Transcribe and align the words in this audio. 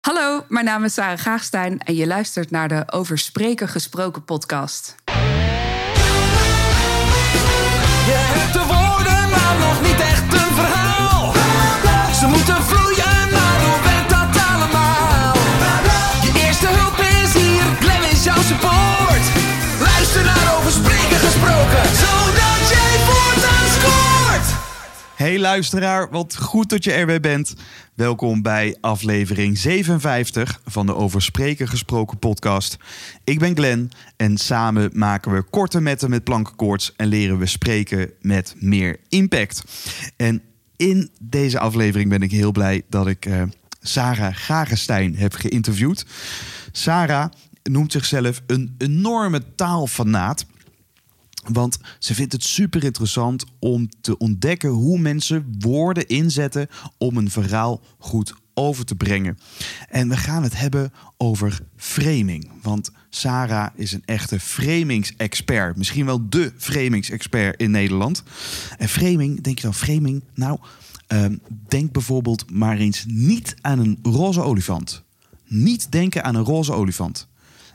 Hallo, 0.00 0.44
mijn 0.48 0.64
naam 0.64 0.84
is 0.84 0.94
Sarah 0.94 1.18
Gaagstein 1.18 1.78
en 1.78 1.94
je 1.94 2.06
luistert 2.06 2.50
naar 2.50 2.68
de 2.68 2.82
Over 2.86 3.18
Spreken 3.18 3.68
Gesproken 3.68 4.24
podcast. 4.24 4.94
Je 8.06 8.16
hebt 8.16 8.52
de 8.52 8.58
woorden, 8.58 9.30
maar 9.30 9.56
nog 9.58 9.82
niet 9.82 10.00
echt 10.00 10.32
een 10.32 10.54
verhaal. 10.54 11.32
Ze 12.14 12.26
moeten 12.26 12.62
vloeien, 12.62 13.30
maar 13.30 13.60
hoe 13.64 13.80
werkt 13.82 14.10
dat 14.10 14.42
allemaal? 14.50 15.34
Je 16.22 16.32
eerste 16.46 16.66
hulp 16.66 16.98
is 16.98 17.34
hier, 17.42 17.62
Glenn 17.80 18.10
is 18.10 18.24
jouw 18.24 18.42
support. 18.42 19.24
Luister 19.80 20.24
naar 20.24 20.56
over 20.56 20.72
spreken 20.72 21.18
gesproken, 21.26 21.96
scoort. 21.96 22.39
Hey 25.20 25.38
luisteraar, 25.38 26.10
wat 26.10 26.36
goed 26.36 26.68
dat 26.68 26.84
je 26.84 26.92
er 26.92 27.06
weer 27.06 27.20
bent. 27.20 27.54
Welkom 27.94 28.42
bij 28.42 28.76
aflevering 28.80 29.58
57 29.58 30.60
van 30.64 30.86
de 30.86 30.94
Over 30.94 31.22
Spreken 31.22 31.68
Gesproken 31.68 32.18
podcast. 32.18 32.76
Ik 33.24 33.38
ben 33.38 33.56
Glenn 33.56 33.90
en 34.16 34.36
samen 34.36 34.90
maken 34.92 35.32
we 35.32 35.42
korte 35.42 35.80
metten 35.80 36.10
met 36.10 36.24
plankenkoorts 36.24 36.92
en 36.96 37.06
leren 37.06 37.38
we 37.38 37.46
spreken 37.46 38.10
met 38.20 38.54
meer 38.58 38.96
impact. 39.08 39.64
En 40.16 40.42
in 40.76 41.10
deze 41.20 41.58
aflevering 41.58 42.10
ben 42.10 42.22
ik 42.22 42.30
heel 42.30 42.52
blij 42.52 42.82
dat 42.88 43.06
ik 43.06 43.26
eh, 43.26 43.42
Sarah 43.80 44.34
Gagenstein 44.34 45.16
heb 45.16 45.34
geïnterviewd. 45.34 46.06
Sarah 46.72 47.30
noemt 47.62 47.92
zichzelf 47.92 48.42
een 48.46 48.74
enorme 48.78 49.54
taalfanaat. 49.54 50.46
Want 51.48 51.78
ze 51.98 52.14
vindt 52.14 52.32
het 52.32 52.44
super 52.44 52.84
interessant 52.84 53.44
om 53.58 53.88
te 54.00 54.18
ontdekken 54.18 54.68
hoe 54.68 54.98
mensen 54.98 55.54
woorden 55.58 56.06
inzetten 56.06 56.68
om 56.98 57.16
een 57.16 57.30
verhaal 57.30 57.80
goed 57.98 58.34
over 58.54 58.84
te 58.84 58.94
brengen. 58.94 59.38
En 59.88 60.08
we 60.08 60.16
gaan 60.16 60.42
het 60.42 60.58
hebben 60.58 60.92
over 61.16 61.60
framing. 61.76 62.50
Want 62.62 62.90
Sarah 63.10 63.68
is 63.74 63.92
een 63.92 64.02
echte 64.04 64.40
framingsexpert. 64.40 65.76
Misschien 65.76 66.06
wel 66.06 66.28
de 66.28 66.52
framingsexpert 66.56 67.60
in 67.60 67.70
Nederland. 67.70 68.22
En 68.78 68.88
framing, 68.88 69.40
denk 69.40 69.58
je 69.58 69.62
dan 69.62 69.74
framing? 69.74 70.24
Nou, 70.34 70.58
ehm, 71.06 71.36
denk 71.68 71.92
bijvoorbeeld 71.92 72.50
maar 72.50 72.78
eens 72.78 73.04
niet 73.08 73.54
aan 73.60 73.78
een 73.78 73.98
roze 74.02 74.40
olifant. 74.40 75.02
Niet 75.46 75.92
denken 75.92 76.24
aan 76.24 76.34
een 76.34 76.44
roze 76.44 76.72
olifant. 76.72 77.28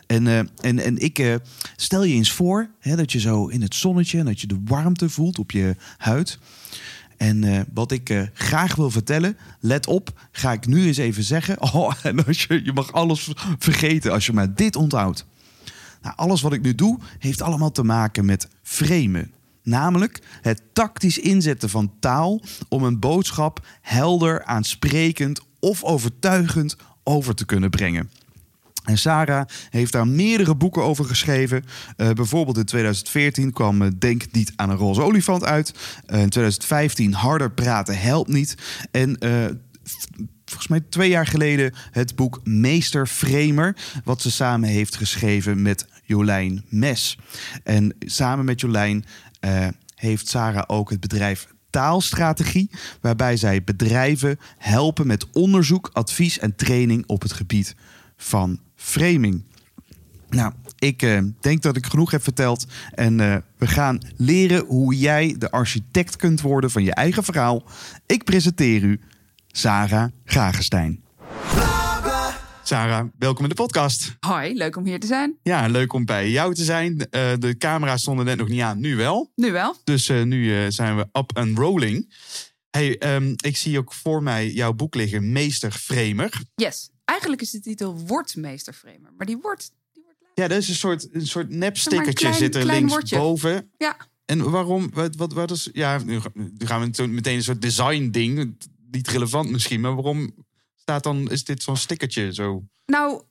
En, 0.08 0.28
eh, 0.28 0.38
en, 0.38 0.80
en 0.80 0.98
ik 0.98 1.20
eh, 1.20 1.36
stel 1.76 2.04
je 2.04 2.14
eens 2.14 2.32
voor 2.32 2.70
hè, 2.80 2.96
dat 2.96 3.12
je 3.12 3.20
zo 3.20 3.48
in 3.48 3.62
het 3.62 3.76
zonnetje 3.76 4.20
en 4.20 4.26
dat 4.26 4.42
je 4.42 4.48
de 4.48 4.62
warmte 4.66 5.10
voelt 5.10 5.40
op 5.40 5.52
je 5.52 5.76
huid. 5.98 6.40
En 7.18 7.44
eh, 7.44 7.60
wat 7.74 7.92
ik 7.92 8.30
graag 8.34 8.76
wil 8.76 8.92
vertellen, 8.92 9.38
let 9.60 9.88
op, 9.88 10.28
ga 10.32 10.52
ik 10.52 10.68
nu 10.68 10.86
eens 10.86 10.98
even 10.98 11.24
zeggen. 11.24 11.62
Oh, 11.76 11.94
en 12.04 12.26
als 12.26 12.44
je, 12.44 12.64
je 12.64 12.74
mag 12.74 12.94
alles 12.94 13.32
vergeten 13.60 14.12
als 14.12 14.26
je 14.26 14.34
maar 14.34 14.56
dit 14.56 14.76
onthoudt. 14.76 15.26
Nou, 16.02 16.16
alles 16.16 16.42
wat 16.42 16.54
ik 16.54 16.62
nu 16.62 16.76
doe, 16.76 17.00
heeft 17.20 17.42
allemaal 17.42 17.72
te 17.72 17.84
maken 17.84 18.26
met 18.26 18.48
framen. 18.64 19.32
Namelijk 19.64 20.22
het 20.42 20.62
tactisch 20.74 21.18
inzetten 21.18 21.70
van 21.70 21.92
taal 22.00 22.42
om 22.70 22.84
een 22.84 23.00
boodschap 23.00 23.66
helder, 23.82 24.44
aansprekend 24.44 25.42
of 25.60 25.84
overtuigend 25.84 26.76
over 27.04 27.36
te 27.36 27.46
kunnen 27.46 27.70
brengen. 27.70 28.10
En 28.86 28.98
Sarah 28.98 29.46
heeft 29.70 29.92
daar 29.92 30.08
meerdere 30.08 30.56
boeken 30.56 30.84
over 30.84 31.06
geschreven. 31.06 31.64
Eh, 31.98 32.10
bijvoorbeeld 32.10 32.58
in 32.58 32.66
2014 32.66 33.52
kwam 33.52 33.82
eh, 33.82 33.88
Denk 33.98 34.32
niet 34.32 34.54
aan 34.56 34.70
een 34.70 34.78
roze 34.78 35.02
olifant 35.02 35.44
uit. 35.44 35.74
Eh, 36.06 36.22
in 36.22 36.30
2015 36.30 37.14
Harder 37.14 37.52
praten 37.52 38.00
helpt 38.00 38.30
niet. 38.30 38.56
En 38.92 39.18
volgens 40.46 40.68
mij 40.68 40.80
twee 40.90 41.10
jaar 41.10 41.28
geleden 41.28 41.74
het 41.92 42.16
boek 42.16 42.40
Meester 42.44 43.08
Framer... 43.08 43.76
wat 44.04 44.22
ze 44.22 44.32
samen 44.32 44.70
heeft 44.70 44.96
geschreven 44.96 45.62
met 45.62 45.88
Jolijn 46.04 46.66
Mes. 46.70 47.18
En 47.64 47.96
samen 48.00 48.46
met 48.46 48.62
Jolijn 48.62 49.06
heeft 49.96 50.28
Sarah 50.28 50.64
ook 50.68 50.90
het 50.90 51.00
bedrijf 51.00 51.48
taalstrategie, 51.70 52.70
waarbij 53.02 53.38
zij 53.38 53.64
bedrijven 53.64 54.40
helpen 54.58 55.08
met 55.08 55.32
onderzoek, 55.32 55.90
advies 55.94 56.40
en 56.40 56.56
training 56.56 57.04
op 57.08 57.22
het 57.22 57.34
gebied 57.34 57.76
van 58.18 58.60
framing. 58.86 59.44
Nou, 60.30 60.54
ik 60.80 61.02
eh, 61.02 61.22
denk 61.40 61.62
dat 61.62 61.78
ik 61.78 61.86
genoeg 61.86 62.12
heb 62.12 62.24
verteld 62.24 62.66
en 62.92 63.20
eh, 63.20 63.38
we 63.58 63.68
gaan 63.68 64.00
leren 64.16 64.66
hoe 64.66 64.98
jij 64.98 65.36
de 65.38 65.52
architect 65.52 66.16
kunt 66.16 66.42
worden 66.42 66.72
van 66.72 66.84
je 66.84 66.94
eigen 66.94 67.24
verhaal. 67.24 67.64
Ik 68.06 68.24
presenteer 68.24 68.84
u 68.84 69.00
Sarah 69.48 70.12
Gagenstein. 70.26 71.04
Sarah, 72.64 73.08
welkom 73.20 73.44
in 73.44 73.50
de 73.50 73.56
podcast. 73.56 74.16
Hoi, 74.20 74.54
leuk 74.54 74.76
om 74.76 74.86
hier 74.86 75.00
te 75.00 75.08
zijn. 75.08 75.38
Ja, 75.44 75.68
leuk 75.68 75.94
om 75.94 76.06
bij 76.06 76.30
jou 76.30 76.54
te 76.54 76.64
zijn. 76.64 77.10
Eh, 77.10 77.32
de 77.40 77.58
camera's 77.58 78.02
stonden 78.02 78.26
net 78.26 78.38
nog 78.38 78.48
niet 78.48 78.62
aan, 78.62 78.80
nu 78.80 78.96
wel. 78.96 79.32
Nu 79.36 79.52
wel. 79.52 79.76
Dus 79.84 80.08
nu 80.08 80.72
zijn 80.72 80.96
we 80.96 81.08
up 81.12 81.38
and 81.38 81.58
rolling. 81.58 82.14
Hey, 82.70 82.98
ehm, 82.98 83.34
ik 83.36 83.58
zie 83.58 83.78
ook 83.78 83.94
voor 83.94 84.24
mij 84.24 84.52
jouw 84.52 84.74
boek 84.74 84.96
liggen, 84.96 85.32
Meester 85.32 85.72
Framer. 85.72 86.42
Yes. 86.56 86.90
Eigenlijk 87.06 87.42
is 87.42 87.50
de 87.52 87.60
titel 87.60 87.98
Wordmeesterframer. 88.00 89.14
Maar 89.18 89.26
die 89.26 89.38
wordt... 89.38 89.72
Die 89.94 90.04
wordt. 90.04 90.20
Ja, 90.34 90.48
dat 90.48 90.58
is 90.58 90.70
een 90.70 90.76
soort, 90.76 91.08
een 91.12 91.28
soort 91.28 91.50
nepstickertje 91.50 92.34
zit 92.34 92.56
er 92.56 92.62
woordje. 92.62 92.80
linksboven. 92.82 93.72
Ja. 93.78 93.98
En 94.26 94.52
waarom? 94.52 94.90
Wat, 94.94 95.16
wat, 95.16 95.34
wat 95.34 95.52
is. 95.52 95.70
Ja, 95.74 95.98
nu 96.04 96.22
ga- 96.22 96.32
nu 96.34 96.52
gaan 96.58 96.92
we 96.92 97.08
meteen 97.08 97.36
een 97.36 97.44
soort 97.44 97.62
design 97.62 98.10
ding. 98.10 98.58
Niet 98.92 99.08
relevant 99.08 99.50
misschien, 99.52 99.82
maar 99.82 99.94
waarom 99.96 100.36
staat 100.76 101.04
dan. 101.04 101.32
Is 101.32 101.44
dit 101.44 101.64
zo'n 101.64 101.78
stickertje 101.78 102.34
zo? 102.34 102.64
Nou, 102.86 103.22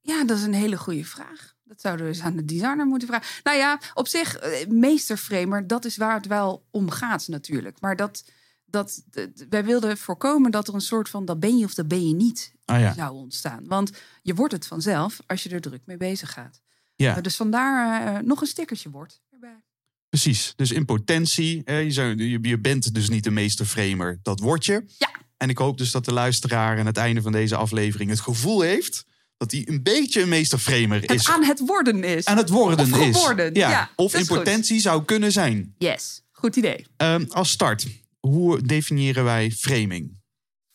ja, 0.00 0.24
dat 0.24 0.38
is 0.38 0.42
een 0.44 0.54
hele 0.54 0.76
goede 0.78 1.04
vraag. 1.04 1.54
Dat 1.64 1.80
zouden 1.80 2.06
we 2.06 2.12
eens 2.12 2.22
aan 2.22 2.36
de 2.36 2.44
designer 2.44 2.86
moeten 2.86 3.08
vragen. 3.08 3.40
Nou 3.42 3.56
ja, 3.56 3.80
op 3.94 4.08
zich, 4.08 4.36
eh, 4.36 4.68
meesterframer, 4.68 5.66
dat 5.66 5.84
is 5.84 5.96
waar 5.96 6.14
het 6.16 6.26
wel 6.26 6.66
om 6.70 6.90
gaat 6.90 7.28
natuurlijk. 7.28 7.80
Maar 7.80 7.96
dat, 7.96 8.24
dat, 8.66 9.02
wij 9.48 9.64
wilden 9.64 9.98
voorkomen 9.98 10.50
dat 10.50 10.68
er 10.68 10.74
een 10.74 10.80
soort 10.80 11.08
van 11.08 11.24
dat 11.24 11.40
ben 11.40 11.58
je 11.58 11.64
of 11.64 11.74
dat 11.74 11.88
ben 11.88 12.08
je 12.08 12.14
niet 12.14 12.54
Ah 12.70 12.80
ja. 12.80 12.94
zou 12.94 13.14
ontstaan. 13.14 13.64
Want 13.66 13.90
je 14.22 14.34
wordt 14.34 14.52
het 14.52 14.66
vanzelf 14.66 15.18
als 15.26 15.42
je 15.42 15.48
er 15.48 15.60
druk 15.60 15.82
mee 15.84 15.96
bezig 15.96 16.32
gaat. 16.32 16.60
Ja, 16.96 17.20
Dus 17.20 17.36
vandaar 17.36 18.06
eh, 18.16 18.22
nog 18.22 18.40
een 18.40 18.46
stickertje 18.46 18.90
wordt 18.90 19.20
erbij. 19.30 19.62
precies. 20.08 20.52
Dus 20.56 20.70
in 20.70 20.84
potentie, 20.84 21.62
je, 21.72 21.90
zou, 21.90 22.24
je, 22.48 22.58
bent 22.58 22.94
dus 22.94 23.08
niet 23.08 23.24
de 23.24 23.30
meester 23.30 23.66
framer. 23.66 24.18
Dat 24.22 24.40
word 24.40 24.64
je. 24.64 24.84
Ja. 24.98 25.10
En 25.36 25.48
ik 25.48 25.58
hoop 25.58 25.78
dus 25.78 25.90
dat 25.90 26.04
de 26.04 26.12
luisteraar 26.12 26.78
aan 26.78 26.86
het 26.86 26.96
einde 26.96 27.22
van 27.22 27.32
deze 27.32 27.56
aflevering 27.56 28.10
het 28.10 28.20
gevoel 28.20 28.60
heeft 28.60 29.04
dat 29.36 29.50
hij 29.50 29.68
een 29.68 29.82
beetje 29.82 30.22
een 30.22 30.28
meester 30.28 30.58
framer 30.58 31.00
Het 31.00 31.10
is. 31.10 31.28
aan 31.28 31.44
het 31.44 31.58
worden 31.66 32.04
is. 32.04 32.24
aan 32.24 32.36
het 32.36 32.48
worden 32.48 32.78
Of 32.92 32.98
is. 32.98 33.16
geworden, 33.16 33.54
ja, 33.54 33.90
of 33.96 34.14
in 34.14 34.26
goed. 34.26 34.36
potentie 34.36 34.80
zou 34.80 35.04
kunnen 35.04 35.32
zijn. 35.32 35.74
Yes, 35.78 36.22
goed 36.30 36.56
idee. 36.56 36.86
Ehm, 36.96 37.24
als 37.28 37.50
start, 37.50 37.86
hoe 38.20 38.62
definiëren 38.62 39.24
wij 39.24 39.50
framing? 39.50 40.19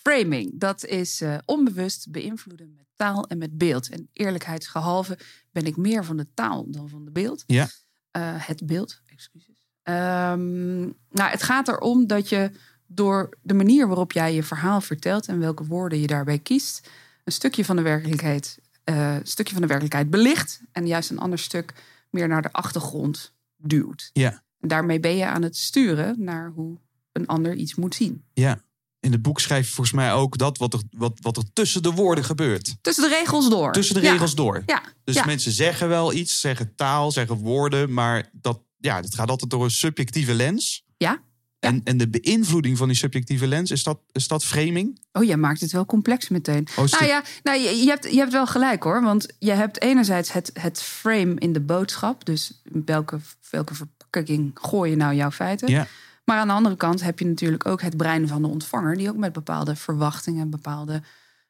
Framing, 0.09 0.51
dat 0.53 0.85
is 0.85 1.21
eh, 1.21 1.37
onbewust 1.45 2.11
beïnvloeden 2.11 2.73
met 2.75 2.85
taal 2.95 3.27
en 3.27 3.37
met 3.37 3.57
beeld. 3.57 3.89
En 3.89 4.09
eerlijkheidsgehalve 4.13 5.17
ben 5.51 5.65
ik 5.65 5.77
meer 5.77 6.05
van 6.05 6.17
de 6.17 6.27
taal 6.33 6.71
dan 6.71 6.89
van 6.89 7.05
de 7.05 7.11
beeld. 7.11 7.43
Ja. 7.47 7.67
Eh, 8.11 8.21
het 8.35 8.65
beeld, 8.65 9.01
excuses. 9.05 9.55
Ehm, 9.83 10.79
nou, 11.09 11.29
het 11.29 11.43
gaat 11.43 11.67
erom 11.67 12.07
dat 12.07 12.29
je 12.29 12.51
door 12.87 13.37
de 13.41 13.53
manier 13.53 13.87
waarop 13.87 14.11
jij 14.11 14.33
je 14.33 14.43
verhaal 14.43 14.81
vertelt 14.81 15.27
en 15.27 15.39
welke 15.39 15.65
woorden 15.65 15.99
je 15.99 16.07
daarbij 16.07 16.39
kiest, 16.39 16.89
een 17.23 17.31
stukje 17.31 17.65
van 17.65 17.75
de 17.75 17.81
werkelijkheid, 17.81 18.59
een 18.83 19.21
stukje 19.23 19.53
van 19.53 19.61
de 19.61 19.67
werkelijkheid 19.67 20.09
belicht 20.09 20.61
en 20.71 20.87
juist 20.87 21.09
een 21.09 21.19
ander 21.19 21.39
stuk 21.39 21.73
meer 22.09 22.27
naar 22.27 22.41
de 22.41 22.51
achtergrond 22.51 23.33
duwt. 23.57 24.09
Ja. 24.13 24.43
En 24.59 24.67
daarmee 24.67 24.99
ben 24.99 25.15
je 25.15 25.25
aan 25.25 25.41
het 25.41 25.57
sturen 25.57 26.23
naar 26.23 26.51
hoe 26.51 26.77
een 27.11 27.27
ander 27.27 27.55
iets 27.55 27.75
moet 27.75 27.95
zien. 27.95 28.23
Ja. 28.33 28.63
In 29.05 29.11
het 29.11 29.21
boek 29.21 29.39
schrijf 29.39 29.67
je 29.67 29.73
volgens 29.73 29.95
mij 29.95 30.13
ook 30.13 30.37
dat 30.37 30.57
wat 30.57 30.73
er, 30.73 30.79
wat, 30.91 31.13
wat 31.21 31.37
er 31.37 31.43
tussen 31.53 31.83
de 31.83 31.91
woorden 31.91 32.23
gebeurt. 32.23 32.75
Tussen 32.81 33.09
de 33.09 33.15
regels 33.15 33.49
door. 33.49 33.71
Tussen 33.71 33.95
de 33.95 34.01
Ja. 34.01 34.11
regels 34.11 34.35
door. 34.35 34.63
Ja, 34.65 34.83
Dus 35.03 35.15
ja. 35.15 35.25
mensen 35.25 35.51
zeggen 35.51 35.87
wel 35.87 36.13
iets, 36.13 36.39
zeggen 36.39 36.75
taal, 36.75 37.11
zeggen 37.11 37.35
woorden, 37.35 37.93
maar 37.93 38.29
dat, 38.31 38.59
ja, 38.77 39.01
dat 39.01 39.15
gaat 39.15 39.29
altijd 39.29 39.49
door 39.51 39.63
een 39.63 39.71
subjectieve 39.71 40.33
lens. 40.33 40.83
Ja. 40.97 41.21
En, 41.59 41.81
en 41.83 41.97
de 41.97 42.09
beïnvloeding 42.09 42.77
van 42.77 42.87
die 42.87 42.97
subjectieve 42.97 43.47
lens, 43.47 43.71
is 43.71 43.83
dat, 43.83 43.99
is 44.11 44.27
dat 44.27 44.45
framing? 44.45 44.99
Oh, 45.11 45.23
jij 45.23 45.37
maakt 45.37 45.61
het 45.61 45.71
wel 45.71 45.85
complex 45.85 46.29
meteen. 46.29 46.67
Oh, 46.75 46.85
nou 46.85 47.05
ja, 47.05 47.23
nou, 47.43 47.59
je, 47.59 47.69
je, 47.77 47.85
hebt, 47.87 48.11
je 48.11 48.17
hebt 48.17 48.31
wel 48.31 48.47
gelijk 48.47 48.83
hoor. 48.83 49.01
Want 49.01 49.27
je 49.39 49.51
hebt 49.51 49.81
enerzijds 49.81 50.31
het, 50.31 50.49
het 50.53 50.81
frame 50.81 51.33
in 51.35 51.53
de 51.53 51.61
boodschap. 51.61 52.25
Dus 52.25 52.61
welke, 52.85 53.19
welke 53.49 53.73
verpakking 53.75 54.51
gooi 54.53 54.89
je 54.89 54.95
nou 54.97 55.15
jouw 55.15 55.31
feiten? 55.31 55.67
Ja. 55.69 55.87
Maar 56.25 56.37
aan 56.37 56.47
de 56.47 56.53
andere 56.53 56.75
kant 56.75 57.01
heb 57.01 57.19
je 57.19 57.25
natuurlijk 57.25 57.65
ook 57.65 57.81
het 57.81 57.97
brein 57.97 58.27
van 58.27 58.41
de 58.41 58.47
ontvanger. 58.47 58.97
Die 58.97 59.09
ook 59.09 59.17
met 59.17 59.33
bepaalde 59.33 59.75
verwachtingen, 59.75 60.49
bepaalde 60.49 61.01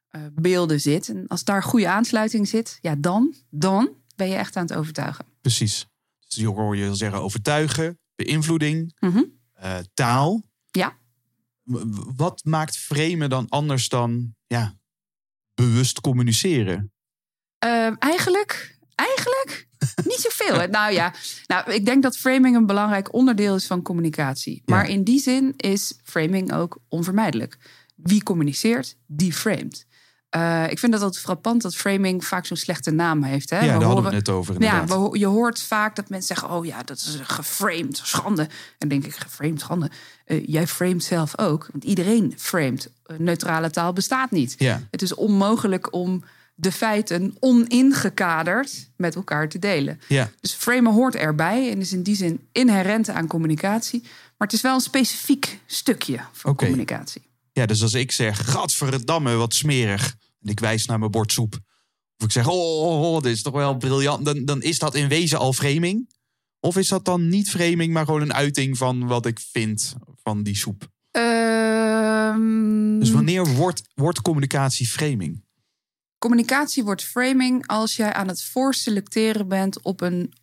eh, 0.10 0.22
beelden 0.34 0.82
zit. 0.82 1.10
En 1.10 1.28
als 1.28 1.44
daar 1.44 1.64
goede 1.64 1.90
aansluiting 1.90 2.48
zit, 2.48 2.78
ja 2.82 2.96
dan, 2.98 3.34
dan 3.50 3.90
ben 4.16 4.28
je 4.28 4.36
echt 4.36 4.56
aan 4.56 4.66
het 4.66 4.74
overtuigen. 4.76 5.26
Precies. 5.42 5.88
Dus 6.28 6.38
je 6.38 6.48
hoor 6.48 6.76
je 6.78 6.96
zeggen 6.96 7.22
overtuigen, 7.22 8.00
beïnvloeding, 8.16 8.96
Mhm. 9.00 9.24
eh, 9.54 9.78
taal. 9.94 10.44
Ja. 10.72 10.98
Wat 12.16 12.44
maakt 12.44 12.78
framen 12.78 13.30
dan 13.30 13.50
anders 13.50 13.90
dan 13.90 14.36
ja, 14.48 14.74
bewust 15.54 16.02
communiceren? 16.02 16.92
Eh, 17.60 17.92
eigenlijk, 18.00 18.78
eigenlijk 18.96 19.68
niet 20.12 20.28
zoveel. 20.30 20.60
hè. 20.60 20.68
nou 20.68 20.94
ja, 20.94 21.14
nou, 21.48 21.72
ik 21.72 21.86
denk 21.86 22.04
dat 22.04 22.18
framing 22.18 22.56
een 22.56 22.66
belangrijk 22.66 23.14
onderdeel 23.14 23.56
is 23.56 23.66
van 23.68 23.82
communicatie. 23.82 24.62
Maar 24.66 24.90
in 24.90 25.04
die 25.04 25.20
zin 25.20 25.54
is 25.58 25.94
framing 26.04 26.54
ook 26.54 26.78
onvermijdelijk. 26.90 27.58
Wie 27.96 28.24
communiceert, 28.24 28.96
die 29.06 29.34
framed. 29.34 29.86
Eh, 30.36 30.70
ik 30.70 30.80
vind 30.80 30.92
dat 30.92 31.02
het 31.02 31.20
frappant 31.20 31.62
dat 31.62 31.76
framing 31.76 32.26
vaak 32.26 32.46
zo'n 32.46 32.58
slechte 32.58 32.92
naam 32.92 33.24
heeft. 33.24 33.50
Hè? 33.50 33.56
ja, 33.60 33.62
daar 33.62 33.72
hadden 33.72 33.90
we 33.90 33.96
horen- 33.96 34.14
het 34.14 34.26
net 34.26 34.36
over 34.36 34.62
ja, 34.62 34.86
we 34.86 35.20
je 35.20 35.26
hoort 35.26 35.62
vaak 35.62 35.96
dat 35.96 36.10
mensen 36.10 36.36
zeggen: 36.36 36.58
Oh 36.58 36.66
ja, 36.66 36.84
dat 36.84 36.98
is 36.98 37.20
geframed, 37.24 38.00
schande. 38.04 38.42
En 38.42 38.50
dan 38.78 38.90
denk 38.90 39.06
ik: 39.06 39.16
Geframed, 39.16 39.60
schande. 39.60 39.90
Eh, 40.26 40.48
jij 40.48 40.68
framet 40.68 41.04
zelf 41.04 41.40
ook. 41.40 41.68
Want 41.72 41.84
iedereen 41.84 42.34
framet. 42.38 42.90
Eh, 43.06 43.18
neutrale 43.18 43.70
taal 43.70 43.94
bestaat 43.94 44.32
niet. 44.32 44.56
Ja. 44.58 44.82
Het 44.92 45.02
is 45.02 45.14
onmogelijk 45.14 45.94
om 45.94 46.24
de 46.58 46.72
feiten 46.72 47.36
oningekaderd 47.40 48.92
met 48.98 49.16
elkaar 49.16 49.50
te 49.50 49.60
delen. 49.60 50.00
Ja. 50.08 50.32
Dus 50.40 50.54
framen 50.54 50.94
hoort 50.94 51.16
erbij 51.16 51.72
en 51.72 51.80
is 51.80 51.94
in 51.94 52.04
die 52.04 52.16
zin 52.16 52.48
inherent 52.52 53.10
aan 53.10 53.28
communicatie. 53.28 54.02
Maar 54.02 54.48
het 54.48 54.54
is 54.54 54.62
wel 54.62 54.74
een 54.74 54.80
specifiek 54.82 55.60
stukje 55.66 56.20
van 56.32 56.56
communicatie. 56.56 57.22
ja, 57.52 57.66
dus 57.66 57.82
als 57.82 57.94
ik 57.94 58.12
zeg, 58.12 58.52
gadverdamme, 58.52 59.34
wat 59.36 59.54
smerig. 59.54 60.16
En 60.42 60.50
ik 60.52 60.60
wijs 60.60 60.86
naar 60.86 61.00
mijn 61.00 61.12
bord 61.12 61.32
soep. 61.32 61.54
Of 62.18 62.26
ik 62.26 62.32
zeg, 62.32 62.48
oh, 62.48 62.82
oh, 62.84 63.14
oh, 63.14 63.22
dit 63.22 63.32
is 63.36 63.42
toch 63.42 63.54
wel 63.54 63.78
briljant. 63.78 64.26
Dan, 64.26 64.46
dan 64.46 64.62
is 64.62 64.80
dat 64.80 64.96
in 64.96 65.08
wezen 65.08 65.40
al 65.40 65.54
framing. 65.54 66.14
Of 66.60 66.78
is 66.78 66.88
dat 66.88 67.06
dan 67.06 67.30
niet 67.30 67.50
framing, 67.50 67.94
maar 67.94 68.06
gewoon 68.06 68.22
een 68.22 68.34
uiting 68.34 68.78
van 68.78 69.08
wat 69.08 69.26
ik 69.26 69.40
vind 69.52 69.96
van 70.24 70.44
die 70.44 70.56
soep? 70.56 70.88
Ehm, 71.12 73.00
Dus 73.00 73.12
wanneer 73.12 73.48
wordt, 73.48 73.82
wordt 73.94 74.22
communicatie 74.22 74.88
framing? 74.88 75.44
Communicatie 76.26 76.84
wordt 76.84 77.04
framing 77.04 77.68
als 77.68 77.96
jij 77.96 78.14
aan 78.14 78.28
het 78.28 78.44
voorselecteren 78.44 79.48
bent 79.48 79.82
op 79.82 80.02
een 80.02 80.34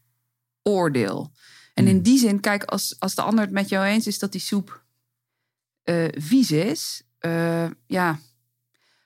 oordeel. 0.63 1.33
En 1.75 1.85
Hmm. 1.85 1.95
in 1.95 2.03
die 2.03 2.19
zin, 2.19 2.41
kijk, 2.41 2.65
als, 2.65 2.97
als 2.99 3.15
de 3.15 3.23
ander 3.23 3.45
het 3.45 3.53
met 3.53 3.69
jou 3.69 3.87
eens 3.87 4.07
is 4.07 4.19
dat 4.19 4.33
die 4.33 4.41
soep 4.41 4.83
eh, 5.83 6.09
vies 6.11 6.51
is, 6.51 7.03
eh, 7.19 7.67
ja. 7.87 8.19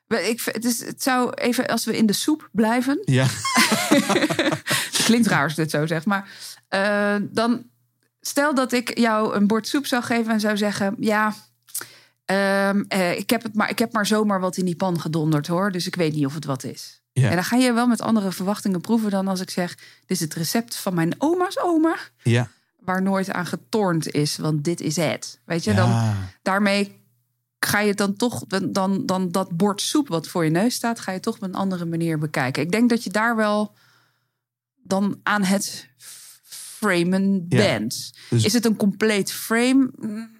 Ik, 0.08 0.40
het, 0.44 0.64
is, 0.64 0.84
het 0.84 1.02
zou 1.02 1.34
even, 1.34 1.66
als 1.66 1.84
we 1.84 1.96
in 1.96 2.06
de 2.06 2.12
soep 2.12 2.48
blijven, 2.52 2.98
Ja. 3.04 3.26
klinkt 5.06 5.26
raar 5.26 5.42
als 5.42 5.52
ik 5.52 5.58
dit 5.58 5.70
zo 5.70 5.86
zeg, 5.86 6.04
maar 6.04 6.30
eh, 6.68 7.16
dan 7.22 7.70
stel 8.20 8.54
dat 8.54 8.72
ik 8.72 8.98
jou 8.98 9.34
een 9.34 9.46
bord 9.46 9.68
soep 9.68 9.86
zou 9.86 10.02
geven 10.02 10.32
en 10.32 10.40
zou 10.40 10.56
zeggen: 10.56 10.96
Ja, 10.98 11.34
ehm, 12.26 12.84
eh, 12.88 13.18
ik, 13.18 13.30
heb 13.30 13.42
het 13.42 13.54
maar, 13.54 13.70
ik 13.70 13.78
heb 13.78 13.92
maar 13.92 14.06
zomaar 14.06 14.40
wat 14.40 14.56
in 14.56 14.64
die 14.64 14.76
pan 14.76 15.00
gedonderd 15.00 15.46
hoor, 15.46 15.70
dus 15.72 15.86
ik 15.86 15.94
weet 15.94 16.14
niet 16.14 16.26
of 16.26 16.34
het 16.34 16.44
wat 16.44 16.64
is. 16.64 17.00
Ja. 17.12 17.28
En 17.28 17.34
dan 17.34 17.44
ga 17.44 17.56
je 17.56 17.72
wel 17.72 17.86
met 17.86 18.00
andere 18.00 18.32
verwachtingen 18.32 18.80
proeven 18.80 19.10
dan 19.10 19.28
als 19.28 19.40
ik 19.40 19.50
zeg: 19.50 19.74
Dit 19.74 19.80
is 20.06 20.20
het 20.20 20.34
recept 20.34 20.76
van 20.76 20.94
mijn 20.94 21.14
oma's 21.18 21.58
oma, 21.62 21.96
Ja. 22.22 22.48
waar 22.78 23.02
nooit 23.02 23.30
aan 23.32 23.46
getornd 23.46 24.10
is, 24.10 24.36
want 24.36 24.64
dit 24.64 24.80
is 24.80 24.96
het. 24.96 25.40
Weet 25.44 25.64
je, 25.64 25.74
dan 25.74 26.14
daarmee 26.42 27.04
ga 27.58 27.80
je 27.80 27.94
dan 27.94 28.16
toch, 28.16 28.44
dan, 28.46 29.06
dan, 29.06 29.30
dat 29.30 29.56
bord 29.56 29.80
soep 29.80 30.08
wat 30.08 30.28
voor 30.28 30.44
je 30.44 30.50
neus 30.50 30.74
staat, 30.74 31.00
ga 31.00 31.12
je 31.12 31.20
toch 31.20 31.34
op 31.34 31.42
een 31.42 31.54
andere 31.54 31.84
manier 31.84 32.18
bekijken. 32.18 32.62
Ik 32.62 32.70
denk 32.70 32.90
dat 32.90 33.04
je 33.04 33.10
daar 33.10 33.36
wel 33.36 33.74
dan 34.82 35.20
aan 35.22 35.42
het 35.44 35.88
framen 36.44 37.46
Ja. 37.48 37.56
bent. 37.58 38.12
Dus- 38.30 38.44
Is 38.44 38.52
het 38.52 38.64
een 38.64 38.76
compleet 38.76 39.32
frame? 39.32 39.90
Mm, 39.96 40.34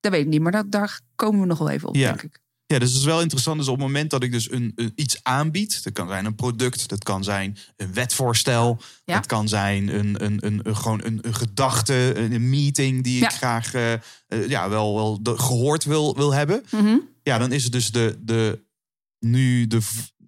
Dat 0.00 0.12
weet 0.12 0.22
ik 0.22 0.28
niet, 0.28 0.40
maar 0.40 0.52
dat, 0.52 0.70
daar 0.72 1.00
komen 1.20 1.40
we 1.40 1.46
nog 1.46 1.58
wel 1.58 1.68
even 1.70 1.88
op, 1.88 1.94
Ja. 1.96 2.08
denk 2.08 2.22
ik. 2.22 2.40
Ja, 2.66 2.78
dus 2.78 2.88
het 2.88 2.98
is 2.98 3.04
wel 3.04 3.20
interessant. 3.20 3.58
Dus 3.58 3.68
op 3.68 3.74
het 3.76 3.82
moment 3.86 4.10
dat 4.10 4.22
ik 4.22 4.32
dus 4.32 4.50
een, 4.50 4.72
een- 4.74 4.92
iets 4.94 5.22
aanbied, 5.22 5.82
dat 5.84 5.92
kan 5.92 6.08
zijn 6.08 6.24
een 6.24 6.34
product, 6.34 6.88
dat 6.88 7.02
kan 7.04 7.24
zijn 7.24 7.56
een 7.76 7.92
wetvoorstel, 7.92 8.80
Ja. 9.04 9.14
dat 9.14 9.26
kan 9.26 9.48
zijn 9.48 9.88
een, 9.98 10.24
een, 10.24 10.46
een, 10.46 10.60
een, 10.66 10.76
gewoon 10.76 11.04
een, 11.04 11.18
een 11.22 11.34
gedachte, 11.34 12.12
een, 12.16 12.48
meeting 12.50 13.04
die 13.04 13.16
ik 13.16 13.22
Ja. 13.30 13.36
graag 13.36 13.74
eh, 13.74 13.92
eh, 13.92 14.00
ja, 14.48 14.68
wel, 14.68 14.94
wel 14.94 15.22
de- 15.22 15.38
gehoord 15.38 15.84
wil, 15.84 16.16
wil 16.16 16.32
hebben. 16.32 16.64
Mhm. 16.70 16.96
Ja, 17.22 17.38
dan 17.38 17.52
is 17.52 17.62
het 17.62 17.72
dus 17.72 17.90
de, 17.92 18.18
de 18.20 18.64
nu 19.18 19.66
de 19.66 19.80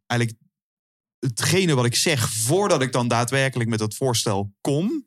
eigenlijk 0.06 0.40
hetgene 1.18 1.74
wat 1.74 1.84
ik 1.84 1.94
zeg 1.96 2.28
voordat 2.30 2.82
ik 2.82 2.92
dan 2.92 3.08
daadwerkelijk 3.08 3.70
met 3.70 3.78
dat 3.78 3.94
voorstel 3.94 4.52
kom. 4.60 5.04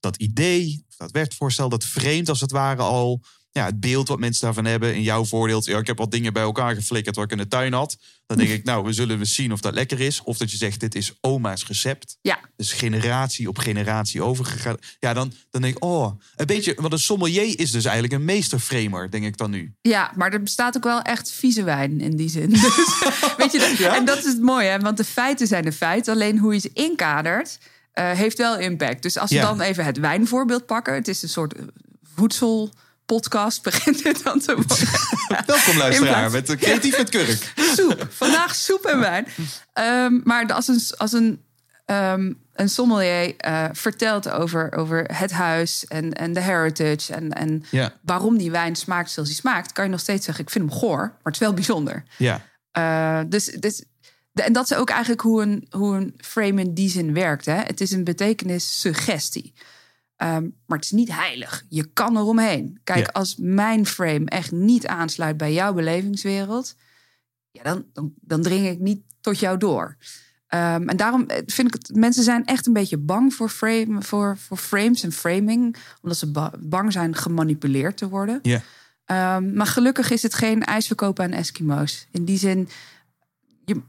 Dat 0.00 0.16
idee, 0.16 0.84
dat 0.96 1.10
wetvoorstel, 1.10 1.68
dat 1.68 1.84
vreemd 1.84 2.28
als 2.28 2.40
het 2.40 2.50
ware 2.50 2.82
al. 2.82 3.22
Ja, 3.56 3.64
het 3.64 3.80
beeld 3.80 4.08
wat 4.08 4.18
mensen 4.18 4.44
daarvan 4.44 4.64
hebben. 4.64 4.94
In 4.94 5.02
jouw 5.02 5.24
voordeel, 5.24 5.62
ja, 5.64 5.78
ik 5.78 5.86
heb 5.86 5.98
wat 5.98 6.10
dingen 6.10 6.32
bij 6.32 6.42
elkaar 6.42 6.74
geflikkerd 6.74 7.16
wat 7.16 7.24
ik 7.24 7.30
in 7.30 7.36
de 7.36 7.48
tuin 7.48 7.72
had. 7.72 7.96
Dan 8.26 8.36
denk 8.38 8.50
ik, 8.50 8.64
nou, 8.64 8.84
we 8.84 8.92
zullen 8.92 9.18
we 9.18 9.24
zien 9.24 9.52
of 9.52 9.60
dat 9.60 9.74
lekker 9.74 10.00
is. 10.00 10.22
Of 10.24 10.36
dat 10.38 10.50
je 10.50 10.56
zegt, 10.56 10.80
dit 10.80 10.94
is 10.94 11.12
oma's 11.20 11.66
recept. 11.66 12.18
Ja. 12.20 12.38
Dus 12.56 12.72
generatie 12.72 13.48
op 13.48 13.58
generatie 13.58 14.22
overgegaan. 14.22 14.76
Ja, 15.00 15.12
dan, 15.14 15.32
dan 15.50 15.62
denk 15.62 15.76
ik, 15.76 15.84
oh, 15.84 16.20
een 16.36 16.46
beetje. 16.46 16.74
Want 16.76 16.92
een 16.92 16.98
sommelier 16.98 17.58
is 17.58 17.70
dus 17.70 17.84
eigenlijk 17.84 18.14
een 18.14 18.24
meesterframer, 18.24 19.10
denk 19.10 19.24
ik 19.24 19.36
dan 19.36 19.50
nu. 19.50 19.74
Ja, 19.80 20.12
maar 20.16 20.32
er 20.32 20.42
bestaat 20.42 20.76
ook 20.76 20.84
wel 20.84 21.02
echt 21.02 21.30
vieze 21.32 21.62
wijn 21.64 22.00
in 22.00 22.16
die 22.16 22.28
zin. 22.28 22.50
Dus, 22.60 22.62
weet 23.36 23.52
je, 23.52 23.58
dat- 23.58 23.76
Ja? 23.76 23.96
En 23.96 24.04
dat 24.04 24.18
is 24.18 24.24
het 24.24 24.40
mooie, 24.42 24.68
hè? 24.68 24.78
want 24.78 24.96
de 24.96 25.04
feiten 25.04 25.46
zijn 25.46 25.64
de 25.64 25.72
feiten. 25.72 26.12
Alleen 26.14 26.38
hoe 26.38 26.54
je 26.54 26.60
ze 26.60 26.70
inkadert, 26.72 27.58
eh, 27.92 28.10
heeft 28.10 28.38
wel 28.38 28.58
impact. 28.58 29.02
Dus 29.02 29.18
als 29.18 29.30
we 29.30 29.36
Ja. 29.36 29.42
dan 29.42 29.60
even 29.60 29.84
het 29.84 29.98
wijnvoorbeeld 29.98 30.66
pakken. 30.66 30.94
Het 30.94 31.08
is 31.08 31.22
een 31.22 31.28
soort 31.28 31.52
eh, 31.54 31.62
voedselpodcast, 33.06 33.62
begint 33.62 34.02
dit 34.02 34.22
dan 34.24 34.38
te 34.40 34.54
worden. 34.54 34.76
Welkom 35.46 35.76
luisteraar, 35.76 36.30
met 36.30 36.46
de 36.46 36.56
creatief 36.56 36.96
met 36.98 37.08
kurk. 37.10 37.52
soep. 37.76 38.06
Vandaag 38.10 38.54
soep 38.54 38.84
en 38.84 38.98
wijn. 39.00 39.26
Ehm, 39.72 40.20
maar 40.24 40.52
als 40.52 40.68
een, 40.68 40.80
als 40.96 41.12
een, 41.12 41.42
ehm, 41.84 42.32
een 42.52 42.68
sommelier 42.68 43.36
eh, 43.36 43.64
vertelt 43.72 44.30
over, 44.30 44.72
over 44.72 45.04
het 45.12 45.32
huis 45.32 45.84
en, 45.86 46.12
en 46.12 46.32
de 46.32 46.40
heritage... 46.40 47.12
En, 47.14 47.32
en 47.32 47.64
Ja. 47.70 47.92
waarom 48.02 48.38
die 48.38 48.50
wijn 48.50 48.76
smaakt 48.76 49.10
zoals 49.10 49.28
die 49.28 49.38
smaakt... 49.38 49.72
kan 49.72 49.84
je 49.84 49.90
nog 49.90 50.00
steeds 50.00 50.24
zeggen, 50.24 50.44
ik 50.44 50.50
vind 50.50 50.70
hem 50.70 50.78
goor, 50.78 50.98
maar 50.98 51.18
het 51.22 51.34
is 51.34 51.40
wel 51.40 51.54
bijzonder. 51.54 52.04
Ja, 52.18 52.40
Eh, 52.70 53.20
dus, 53.28 53.44
dus, 53.44 53.84
en 54.34 54.52
dat 54.52 54.70
is 54.70 54.76
ook 54.76 54.90
eigenlijk 54.90 55.20
hoe 55.20 55.42
een, 55.42 55.66
hoe 55.70 55.96
een 55.96 56.14
frame 56.18 56.60
in 56.60 56.74
die 56.74 56.90
zin 56.90 57.12
werkt. 57.14 57.44
Hè? 57.46 57.54
Het 57.56 57.80
is 57.80 57.90
een 57.90 58.04
betekenis 58.04 58.80
Ehm, 60.16 60.42
maar 60.66 60.76
het 60.78 60.84
is 60.84 60.90
niet 60.92 61.12
heilig. 61.12 61.64
Je 61.68 61.84
kan 61.92 62.16
eromheen. 62.16 62.80
Kijk, 62.84 62.98
Ja. 63.06 63.10
als 63.12 63.36
mijn 63.38 63.86
frame 63.86 64.24
echt 64.24 64.52
niet 64.52 64.86
aansluit 64.86 65.36
bij 65.36 65.52
jouw 65.52 65.72
belevingswereld, 65.72 66.74
ja, 67.50 67.62
dan, 67.62 67.84
dan, 67.92 68.12
dan 68.20 68.42
dring 68.42 68.66
ik 68.66 68.78
niet 68.78 69.02
tot 69.20 69.38
jou 69.38 69.58
door. 69.58 69.96
Ehm, 70.46 70.88
en 70.88 70.96
daarom 70.96 71.26
eh, 71.26 71.42
vind 71.46 71.68
ik 71.68 71.74
het, 71.74 71.96
mensen 71.96 72.22
zijn 72.22 72.44
echt 72.44 72.66
een 72.66 72.72
beetje 72.72 72.98
bang 72.98 73.34
voor, 73.34 73.48
frame, 73.48 74.02
voor, 74.02 74.36
voor 74.38 74.56
frames 74.56 75.02
en 75.02 75.12
framing, 75.12 75.76
omdat 76.02 76.18
ze 76.18 76.30
ba- 76.30 76.52
bang 76.60 76.92
zijn 76.92 77.14
gemanipuleerd 77.14 77.96
te 77.96 78.08
worden. 78.08 78.38
ja. 78.42 78.62
Ehm, 79.04 79.54
maar 79.54 79.66
gelukkig 79.66 80.10
is 80.10 80.22
het 80.22 80.34
geen 80.34 80.62
ijsverkopen 80.64 81.24
aan 81.24 81.32
Eskimo's. 81.32 82.06
In 82.10 82.24
die 82.24 82.38
zin, 82.38 82.68
je, 83.64 83.80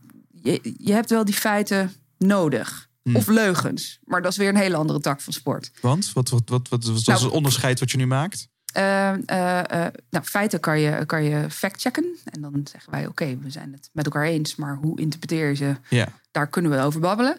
je, 0.41 0.73
je 0.77 0.93
hebt 0.93 1.09
wel 1.09 1.25
die 1.25 1.33
feiten 1.33 1.91
nodig. 2.17 2.86
Hmm. 3.07 3.15
Of 3.15 3.27
leugens. 3.27 3.99
Maar 4.03 4.21
dat 4.21 4.31
is 4.31 4.37
weer 4.37 4.49
een 4.49 4.55
hele 4.55 4.75
andere 4.75 4.99
tak 4.99 5.21
van 5.21 5.33
sport. 5.33 5.71
Want? 5.81 6.13
Wat, 6.13 6.29
wat, 6.29 6.49
wat, 6.49 6.67
wat, 6.69 6.85
wat 6.85 6.97
is 6.97 7.05
Nou, 7.05 7.23
het 7.23 7.31
onderscheid 7.31 7.79
wat 7.79 7.91
je 7.91 7.97
nu 7.97 8.07
maakt? 8.07 8.47
Eh, 8.73 9.13
eh, 9.13 9.59
eh, 9.59 9.93
nou, 10.09 10.25
feiten 10.25 10.59
kan 10.59 10.79
je, 10.79 11.05
kan 11.05 11.23
je 11.23 11.49
factchecken. 11.49 12.17
En 12.23 12.41
dan 12.41 12.67
zeggen 12.71 12.91
wij, 12.91 13.07
oké, 13.07 13.37
we 13.41 13.49
zijn 13.49 13.71
het 13.71 13.89
met 13.91 14.05
elkaar 14.05 14.23
eens. 14.23 14.55
Maar 14.55 14.75
hoe 14.75 14.99
interpreteer 14.99 15.47
je 15.47 15.55
ze? 15.55 15.75
Ja. 15.89 16.07
Daar 16.31 16.47
kunnen 16.47 16.71
we 16.71 16.79
over 16.79 16.99
babbelen. 16.99 17.37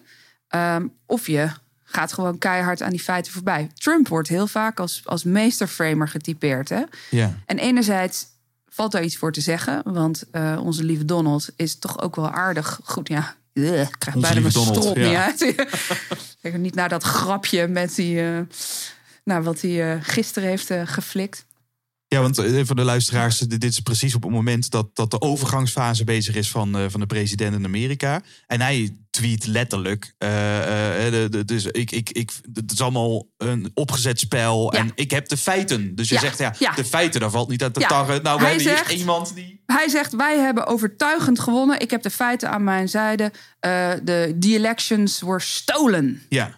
Ehm, 0.49 0.87
of 1.07 1.27
je 1.27 1.51
gaat 1.83 2.13
gewoon 2.13 2.39
keihard 2.39 2.83
aan 2.83 2.91
die 2.91 3.01
feiten 3.01 3.33
voorbij. 3.33 3.71
Trump 3.75 4.09
wordt 4.09 4.29
heel 4.29 4.47
vaak 4.47 4.81
als, 4.81 5.03
als 5.05 5.25
meesterframer 5.25 6.09
getypeerd. 6.09 6.69
Hè? 6.69 6.83
Ja. 7.11 7.39
En 7.47 7.59
enerzijds 7.59 8.27
valt 8.69 8.93
daar 8.93 9.05
iets 9.05 9.17
voor 9.17 9.33
te 9.33 9.41
zeggen. 9.41 9.83
Want 9.93 10.25
onze 10.61 10.85
lieve 10.85 11.05
Donald 11.05 11.49
is 11.57 11.79
toch 11.79 12.01
ook 12.01 12.17
wel 12.17 12.31
aardig. 12.31 12.81
Goed, 12.85 13.09
ja. 13.09 13.37
Ik 13.89 13.95
krijg 13.99 14.17
bijna 14.17 14.41
mijn 14.41 14.53
ja. 14.95 15.09
niet 15.09 15.17
uit. 15.17 15.55
Kijk, 16.41 16.59
niet 16.59 16.75
naar 16.75 16.89
dat 16.89 17.03
grapje 17.03 17.67
met 17.67 17.95
die... 17.95 18.21
eh, 18.21 18.39
nou, 19.29 19.43
wat 19.43 19.61
hij 19.61 19.93
eh, 19.93 19.99
gisteren 20.03 20.49
heeft 20.49 20.71
eh, 20.71 20.83
geflikt. 20.85 21.47
Ja, 22.11 22.21
want 22.21 22.39
eh, 22.39 22.61
voor 22.65 22.77
de 22.77 22.83
luisteraars, 22.85 23.39
dit 23.39 23.61
dit 23.61 23.73
is 23.73 23.81
precies 23.81 24.15
op 24.15 24.23
het 24.23 24.33
moment 24.33 24.71
dat, 24.71 24.97
dat 24.97 25.11
de 25.11 25.21
overgangsfase 25.21 26.05
bezig 26.05 26.35
is 26.35 26.51
van, 26.51 26.77
eh, 26.77 26.85
van 26.89 27.01
de 27.01 27.07
president 27.07 27.55
in 27.55 27.65
Amerika. 27.65 28.23
En 28.47 28.61
hij 28.61 28.97
tweet 29.11 29.47
letterlijk. 29.47 30.15
eh, 30.19 31.07
eh, 31.07 31.13
de, 31.13 31.29
de- 31.31 31.45
dus 31.45 31.65
ik, 31.67 31.91
ik, 31.91 32.11
ik, 32.11 32.31
het 32.53 32.73
is 32.73 32.81
allemaal 32.81 33.27
een 33.37 33.71
opgezet 33.75 34.19
spel. 34.21 34.75
Ja. 34.75 34.81
En 34.81 34.91
ik 34.95 35.11
heb 35.11 35.29
de 35.29 35.37
feiten. 35.37 35.95
Dus 35.95 36.09
je 36.09 36.15
Ja, 36.15 36.21
zegt, 36.21 36.39
ja, 36.39 36.55
ja. 36.59 36.73
de 36.75 36.85
feiten, 36.85 37.21
daar 37.21 37.31
valt 37.31 37.49
niet 37.49 37.63
aan 37.65 37.73
te 37.73 37.81
Ja. 37.81 37.89
tarren. 37.89 38.23
Nou, 38.23 38.39
Hij 38.41 38.47
hebben 38.49 38.67
zegt- 38.67 38.89
hier 38.89 38.99
iemand 38.99 39.35
die... 39.35 39.63
Hij 39.67 39.89
zegt, 39.89 40.13
wij 40.17 40.39
hebben 40.39 40.67
overtuigend 40.67 41.39
gewonnen. 41.41 41.81
Ik 41.81 41.91
heb 41.91 42.03
de 42.03 42.11
feiten 42.11 42.51
aan 42.51 42.65
mijn 42.65 42.89
zijde. 42.89 43.33
Eh, 43.61 43.91
de 44.03 44.37
the 44.41 44.49
elections 44.55 45.21
were 45.21 45.41
stolen. 45.41 46.23
Ja, 46.29 46.57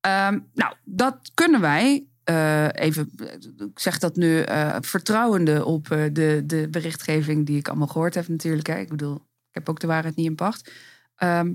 Ehm, 0.00 0.38
nou, 0.54 0.74
dat 0.84 1.16
kunnen 1.34 1.60
wij. 1.60 2.04
Eh, 2.24 2.68
even, 2.72 3.12
ik 3.58 3.78
zeg 3.78 3.98
dat 3.98 4.16
nu 4.16 4.40
eh, 4.40 4.76
vertrouwende 4.80 5.64
op 5.64 5.90
eh, 5.90 6.04
de, 6.12 6.42
de 6.46 6.68
berichtgeving 6.68 7.46
die 7.46 7.58
ik 7.58 7.68
allemaal 7.68 7.86
gehoord 7.86 8.14
heb 8.14 8.28
natuurlijk. 8.28 8.66
Hè. 8.66 8.78
Ik 8.78 8.88
bedoel, 8.88 9.14
Ik 9.14 9.54
heb 9.54 9.68
ook 9.68 9.80
de 9.80 9.86
waarheid 9.86 10.16
niet 10.16 10.26
in 10.26 10.34
pacht. 10.34 10.70
Ehm, 11.16 11.52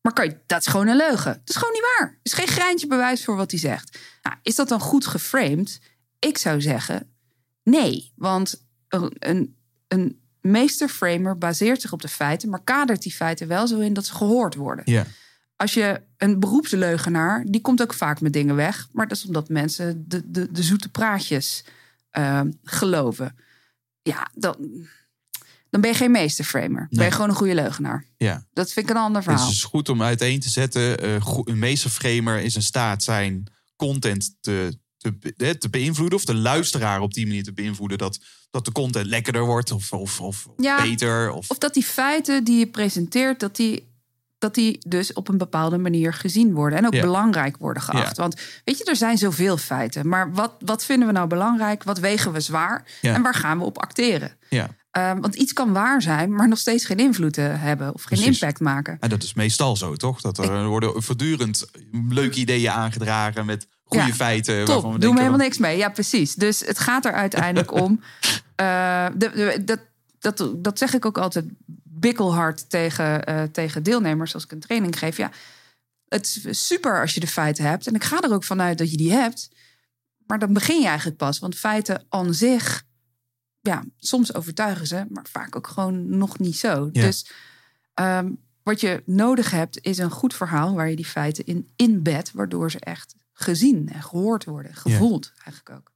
maar 0.00 0.12
kan 0.12 0.24
je, 0.24 0.36
dat 0.46 0.60
is 0.60 0.66
gewoon 0.66 0.88
een 0.88 0.96
leugen. 0.96 1.32
Dat 1.32 1.48
is 1.48 1.56
gewoon 1.56 1.72
niet 1.72 1.86
waar. 1.98 2.08
Er 2.08 2.18
is 2.22 2.32
geen 2.32 2.46
greintje 2.46 2.86
bewijs 2.86 3.24
voor 3.24 3.36
wat 3.36 3.50
hij 3.50 3.60
zegt. 3.60 3.98
Nou, 4.22 4.36
is 4.42 4.54
dat 4.54 4.68
dan 4.68 4.80
goed 4.80 5.06
geframed? 5.06 5.80
Ik 6.18 6.38
zou 6.38 6.60
zeggen 6.60 7.08
nee. 7.62 8.12
Want 8.16 8.64
een, 8.88 9.56
een, 9.88 10.22
meesterframer 10.40 11.38
baseert 11.38 11.80
zich 11.80 11.92
op 11.92 12.02
de 12.02 12.08
feiten, 12.08 12.48
maar 12.48 12.64
kadert 12.64 13.02
die 13.02 13.12
feiten 13.12 13.48
wel 13.48 13.66
zo 13.66 13.78
in 13.78 13.92
dat 13.92 14.06
ze 14.06 14.14
gehoord 14.14 14.54
worden. 14.54 14.84
Ja. 14.90 15.06
Als 15.56 15.74
je 15.74 16.02
een 16.16 16.40
beroepsleugenaar, 16.40 17.44
die 17.48 17.60
komt 17.60 17.82
ook 17.82 17.94
vaak 17.94 18.20
met 18.20 18.32
dingen 18.32 18.54
weg, 18.56 18.88
maar 18.92 19.08
dat 19.08 19.16
is 19.16 19.26
omdat 19.26 19.48
mensen 19.48 20.04
de, 20.08 20.30
de, 20.30 20.52
de 20.52 20.62
zoete 20.62 20.88
praatjes 20.88 21.64
ehm, 22.10 22.50
geloven. 22.62 23.36
Ja, 24.02 24.30
dan, 24.34 24.56
dan 25.70 25.80
ben 25.80 25.90
je 25.90 25.96
geen 25.96 26.10
meesterframer. 26.10 26.86
Ben 26.90 26.98
Nee. 26.98 27.06
je 27.06 27.12
gewoon 27.14 27.28
een 27.28 27.34
goede 27.36 27.54
leugenaar. 27.54 28.04
Ja. 28.16 28.46
Dat 28.52 28.72
vind 28.72 28.88
ik 28.88 28.94
een 28.96 29.00
ander 29.02 29.22
Het 29.22 29.30
verhaal. 29.30 29.50
is 29.50 29.62
goed 29.64 29.88
om 29.88 30.02
uiteen 30.02 30.40
te 30.40 30.48
zetten. 30.48 30.98
eh, 31.00 31.38
een 31.44 31.58
meesterframer 31.58 32.38
is 32.40 32.54
in 32.54 32.62
staat 32.62 33.02
zijn 33.02 33.44
content 33.76 34.36
te, 34.40 34.78
te, 34.96 35.58
te 35.58 35.68
beïnvloeden. 35.70 36.18
Of 36.18 36.24
de 36.24 36.34
luisteraar 36.34 37.00
op 37.00 37.14
die 37.14 37.26
manier 37.26 37.42
te 37.44 37.52
beïnvloeden. 37.52 37.98
Dat, 37.98 38.18
dat 38.50 38.64
de 38.64 38.72
content 38.72 39.06
lekkerder 39.06 39.44
wordt 39.44 39.70
of, 39.70 39.92
of, 39.92 40.20
of 40.20 40.46
Ja. 40.56 40.82
beter. 40.82 41.30
Of, 41.30 41.50
Of 41.50 41.58
dat 41.58 41.74
die 41.74 41.84
feiten 41.84 42.44
die 42.44 42.58
je 42.58 42.66
presenteert, 42.66 43.40
dat 43.40 43.56
die, 43.56 43.92
dat 44.44 44.54
die 44.54 44.78
dus 44.86 45.12
op 45.12 45.28
een 45.28 45.38
bepaalde 45.38 45.78
manier 45.78 46.12
gezien 46.12 46.52
worden. 46.54 46.78
En 46.78 46.86
ook 46.86 46.94
Ja. 46.94 47.00
belangrijk 47.00 47.56
worden 47.56 47.82
geacht. 47.82 48.16
Ja. 48.16 48.22
Want 48.22 48.40
weet 48.64 48.78
je, 48.78 48.84
er 48.84 48.96
zijn 48.96 49.18
zoveel 49.18 49.56
feiten. 49.56 50.08
Maar 50.08 50.32
wat, 50.32 50.52
wat 50.58 50.84
vinden 50.84 51.06
we 51.06 51.12
nou 51.14 51.26
belangrijk? 51.28 51.82
Wat 51.82 51.98
wegen 51.98 52.32
we 52.32 52.40
zwaar? 52.40 52.84
Ja. 53.00 53.14
En 53.14 53.22
waar 53.22 53.34
gaan 53.34 53.58
we 53.58 53.64
op 53.64 53.78
acteren? 53.78 54.32
ja. 54.48 54.68
Ehm, 54.90 55.20
want 55.20 55.34
iets 55.34 55.52
kan 55.52 55.72
waar 55.72 56.02
zijn, 56.02 56.34
maar 56.34 56.48
nog 56.48 56.58
steeds 56.58 56.84
geen 56.84 56.98
invloed 56.98 57.38
eh, 57.38 57.44
hebben 57.48 57.94
of 57.94 58.02
geen 58.02 58.18
Precies. 58.18 58.40
impact 58.40 58.60
maken. 58.60 58.96
En 59.00 59.08
dat 59.08 59.22
is 59.22 59.34
meestal 59.34 59.76
zo, 59.76 59.94
toch? 59.96 60.20
Dat 60.20 60.38
er 60.38 60.66
worden 60.66 61.02
voortdurend 61.02 61.66
leuke 62.08 62.38
ideeën 62.38 62.70
aangedragen 62.70 63.46
met 63.46 63.66
goede 63.84 64.06
Ja, 64.06 64.12
feiten. 64.12 64.56
waarvan 64.56 64.80
Top, 64.82 64.92
we 64.92 64.98
doen 64.98 65.12
we 65.14 65.18
helemaal 65.18 65.38
niks 65.40 65.58
mee. 65.58 65.76
Ja, 65.76 65.88
precies. 65.88 66.34
Dus 66.34 66.60
het 66.60 66.78
gaat 66.78 67.04
er 67.04 67.12
uiteindelijk 67.12 67.72
om. 67.82 68.00
eh, 68.56 69.06
de, 69.16 69.30
de- 69.34 69.62
dat, 69.64 69.78
dat, 70.38 70.64
dat 70.64 70.78
zeg 70.78 70.94
ik 70.94 71.04
ook 71.06 71.18
altijd 71.18 71.44
bikkelhard 72.04 72.70
tegen, 72.70 73.24
eh, 73.24 73.42
tegen 73.42 73.82
deelnemers 73.82 74.34
als 74.34 74.44
ik 74.44 74.52
een 74.52 74.60
training 74.60 74.98
geef. 74.98 75.16
Ja, 75.16 75.30
het 76.08 76.40
is 76.44 76.66
super 76.66 77.00
als 77.00 77.14
je 77.14 77.20
de 77.20 77.26
feiten 77.26 77.64
hebt. 77.64 77.86
En 77.86 77.94
ik 77.94 78.04
ga 78.04 78.20
er 78.20 78.32
ook 78.32 78.44
vanuit 78.44 78.78
dat 78.78 78.90
je 78.90 78.96
die 78.96 79.12
hebt. 79.12 79.50
Maar 80.26 80.38
dan 80.38 80.52
begin 80.52 80.80
je 80.80 80.86
eigenlijk 80.86 81.16
pas. 81.16 81.38
Want 81.38 81.56
feiten 81.56 82.04
aan 82.08 82.34
zich, 82.34 82.84
ja, 83.60 83.84
soms 83.98 84.34
overtuigen 84.34 84.86
ze, 84.86 85.06
maar 85.08 85.26
vaak 85.30 85.56
ook 85.56 85.66
gewoon 85.66 86.18
nog 86.18 86.38
niet 86.38 86.56
zo. 86.56 86.88
Ja. 86.92 87.02
Dus 87.02 87.30
ehm, 87.94 88.30
wat 88.62 88.80
je 88.80 89.02
nodig 89.06 89.50
hebt, 89.50 89.78
is 89.80 89.98
een 89.98 90.10
goed 90.10 90.34
verhaal 90.34 90.74
waar 90.74 90.90
je 90.90 90.96
die 90.96 91.04
feiten 91.04 91.46
in 91.46 91.72
inbedt, 91.76 92.32
waardoor 92.32 92.70
ze 92.70 92.80
echt 92.80 93.14
gezien 93.32 93.88
en 93.88 94.02
gehoord 94.02 94.44
worden, 94.44 94.74
gevoeld 94.74 95.32
eigenlijk 95.34 95.70
ook. 95.70 95.92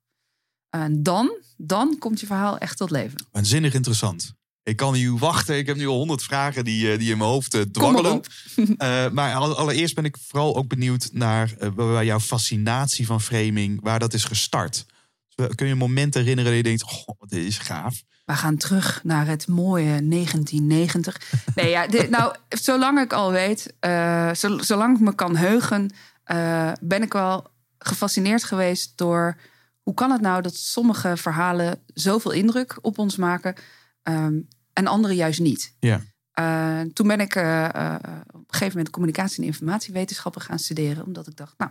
En 0.70 1.02
dan, 1.02 1.42
dan 1.56 1.98
komt 1.98 2.20
je 2.20 2.26
verhaal 2.26 2.58
echt 2.58 2.76
tot 2.76 2.90
leven. 2.90 3.26
Waanzinnig 3.30 3.74
interessant. 3.74 4.37
Ik 4.68 4.76
kan 4.76 4.92
niet 4.92 5.18
wachten. 5.18 5.56
Ik 5.56 5.66
heb 5.66 5.76
nu 5.76 5.86
al 5.86 5.96
honderd 5.96 6.22
vragen 6.22 6.64
die, 6.64 6.92
eh, 6.92 6.98
die 6.98 7.10
in 7.10 7.18
mijn 7.18 7.30
hoofd 7.30 7.54
eh, 7.54 7.60
Kom 7.60 7.72
dwarrelen. 7.72 8.02
maar 8.02 8.12
op. 8.12 8.26
Eh, 8.78 9.10
maar 9.10 9.34
alle- 9.34 9.54
allereerst 9.54 9.94
ben 9.94 10.04
ik 10.04 10.16
vooral 10.28 10.56
ook 10.56 10.68
benieuwd 10.68 11.08
naar 11.12 11.52
eh, 11.58 11.68
waar 11.74 12.04
jouw 12.04 12.20
fascinatie 12.20 13.06
van 13.06 13.20
framing, 13.20 13.80
waar 13.82 13.98
dat 13.98 14.14
is 14.14 14.24
gestart. 14.24 14.86
Dus, 15.34 15.46
eh, 15.46 15.54
Kun 15.54 15.66
je 15.66 15.72
een 15.72 15.78
moment 15.78 16.14
herinneren 16.14 16.44
dat 16.44 16.54
je 16.56 16.62
denkt, 16.62 16.82
oh, 17.06 17.20
dit 17.28 17.44
is 17.44 17.58
gaaf. 17.58 18.02
We 18.24 18.34
gaan 18.34 18.56
terug 18.56 19.00
naar 19.04 19.26
het 19.26 19.46
mooie 19.48 20.08
1990. 20.08 21.20
Nee, 21.54 21.70
ja, 21.70 21.86
dit, 21.86 22.10
nou, 22.10 22.34
zolang 22.48 23.00
ik 23.00 23.12
al 23.12 23.30
weet, 23.30 23.74
eh, 23.80 24.34
zo- 24.34 24.58
zolang 24.58 24.94
ik 24.96 25.02
me 25.02 25.14
kan 25.14 25.36
heugen, 25.36 25.90
eh, 26.24 26.72
ben 26.80 27.02
ik 27.02 27.12
wel 27.12 27.46
gefascineerd 27.78 28.44
geweest 28.44 28.92
door 28.96 29.36
hoe 29.82 29.94
kan 29.94 30.10
het 30.10 30.20
nou 30.20 30.42
dat 30.42 30.54
sommige 30.56 31.16
verhalen 31.16 31.80
zoveel 31.94 32.30
indruk 32.30 32.78
op 32.80 32.98
ons 32.98 33.16
maken 33.16 33.54
ehm, 34.02 34.34
en 34.78 34.86
andere 34.86 35.14
juist 35.14 35.40
niet. 35.40 35.74
Ja. 35.78 36.00
Eh, 36.30 36.80
toen 36.80 37.06
ben 37.06 37.20
ik 37.20 37.34
eh, 37.34 37.64
eh, 37.74 37.94
op 38.26 38.34
een 38.34 38.44
gegeven 38.46 38.76
moment 38.76 38.90
communicatie 38.90 39.38
en 39.38 39.44
informatiewetenschappen 39.44 40.40
gaan 40.40 40.58
studeren, 40.58 41.04
omdat 41.04 41.26
ik 41.26 41.36
dacht, 41.36 41.54
nou, 41.58 41.70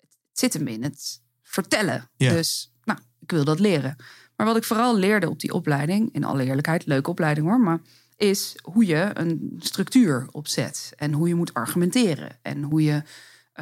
het 0.00 0.38
zit 0.38 0.52
hem 0.52 0.66
in 0.66 0.82
het 0.82 1.20
vertellen. 1.42 2.10
Ja. 2.16 2.32
Dus, 2.32 2.72
nou, 2.84 2.98
ik 3.20 3.30
wil 3.30 3.44
dat 3.44 3.60
leren. 3.60 3.96
Maar 4.36 4.46
wat 4.46 4.56
ik 4.56 4.64
vooral 4.64 4.96
leerde 4.96 5.30
op 5.30 5.40
die 5.40 5.52
opleiding, 5.52 6.08
in 6.12 6.24
alle 6.24 6.44
eerlijkheid, 6.44 6.86
leuke 6.86 7.10
opleiding 7.10 7.46
hoor, 7.46 7.60
maar 7.60 7.80
is 8.16 8.54
hoe 8.62 8.86
je 8.86 9.10
een 9.14 9.56
structuur 9.58 10.28
opzet 10.30 10.92
en 10.96 11.12
hoe 11.12 11.28
je 11.28 11.34
moet 11.34 11.54
argumenteren 11.54 12.38
en 12.42 12.62
hoe 12.62 12.82
je 12.82 13.02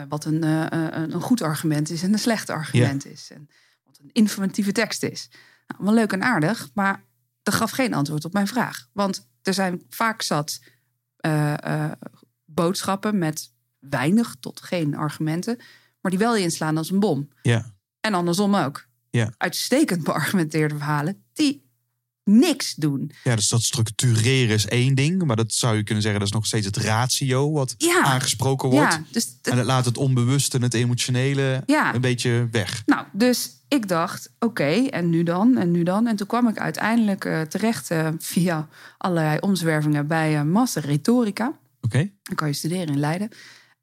wat 0.09 0.25
een, 0.25 0.43
een 1.13 1.21
goed 1.21 1.43
argument 1.43 1.91
is 1.91 2.03
en 2.03 2.13
een 2.13 2.19
slecht 2.19 2.51
argument 2.51 3.07
is 3.07 3.31
en 3.31 3.49
wat 3.85 3.99
een 4.03 4.11
informatieve 4.13 4.73
tekst 4.73 5.03
is. 5.03 5.29
Nou, 5.67 5.85
wel 5.85 5.95
leuk 5.95 6.13
en 6.13 6.23
aardig, 6.23 6.71
maar 6.75 7.03
dat 7.47 7.55
gaf 7.55 7.71
geen 7.71 7.95
antwoord 7.95 8.25
op 8.25 8.33
mijn 8.33 8.47
vraag, 8.47 8.89
want 8.93 9.29
er 9.43 9.55
zijn 9.55 9.83
vaak 9.89 10.23
zat 10.23 10.61
eh, 11.17 11.85
eh, 11.85 11.93
boodschappen 12.45 13.19
met 13.19 13.53
weinig 13.79 14.37
tot 14.41 14.61
geen 14.61 14.95
argumenten, 14.95 15.57
maar 16.01 16.11
die 16.11 16.21
wel 16.21 16.37
inslaan 16.37 16.77
als 16.77 16.91
een 16.91 17.01
bom. 17.01 17.29
Ja. 17.43 17.75
En 18.01 18.15
andersom 18.15 18.55
ook. 18.55 18.87
Ja. 19.11 19.35
Uitstekend 19.37 20.05
beargumenteerde 20.05 20.77
verhalen 20.77 21.25
die 21.33 21.66
niks 22.31 22.75
doen. 22.75 23.11
Ja, 23.25 23.37
dus 23.37 23.49
dat 23.49 23.63
structureren 23.63 24.55
is 24.55 24.67
één 24.67 24.95
ding. 24.95 25.25
Maar 25.25 25.37
dat 25.37 25.53
zou 25.53 25.77
je 25.77 25.83
kunnen 25.83 26.03
zeggen, 26.03 26.21
dat 26.21 26.29
is 26.29 26.35
nog 26.35 26.47
steeds 26.47 26.67
het 26.67 26.77
ratio 26.77 27.53
wat 27.53 27.75
Ja. 27.79 28.03
aangesproken 28.03 28.69
wordt. 28.69 28.93
Ja, 28.93 29.03
dus 29.11 29.29
En 29.43 29.57
het 29.57 29.67
laat 29.67 29.85
het 29.85 29.97
onbewuste 29.99 30.57
en 30.57 30.63
het 30.63 30.75
emotionele 30.75 31.63
Ja. 31.67 31.95
een 31.95 32.01
beetje 32.01 32.49
weg. 32.51 32.83
Nou, 32.87 33.07
dus 33.13 33.51
ik 33.69 33.89
dacht, 33.89 34.31
oké, 34.39 34.65
en 34.91 35.11
nu 35.11 35.23
dan, 35.23 35.57
en 35.57 35.71
nu 35.71 35.83
dan. 35.83 36.07
En 36.07 36.17
toen 36.17 36.27
kwam 36.27 36.49
ik 36.49 36.59
uiteindelijk 36.59 37.25
eh, 37.25 37.41
terecht 37.41 37.91
eh, 37.91 38.09
via 38.19 38.69
allerlei 38.99 39.39
omzwervingen 39.41 40.07
bij 40.07 40.39
een 40.39 40.51
master 40.51 40.85
retorica. 40.85 41.53
Oké? 41.81 42.11
Dan 42.23 42.35
kan 42.35 42.49
je 42.49 42.55
studeren 42.55 42.87
in 42.87 42.99
Leiden. 42.99 43.29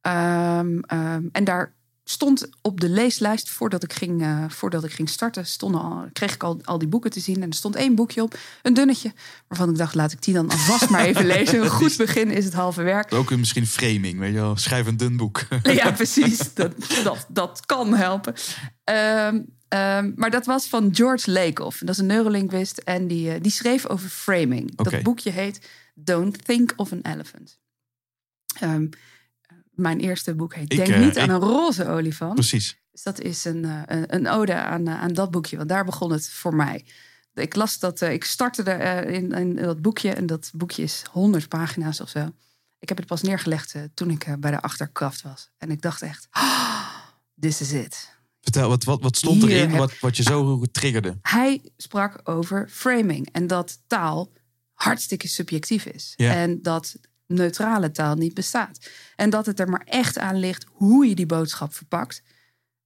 Ehm, 0.01 0.79
ehm, 0.79 1.23
en 1.31 1.43
daar 1.43 1.73
stond 2.03 2.49
op 2.61 2.79
de 2.79 2.89
leeslijst, 2.89 3.49
voordat 3.49 3.83
ik 3.83 3.93
ging, 3.93 4.21
eh, 4.21 4.45
voordat 4.49 4.83
ik 4.83 4.91
ging 4.91 5.09
starten, 5.09 5.45
stonden 5.45 5.81
al, 5.81 6.05
kreeg 6.13 6.33
ik 6.33 6.43
al, 6.43 6.59
al 6.63 6.77
die 6.77 6.87
boeken 6.87 7.11
te 7.11 7.19
zien. 7.19 7.41
En 7.41 7.49
er 7.49 7.55
stond 7.55 7.75
één 7.75 7.95
boekje 7.95 8.21
op, 8.21 8.37
een 8.61 8.73
dunnetje, 8.73 9.13
waarvan 9.47 9.69
ik 9.69 9.77
dacht, 9.77 9.95
laat 9.95 10.11
ik 10.11 10.21
die 10.21 10.33
dan 10.33 10.49
alvast 10.49 10.89
maar 10.89 11.05
even 11.05 11.25
lezen. 11.35 11.61
Een 11.61 11.69
goed 11.69 11.97
begin 11.97 12.31
is 12.31 12.45
het 12.45 12.53
halve 12.53 12.81
werk. 12.81 13.13
Ook 13.13 13.31
een 13.31 13.39
misschien 13.39 13.67
framing, 13.67 14.19
weet 14.19 14.33
je 14.33 14.39
wel. 14.39 14.57
Schrijf 14.57 14.87
een 14.87 14.97
dun 14.97 15.17
boek. 15.17 15.41
Ja, 15.63 15.91
precies. 16.01 16.53
Dat, 16.53 16.73
dat, 17.03 17.25
dat 17.29 17.65
kan 17.65 17.93
helpen. 17.93 18.33
Ehm, 18.83 19.41
ehm, 19.67 20.11
maar 20.15 20.31
dat 20.31 20.45
was 20.45 20.67
van 20.67 20.95
George 20.95 21.31
Lakoff. 21.31 21.79
Dat 21.79 21.89
is 21.89 21.97
een 21.97 22.05
neurolinguist. 22.05 22.77
En 22.77 23.07
die, 23.07 23.31
eh, 23.31 23.41
die 23.41 23.51
schreef 23.51 23.85
over 23.85 24.09
framing. 24.09 24.75
Dat 24.75 25.03
boekje 25.03 25.31
heet 25.31 25.67
Don't 25.95 26.45
Think 26.45 26.73
of 26.75 26.91
an 26.91 26.99
Elephant. 27.01 27.59
Ehm, 28.59 28.87
mijn 29.75 29.99
eerste 29.99 30.35
boek 30.35 30.55
heet 30.55 30.71
Ik, 30.71 30.77
Denk 30.77 30.89
eh, 30.89 30.99
niet 30.99 31.17
aan 31.17 31.29
een 31.29 31.39
roze 31.39 31.87
olifant. 31.87 32.33
Precies. 32.33 32.77
Dus 32.91 33.03
dat 33.03 33.19
is 33.19 33.45
een, 33.45 33.65
eh, 33.65 33.81
een, 33.85 34.15
een 34.15 34.27
ode 34.27 34.53
aan, 34.53 34.87
eh, 34.87 35.01
aan 35.01 35.13
dat 35.13 35.31
boekje. 35.31 35.57
Want 35.57 35.69
daar 35.69 35.85
begon 35.85 36.11
het 36.11 36.29
voor 36.29 36.55
mij. 36.55 36.85
Ik 37.33 37.55
las 37.55 37.79
dat, 37.79 38.01
ik 38.01 38.23
startte 38.23 38.63
er, 38.63 39.07
in, 39.09 39.31
in 39.31 39.55
dat 39.55 39.81
boekje. 39.81 40.13
En 40.13 40.25
dat 40.25 40.51
boekje 40.53 40.83
is 40.83 41.03
100 41.11 41.47
pagina's 41.47 41.99
of 42.01 42.09
zo. 42.09 42.31
Ik 42.79 42.89
heb 42.89 42.97
het 42.97 43.07
pas 43.07 43.21
neergelegd 43.21 43.75
toen 43.93 44.09
ik 44.09 44.35
bij 44.39 44.51
de 44.51 44.61
achterkaft 44.61 45.21
was. 45.21 45.49
En 45.57 45.71
ik 45.71 45.81
dacht 45.81 46.01
echt, 46.01 46.27
"Ah, 46.29 46.85
this 47.39 47.61
is 47.61 47.71
it. 47.71 48.11
Vertel, 48.41 48.69
wat, 48.69 48.83
wat, 48.83 49.01
wat 49.01 49.17
stond 49.17 49.41
Hier 49.41 49.51
erin 49.51 49.69
heb- 49.69 49.79
wat, 49.79 49.99
wat 49.99 50.17
je 50.17 50.23
zo 50.23 50.65
triggerde? 50.71 51.17
Hij 51.21 51.61
sprak 51.77 52.19
over 52.23 52.67
framing. 52.69 53.29
En 53.31 53.47
dat 53.47 53.79
taal 53.87 54.31
hartstikke 54.73 55.27
subjectief 55.27 55.85
is. 55.85 56.13
En 56.17 56.61
dat 56.61 56.95
neutrale 57.27 57.91
taal 57.91 58.15
niet 58.15 58.33
bestaat. 58.33 58.89
En 59.15 59.29
dat 59.29 59.45
het 59.45 59.59
er 59.59 59.69
maar 59.69 59.83
echt 59.85 60.17
aan 60.17 60.39
ligt 60.39 60.65
hoe 60.71 61.07
je 61.07 61.15
die 61.15 61.25
boodschap 61.25 61.73
verpakt. 61.73 62.23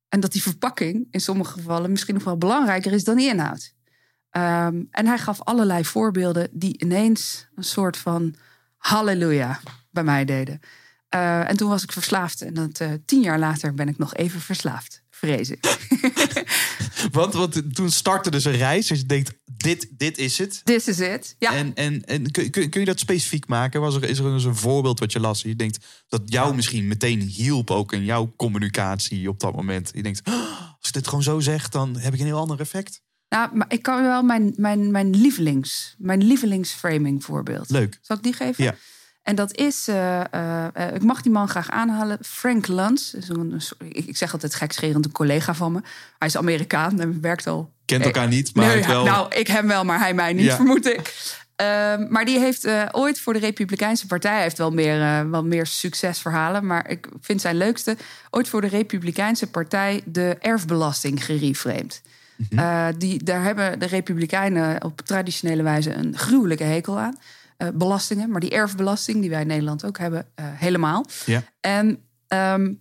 En 0.09 0.19
dat 0.19 0.31
die 0.31 0.41
verpakking 0.41 1.07
in 1.11 1.21
sommige 1.21 1.51
gevallen 1.51 1.91
misschien 1.91 2.13
nog 2.13 2.23
wel 2.23 2.37
belangrijker 2.37 2.91
is 2.91 3.03
dan 3.03 3.17
die 3.17 3.29
inhoud. 3.29 3.73
Ehm, 4.29 4.83
en 4.91 5.05
hij 5.05 5.17
gaf 5.17 5.41
allerlei 5.41 5.85
voorbeelden 5.85 6.49
die 6.51 6.81
ineens 6.81 7.47
een 7.55 7.63
soort 7.63 7.97
van 7.97 8.35
halleluja 8.77 9.59
bij 9.91 10.03
mij 10.03 10.25
deden. 10.25 10.59
Eh, 11.09 11.49
en 11.49 11.57
toen 11.57 11.69
was 11.69 11.83
ik 11.83 11.91
verslaafd. 11.91 12.41
En 12.41 12.53
dat, 12.53 12.79
eh, 12.79 12.91
tien 13.05 13.21
jaar 13.21 13.39
later 13.39 13.73
ben 13.73 13.87
ik 13.87 13.97
nog 13.97 14.13
even 14.13 14.41
verslaafd, 14.41 15.03
vrees 15.09 15.49
ik. 15.49 15.65
Want, 17.11 17.33
want 17.33 17.75
toen 17.75 17.91
startte 17.91 18.31
dus 18.31 18.45
een 18.45 18.57
reis. 18.57 18.87
Dus 18.87 18.99
je 18.99 19.05
denkt, 19.05 19.33
dit, 19.57 19.87
dit 19.97 20.17
is 20.17 20.37
het. 20.37 20.61
This 20.63 20.87
is 20.87 20.99
it. 20.99 21.35
Ja. 21.39 21.53
En, 21.53 21.75
en, 21.75 22.05
en 22.05 22.31
kun, 22.31 22.49
kun, 22.49 22.69
kun 22.69 22.79
je 22.79 22.85
dat 22.85 22.99
specifiek 22.99 23.47
maken? 23.47 23.81
Was 23.81 23.95
er, 23.95 24.03
is 24.03 24.19
er 24.19 24.25
een 24.25 24.55
voorbeeld 24.55 24.99
wat 24.99 25.11
je 25.11 25.19
las? 25.19 25.41
Je 25.41 25.55
denkt 25.55 25.85
dat 26.07 26.21
jou 26.25 26.55
misschien 26.55 26.87
meteen 26.87 27.21
hielp 27.21 27.71
ook 27.71 27.93
in 27.93 28.05
jouw 28.05 28.33
communicatie 28.35 29.29
op 29.29 29.39
dat 29.39 29.55
moment. 29.55 29.91
Je 29.93 30.03
denkt, 30.03 30.21
"Oh, 30.27 30.67
als 30.79 30.87
ik 30.87 30.93
dit 30.93 31.07
gewoon 31.07 31.23
zo 31.23 31.39
zeg, 31.39 31.69
dan 31.69 31.97
heb 31.97 32.13
ik 32.13 32.19
een 32.19 32.25
heel 32.25 32.39
ander 32.39 32.59
effect. 32.59 33.01
Nou, 33.29 33.55
maar 33.55 33.67
ik 33.69 33.81
kan 33.81 34.01
wel 34.01 34.23
mijn, 34.23 34.53
mijn, 34.55 34.91
mijn 34.91 35.15
lievelings, 35.15 35.95
mijn 35.97 36.23
lievelingsframing 36.23 37.23
voorbeeld. 37.23 37.69
Leuk. 37.69 37.99
Zal 38.01 38.17
ik 38.17 38.23
die 38.23 38.33
geven? 38.33 38.63
Ja. 38.63 38.75
En 39.23 39.35
dat 39.35 39.55
is, 39.55 39.87
eh, 39.87 40.33
eh, 40.33 40.67
eh, 40.73 40.95
ik 40.95 41.03
mag 41.03 41.21
die 41.21 41.31
man 41.31 41.49
graag 41.49 41.69
aanhalen, 41.69 42.17
Frank 42.21 42.67
Luntz. 42.67 43.13
Is 43.13 43.29
een, 43.29 43.61
ik, 43.79 44.05
ik 44.05 44.17
zeg 44.17 44.33
altijd 44.33 44.55
gekscherend 44.55 45.05
een 45.05 45.11
collega 45.11 45.53
van 45.53 45.71
me. 45.71 45.81
Hij 46.17 46.27
is 46.27 46.37
Amerikaan 46.37 46.99
en 46.99 47.21
werkt 47.21 47.47
al 47.47 47.73
Kent 47.87 48.01
Eh, 48.01 48.07
elkaar 48.07 48.27
niet, 48.27 48.55
maar 48.55 48.65
nee, 48.67 48.85
wel... 48.85 49.05
Nou, 49.05 49.35
ik 49.35 49.47
hem 49.47 49.67
wel, 49.67 49.83
maar 49.83 49.99
hij 49.99 50.13
mij 50.13 50.33
niet, 50.33 50.45
Ja. 50.45 50.55
vermoed 50.55 50.85
ik. 50.85 51.35
Ehm, 51.55 52.05
maar 52.09 52.25
die 52.25 52.39
heeft 52.39 52.65
eh, 52.65 52.85
ooit 52.91 53.19
voor 53.19 53.33
de 53.33 53.39
Republikeinse 53.39 54.07
Partij... 54.07 54.33
hij 54.33 54.41
heeft 54.41 54.57
wel 54.57 54.71
meer, 54.71 55.01
eh, 55.01 55.29
wel 55.29 55.43
meer 55.43 55.65
succesverhalen... 55.65 56.65
maar 56.65 56.89
ik 56.89 57.07
vind 57.21 57.41
zijn 57.41 57.55
leukste... 57.55 57.97
ooit 58.29 58.49
voor 58.49 58.61
de 58.61 58.67
Republikeinse 58.67 59.49
Partij 59.49 60.01
de 60.05 60.37
erfbelasting 60.39 61.25
gereframed. 61.25 62.01
Mhm. 62.49 62.93
Die, 62.97 63.23
daar 63.23 63.43
hebben 63.43 63.79
de 63.79 63.85
Republikeinen 63.85 64.83
op 64.83 65.01
traditionele 65.01 65.63
wijze... 65.63 65.93
een 65.93 66.17
gruwelijke 66.17 66.63
hekel 66.63 66.99
aan. 66.99 67.17
Belastingen, 67.73 68.31
maar 68.31 68.41
die 68.41 68.51
erfbelasting... 68.51 69.21
die 69.21 69.29
wij 69.29 69.41
in 69.41 69.47
Nederland 69.47 69.85
ook 69.85 69.97
hebben, 69.97 70.27
helemaal. 70.41 71.05
Ja. 71.25 71.43
En 71.59 71.99
ehm, 72.27 72.73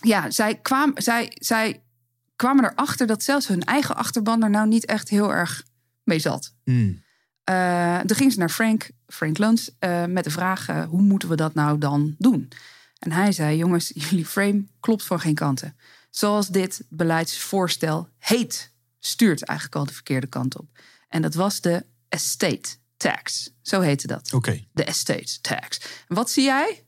ja, 0.00 0.30
zij, 0.30 0.54
kwam, 0.54 0.92
zij, 0.94 1.32
zij 1.34 1.80
kwamen 2.36 2.64
erachter 2.64 3.06
dat 3.06 3.22
zelfs 3.22 3.48
hun 3.48 3.64
eigen 3.64 3.96
achterban 3.96 4.42
er 4.42 4.50
nou 4.50 4.68
niet 4.68 4.86
echt 4.86 5.08
heel 5.08 5.32
erg 5.32 5.64
mee 6.02 6.18
zat. 6.18 6.54
Hmm. 6.64 7.04
Eh 7.44 8.00
toen 8.00 8.16
ging 8.16 8.32
ze 8.32 8.38
naar 8.38 8.50
Frank, 8.50 8.90
Frank 9.06 9.38
Luntz, 9.38 9.68
eh, 9.78 10.04
met 10.04 10.24
de 10.24 10.30
vraag: 10.30 10.68
eh, 10.68 10.84
hoe 10.84 11.02
moeten 11.02 11.28
we 11.28 11.36
dat 11.36 11.54
nou 11.54 11.78
dan 11.78 12.14
doen? 12.18 12.48
En 12.98 13.12
hij 13.12 13.32
zei: 13.32 13.56
jongens, 13.56 13.90
jullie 14.08 14.26
frame 14.26 14.66
klopt 14.80 15.04
van 15.04 15.20
geen 15.20 15.34
kanten. 15.34 15.76
Zoals 16.10 16.48
dit 16.48 16.84
beleidsvoorstel 16.88 18.08
heet, 18.18 18.72
stuurt 18.98 19.42
eigenlijk 19.42 19.78
al 19.78 19.86
de 19.86 19.92
verkeerde 19.92 20.26
kant 20.26 20.58
op. 20.58 20.68
En 21.08 21.22
dat 21.22 21.34
was 21.34 21.60
de 21.60 21.84
estate 22.08 22.68
tax. 22.96 23.50
Zo 23.62 23.80
heette 23.80 24.06
dat. 24.06 24.32
Oké. 24.32 24.64
De 24.72 24.84
estate 24.84 25.40
tax. 25.40 25.80
En 26.08 26.14
wat 26.14 26.30
zie 26.30 26.44
jij 26.44 26.84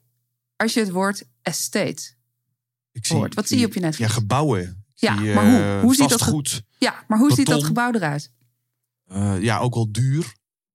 als 0.56 0.74
je 0.74 0.80
het 0.80 0.90
woord 0.90 1.24
estate 1.42 2.02
Ik 2.92 3.06
hoort? 3.06 3.34
Wat 3.34 3.48
zie 3.48 3.58
je 3.58 3.66
op 3.66 3.74
je 3.74 3.80
netvlies? 3.80 4.06
Ja, 4.06 4.12
gebouwen. 4.12 4.77
Ja, 5.00 5.14
maar 5.14 5.46
eh, 5.46 5.72
hoe? 5.72 5.80
Hoe 5.80 5.94
ziet 5.94 6.08
dat 6.08 6.18
vastgoed. 6.18 6.62
Ja, 6.78 7.04
maar 7.06 7.18
hoe 7.18 7.32
ziet 7.32 7.46
dat 7.46 7.64
gebouw 7.64 7.92
eruit? 7.92 8.32
Eh, 9.06 9.42
ja, 9.42 9.58
ook 9.58 9.74
wel 9.74 9.92
duur. 9.92 10.32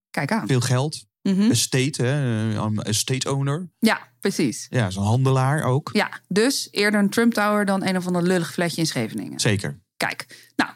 Kijk 0.09 0.31
aan. 0.31 0.47
Veel 0.47 0.61
geld. 0.61 1.05
Mhm. 1.21 1.49
Estate, 1.49 2.03
hè. 2.03 2.13
een 2.55 2.77
estate 2.77 3.33
owner. 3.33 3.69
Ja, 3.79 3.99
precies. 4.19 4.67
Ja, 4.69 4.89
zo'n 4.89 5.03
handelaar 5.03 5.63
ook. 5.63 5.89
Ja, 5.93 6.09
dus 6.27 6.67
eerder 6.71 6.99
een 6.99 7.09
Trump 7.09 7.33
Tower 7.33 7.65
dan 7.65 7.85
een 7.85 7.97
of 7.97 8.07
ander 8.07 8.23
lullig 8.23 8.53
fletje 8.53 8.81
in 8.81 8.87
Scheveningen. 8.87 9.39
Zeker. 9.39 9.79
Kijk, 9.97 10.51
nou, 10.55 10.71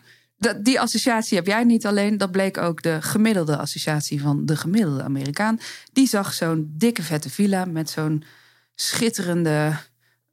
die 0.64 0.80
associatie 0.80 1.38
heb 1.38 1.46
jij 1.46 1.64
niet 1.64 1.86
alleen. 1.86 2.18
Dat 2.18 2.32
bleek 2.32 2.58
ook 2.58 2.82
de 2.82 3.02
gemiddelde 3.02 3.58
associatie 3.58 4.22
van 4.22 4.46
de 4.46 4.56
gemiddelde 4.56 5.04
Amerikaan. 5.04 5.60
Die 5.94 6.08
zag 6.08 6.34
zo'n 6.34 6.74
dikke 6.78 7.04
vette 7.04 7.30
villa 7.30 7.66
met 7.66 7.90
zo'n 7.90 8.24
schitterende 8.76 9.78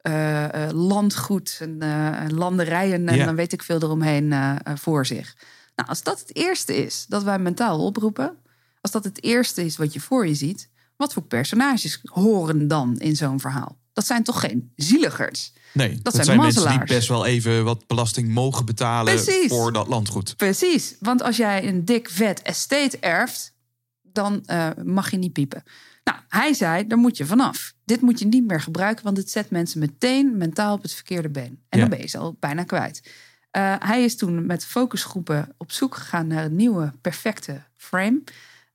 eh, 0.04 0.64
eh, 0.64 0.70
landgoed 0.70 1.58
en 1.60 1.82
eh, 1.82 2.28
landerijen 2.28 3.08
en 3.08 3.24
dan 3.24 3.34
weet 3.34 3.52
ik 3.52 3.62
veel 3.62 3.82
eromheen 3.82 4.32
eh, 4.32 4.56
voor 4.74 5.06
zich. 5.06 5.36
Nou, 5.76 5.88
als 5.88 6.02
dat 6.02 6.20
het 6.20 6.36
eerste 6.36 6.76
is 6.76 7.04
dat 7.08 7.22
wij 7.22 7.38
mentaal 7.38 7.84
oproepen, 7.84 8.36
als 8.80 8.92
dat 8.92 9.04
het 9.04 9.22
eerste 9.22 9.64
is 9.64 9.76
wat 9.76 9.92
je 9.92 10.00
voor 10.00 10.26
je 10.26 10.34
ziet, 10.34 10.70
wat 10.96 11.12
voor 11.12 11.22
personages 11.22 12.00
horen 12.02 12.68
dan 12.68 12.98
in 12.98 13.16
zo'n 13.16 13.40
verhaal? 13.40 13.78
Dat 13.92 14.06
zijn 14.06 14.22
toch 14.22 14.40
geen 14.40 14.72
zieligers? 14.76 15.52
Nee, 15.72 15.98
dat, 16.02 16.14
zijn 16.14 16.26
zijn, 16.26 16.40
mensen 16.40 16.68
die 16.68 16.84
best 16.84 17.08
wel 17.08 17.26
even 17.26 17.64
wat 17.64 17.86
belasting 17.86 18.28
mogen 18.28 18.64
betalen 18.64 19.14
Precies. 19.14 19.48
voor 19.48 19.72
dat 19.72 19.88
landgoed. 19.88 20.36
Precies, 20.36 20.96
want 21.00 21.22
als 21.22 21.36
jij 21.36 21.68
een 21.68 21.84
dik 21.84 22.08
vet 22.10 22.42
estate 22.42 22.98
erft, 22.98 23.54
dan 24.02 24.44
mag 24.82 25.10
je 25.10 25.16
niet 25.16 25.32
piepen. 25.32 25.62
Nou, 26.04 26.18
hij 26.28 26.52
zei, 26.54 26.86
daar 26.86 26.98
moet 26.98 27.16
je 27.16 27.26
vanaf. 27.26 27.74
Dit 27.84 28.00
moet 28.00 28.18
je 28.18 28.26
niet 28.26 28.46
meer 28.46 28.60
gebruiken, 28.60 29.04
want 29.04 29.16
het 29.16 29.30
zet 29.30 29.50
mensen 29.50 29.80
meteen 29.80 30.36
mentaal 30.36 30.74
op 30.74 30.82
het 30.82 30.92
verkeerde 30.94 31.28
been. 31.28 31.58
En 31.68 31.78
Ja. 31.78 31.80
dan 31.80 31.88
ben 31.88 31.98
je 32.00 32.06
ze 32.06 32.18
al 32.18 32.36
bijna 32.40 32.62
kwijt. 32.64 33.10
Eh, 33.50 33.74
hij 33.78 34.04
is 34.04 34.16
toen 34.16 34.46
met 34.46 34.64
focusgroepen 34.64 35.54
op 35.56 35.72
zoek 35.72 35.94
gegaan 35.94 36.26
naar 36.26 36.44
een 36.44 36.56
nieuwe, 36.56 36.92
perfecte 37.00 37.62
frame. 37.76 38.22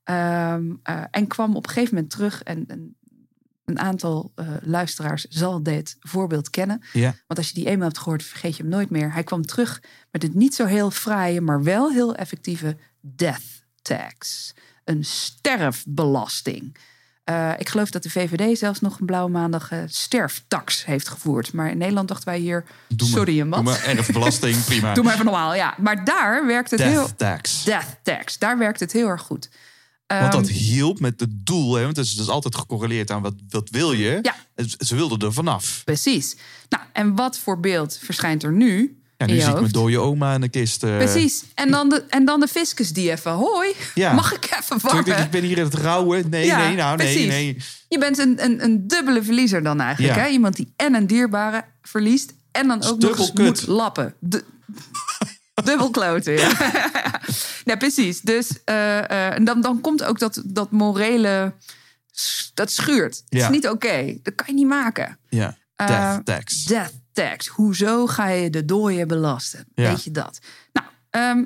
Ehm, 0.04 0.72
eh, 0.84 1.02
en 1.12 1.28
kwam 1.28 1.56
op 1.56 1.68
een 1.68 1.74
gegeven 1.74 1.94
moment 1.94 2.12
terug. 2.12 2.44
En, 2.44 2.64
en 2.68 2.96
een 3.66 3.80
aantal 3.80 4.32
eh, 4.36 4.48
luisteraars 4.62 5.24
zal 5.26 5.64
dit 5.64 5.98
voorbeeld 6.00 6.50
kennen. 6.50 6.82
Ja. 6.94 7.16
Want 7.28 7.40
als 7.40 7.48
je 7.48 7.54
die 7.54 7.66
eenmaal 7.68 7.88
hebt 7.88 8.00
gehoord, 8.00 8.24
vergeet 8.24 8.56
je 8.58 8.62
hem 8.64 8.72
nooit 8.72 8.90
meer. 8.90 9.14
Hij 9.14 9.24
kwam 9.24 9.46
terug 9.46 9.82
met 10.12 10.22
het 10.22 10.34
niet 10.34 10.56
zo 10.56 10.66
heel 10.66 10.92
fraaie, 10.92 11.42
maar 11.42 11.64
wel 11.64 11.92
heel 11.92 12.16
effectieve 12.16 12.78
death 13.02 13.64
tax. 13.82 14.54
Een 14.84 15.06
sterfbelasting. 15.06 16.76
Eh, 17.30 17.52
ik 17.58 17.70
geloof 17.70 17.90
dat 17.90 18.04
de 18.04 18.10
VVD 18.10 18.58
zelfs 18.58 18.80
nog 18.80 19.00
een 19.00 19.06
blauwe 19.06 19.32
maandag 19.32 19.72
eh, 19.72 19.80
sterftax 19.88 20.86
heeft 20.86 21.10
gevoerd. 21.10 21.54
Maar 21.54 21.70
in 21.70 21.78
Nederland 21.78 22.08
dachten 22.08 22.28
wij 22.28 22.40
hier, 22.40 22.66
Doe 22.88 23.08
sorry 23.08 23.40
een 23.40 23.50
wat. 23.50 23.64
Doe 23.64 23.74
maar 23.74 23.84
erfbelasting, 23.84 24.64
prima. 24.66 24.94
Doe 24.94 25.04
maar 25.04 25.14
even 25.14 25.26
normaal, 25.26 25.56
ja. 25.56 25.76
Maar 25.78 26.06
daar 26.06 26.46
werkt 26.46 26.72
het 26.72 26.82
heel... 26.82 26.94
Death 26.94 27.18
tax. 27.18 27.64
Death 27.64 28.00
tax, 28.04 28.38
daar 28.38 28.58
werkt 28.58 28.80
het 28.80 28.92
heel 28.92 29.08
erg 29.08 29.22
goed. 29.22 29.50
Want 30.08 30.32
dat 30.32 30.48
Ehm, 30.48 30.54
hielp 30.54 31.00
met 31.00 31.20
het 31.20 31.46
doel. 31.46 31.74
Hè? 31.76 31.84
Want 31.84 31.98
het 31.98 32.06
is 32.06 32.16
dus 32.16 32.30
altijd 32.30 32.56
gecorreleerd 32.56 33.12
aan 33.12 33.22
wat, 33.22 33.34
wat 33.50 33.70
wil 33.70 33.92
je. 33.92 34.20
Ja. 34.22 34.36
Ze 34.78 34.96
wilden 34.96 35.20
er 35.20 35.34
vanaf. 35.34 35.82
Precies. 35.86 36.36
Nou, 36.70 36.84
en 36.94 37.16
wat 37.16 37.40
voor 37.40 37.60
beeld 37.60 38.00
verschijnt 38.04 38.44
er 38.44 38.52
nu? 38.52 38.99
Ja, 39.20 39.26
nu 39.26 39.34
je 39.34 39.42
zie 39.42 39.50
ik 39.54 39.60
mijn 39.60 39.72
dode 39.72 40.00
oma 40.00 40.34
in 40.34 40.42
de 40.42 40.50
kist. 40.50 40.84
eh, 40.84 40.98
Precies. 40.98 41.44
En 41.56 41.72
dan, 41.72 41.90
de, 41.90 42.04
en 42.10 42.26
dan 42.26 42.40
de 42.40 42.48
fiscus 42.48 42.94
die 42.94 43.12
even, 43.12 43.32
hoi, 43.32 43.74
Ja. 43.96 44.14
mag 44.22 44.34
ik 44.34 44.50
even 44.60 44.80
Terwijl 44.80 45.22
ik 45.24 45.30
ben 45.32 45.44
hier 45.44 45.58
in 45.58 45.64
het 45.64 45.74
rouwen. 45.74 46.30
Nee, 46.30 46.46
Ja, 46.46 46.58
nee, 46.68 46.76
nou, 46.76 46.98
nee, 46.98 47.08
precies. 47.08 47.28
nee. 47.28 47.58
Je 47.88 47.98
bent 47.98 48.18
een, 48.18 48.44
een, 48.44 48.64
een 48.64 48.88
dubbele 48.88 49.24
verliezer 49.24 49.64
dan 49.64 49.80
eigenlijk. 49.82 50.16
Hè? 50.20 50.28
Iemand 50.28 50.56
die 50.56 50.74
en 50.76 50.94
een 50.96 51.08
dierbare 51.08 51.66
verliest 51.82 52.34
en 52.52 52.68
dan 52.68 52.84
ook 52.84 53.00
nog 53.00 53.34
kut. 53.34 53.46
moet 53.46 53.68
lappen. 53.68 54.14
Du- 54.20 54.44
dubbel 55.64 55.90
kloten, 55.90 56.34
ja. 56.34 56.52
precies. 57.78 58.22
Dus 58.22 58.64
en 58.64 59.44
dan, 59.44 59.62
dan 59.62 59.82
komt 59.82 60.04
ook 60.04 60.20
dat, 60.20 60.42
dat 60.46 60.72
morele... 60.72 61.54
Dat 62.54 62.72
schuurt. 62.72 63.24
Het 63.30 63.42
is 63.42 63.50
niet 63.50 63.68
oké. 63.68 64.18
Dat 64.24 64.36
kan 64.36 64.46
je 64.48 64.54
niet 64.54 64.68
maken. 64.68 65.18
Ja, 65.30 65.58
death 65.76 66.26
tax. 66.26 66.66
Death 66.66 66.94
tax. 67.24 67.48
Hoezo 67.48 68.08
ga 68.08 68.28
je 68.28 68.50
de 68.50 68.66
dooien 68.66 69.08
belasten? 69.08 69.66
Ja. 69.74 69.90
Weet 69.90 70.04
je 70.04 70.12
dat? 70.12 70.40
Nou, 70.72 70.88
ehm 71.10 71.44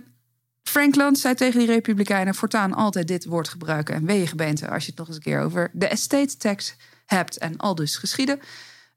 Frank 0.64 0.96
Luntz 0.96 1.22
zei 1.22 1.36
tegen 1.36 1.60
die 1.60 1.68
Republikeinen... 1.68 2.36
voortaan 2.36 2.74
altijd 2.74 3.08
dit 3.08 3.26
woord 3.26 3.48
gebruiken. 3.50 3.96
En 3.96 4.06
wee 4.06 4.28
gemeente 4.28 4.70
als 4.70 4.84
je 4.84 4.90
het 4.90 5.00
nog 5.00 5.08
eens 5.08 5.16
een 5.16 5.24
keer 5.24 5.42
over 5.42 5.70
de 5.74 5.88
estate 5.88 6.38
tax 6.38 6.76
hebt. 7.06 7.38
En 7.38 7.58
al 7.58 7.76
dus 7.76 7.96
geschieden. 7.96 8.40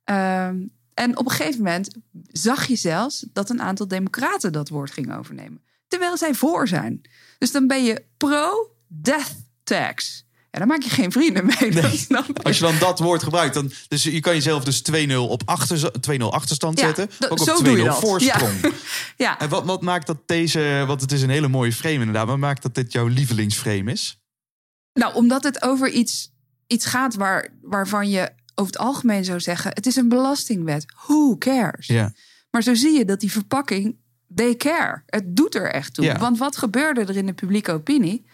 Ehm, 0.04 0.56
en 0.94 1.16
op 1.16 1.24
een 1.24 1.30
gegeven 1.30 1.62
moment 1.62 1.96
zag 2.32 2.66
je 2.66 2.76
zelfs... 2.76 3.26
dat 3.32 3.50
een 3.50 3.62
aantal 3.62 3.88
democraten 3.88 4.52
dat 4.52 4.68
woord 4.68 4.90
gingen 4.90 5.18
overnemen. 5.18 5.62
Terwijl 5.88 6.16
zij 6.16 6.34
voor 6.34 6.68
zijn. 6.68 7.00
Dus 7.38 7.52
dan 7.52 7.66
ben 7.66 7.84
je 7.84 8.04
pro-death 8.16 9.34
tax. 9.64 10.25
Ja, 10.56 10.62
dan 10.62 10.70
maak 10.70 10.82
je 10.82 10.90
geen 10.90 11.12
vrienden 11.12 11.46
mee. 11.46 11.82
Als 12.42 12.58
je 12.58 12.64
dan 12.64 12.78
dat 12.78 12.98
woord 12.98 13.22
gebruikt, 13.22 13.54
dan 13.54 13.72
dus 13.88 14.02
je 14.02 14.20
kan 14.20 14.34
jezelf 14.34 14.64
dus 14.64 14.82
2-0 15.08 15.14
op 15.16 15.42
achter, 15.44 15.90
2-0 16.10 16.16
achterstand 16.30 16.80
Ja, 16.80 16.86
zetten. 16.86 17.08
ook 17.28 17.40
op 17.40 17.58
2-0 17.60 17.62
doe 17.64 17.76
je 17.76 17.84
dat. 17.84 17.98
voorsprong. 17.98 18.60
Ja. 18.62 18.70
Ja, 19.26 19.38
En 19.38 19.48
wat, 19.48 19.64
wat 19.64 19.82
maakt 19.82 20.06
dat 20.06 20.18
deze, 20.28 20.84
want 20.86 21.00
het 21.00 21.12
is 21.12 21.22
een 21.22 21.30
hele 21.30 21.48
mooie 21.48 21.72
frame 21.72 21.94
inderdaad, 21.94 22.26
wat 22.26 22.38
maakt 22.38 22.62
dat 22.62 22.74
dit 22.74 22.92
jouw 22.92 23.06
lievelingsframe 23.06 23.92
is? 23.92 24.20
Nou, 24.92 25.14
omdat 25.14 25.42
het 25.44 25.62
over 25.62 25.90
iets, 25.90 26.32
iets 26.66 26.84
gaat 26.86 27.14
waar, 27.14 27.48
waarvan 27.62 28.08
je 28.10 28.30
over 28.54 28.72
het 28.72 28.78
algemeen 28.82 29.24
zou 29.24 29.40
zeggen: 29.40 29.70
het 29.74 29.86
is 29.86 29.96
een 29.96 30.08
belastingwet. 30.08 30.84
Who 31.06 31.36
cares? 31.38 31.86
Ja. 31.86 32.12
Maar 32.50 32.62
zo 32.62 32.74
zie 32.74 32.98
je 32.98 33.04
dat 33.04 33.20
die 33.20 33.32
verpakking, 33.32 33.96
they 34.34 34.54
care. 34.54 35.02
Het 35.06 35.36
doet 35.36 35.54
er 35.54 35.70
echt 35.72 35.94
toe. 35.94 36.04
Ja. 36.04 36.18
Want 36.18 36.38
wat 36.38 36.56
gebeurde 36.56 37.00
er 37.00 37.16
in 37.16 37.26
de 37.26 37.32
publieke 37.34 37.72
opinie? 37.72 38.26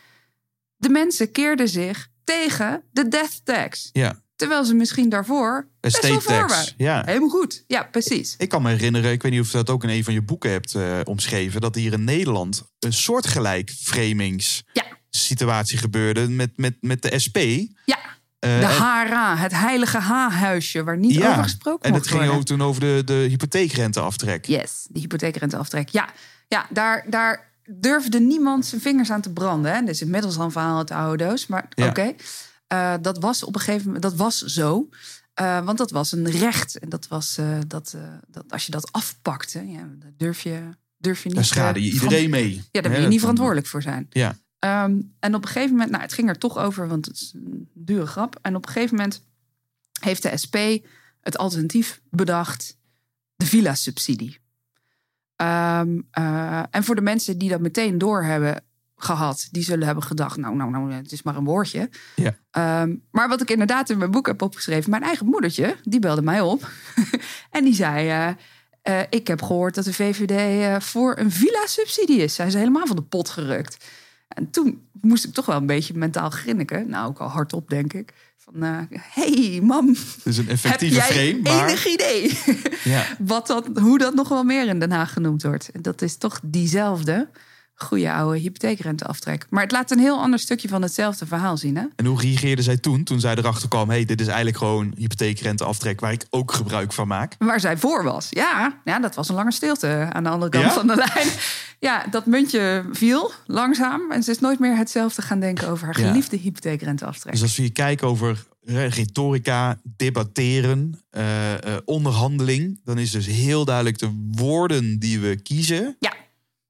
De 0.76 0.88
mensen 0.88 1.30
keerden 1.32 1.68
zich 1.68 2.10
tegen 2.40 2.82
de 2.90 3.08
death 3.08 3.40
tax. 3.44 3.88
Ja, 3.92 4.20
Terwijl 4.36 4.64
ze 4.64 4.74
misschien 4.74 5.08
daarvoor 5.08 5.68
best 5.80 6.08
wel 6.08 6.18
tax. 6.20 6.74
Ja. 6.76 7.02
Helemaal 7.04 7.28
goed. 7.28 7.64
Ja, 7.66 7.82
precies. 7.82 8.34
Ik 8.38 8.48
kan 8.48 8.62
me 8.62 8.70
herinneren, 8.70 9.12
ik 9.12 9.22
weet 9.22 9.32
niet 9.32 9.40
of 9.40 9.46
je 9.46 9.56
dat 9.56 9.70
ook 9.70 9.82
in 9.82 9.88
een 9.88 10.04
van 10.04 10.14
je 10.14 10.22
boeken 10.22 10.50
hebt 10.50 10.74
eh, 10.74 11.00
omschreven, 11.04 11.60
dat 11.60 11.74
hier 11.74 11.92
in 11.92 12.04
Nederland 12.04 12.62
een 12.78 12.92
soortgelijk 12.92 13.70
framings 13.70 14.62
Ja, 14.72 14.84
situatie 15.10 15.78
gebeurde 15.78 16.28
met, 16.28 16.50
met, 16.56 16.76
met 16.80 17.02
de 17.02 17.18
SP. 17.24 17.36
ja. 17.84 17.98
Eh, 18.38 18.58
De 18.60 18.66
HRA, 18.66 19.36
het 19.36 19.52
heilige 19.52 19.98
H-huisje, 19.98 20.84
waar 20.84 20.98
niet 20.98 21.18
over 21.22 21.42
gesproken 21.42 21.88
en 21.88 21.94
het 21.94 22.06
ging 22.06 22.18
worden. 22.18 22.36
ook 22.38 22.44
toen 22.44 22.62
over 22.62 22.80
de, 22.80 23.02
de 23.04 23.26
hypotheekrenteaftrek. 23.28 24.46
Yes, 24.46 24.86
de 24.90 25.00
hypotheekrenteaftrek. 25.00 25.88
Ja, 25.88 26.08
ja 26.48 26.66
daar, 26.70 27.04
daar 27.10 27.51
durfde 27.66 28.20
niemand 28.20 28.66
zijn 28.66 28.80
vingers 28.80 29.10
aan 29.10 29.20
te 29.20 29.32
branden. 29.32 29.72
Hè. 29.74 29.82
Is 29.90 30.02
inmiddels 30.02 30.36
al 30.38 30.44
een 30.44 30.50
verhaal 30.50 30.78
uit 30.78 30.88
de 30.88 30.94
oude 30.94 31.24
doos. 31.24 31.46
Maar 31.46 31.66
Ja. 31.74 31.88
oké, 31.88 32.14
Eh, 32.66 32.94
dat 33.00 33.18
was 33.18 33.44
op 33.44 33.54
een 33.54 33.60
gegeven 33.60 33.84
moment, 33.86 34.02
dat 34.02 34.14
was 34.14 34.38
zo. 34.38 34.88
Eh, 35.34 35.64
want 35.64 35.78
dat 35.78 35.90
was 35.90 36.12
een 36.12 36.30
recht. 36.30 36.78
En 36.78 36.88
dat 36.88 37.08
was, 37.08 37.38
eh, 37.38 37.58
dat, 37.66 37.96
dat 38.28 38.44
als 38.52 38.64
je 38.66 38.70
dat 38.72 38.92
afpakte, 38.92 39.66
ja, 39.70 39.78
dan 39.98 40.12
durf 40.16 40.40
je, 40.42 40.68
durf 40.98 41.22
je 41.22 41.26
niet... 41.28 41.36
Daar 41.36 41.44
schade 41.44 41.84
je 41.84 41.92
iedereen 41.92 42.30
mee. 42.30 42.62
Ja, 42.70 42.80
daar 42.80 42.92
ben 42.92 43.00
je 43.00 43.06
niet 43.08 43.20
verantwoordelijk 43.20 43.66
voor 43.66 43.82
zijn. 43.82 44.06
Ja, 44.10 44.36
Ehm, 44.58 45.00
en 45.18 45.34
op 45.34 45.42
een 45.42 45.48
gegeven 45.48 45.70
moment, 45.70 45.90
nou, 45.90 46.02
het 46.02 46.12
ging 46.12 46.28
er 46.28 46.38
toch 46.38 46.58
over, 46.58 46.88
want 46.88 47.06
het 47.06 47.14
is 47.14 47.32
een 47.34 47.68
dure 47.74 48.06
grap. 48.06 48.38
En 48.42 48.56
op 48.56 48.66
een 48.66 48.72
gegeven 48.72 48.96
moment 48.96 49.22
heeft 50.00 50.22
de 50.22 50.36
SP 50.42 50.56
het 51.20 51.38
alternatief 51.38 52.00
bedacht: 52.10 52.76
de 53.36 53.46
villa-subsidie. 53.46 54.38
Ehm, 55.36 56.00
eh, 56.10 56.62
en 56.70 56.84
voor 56.84 56.94
de 56.94 57.00
mensen 57.00 57.38
die 57.38 57.48
dat 57.48 57.60
meteen 57.60 57.98
door 57.98 58.24
hebben 58.24 58.62
gehad, 58.96 59.48
die 59.50 59.62
zullen 59.62 59.86
hebben 59.86 60.04
gedacht: 60.04 60.36
nou, 60.36 60.56
nou, 60.56 60.70
nou, 60.70 60.92
het 60.92 61.12
is 61.12 61.22
maar 61.22 61.36
een 61.36 61.44
woordje. 61.44 61.90
Ja. 62.16 62.36
Ehm, 62.50 62.96
maar 63.10 63.28
wat 63.28 63.40
ik 63.40 63.50
inderdaad 63.50 63.90
in 63.90 63.98
mijn 63.98 64.10
boek 64.10 64.26
heb 64.26 64.42
opgeschreven, 64.42 64.90
mijn 64.90 65.02
eigen 65.02 65.26
moedertje, 65.26 65.76
die 65.82 66.00
belde 66.00 66.22
mij 66.22 66.40
op. 66.40 66.70
en 67.50 67.64
die 67.64 67.74
zei: 67.74 68.08
eh, 68.08 68.28
eh, 68.82 69.06
Ik 69.10 69.26
heb 69.26 69.42
gehoord 69.42 69.74
dat 69.74 69.84
de 69.84 69.92
VVD 69.92 70.82
voor 70.84 71.18
een 71.18 71.30
villa-subsidie 71.30 72.20
is. 72.20 72.34
Zij 72.34 72.46
is 72.46 72.54
helemaal 72.54 72.86
van 72.86 72.96
de 72.96 73.02
pot 73.02 73.28
gerukt. 73.28 73.84
En 74.28 74.50
toen 74.50 74.88
moest 75.00 75.24
ik 75.24 75.32
toch 75.32 75.46
wel 75.46 75.56
een 75.56 75.66
beetje 75.66 75.94
mentaal 75.94 76.30
grinniken. 76.30 76.88
Nou, 76.88 77.08
ook 77.08 77.18
al 77.18 77.28
hardop, 77.28 77.68
denk 77.68 77.92
ik. 77.92 78.12
Eh, 78.60 78.78
hey, 78.90 79.60
mam, 79.62 79.96
is 80.24 80.38
een 80.38 80.48
effectieve 80.48 81.00
heb 81.00 81.12
jij 81.12 81.32
frame. 81.32 81.56
Maar, 81.56 81.68
enig 81.68 81.86
idee 81.86 82.38
ja. 82.84 83.04
wat 83.18 83.46
dat, 83.46 83.66
hoe 83.74 83.98
dat 83.98 84.14
nog 84.14 84.28
wel 84.28 84.44
meer 84.44 84.68
in 84.68 84.78
Den 84.78 84.92
Haag 84.92 85.12
genoemd 85.12 85.42
wordt? 85.42 85.70
Dat 85.80 86.02
is 86.02 86.16
toch 86.16 86.40
diezelfde 86.42 87.28
goede 87.82 88.12
oude 88.12 88.38
hypotheekrenteaftrek. 88.38 89.46
Maar 89.50 89.62
het 89.62 89.72
laat 89.72 89.90
een 89.90 89.98
heel 89.98 90.20
ander 90.20 90.38
stukje 90.38 90.68
van 90.68 90.82
hetzelfde 90.82 91.26
verhaal 91.26 91.56
zien, 91.56 91.76
hè? 91.76 91.84
En 91.96 92.06
hoe 92.06 92.20
reageerde 92.20 92.62
zij 92.62 92.76
toen, 92.76 93.04
toen 93.04 93.20
zij 93.20 93.34
erachter 93.36 93.68
kwam... 93.68 93.88
hey, 93.88 94.04
dit 94.04 94.20
is 94.20 94.26
eigenlijk 94.26 94.56
gewoon 94.56 94.92
hypotheekrenteaftrek... 94.96 96.00
waar 96.00 96.12
ik 96.12 96.26
ook 96.30 96.52
gebruik 96.52 96.92
van 96.92 97.08
maak? 97.08 97.34
Waar 97.38 97.60
zij 97.60 97.76
voor 97.76 98.04
was. 98.04 98.26
Ja, 98.30 98.80
ja 98.84 98.98
dat 99.00 99.14
was 99.14 99.28
een 99.28 99.34
lange 99.34 99.52
stilte 99.52 100.08
aan 100.12 100.22
de 100.22 100.28
andere 100.28 100.50
kant 100.50 100.64
Ja? 100.64 100.72
van 100.72 100.86
de 100.86 100.96
lijn. 100.96 101.28
Ja, 101.78 102.06
dat 102.10 102.26
muntje 102.26 102.84
viel 102.92 103.32
langzaam. 103.46 104.10
En 104.12 104.22
ze 104.22 104.30
is 104.30 104.38
nooit 104.38 104.58
meer 104.58 104.76
hetzelfde 104.76 105.22
gaan 105.22 105.40
denken 105.40 105.68
over 105.68 105.86
haar 105.86 106.00
Ja. 106.00 106.06
geliefde 106.08 106.36
hypotheekrenteaftrek. 106.36 107.32
Dus 107.32 107.42
als 107.42 107.56
we 107.56 107.62
hier 107.62 107.72
kijken 107.72 108.06
over 108.08 108.44
retorica, 108.64 109.78
debatteren, 109.96 111.00
eh, 111.10 111.52
eh, 111.52 111.80
onderhandeling... 111.84 112.80
dan 112.84 112.98
is 112.98 113.10
dus 113.10 113.26
heel 113.26 113.64
duidelijk 113.64 113.98
de 113.98 114.28
woorden 114.30 114.98
die 114.98 115.20
we 115.20 115.36
kiezen... 115.42 115.96
Ja. 115.98 116.12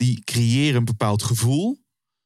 Die 0.04 0.22
creëren 0.24 0.76
een 0.76 0.84
bepaald 0.84 1.22
gevoel. 1.22 1.80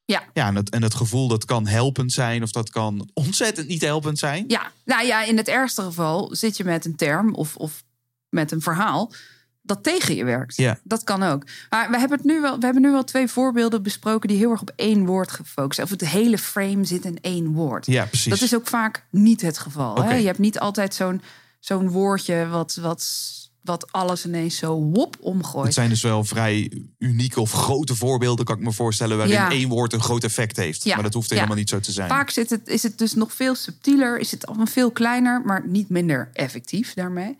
Ja. 0.04 0.22
Ja, 0.32 0.46
en 0.46 0.54
dat, 0.54 0.68
en 0.68 0.80
dat 0.80 0.94
gevoel 0.94 1.28
dat 1.28 1.44
kan 1.44 1.66
helpend 1.66 2.12
zijn... 2.12 2.42
of 2.42 2.50
dat 2.50 2.70
kan 2.70 3.10
ontzettend 3.14 3.68
niet 3.68 3.82
helpend 3.82 4.18
zijn. 4.18 4.44
Ja, 4.48 4.72
nou 4.84 5.06
ja, 5.06 5.24
in 5.24 5.36
het 5.36 5.48
ergste 5.48 5.82
geval 5.82 6.28
zit 6.34 6.56
je 6.56 6.64
met 6.64 6.84
een 6.84 6.96
term 6.96 7.34
of, 7.34 7.56
of 7.56 7.84
met 8.28 8.52
een 8.52 8.60
verhaal 8.60 9.12
dat 9.62 9.82
tegen 9.82 10.14
je 10.14 10.24
werkt. 10.24 10.56
Ja. 10.56 10.78
Dat 10.82 11.04
kan 11.04 11.22
ook. 11.22 11.44
Maar 11.70 11.90
we 11.90 11.98
hebben, 11.98 12.18
het 12.18 12.26
nu 12.26 12.40
wel, 12.40 12.58
we 12.58 12.64
hebben 12.64 12.82
nu 12.82 12.90
wel 12.90 13.04
twee 13.04 13.28
voorbeelden 13.28 13.82
besproken 13.82 14.28
die 14.28 14.38
heel 14.38 14.50
erg 14.50 14.60
op 14.60 14.72
één 14.76 15.06
woord 15.06 15.30
gefocust 15.30 15.74
zijn. 15.74 15.86
Of 15.86 15.92
het 15.92 16.08
hele 16.08 16.38
frame 16.38 16.84
zit 16.84 17.04
in 17.04 17.18
één 17.20 17.52
woord. 17.52 17.86
Ja, 17.86 18.04
precies. 18.04 18.30
Dat 18.30 18.40
is 18.40 18.54
ook 18.54 18.66
vaak 18.66 19.06
niet 19.10 19.40
het 19.40 19.58
geval. 19.58 20.02
Hè? 20.02 20.14
Je 20.14 20.26
hebt 20.26 20.38
niet 20.38 20.58
altijd 20.58 20.94
zo'n 20.94 21.22
zo'n 21.60 21.90
woordje 21.90 22.46
wat, 22.48 22.74
wat, 22.74 23.08
wat 23.66 23.92
alles 23.92 24.26
ineens 24.26 24.56
zo 24.56 24.74
wop 24.80 25.16
omgooit. 25.20 25.64
Het 25.64 25.74
zijn 25.74 25.88
dus 25.88 26.02
wel 26.02 26.24
vrij 26.24 26.72
unieke 26.98 27.40
of 27.40 27.52
grote 27.52 27.94
voorbeelden, 27.94 28.44
kan 28.44 28.56
ik 28.56 28.62
me 28.62 28.72
voorstellen, 28.72 29.16
waarin 29.16 29.34
Ja. 29.36 29.50
één 29.50 29.68
woord 29.68 29.92
een 29.92 30.02
groot 30.02 30.24
effect 30.24 30.56
heeft. 30.56 30.84
Ja. 30.84 30.94
Maar 30.94 31.02
dat 31.04 31.14
hoeft 31.14 31.28
Ja. 31.28 31.34
helemaal 31.34 31.56
niet 31.56 31.68
zo 31.68 31.80
te 31.80 31.92
zijn. 31.92 32.08
Vaak 32.08 32.30
zit 32.30 32.50
het, 32.50 32.68
is 32.68 32.82
het 32.82 32.98
dus 32.98 33.14
nog 33.14 33.32
veel 33.32 33.54
subtieler, 33.54 34.18
is 34.18 34.30
het 34.30 34.46
allemaal 34.46 34.66
veel 34.66 34.90
kleiner, 34.90 35.42
maar 35.44 35.62
niet 35.66 35.88
minder 35.88 36.30
effectief 36.32 36.94
daarmee. 36.94 37.36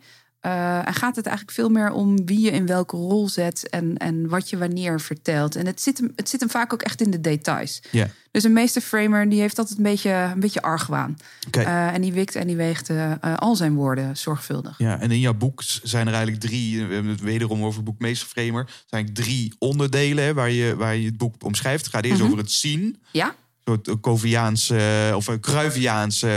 Eh, 0.47 0.87
en 0.87 0.93
gaat 0.93 1.15
het 1.15 1.25
eigenlijk 1.25 1.55
veel 1.57 1.69
meer 1.69 1.91
om 1.91 2.25
wie 2.25 2.39
je 2.39 2.51
in 2.51 2.65
welke 2.65 2.95
rol 2.95 3.29
zet 3.29 3.69
en, 3.69 3.97
en 3.97 4.29
wat 4.29 4.49
je 4.49 4.57
wanneer 4.57 5.01
vertelt. 5.01 5.55
En 5.55 5.65
het 5.65 5.81
zit, 5.81 5.97
hem, 5.97 6.11
het 6.15 6.29
zit 6.29 6.39
hem 6.39 6.49
vaak 6.49 6.73
ook 6.73 6.81
echt 6.81 7.01
in 7.01 7.11
de 7.11 7.21
details. 7.21 7.81
Ja. 7.91 8.07
Dus 8.31 8.43
een 8.43 8.53
meesterframer 8.53 9.29
die 9.29 9.39
heeft 9.39 9.59
altijd 9.59 9.77
een 9.77 9.83
beetje, 9.83 10.11
een 10.11 10.39
beetje 10.39 10.61
argwaan. 10.61 11.17
Eh, 11.51 11.93
en 11.93 12.01
die 12.01 12.13
wikt 12.13 12.35
en 12.35 12.47
die 12.47 12.55
weegt 12.55 12.89
eh, 12.89 13.11
al 13.35 13.55
zijn 13.55 13.73
woorden 13.75 14.17
zorgvuldig. 14.17 14.77
Ja, 14.77 14.99
en 14.99 15.11
in 15.11 15.19
jouw 15.19 15.33
boek 15.33 15.61
zijn 15.83 16.07
er 16.07 16.13
eigenlijk 16.13 16.43
drie, 16.43 16.85
we 16.87 16.93
hebben 16.93 17.11
het 17.11 17.21
wederom 17.21 17.63
over 17.63 17.75
het 17.75 17.85
boek 17.85 17.99
Meesterframer, 17.99 18.83
zijn 18.85 19.13
drie 19.13 19.53
onderdelen 19.59 20.35
waar, 20.35 20.51
je, 20.51 20.75
waar 20.75 20.95
je 20.95 21.05
het 21.05 21.17
boek 21.17 21.43
omschrijft. 21.43 21.85
Het 21.85 21.93
gaat 21.93 22.03
eerst 22.05 22.17
Mhm. 22.17 22.25
over 22.27 22.37
het 22.37 22.51
zien, 22.51 23.01
Ja? 23.11 23.35
Soort 23.67 23.99
Coviaans 24.01 24.69
eh, 24.69 24.79
of 25.15 25.27
eh, 25.27 25.35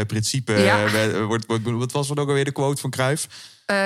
principe. 0.07 0.53
Ja. 0.53 0.85
eh, 0.87 1.25
wordt, 1.25 1.47
wordt, 1.47 1.64
wat 1.64 1.93
was 1.93 2.11
er 2.11 2.19
ook 2.21 2.29
alweer 2.29 2.45
de 2.45 2.53
quote 2.53 2.81
van 2.81 2.90
Cruyff? 2.90 3.27
Eh, 3.66 3.77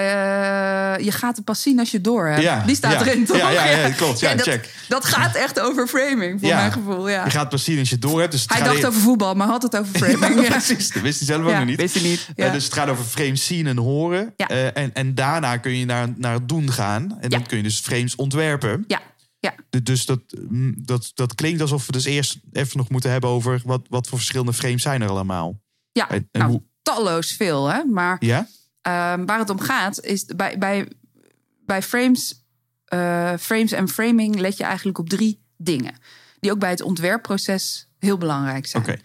je 1.05 1.13
gaat 1.13 1.37
het 1.37 1.45
pas 1.45 1.63
zien 1.63 1.79
als 1.79 1.91
je 1.91 1.97
het 1.97 2.05
door 2.05 2.27
hebt. 2.27 2.43
Ja, 2.43 2.63
Die 2.67 2.77
staat 2.77 2.93
ja. 2.93 3.01
erin, 3.01 3.25
toch? 3.25 3.37
Ja, 3.37 3.51
ja, 3.51 3.65
ja, 3.71 3.91
klopt. 3.91 4.21
Ja, 4.21 4.35
dat, 4.35 4.47
check. 4.47 4.71
dat 4.89 5.05
gaat 5.05 5.35
echt 5.35 5.61
over 5.61 5.87
framing, 5.87 6.41
voor 6.41 6.49
Ja. 6.49 6.57
mijn 6.57 6.73
gevoel. 6.73 7.09
Ja. 7.09 7.25
Je 7.25 7.31
gaat 7.31 7.49
pas 7.49 7.65
zien 7.65 7.79
als 7.79 7.89
je 7.89 7.95
het 7.95 8.03
door 8.05 8.21
hebt. 8.21 8.33
Dus 8.33 8.41
het 8.43 8.51
Hij 8.53 8.61
gaat 8.61 8.69
dacht 8.73 8.87
over 8.87 9.01
voetbal, 9.01 9.35
maar 9.35 9.47
had 9.47 9.63
het 9.63 9.77
over 9.79 9.95
framing. 10.03 10.43
Ja. 10.43 10.49
Precies, 10.51 10.91
dat 10.91 11.03
wist 11.03 11.19
hij 11.19 11.27
zelf 11.27 11.43
ook 11.43 11.51
Ja, 11.51 11.59
nog 11.59 11.67
niet. 11.67 11.77
wist 11.77 11.95
hij 11.95 12.03
niet. 12.03 12.27
Dus 12.35 12.65
het 12.65 12.73
gaat 12.73 12.89
over 12.89 13.05
frames 13.05 13.47
zien 13.47 13.67
en 13.67 13.77
horen. 13.77 14.33
Ja. 14.37 14.49
Eh, 14.49 14.77
en, 14.83 14.91
en 14.95 15.15
daarna 15.15 15.57
kun 15.57 15.79
je 15.79 15.85
naar, 15.85 16.09
naar 16.17 16.33
het 16.35 16.49
doen 16.49 16.73
gaan. 16.73 17.17
En 17.21 17.29
dan 17.31 17.47
kun 17.47 17.57
je 17.57 17.63
dus 17.63 17.79
frames 17.81 18.17
ontwerpen. 18.17 18.85
ja, 18.89 19.01
ja. 19.45 19.55
Du- 19.71 19.83
Dus 19.83 20.07
dat, 20.07 20.21
mm, 20.49 20.75
dat, 20.77 21.11
dat 21.15 21.35
klinkt 21.35 21.61
alsof 21.61 21.87
we 21.87 21.93
dus 21.93 22.05
eerst 22.05 22.39
even 22.53 22.79
nog 22.79 22.89
moeten 22.89 23.11
hebben 23.11 23.31
over 23.31 23.61
wat, 23.65 23.87
wat 23.89 24.09
voor 24.09 24.19
verschillende 24.19 24.53
frames 24.53 24.83
zijn 24.83 25.03
er 25.03 25.09
allemaal. 25.09 25.61
ja. 25.93 26.09
En- 26.11 26.29
en 26.31 26.41
nou, 26.41 26.51
hoe- 26.51 26.63
talloos 26.83 27.33
veel. 27.33 27.67
Hè? 27.67 27.85
Maar 27.85 28.17
Ja? 28.25 28.49
ehm, 28.81 29.25
waar 29.25 29.39
het 29.39 29.51
om 29.51 29.59
gaat, 29.61 30.01
is 30.05 30.25
bij, 30.25 30.59
bij, 30.59 30.89
bij 31.67 31.83
frames, 31.83 32.45
eh, 32.85 33.33
frames 33.39 33.73
en 33.73 33.89
framing 33.89 34.39
let 34.39 34.57
je 34.57 34.65
eigenlijk 34.65 34.99
op 34.99 35.09
drie 35.09 35.41
dingen. 35.57 35.95
Die 36.41 36.51
ook 36.53 36.59
bij 36.59 36.71
het 36.71 36.81
ontwerpproces 36.83 37.89
heel 37.99 38.19
belangrijk 38.19 38.67
zijn. 38.67 38.83
Oké. 38.83 38.97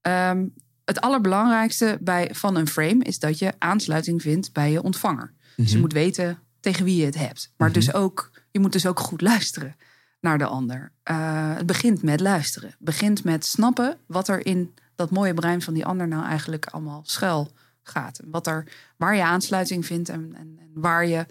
Ehm, 0.00 0.46
het 0.84 1.00
allerbelangrijkste 1.00 1.98
bij, 2.00 2.30
van 2.32 2.56
een 2.56 2.68
frame 2.68 3.04
is 3.04 3.18
dat 3.18 3.38
je 3.38 3.52
aansluiting 3.58 4.22
vindt 4.22 4.52
bij 4.52 4.70
je 4.70 4.82
ontvanger. 4.82 5.34
Dus 5.56 5.66
Mhm. 5.66 5.74
je 5.74 5.80
moet 5.80 5.92
weten 5.92 6.38
tegen 6.60 6.84
wie 6.84 6.96
je 6.96 7.04
het 7.04 7.14
hebt. 7.18 7.52
Maar 7.56 7.72
dus 7.72 7.92
ook, 7.92 8.30
je 8.50 8.60
moet 8.60 8.72
dus 8.72 8.86
ook 8.86 9.00
goed 9.00 9.20
luisteren 9.20 9.76
naar 10.20 10.38
de 10.38 10.46
ander. 10.46 10.92
Eh, 11.02 11.54
het 11.56 11.66
begint 11.66 12.02
met 12.02 12.20
luisteren. 12.20 12.68
Het 12.68 12.78
begint 12.78 13.24
met 13.24 13.46
snappen 13.46 13.98
wat 14.06 14.28
er 14.28 14.46
in 14.46 14.74
dat 14.94 15.10
mooie 15.10 15.34
brein 15.34 15.62
van 15.62 15.74
die 15.74 15.86
ander 15.86 16.08
nou 16.08 16.24
eigenlijk 16.24 16.66
allemaal 16.66 17.02
schuil 17.04 17.52
gaat. 17.82 18.18
En 18.18 18.30
Wat 18.30 18.46
er, 18.46 18.66
waar 18.96 19.16
je 19.16 19.22
aansluiting 19.22 19.86
vindt 19.86 20.08
en, 20.08 20.34
en, 20.36 20.58
en 20.60 20.70
waar, 20.74 21.06
je, 21.06 21.26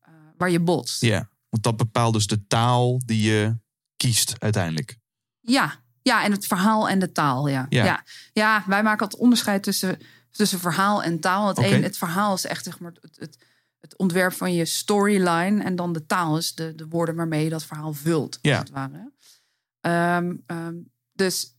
eh, 0.00 0.12
waar 0.36 0.50
je 0.50 0.60
botst. 0.60 1.00
Ja. 1.00 1.28
Want 1.48 1.62
dat 1.62 1.76
bepaalt 1.76 2.12
dus 2.12 2.26
de 2.26 2.46
taal 2.46 3.00
die 3.04 3.30
je 3.30 3.56
kiest 3.96 4.34
uiteindelijk. 4.38 4.98
Ja, 5.40 5.74
ja, 6.02 6.24
en 6.24 6.32
het 6.32 6.46
verhaal 6.46 6.88
en 6.88 6.98
de 6.98 7.12
taal. 7.12 7.48
Ja, 7.48 7.66
Ja. 7.68 7.84
ja. 7.84 8.04
ja. 8.32 8.64
wij 8.66 8.82
maken 8.82 9.00
altijd 9.00 9.20
onderscheid 9.20 9.62
tussen, 9.62 9.98
tussen 10.30 10.58
verhaal 10.58 11.02
en 11.02 11.20
taal. 11.20 11.48
Het, 11.48 11.58
een, 11.58 11.82
het 11.82 11.98
verhaal 11.98 12.34
is 12.34 12.44
echt 12.44 12.64
zeg 12.64 12.78
maar, 12.78 12.92
het, 13.00 13.16
het, 13.18 13.38
het 13.80 13.96
ontwerp 13.96 14.32
van 14.32 14.54
je 14.54 14.64
storyline. 14.64 15.62
En 15.62 15.76
dan 15.76 15.92
de 15.92 16.06
taal 16.06 16.36
is 16.36 16.54
de, 16.54 16.74
de 16.74 16.88
woorden 16.88 17.14
waarmee 17.14 17.44
je 17.44 17.50
dat 17.50 17.64
verhaal 17.64 17.92
vult. 17.92 18.38
Ja. 18.42 18.58
Als 18.58 18.68
het 18.68 18.70
ware. 18.70 19.12
Ehm, 19.80 20.36
ehm, 20.46 20.74
dus, 21.12 21.56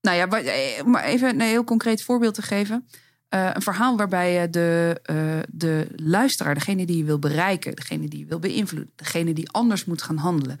nou 0.00 0.16
ja, 0.16 0.28
eh, 0.28 0.84
om 0.84 0.90
maar 0.90 1.04
even 1.04 1.28
een 1.28 1.40
heel 1.40 1.64
concreet 1.64 2.02
voorbeeld 2.02 2.34
te 2.34 2.42
geven. 2.42 2.88
Eh, 3.28 3.50
een 3.52 3.62
verhaal 3.62 3.96
waarbij 3.96 4.32
je 4.32 4.50
de, 4.50 5.00
eh, 5.02 5.38
de 5.48 5.88
luisteraar, 5.96 6.54
degene 6.54 6.86
die 6.86 6.96
je 6.96 7.04
wil 7.04 7.18
bereiken, 7.18 7.76
degene 7.76 8.08
die 8.08 8.18
je 8.18 8.26
wil 8.26 8.38
beïnvloeden, 8.38 8.92
degene 8.96 9.32
die 9.32 9.50
anders 9.50 9.84
moet 9.84 10.02
gaan 10.02 10.16
handelen. 10.16 10.60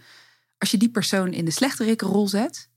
Als 0.58 0.70
je 0.70 0.76
die 0.76 0.90
persoon 0.90 1.32
in 1.32 1.44
de 1.44 1.50
slechterikrol 1.50 2.28
zet, 2.28 2.68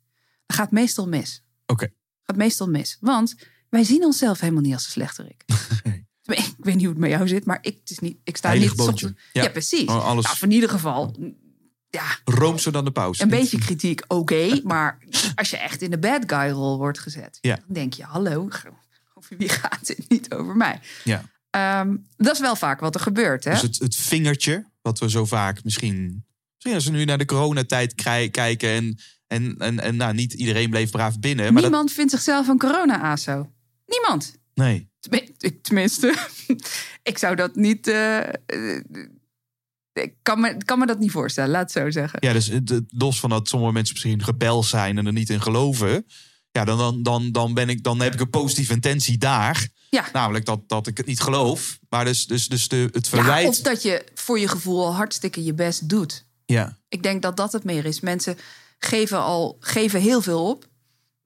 dan 0.45 0.57
gaat 0.57 0.65
het 0.65 0.79
meestal 0.79 1.07
mis. 1.07 1.43
Oké. 1.65 1.89
Gaat 2.23 2.35
meestal 2.35 2.69
mis. 2.69 2.97
Want 2.99 3.35
wij 3.69 3.83
zien 3.83 4.03
onszelf 4.03 4.39
helemaal 4.39 4.61
niet 4.61 4.73
als 4.73 4.85
de 4.85 4.91
slechterik. 4.91 5.45
ik 6.25 6.53
weet 6.57 6.73
niet 6.75 6.83
hoe 6.83 6.93
het 6.93 6.97
met 7.01 7.09
jou 7.09 7.27
zit, 7.27 7.45
maar 7.45 7.57
ik, 7.61 7.77
het 7.79 7.89
is 7.89 7.99
niet, 7.99 8.17
ik 8.23 8.37
sta 8.37 8.47
Heilig 8.49 8.69
niet... 8.71 8.79
ochtends- 8.79 9.01
Ja. 9.33 9.41
Ja. 9.43 9.49
precies. 9.49 9.85
Oh, 9.89 10.05
alles- 10.05 10.25
Nou, 10.25 10.37
in 10.41 10.51
ieder 10.51 10.69
geval, 10.69 11.15
ja, 11.89 12.17
Roomser 12.25 12.71
dan 12.71 12.85
de 12.85 12.91
paus. 12.91 13.19
een 13.19 13.29
beetje 13.29 13.57
kritiek, 13.57 14.01
oké. 14.07 14.59
maar 14.63 14.97
als 15.35 15.49
je 15.49 15.57
echt 15.57 15.81
in 15.81 15.91
de 15.91 15.97
bad 15.99 16.23
guy 16.27 16.49
rol 16.49 16.77
wordt 16.77 16.99
gezet, 16.99 17.37
Ja. 17.41 17.55
dan 17.55 17.73
denk 17.73 17.93
je, 17.93 18.03
hallo, 18.03 18.49
over 19.13 19.37
wie 19.37 19.49
gaat 19.49 19.87
het? 19.87 20.05
Niet 20.09 20.33
over 20.33 20.55
mij. 20.55 20.79
Ja. 21.03 21.23
Ehm, 21.49 21.95
dat 22.17 22.33
is 22.33 22.39
wel 22.39 22.55
vaak 22.55 22.79
wat 22.79 22.95
er 22.95 23.01
gebeurt. 23.01 23.43
Hè? 23.43 23.51
Dus 23.51 23.61
het, 23.61 23.79
het 23.79 23.95
vingertje, 23.95 24.65
wat 24.81 24.99
we 24.99 25.09
zo 25.09 25.25
vaak 25.25 25.63
misschien... 25.63 26.25
Misschien 26.53 26.73
als 26.73 26.85
we 26.85 26.91
nu 26.91 27.05
naar 27.05 27.17
de 27.17 27.25
coronatijd 27.25 27.95
kijken... 28.31 28.69
en, 28.69 28.97
en, 29.27 29.55
en, 29.57 29.79
en 29.79 29.95
nou, 29.95 30.13
niet 30.13 30.33
iedereen 30.33 30.69
bleef 30.69 30.91
braaf 30.91 31.19
binnen. 31.19 31.45
Maar 31.45 31.53
dat, 31.53 31.61
Niemand 31.71 31.91
vindt 31.91 32.11
zichzelf 32.11 32.47
een 32.47 32.57
corona-aso. 32.57 33.51
Niemand. 33.85 34.35
nee, 34.53 34.89
Tenminste, 35.61 36.15
ik 37.03 37.17
zou 37.17 37.35
dat 37.35 37.55
niet. 37.55 37.87
eh, 37.87 38.17
eh, 38.27 38.83
ik 39.93 40.13
kan 40.21 40.39
me, 40.39 40.57
kan 40.65 40.79
me 40.79 40.85
dat 40.85 40.99
niet 40.99 41.11
voorstellen, 41.11 41.49
laat 41.49 41.61
het 41.61 41.71
zo 41.71 41.91
zeggen. 41.91 42.19
Ja, 42.21 42.33
dus 42.33 42.51
los 42.87 43.19
van 43.19 43.29
dat 43.29 43.47
sommige 43.47 43.73
mensen 43.73 43.93
misschien 43.93 44.23
rebels 44.25 44.69
zijn 44.69 44.97
en 44.97 45.05
er 45.05 45.13
niet 45.13 45.29
in 45.29 45.41
geloven. 45.41 46.05
Ja, 46.51 46.65
dan, 46.65 46.77
dan, 46.77 47.03
dan, 47.03 47.31
dan, 47.31 47.53
ben 47.53 47.69
ik, 47.69 47.83
dan 47.83 48.01
heb 48.01 48.13
ik 48.13 48.19
een 48.19 48.29
positieve 48.29 48.73
intentie 48.73 49.17
daar. 49.17 49.67
Ja. 49.89 50.05
Namelijk 50.13 50.45
dat, 50.45 50.69
dat 50.69 50.87
ik 50.87 50.97
het 50.97 51.05
niet 51.05 51.19
geloof. 51.21 51.79
Maar 51.89 52.05
dus, 52.05 52.27
dus, 52.27 52.47
dus 52.47 52.67
de, 52.67 52.89
het 52.91 53.07
Ja, 53.07 53.17
verwijt. 53.17 53.47
of 53.47 53.57
dat 53.57 53.81
je 53.81 54.05
voor 54.13 54.39
je 54.39 54.47
gevoel 54.47 54.85
al 54.85 54.93
hartstikke 54.95 55.43
je 55.43 55.53
best 55.53 55.89
doet. 55.89 56.25
Ja, 56.45 56.77
Ik 56.89 57.03
denk 57.03 57.21
dat 57.21 57.37
dat 57.37 57.51
het 57.51 57.63
meer 57.63 57.85
is. 57.85 57.99
Mensen 57.99 58.37
geven 58.79 59.19
al 59.19 59.57
geven 59.59 60.01
heel 60.01 60.21
veel 60.21 60.49
op. 60.49 60.67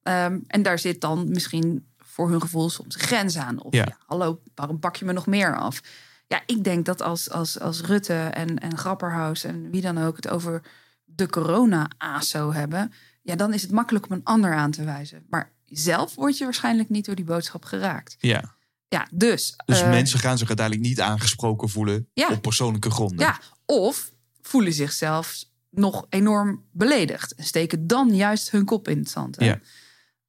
Ehm, 0.04 0.38
en 0.48 0.62
daar 0.64 0.80
zit 0.80 1.02
dan 1.02 1.30
misschien 1.30 1.88
voor 2.20 2.30
hun 2.30 2.42
gevoel 2.42 2.70
soms 2.70 2.96
een 2.96 3.02
grens 3.02 3.38
aan. 3.38 3.64
Of 3.64 3.74
Ja. 3.74 3.84
ja. 3.88 3.98
hallo, 4.06 4.42
waarom 4.56 4.80
pak 4.80 4.96
je 4.96 5.06
me 5.06 5.14
nog 5.14 5.26
meer 5.28 5.58
af? 5.58 5.82
Ja, 6.28 6.42
ik 6.46 6.64
denk 6.64 6.86
dat 6.86 7.02
als, 7.02 7.30
als, 7.30 7.60
als 7.60 7.82
Rutte 7.82 8.14
en, 8.14 8.58
en 8.60 8.78
Grapperhaus 8.78 9.44
en 9.44 9.70
wie 9.72 9.82
dan 9.82 9.98
ook 9.98 10.16
het 10.16 10.28
over 10.28 10.62
de 11.06 11.28
corona-ASO 11.30 12.52
hebben, 12.54 12.94
ja, 13.22 13.36
dan 13.36 13.54
is 13.54 13.62
het 13.62 13.72
makkelijk 13.72 14.06
om 14.06 14.12
een 14.12 14.24
ander 14.24 14.54
aan 14.54 14.72
te 14.72 14.84
wijzen. 14.84 15.26
Maar 15.30 15.52
zelf 15.66 16.16
word 16.16 16.38
je 16.38 16.44
waarschijnlijk 16.44 16.90
niet 16.90 17.06
door 17.06 17.16
die 17.16 17.26
boodschap 17.26 17.66
geraakt. 17.66 18.16
ja. 18.20 18.58
Ja, 18.92 19.08
dus. 19.12 19.56
Dus 19.66 19.82
eh, 19.82 19.90
mensen 19.90 20.20
gaan 20.20 20.38
zich 20.38 20.48
uiteindelijk 20.48 20.88
niet 20.88 21.02
aangesproken 21.02 21.70
voelen 21.70 22.08
Ja. 22.14 22.30
op 22.30 22.42
persoonlijke 22.42 22.90
gronden. 22.92 23.20
Ja, 23.26 23.40
of 23.66 24.12
voelen 24.42 24.74
zichzelf 24.74 25.44
nog 25.70 26.06
enorm 26.10 26.64
beledigd. 26.72 27.36
En 27.36 27.44
steken 27.44 27.88
dan 27.88 28.16
juist 28.16 28.52
hun 28.52 28.66
kop 28.66 28.88
in 28.88 28.98
het 28.98 29.10
zand. 29.10 29.36
Ja. 29.40 29.60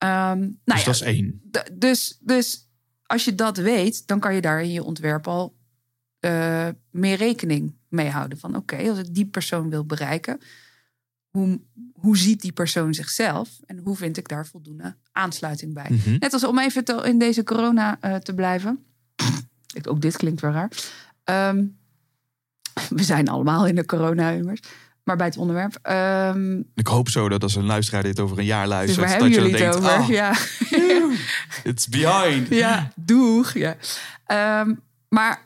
Ehm, 0.00 0.38
nou 0.38 0.54
dus 0.64 0.78
ja, 0.78 0.84
dat 0.84 0.94
is 0.94 1.00
één. 1.00 1.42
dus, 1.72 2.18
dus 2.20 2.68
als 3.06 3.24
je 3.24 3.34
dat 3.34 3.56
weet, 3.56 4.06
dan 4.06 4.20
kan 4.20 4.34
je 4.34 4.40
daar 4.40 4.62
in 4.62 4.72
je 4.72 4.82
ontwerp 4.84 5.26
al 5.28 5.56
eh, 6.20 6.68
meer 6.90 7.16
rekening 7.16 7.74
mee 7.88 8.08
houden. 8.08 8.38
Van 8.38 8.56
oké, 8.56 8.76
als 8.76 8.98
ik 8.98 9.14
die 9.14 9.26
persoon 9.26 9.70
wil 9.70 9.84
bereiken, 9.84 10.40
hoe, 11.28 11.60
hoe 11.92 12.16
ziet 12.18 12.40
die 12.40 12.52
persoon 12.52 12.94
zichzelf? 12.94 13.60
En 13.66 13.78
hoe 13.78 13.96
vind 13.96 14.16
ik 14.16 14.28
daar 14.28 14.46
voldoende 14.46 14.96
aansluiting 15.12 15.74
bij? 15.74 15.86
Mhm. 15.90 16.16
Net 16.18 16.32
als 16.32 16.44
om 16.44 16.58
even 16.58 16.84
te- 16.84 17.02
in 17.04 17.18
deze 17.18 17.42
corona 17.44 18.00
eh, 18.00 18.14
te 18.16 18.34
blijven. 18.34 18.84
Ik, 19.74 19.86
ook 19.86 20.00
dit 20.00 20.16
klinkt 20.16 20.40
wel 20.40 20.52
raar. 20.52 20.70
Ehm, 21.24 21.66
we 22.88 23.02
zijn 23.02 23.28
allemaal 23.28 23.66
in 23.66 23.74
de 23.74 23.84
corona-humors. 23.86 24.60
Maar 25.04 25.16
bij 25.16 25.26
het 25.26 25.36
onderwerp. 25.36 25.78
ehm, 25.82 26.58
Ik 26.74 26.86
hoop 26.86 27.08
zo 27.08 27.28
dat 27.28 27.42
als 27.42 27.54
een 27.54 27.64
luisteraar 27.66 28.02
dit 28.02 28.20
over 28.20 28.38
een 28.38 28.44
jaar 28.44 28.62
dus 28.62 28.70
luistert, 28.70 29.08
waar 29.08 29.18
dat 29.18 29.28
je 29.28 29.34
dan 29.40 29.48
het 29.48 29.58
denkt, 29.58 29.76
over? 29.76 29.90
ah, 29.90 30.08
ja. 30.08 30.34
it's 31.70 31.88
behind. 31.88 32.48
ja, 32.48 32.92
doeg. 32.96 33.52
Ja. 33.54 33.76
Ehm, 34.26 34.74
maar 35.08 35.42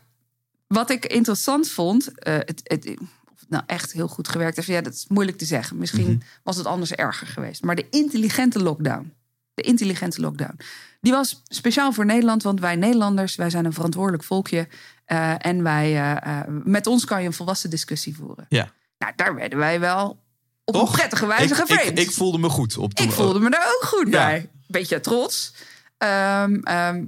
wat 0.66 0.90
ik 0.90 1.06
interessant 1.06 1.68
vond, 1.70 2.18
eh, 2.18 2.34
het, 2.34 2.60
het, 2.64 2.94
of 3.32 3.44
nou 3.48 3.62
echt 3.66 3.92
heel 3.92 4.08
goed 4.08 4.28
gewerkt 4.28 4.56
heeft, 4.56 4.68
ja, 4.68 4.80
dat 4.80 4.92
is 4.94 5.04
moeilijk 5.08 5.38
te 5.38 5.44
zeggen. 5.44 5.78
Misschien 5.78 6.06
Mhm. 6.10 6.18
was 6.42 6.56
het 6.56 6.66
anders 6.66 6.92
erger 6.92 7.26
geweest. 7.26 7.62
Maar 7.62 7.74
de 7.76 7.86
intelligente 7.90 8.62
lockdown, 8.62 9.12
de 9.54 9.62
intelligente 9.62 10.20
lockdown, 10.20 10.58
die 11.00 11.12
was 11.12 11.42
speciaal 11.48 11.92
voor 11.92 12.06
Nederland, 12.06 12.42
want 12.42 12.60
wij 12.60 12.76
Nederlanders, 12.76 13.34
wij 13.36 13.50
zijn 13.50 13.64
een 13.64 13.72
verantwoordelijk 13.72 14.24
volkje 14.24 14.68
eh, 15.04 15.46
en 15.46 15.62
wij, 15.62 15.96
eh, 16.16 16.40
met 16.64 16.86
ons 16.86 17.04
kan 17.04 17.20
je 17.20 17.26
een 17.26 17.32
volwassen 17.32 17.70
discussie 17.70 18.16
voeren. 18.16 18.46
Ja. 18.48 18.72
Nou, 19.04 19.16
daar 19.16 19.34
werden 19.34 19.58
wij 19.58 19.80
wel 19.80 20.22
op 20.64 20.74
Toch? 20.74 20.88
een 20.90 20.96
prettige 20.98 21.26
wijze 21.26 21.54
ik, 21.62 21.68
ik, 21.80 21.98
ik 21.98 22.10
voelde 22.10 22.38
me 22.38 22.48
goed. 22.48 22.76
Op 22.76 22.94
toen- 22.94 23.06
Ik 23.06 23.12
voelde 23.12 23.38
me 23.40 23.50
daar 23.50 23.66
ook 23.66 23.82
goed 23.88 24.04
Ja. 24.08 24.26
bij. 24.26 24.50
Beetje 24.66 25.00
trots. 25.00 25.54
Ehm, 25.98 26.52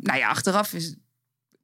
nou 0.00 0.18
ja, 0.18 0.28
achteraf 0.28 0.72
is, 0.72 0.94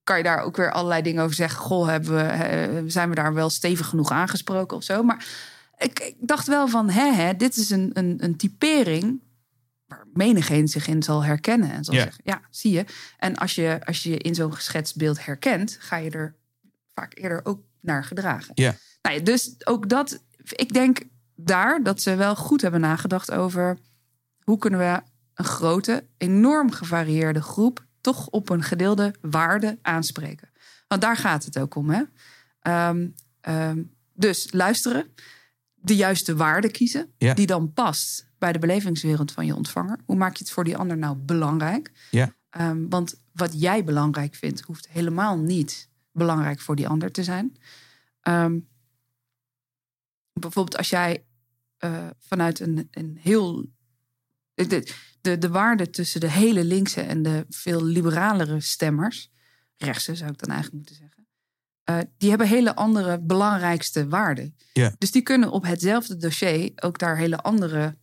kan 0.04 0.16
je 0.16 0.22
daar 0.22 0.42
ook 0.42 0.56
weer 0.56 0.72
allerlei 0.72 1.02
dingen 1.02 1.22
over 1.22 1.34
zeggen. 1.36 1.60
Goh, 1.60 1.86
hebben 1.86 2.14
we, 2.14 2.90
zijn 2.90 3.08
we 3.08 3.14
daar 3.14 3.34
wel 3.34 3.50
stevig 3.50 3.86
genoeg 3.86 4.10
aangesproken 4.10 4.76
of 4.76 4.82
zo? 4.82 5.02
Maar 5.02 5.26
ik, 5.78 6.00
ik 6.00 6.14
dacht 6.20 6.46
wel 6.46 6.68
van, 6.68 6.90
hè, 6.90 7.12
hè, 7.12 7.36
dit 7.36 7.56
is 7.56 7.70
een, 7.70 7.90
een, 7.92 8.14
een 8.24 8.36
typering 8.36 9.20
waar 9.86 10.04
menigeen 10.12 10.68
zich 10.68 10.86
in 10.86 11.02
zal 11.02 11.24
herkennen. 11.24 11.72
En 11.72 11.84
zal 11.84 11.94
zeggen, 11.94 12.22
ja, 12.24 12.40
zie 12.50 12.72
je. 12.72 12.84
En 13.18 13.36
als 13.36 13.54
je 13.54 13.80
als 13.84 14.02
je, 14.02 14.10
je 14.10 14.18
in 14.18 14.34
zo'n 14.34 14.54
geschetst 14.54 14.96
beeld 14.96 15.24
herkent, 15.24 15.76
ga 15.80 15.96
je 15.96 16.10
er 16.10 16.34
vaak 16.94 17.12
eerder 17.18 17.40
ook 17.44 17.60
naar 17.80 18.04
gedragen. 18.04 18.50
Ja. 18.54 18.74
Nou 19.02 19.16
ja, 19.16 19.22
dus 19.22 19.66
ook 19.66 19.88
dat, 19.88 20.22
ik 20.36 20.72
denk 20.72 21.02
daar 21.34 21.82
dat 21.82 22.02
ze 22.02 22.14
wel 22.16 22.36
goed 22.36 22.60
hebben 22.60 22.80
nagedacht 22.80 23.30
over 23.30 23.78
hoe 24.44 24.58
kunnen 24.58 24.80
we 24.80 25.00
een 25.34 25.44
grote, 25.44 26.06
enorm 26.16 26.70
gevarieerde 26.70 27.42
groep 27.42 27.84
toch 28.00 28.26
op 28.28 28.48
een 28.48 28.62
gedeelde 28.62 29.14
waarde 29.20 29.78
aanspreken. 29.82 30.50
Want 30.88 31.00
daar 31.00 31.16
gaat 31.16 31.44
het 31.44 31.58
ook 31.58 31.74
om. 31.74 31.90
Hè? 31.90 32.02
Ehm, 32.60 33.08
ehm, 33.40 33.82
dus 34.14 34.52
luisteren, 34.52 35.06
de 35.74 35.96
juiste 35.96 36.36
waarde 36.36 36.70
kiezen, 36.70 37.12
Ja. 37.18 37.34
die 37.34 37.46
dan 37.46 37.72
past 37.72 38.26
bij 38.38 38.52
de 38.52 38.58
belevingswereld 38.58 39.32
van 39.32 39.46
je 39.46 39.54
ontvanger. 39.54 39.98
Hoe 40.04 40.16
maak 40.16 40.36
je 40.36 40.44
het 40.44 40.52
voor 40.52 40.64
die 40.64 40.76
ander 40.76 40.96
nou 40.98 41.16
belangrijk? 41.16 41.92
Ja. 42.10 42.34
Ehm, 42.50 42.88
want 42.88 43.14
wat 43.32 43.60
jij 43.60 43.84
belangrijk 43.84 44.34
vindt, 44.34 44.60
hoeft 44.60 44.88
helemaal 44.88 45.38
niet 45.38 45.88
belangrijk 46.12 46.60
voor 46.60 46.76
die 46.76 46.88
ander 46.88 47.12
te 47.12 47.24
zijn. 47.24 47.56
Bijvoorbeeld 50.32 50.76
als 50.76 50.88
jij 50.88 51.24
eh, 51.78 52.06
vanuit 52.18 52.60
een, 52.60 52.88
een 52.90 53.18
heel. 53.20 53.66
De, 54.54 54.92
de, 55.20 55.38
de 55.38 55.48
waarde 55.48 55.90
tussen 55.90 56.20
de 56.20 56.30
hele 56.30 56.64
linkse 56.64 57.00
en 57.00 57.22
de 57.22 57.46
veel 57.48 57.84
liberalere 57.84 58.60
stemmers, 58.60 59.30
rechtse 59.76 60.14
zou 60.14 60.30
ik 60.30 60.38
dan 60.38 60.50
eigenlijk 60.50 60.76
moeten 60.76 60.94
zeggen, 60.94 61.26
eh, 61.84 61.98
die 62.18 62.28
hebben 62.28 62.48
hele 62.48 62.74
andere 62.74 63.20
belangrijkste 63.20 64.08
waarden. 64.08 64.56
Ja. 64.72 64.94
Dus 64.98 65.10
die 65.10 65.22
kunnen 65.22 65.50
op 65.50 65.64
hetzelfde 65.64 66.16
dossier 66.16 66.72
ook 66.76 66.98
daar 66.98 67.16
hele 67.16 67.36
andere 67.36 67.96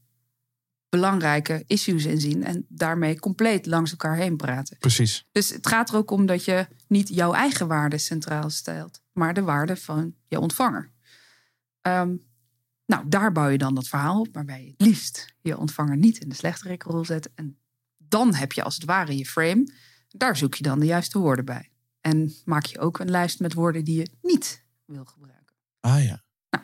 belangrijke 0.90 1.64
issues 1.68 2.06
in 2.06 2.20
zien 2.20 2.44
en 2.44 2.66
daarmee 2.70 3.20
compleet 3.20 3.66
langs 3.66 3.92
elkaar 3.92 4.16
heen 4.16 4.38
praten. 4.38 4.78
Precies. 4.78 5.28
Dus 5.32 5.50
het 5.50 5.68
gaat 5.68 5.90
er 5.90 5.96
ook 5.96 6.12
om 6.12 6.26
dat 6.26 6.46
je 6.46 6.68
niet 6.88 7.10
jouw 7.10 7.34
eigen 7.34 7.68
waarde 7.68 7.98
centraal 7.98 8.50
stelt, 8.50 9.02
maar 9.12 9.34
de 9.34 9.42
waarde 9.42 9.76
van 9.78 10.16
je 10.28 10.40
ontvanger. 10.40 10.92
Ehm, 11.82 12.16
nou, 12.86 13.10
daar 13.10 13.32
bouw 13.32 13.48
je 13.48 13.58
dan 13.58 13.76
dat 13.76 13.88
verhaal 13.88 14.20
op, 14.20 14.34
waarbij 14.34 14.64
je 14.64 14.70
het 14.70 14.82
liefst 14.82 15.36
je 15.42 15.58
ontvanger 15.58 15.98
niet 15.98 16.18
in 16.18 16.30
de 16.30 16.36
slechterikrol 16.36 17.06
zet. 17.06 17.34
En 17.34 17.60
dan 17.98 18.34
heb 18.34 18.52
je 18.52 18.64
als 18.64 18.76
het 18.76 18.86
ware 18.86 19.18
je 19.18 19.26
frame. 19.26 19.72
Daar 20.08 20.38
zoek 20.38 20.56
je 20.56 20.64
dan 20.64 20.80
de 20.80 20.86
juiste 20.86 21.20
woorden 21.20 21.46
bij. 21.46 21.72
En 22.02 22.34
maak 22.46 22.66
je 22.66 22.80
ook 22.80 23.00
een 23.00 23.10
lijst 23.10 23.40
met 23.40 23.54
woorden 23.54 23.84
die 23.84 23.98
je 23.98 24.10
niet 24.22 24.64
wil 24.86 25.06
gebruiken. 25.06 25.56
Ah 25.80 26.04
ja. 26.04 26.24
Dan 26.50 26.62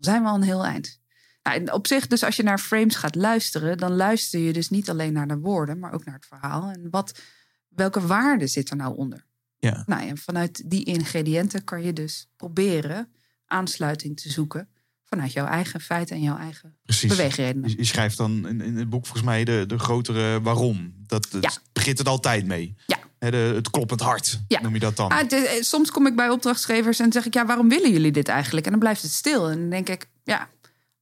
zijn 0.00 0.22
we 0.22 0.28
al 0.28 0.34
een 0.34 0.42
heel 0.42 0.64
eind. 0.64 1.00
Nou, 1.42 1.56
en 1.56 1.72
op 1.72 1.86
zich, 1.86 2.06
dus 2.06 2.22
als 2.22 2.36
je 2.36 2.42
naar 2.42 2.58
frames 2.58 2.94
gaat 2.94 3.14
luisteren, 3.14 3.78
dan 3.78 3.92
luister 3.92 4.40
je 4.40 4.52
dus 4.52 4.70
niet 4.70 4.90
alleen 4.90 5.12
naar 5.12 5.28
de 5.28 5.38
woorden, 5.38 5.78
maar 5.78 5.92
ook 5.92 6.04
naar 6.04 6.14
het 6.14 6.26
verhaal. 6.26 6.70
En 6.70 6.90
wat, 6.90 7.20
welke 7.68 8.06
waarde 8.06 8.46
zit 8.46 8.70
er 8.70 8.76
nou 8.76 8.96
onder? 8.96 9.26
Ja. 9.58 9.82
Nou, 9.86 10.08
en 10.08 10.18
vanuit 10.18 10.70
die 10.70 10.84
ingrediënten 10.84 11.64
kan 11.64 11.82
je 11.82 11.92
dus 11.92 12.30
proberen 12.36 13.12
aansluiting 13.46 14.20
te 14.20 14.30
zoeken 14.30 14.68
vanuit 15.02 15.32
jouw 15.32 15.46
eigen 15.46 15.80
feiten 15.80 16.16
en 16.16 16.22
jouw 16.22 16.36
eigen 16.38 16.76
Precies. 16.84 17.08
beweegredenen. 17.10 17.74
Je, 17.76 17.84
schrijft 17.84 18.16
dan 18.16 18.48
in, 18.48 18.60
in 18.60 18.76
het 18.76 18.88
boek 18.88 19.04
volgens 19.06 19.26
mij 19.26 19.44
de, 19.44 19.64
de 19.66 19.78
grotere 19.78 20.40
waarom. 20.40 20.94
Dat, 21.06 21.26
dat 21.30 21.42
Ja. 21.42 21.50
begint 21.72 21.98
het 21.98 22.08
altijd 22.08 22.46
mee. 22.46 22.74
Ja. 22.86 22.98
Hè, 23.18 23.30
de, 23.30 23.36
het 23.36 23.70
kloppend 23.70 24.00
hart 24.00 24.40
Ja. 24.48 24.60
noem 24.60 24.74
je 24.74 24.80
dat 24.80 24.96
dan. 24.96 25.08
Ah, 25.10 25.32
eh, 25.32 25.62
soms 25.62 25.90
kom 25.90 26.06
ik 26.06 26.16
bij 26.16 26.28
opdrachtgevers 26.28 26.98
en 26.98 27.12
zeg 27.12 27.26
ik, 27.26 27.34
ja, 27.34 27.46
waarom 27.46 27.68
willen 27.68 27.90
jullie 27.92 28.12
dit 28.12 28.28
eigenlijk? 28.28 28.64
En 28.64 28.70
dan 28.70 28.80
blijft 28.80 29.02
het 29.02 29.10
stil. 29.10 29.48
En 29.50 29.58
dan 29.60 29.70
denk 29.70 29.88
ik, 29.88 30.06
ja, 30.24 30.48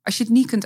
als 0.02 0.16
je 0.16 0.22
het 0.24 0.33
niet 0.33 0.46
kunt, 0.46 0.64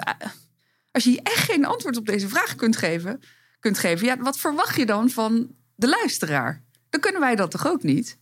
als 0.90 1.04
je 1.04 1.20
echt 1.22 1.50
geen 1.50 1.64
antwoord 1.64 1.96
op 1.96 2.06
deze 2.06 2.28
vraag 2.28 2.54
kunt 2.54 2.76
geven, 2.76 3.20
kunt 3.60 3.78
geven, 3.78 4.06
ja, 4.06 4.16
wat 4.18 4.38
verwacht 4.38 4.76
je 4.76 4.86
dan 4.86 5.10
van 5.10 5.54
de 5.74 5.88
luisteraar? 5.88 6.64
Dan 6.90 7.00
kunnen 7.00 7.20
wij 7.20 7.36
dat 7.36 7.50
toch 7.50 7.66
ook 7.66 7.82
niet? 7.82 8.18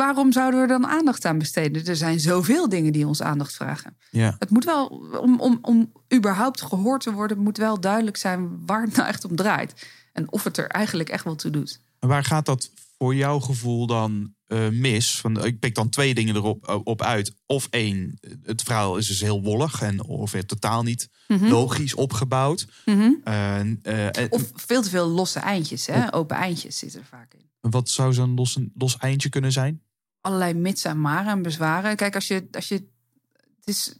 Waarom 0.00 0.32
zouden 0.32 0.60
we 0.60 0.66
dan 0.66 0.86
aandacht 0.86 1.24
aan 1.24 1.38
besteden? 1.38 1.86
Er 1.86 1.96
zijn 1.96 2.20
zoveel 2.20 2.68
dingen 2.68 2.92
die 2.92 3.06
ons 3.06 3.22
aandacht 3.22 3.54
vragen. 3.54 3.96
ja. 4.10 4.36
Het 4.38 4.50
moet 4.50 4.64
wel, 4.64 4.86
om, 5.20 5.40
om, 5.40 5.58
om 5.62 5.92
überhaupt 6.14 6.62
gehoord 6.62 7.02
te 7.02 7.12
worden, 7.12 7.38
moet 7.38 7.56
wel 7.56 7.80
duidelijk 7.80 8.16
zijn 8.16 8.66
waar 8.66 8.82
het 8.82 8.96
nou 8.96 9.08
echt 9.08 9.24
om 9.24 9.36
draait. 9.36 9.86
En 10.12 10.32
of 10.32 10.44
het 10.44 10.56
er 10.56 10.66
eigenlijk 10.66 11.08
echt 11.08 11.24
wel 11.24 11.34
toe 11.34 11.50
doet. 11.50 11.80
En 11.98 12.08
waar 12.08 12.24
gaat 12.24 12.46
dat 12.46 12.70
voor 12.98 13.14
jouw 13.14 13.40
gevoel 13.40 13.86
dan 13.86 14.34
eh, 14.46 14.68
mis? 14.68 15.20
Van, 15.20 15.44
ik 15.44 15.58
pik 15.58 15.74
dan 15.74 15.88
twee 15.88 16.14
dingen 16.14 16.34
erop 16.36 16.66
eh, 16.68 16.78
op 16.84 17.02
uit. 17.02 17.32
Of 17.46 17.66
één, 17.70 18.18
het 18.42 18.62
verhaal 18.62 18.96
is 18.96 19.06
dus 19.06 19.20
heel 19.20 19.42
wollig 19.42 19.82
en 19.82 20.04
of 20.04 20.32
het 20.32 20.48
totaal 20.48 20.82
niet 20.82 21.08
logisch 21.26 21.94
opgebouwd. 21.94 22.66
Mhm. 22.84 23.10
Eh, 23.24 23.60
Of 24.28 24.50
veel 24.54 24.82
te 24.82 24.88
veel 24.88 25.08
losse 25.08 25.38
eindjes, 25.38 25.86
hè? 25.86 26.12
open 26.12 26.36
eindjes 26.36 26.78
zitten 26.78 27.00
er 27.00 27.06
vaak 27.06 27.34
in. 27.34 27.70
wat 27.70 27.88
zou 27.88 28.12
zo'n 28.12 28.34
los, 28.34 28.58
los 28.74 28.96
eindje 28.96 29.28
kunnen 29.28 29.52
zijn? 29.52 29.82
Allerlei 30.20 30.54
mits 30.54 30.84
en 30.84 31.00
maren 31.00 31.32
en 31.32 31.42
bezwaren. 31.42 31.96
Kijk, 31.96 32.14
als 32.14 32.28
je, 32.28 32.48
als 32.50 32.68
je, 32.68 32.74
het 32.74 33.64
is, 33.64 33.94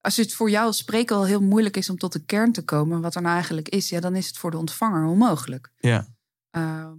als 0.00 0.16
het 0.16 0.32
voor 0.32 0.50
jou 0.50 0.66
als 0.66 0.76
spreker 0.76 1.16
al 1.16 1.24
heel 1.24 1.42
moeilijk 1.42 1.76
is 1.76 1.90
om 1.90 1.98
tot 1.98 2.12
de 2.12 2.24
kern 2.24 2.52
te 2.52 2.64
komen, 2.64 3.00
wat 3.00 3.14
er 3.14 3.22
nou 3.22 3.34
eigenlijk 3.34 3.68
is, 3.68 3.88
ja, 3.88 4.00
dan 4.00 4.16
is 4.16 4.26
het 4.26 4.38
voor 4.38 4.50
de 4.50 4.58
ontvanger 4.58 5.04
onmogelijk. 5.04 5.70
Ja. 5.76 6.06
Ehm, 6.50 6.94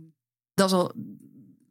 dat 0.54 0.70
is 0.70 0.76
al, 0.76 0.94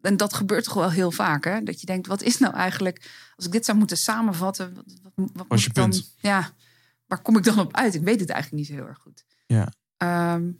en 0.00 0.16
dat 0.16 0.34
gebeurt 0.34 0.64
toch 0.64 0.74
wel 0.74 0.90
heel 0.90 1.10
vaak, 1.10 1.44
hè? 1.44 1.62
Dat 1.62 1.80
je 1.80 1.86
denkt, 1.86 2.06
wat 2.06 2.22
is 2.22 2.38
nou 2.38 2.54
eigenlijk, 2.54 3.10
als 3.36 3.46
ik 3.46 3.52
dit 3.52 3.64
zou 3.64 3.78
moeten 3.78 3.96
samenvatten, 3.96 4.74
wat, 4.74 4.84
wat, 5.02 5.30
wat 5.32 5.48
moet 5.48 5.62
je 5.62 5.68
ik 5.68 5.74
dan, 5.74 5.90
punt? 5.90 6.14
ja, 6.20 6.50
waar 7.06 7.22
kom 7.22 7.36
ik 7.36 7.44
dan 7.44 7.58
op 7.58 7.76
uit? 7.76 7.94
Ik 7.94 8.02
weet 8.02 8.20
het 8.20 8.30
eigenlijk 8.30 8.62
niet 8.62 8.70
zo 8.70 8.82
heel 8.82 8.88
erg 8.88 8.98
goed. 8.98 9.24
Ja. 9.46 9.72
Ehm, 9.96 10.50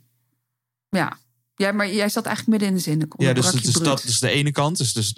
ja. 0.89 1.17
Ja, 1.57 1.71
maar 1.71 1.93
jij 1.93 2.09
zat 2.09 2.25
eigenlijk 2.25 2.47
midden 2.47 2.67
in 2.69 2.75
de 2.75 2.81
zin. 2.81 3.11
Ja, 3.17 3.33
dus 3.33 3.51
het 3.51 3.83
dat 3.83 4.03
is 4.03 4.19
de 4.19 4.29
ene 4.29 4.51
kant. 4.51 4.77
Dus, 4.77 4.93
dus 4.93 5.13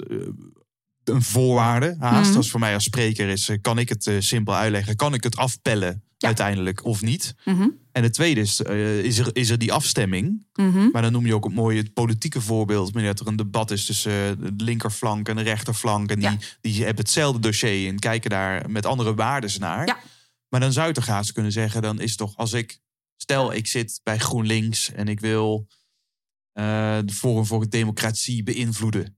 een 1.03 1.21
voorwaarde 1.21 1.95
haast. 1.99 2.27
Mhm. 2.29 2.37
Als 2.37 2.49
voor 2.49 2.59
mij 2.59 2.73
als 2.73 2.83
spreker 2.83 3.27
is, 3.27 3.49
eh, 3.49 3.57
kan 3.61 3.77
ik 3.77 3.89
het 3.89 4.07
eh, 4.07 4.15
simpel 4.19 4.55
uitleggen? 4.55 4.95
Kan 4.95 5.13
ik 5.13 5.23
het 5.23 5.35
afpellen 5.35 6.03
Ja. 6.17 6.27
uiteindelijk 6.27 6.85
of 6.85 7.01
niet? 7.01 7.35
Mhm. 7.45 7.67
En 7.91 8.03
het 8.03 8.13
tweede 8.13 8.41
is, 8.41 8.61
is, 9.03 9.17
er, 9.17 9.29
is 9.33 9.49
er 9.49 9.57
die 9.57 9.73
afstemming? 9.73 10.45
Mhm. 10.53 10.89
Maar 10.91 11.01
dan 11.01 11.11
noem 11.11 11.25
je 11.25 11.35
ook 11.35 11.43
het 11.43 11.53
mooie 11.53 11.77
het 11.77 11.93
politieke 11.93 12.41
voorbeeld. 12.41 12.91
Wanneer 12.91 13.11
er 13.11 13.27
een 13.27 13.35
debat 13.35 13.71
is 13.71 13.85
tussen 13.85 14.11
de 14.57 14.63
linkerflank 14.63 15.29
en 15.29 15.35
de 15.35 15.41
rechterflank. 15.41 16.11
En 16.11 16.21
Ja. 16.21 16.29
die, 16.29 16.39
die 16.61 16.83
hebben 16.83 17.03
hetzelfde 17.03 17.39
dossier 17.39 17.87
en 17.89 17.99
kijken 17.99 18.29
daar 18.29 18.69
met 18.69 18.85
andere 18.85 19.13
waarden 19.15 19.51
naar. 19.59 19.87
Ja. 19.87 19.97
Maar 20.49 20.59
dan 20.59 20.73
zou 20.73 20.87
je 20.87 20.93
toch 20.93 21.05
haast 21.07 21.31
kunnen 21.31 21.51
zeggen, 21.51 21.81
dan 21.81 21.99
is 21.99 22.15
toch 22.15 22.37
als 22.37 22.53
ik... 22.53 22.79
Stel, 23.17 23.53
ik 23.53 23.67
zit 23.67 23.99
bij 24.03 24.17
GroenLinks 24.17 24.91
en 24.91 25.07
ik 25.07 25.19
wil 25.19 25.67
de 27.05 27.13
Forum 27.13 27.45
voor 27.45 27.69
Democratie 27.69 28.43
beïnvloeden. 28.43 29.17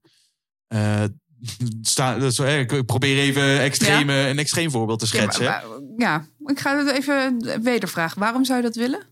Eh, 0.66 1.04
sta, 1.82 2.16
eh, 2.16 2.58
ik 2.60 2.86
probeer 2.86 3.18
even 3.18 3.60
extreme, 3.60 4.14
een 4.14 4.38
extreem 4.38 4.70
voorbeeld 4.70 4.98
te 4.98 5.04
Ja, 5.04 5.10
schetsen. 5.12 5.44
maar- 5.44 5.64
ja, 5.96 6.26
ik 6.46 6.58
ga 6.60 6.78
het 6.84 6.96
even 6.96 7.38
wedervragen. 7.62 8.20
Waarom 8.20 8.44
zou 8.44 8.58
je 8.58 8.64
dat 8.64 8.76
willen? 8.76 9.02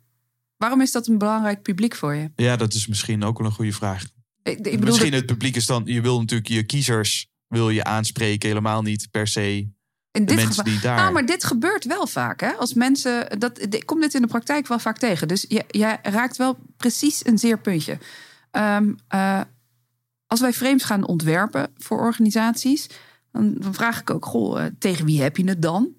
Waarom 0.57 0.81
is 0.81 0.93
dat 0.93 1.07
een 1.07 1.19
belangrijk 1.19 1.63
publiek 1.63 1.95
voor 1.95 2.15
je? 2.15 2.31
Ja, 2.37 2.57
dat 2.57 2.75
is 2.75 2.87
misschien 2.87 3.25
ook 3.25 3.39
wel 3.39 3.47
een 3.47 3.53
goede 3.53 3.73
vraag. 3.73 4.03
Ik, 4.43 4.57
ik 4.57 4.63
bedoel, 4.63 4.81
Misschien 4.85 5.11
dat- 5.11 5.21
het 5.21 5.31
publiek 5.31 5.57
is 5.57 5.67
dan, 5.67 5.83
je 5.87 6.01
wil 6.01 6.19
natuurlijk 6.21 6.49
je 6.49 6.63
kiezers 6.63 7.29
wil 7.49 7.71
je 7.71 7.85
aanspreken, 7.85 8.49
helemaal 8.49 8.83
niet 8.83 9.09
per 9.11 9.27
se 9.29 9.69
in 10.13 10.25
de 10.25 10.35
dit 10.35 10.47
geval. 10.47 10.65
die 10.65 10.81
daar. 10.81 10.97
Nou, 10.97 11.13
maar 11.13 11.27
dit 11.27 11.45
gebeurt 11.45 11.85
wel 11.85 12.07
vaak. 12.07 12.41
Hè? 12.41 12.51
Als 12.53 12.75
mensen, 12.75 13.39
dat, 13.39 13.63
ik 13.63 13.87
kom 13.87 14.01
dit 14.01 14.15
in 14.15 14.23
de 14.23 14.27
praktijk 14.27 14.67
wel 14.67 14.79
vaak 14.79 14.99
tegen. 14.99 15.29
Dus 15.29 15.45
je, 15.49 15.65
jij 15.69 15.99
raakt 16.03 16.37
wel 16.37 16.59
precies 16.77 17.27
een 17.27 17.39
zeer 17.39 17.59
puntje. 17.59 17.99
Ehm, 18.51 18.93
eh, 19.09 19.41
als 20.27 20.41
wij 20.41 20.53
frames 20.53 20.85
gaan 20.85 21.07
ontwerpen 21.07 21.71
voor 21.77 21.99
organisaties, 22.01 22.87
dan, 23.33 23.55
dan 23.55 23.75
vraag 23.75 24.01
ik 24.01 24.11
ook: 24.11 24.25
goh, 24.25 24.65
eh, 24.65 24.73
tegen 24.79 25.05
wie 25.05 25.23
heb 25.23 25.37
je 25.37 25.49
het 25.49 25.63
dan? 25.63 25.95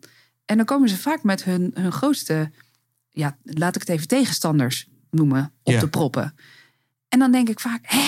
En 0.46 0.58
dan 0.58 0.66
komen 0.66 0.90
ze 0.90 0.98
vaak 0.98 1.24
met 1.24 1.44
hun, 1.44 1.72
hun 1.74 1.92
grootste, 1.92 2.52
ja, 3.10 3.38
laat 3.44 3.76
ik 3.76 3.82
het 3.82 3.90
even 3.90 4.08
tegenstanders 4.08 4.88
noemen, 5.10 5.54
op 5.64 5.80
de 5.80 5.90
proppen. 5.90 6.36
En 7.10 7.20
dan 7.20 7.32
denk 7.32 7.50
ik 7.50 7.60
vaak: 7.60 7.80
hè, 7.82 8.08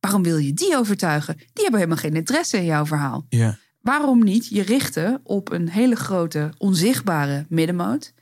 waarom 0.00 0.22
wil 0.22 0.36
je 0.36 0.52
die 0.52 0.76
overtuigen? 0.76 1.36
Die 1.36 1.62
hebben 1.62 1.80
helemaal 1.80 2.02
geen 2.02 2.16
interesse 2.16 2.56
in 2.56 2.64
jouw 2.64 2.86
verhaal 2.86 3.26
ja. 3.28 3.58
Waarom 3.82 4.24
niet 4.24 4.48
je 4.48 4.62
richten 4.62 5.20
op 5.22 5.52
een 5.52 5.68
hele 5.68 5.96
grote, 5.96 6.52
onzichtbare 6.58 7.46
middenmoot. 7.48 8.12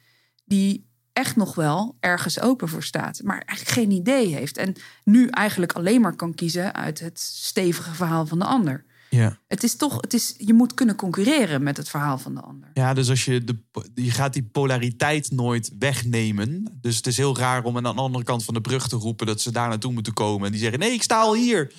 die 0.45 0.89
echt 1.13 1.37
nog 1.37 1.55
wel 1.55 1.97
ergens 2.01 2.41
open 2.41 2.69
voor 2.69 2.83
staat, 2.83 3.21
maar 3.25 3.43
eigenlijk 3.47 3.79
geen 3.79 3.91
idee 3.91 4.35
heeft. 4.35 4.57
En 4.57 4.75
nu 5.05 5.27
eigenlijk 5.29 5.73
alleen 5.73 6.01
maar 6.01 6.17
kan 6.17 6.35
kiezen 6.35 6.75
uit 6.75 7.01
het 7.01 7.21
stevige 7.21 7.95
verhaal 7.95 8.27
van 8.27 8.39
de 8.39 8.45
ander. 8.45 8.85
Ja. 9.11 9.39
Het 9.49 9.63
is 9.63 9.77
toch, 9.77 10.01
het 10.01 10.15
is, 10.15 10.35
je 10.39 10.55
moet 10.55 10.75
kunnen 10.75 10.97
concurreren 10.97 11.63
met 11.63 11.77
het 11.77 11.89
verhaal 11.89 12.19
van 12.19 12.35
de 12.35 12.41
ander. 12.41 12.71
ja, 12.75 12.95
dus 12.95 13.09
als 13.09 13.25
je, 13.25 13.45
de, 13.45 13.57
je 13.95 14.11
gaat 14.11 14.33
die 14.33 14.43
polariteit 14.43 15.31
nooit 15.31 15.73
wegnemen. 15.79 16.79
Dus 16.81 16.97
het 16.97 17.07
is 17.07 17.17
heel 17.17 17.37
raar 17.37 17.65
om 17.65 17.77
aan 17.77 17.83
de 17.83 17.89
andere 17.95 18.25
kant 18.25 18.45
van 18.45 18.55
de 18.55 18.61
brug 18.61 18.89
te 18.89 18.97
roepen 18.97 19.27
dat 19.27 19.41
ze 19.41 19.53
daar 19.53 19.69
naartoe 19.69 19.93
moeten 19.93 20.13
komen. 20.13 20.47
En 20.47 20.53
die 20.53 20.61
zeggen: 20.61 20.79
nee, 20.79 20.93
ik 20.93 21.03
sta 21.03 21.21
al 21.21 21.35
hier. 21.35 21.73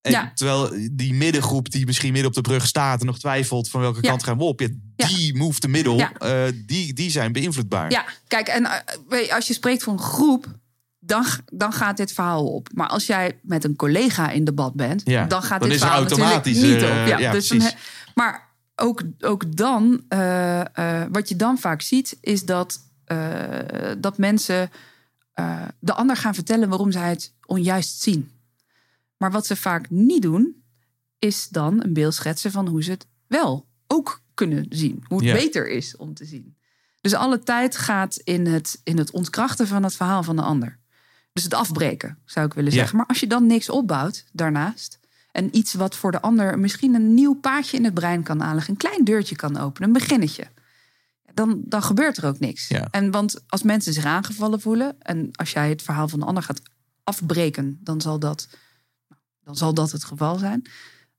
En 0.00 0.10
Ja. 0.10 0.32
Terwijl 0.34 0.88
die 0.92 1.14
middengroep 1.14 1.70
die 1.70 1.86
misschien 1.86 2.12
midden 2.12 2.28
op 2.30 2.34
de 2.34 2.40
brug 2.40 2.66
staat 2.66 3.00
en 3.00 3.06
nog 3.06 3.18
twijfelt 3.18 3.70
van 3.70 3.80
welke 3.80 3.98
Ja. 4.02 4.08
kant 4.08 4.22
gaan 4.22 4.38
we 4.38 4.44
op. 4.44 4.60
Ja, 4.60 4.68
die 5.06 5.36
move 5.36 5.58
te 5.58 5.68
middel, 5.68 6.00
eh, 6.00 6.42
die, 6.66 6.92
die 6.92 7.10
zijn 7.10 7.32
beïnvloedbaar. 7.32 7.90
Ja, 7.90 8.04
kijk, 8.26 8.48
en 8.48 8.64
eh, 8.66 9.26
je, 9.26 9.34
als 9.34 9.46
je 9.46 9.54
spreekt 9.54 9.82
voor 9.82 9.92
een 9.92 9.98
groep, 9.98 10.46
dan, 10.98 11.24
dan 11.52 11.72
gaat 11.72 11.96
dit 11.96 12.12
verhaal 12.12 12.46
op. 12.46 12.68
Maar 12.74 12.88
als 12.88 13.06
jij 13.06 13.38
met 13.42 13.64
een 13.64 13.76
collega 13.76 14.30
in 14.30 14.44
debat 14.44 14.74
bent, 14.74 15.04
dan 15.06 15.42
gaat 15.42 15.60
dan 15.60 15.68
dit 15.68 15.76
is 15.76 15.82
er 15.82 15.86
verhaal 15.86 16.02
natuurlijk 16.02 16.30
automatisch, 16.30 16.62
niet 16.62 16.82
eh, 16.82 17.12
op. 17.14 17.20
Ja, 17.20 17.32
dus 17.32 17.48
dan 17.48 17.70
maar 18.14 18.46
ook, 18.76 19.02
ook 19.20 19.56
dan, 19.56 20.02
eh, 20.08 20.60
eh, 21.00 21.06
wat 21.12 21.28
je 21.28 21.36
dan 21.36 21.58
vaak 21.58 21.82
ziet, 21.82 22.16
is 22.20 22.44
dat, 22.44 22.78
eh, 23.04 23.18
dat 23.98 24.18
mensen 24.18 24.70
eh, 25.32 25.62
de 25.80 25.92
ander 25.92 26.16
gaan 26.16 26.34
vertellen 26.34 26.68
waarom 26.68 26.92
zij 26.92 27.08
het 27.08 27.32
onjuist 27.46 28.00
zien. 28.00 28.30
Maar 29.18 29.30
wat 29.30 29.46
ze 29.46 29.56
vaak 29.56 29.90
niet 29.90 30.22
doen, 30.22 30.62
is 31.18 31.48
dan 31.48 31.82
een 31.84 31.92
beeld 31.92 32.14
schetsen 32.14 32.50
van 32.50 32.66
hoe 32.68 32.82
ze 32.82 32.90
het 32.90 33.06
wel 33.26 33.66
ook 33.86 34.22
kunnen 34.34 34.66
zien. 34.68 35.04
Hoe 35.08 35.18
het 35.18 35.26
Ja. 35.26 35.34
beter 35.34 35.68
is 35.68 35.96
om 35.96 36.14
te 36.14 36.24
zien. 36.24 36.56
Dus 37.00 37.14
alle 37.14 37.38
tijd 37.38 37.76
gaat 37.76 38.16
in 38.16 38.46
het, 38.46 38.80
in 38.84 38.98
het 38.98 39.10
ontkrachten 39.10 39.66
van 39.66 39.82
het 39.82 39.94
verhaal 39.96 40.22
van 40.22 40.36
de 40.36 40.42
ander. 40.42 40.78
Dus 41.32 41.44
het 41.44 41.54
afbreken, 41.54 42.18
zou 42.24 42.46
ik 42.46 42.52
willen 42.54 42.72
Ja. 42.72 42.78
zeggen. 42.78 42.96
Maar 42.96 43.06
als 43.06 43.20
je 43.20 43.26
dan 43.26 43.46
niks 43.46 43.68
opbouwt 43.70 44.24
daarnaast. 44.32 44.98
En 45.32 45.56
iets 45.56 45.74
wat 45.74 45.96
voor 45.96 46.12
de 46.12 46.20
ander 46.20 46.58
misschien 46.58 46.94
een 46.94 47.14
nieuw 47.14 47.34
paadje 47.34 47.76
in 47.76 47.84
het 47.84 47.94
brein 47.94 48.22
kan 48.22 48.42
aanleggen. 48.42 48.72
Een 48.72 48.78
klein 48.78 49.04
deurtje 49.04 49.36
kan 49.36 49.56
openen, 49.58 49.88
een 49.88 49.94
beginnetje. 49.94 50.46
Dan, 51.34 51.60
dan 51.64 51.82
gebeurt 51.82 52.16
er 52.16 52.24
ook 52.26 52.38
niks. 52.38 52.68
Ja. 52.68 52.88
En 52.90 53.10
want 53.10 53.40
als 53.48 53.62
mensen 53.62 53.92
zich 53.92 54.04
aangevallen 54.04 54.60
voelen. 54.60 54.96
En 55.02 55.28
als 55.32 55.50
jij 55.52 55.68
het 55.68 55.82
verhaal 55.82 56.08
van 56.08 56.18
de 56.20 56.26
ander 56.26 56.42
gaat 56.42 56.62
afbreken. 57.04 57.78
Dan 57.82 58.00
zal 58.00 58.18
dat, 58.18 58.48
dan 59.48 59.56
zal 59.56 59.74
dat 59.74 59.92
het 59.92 60.04
geval 60.04 60.38
zijn. 60.38 60.62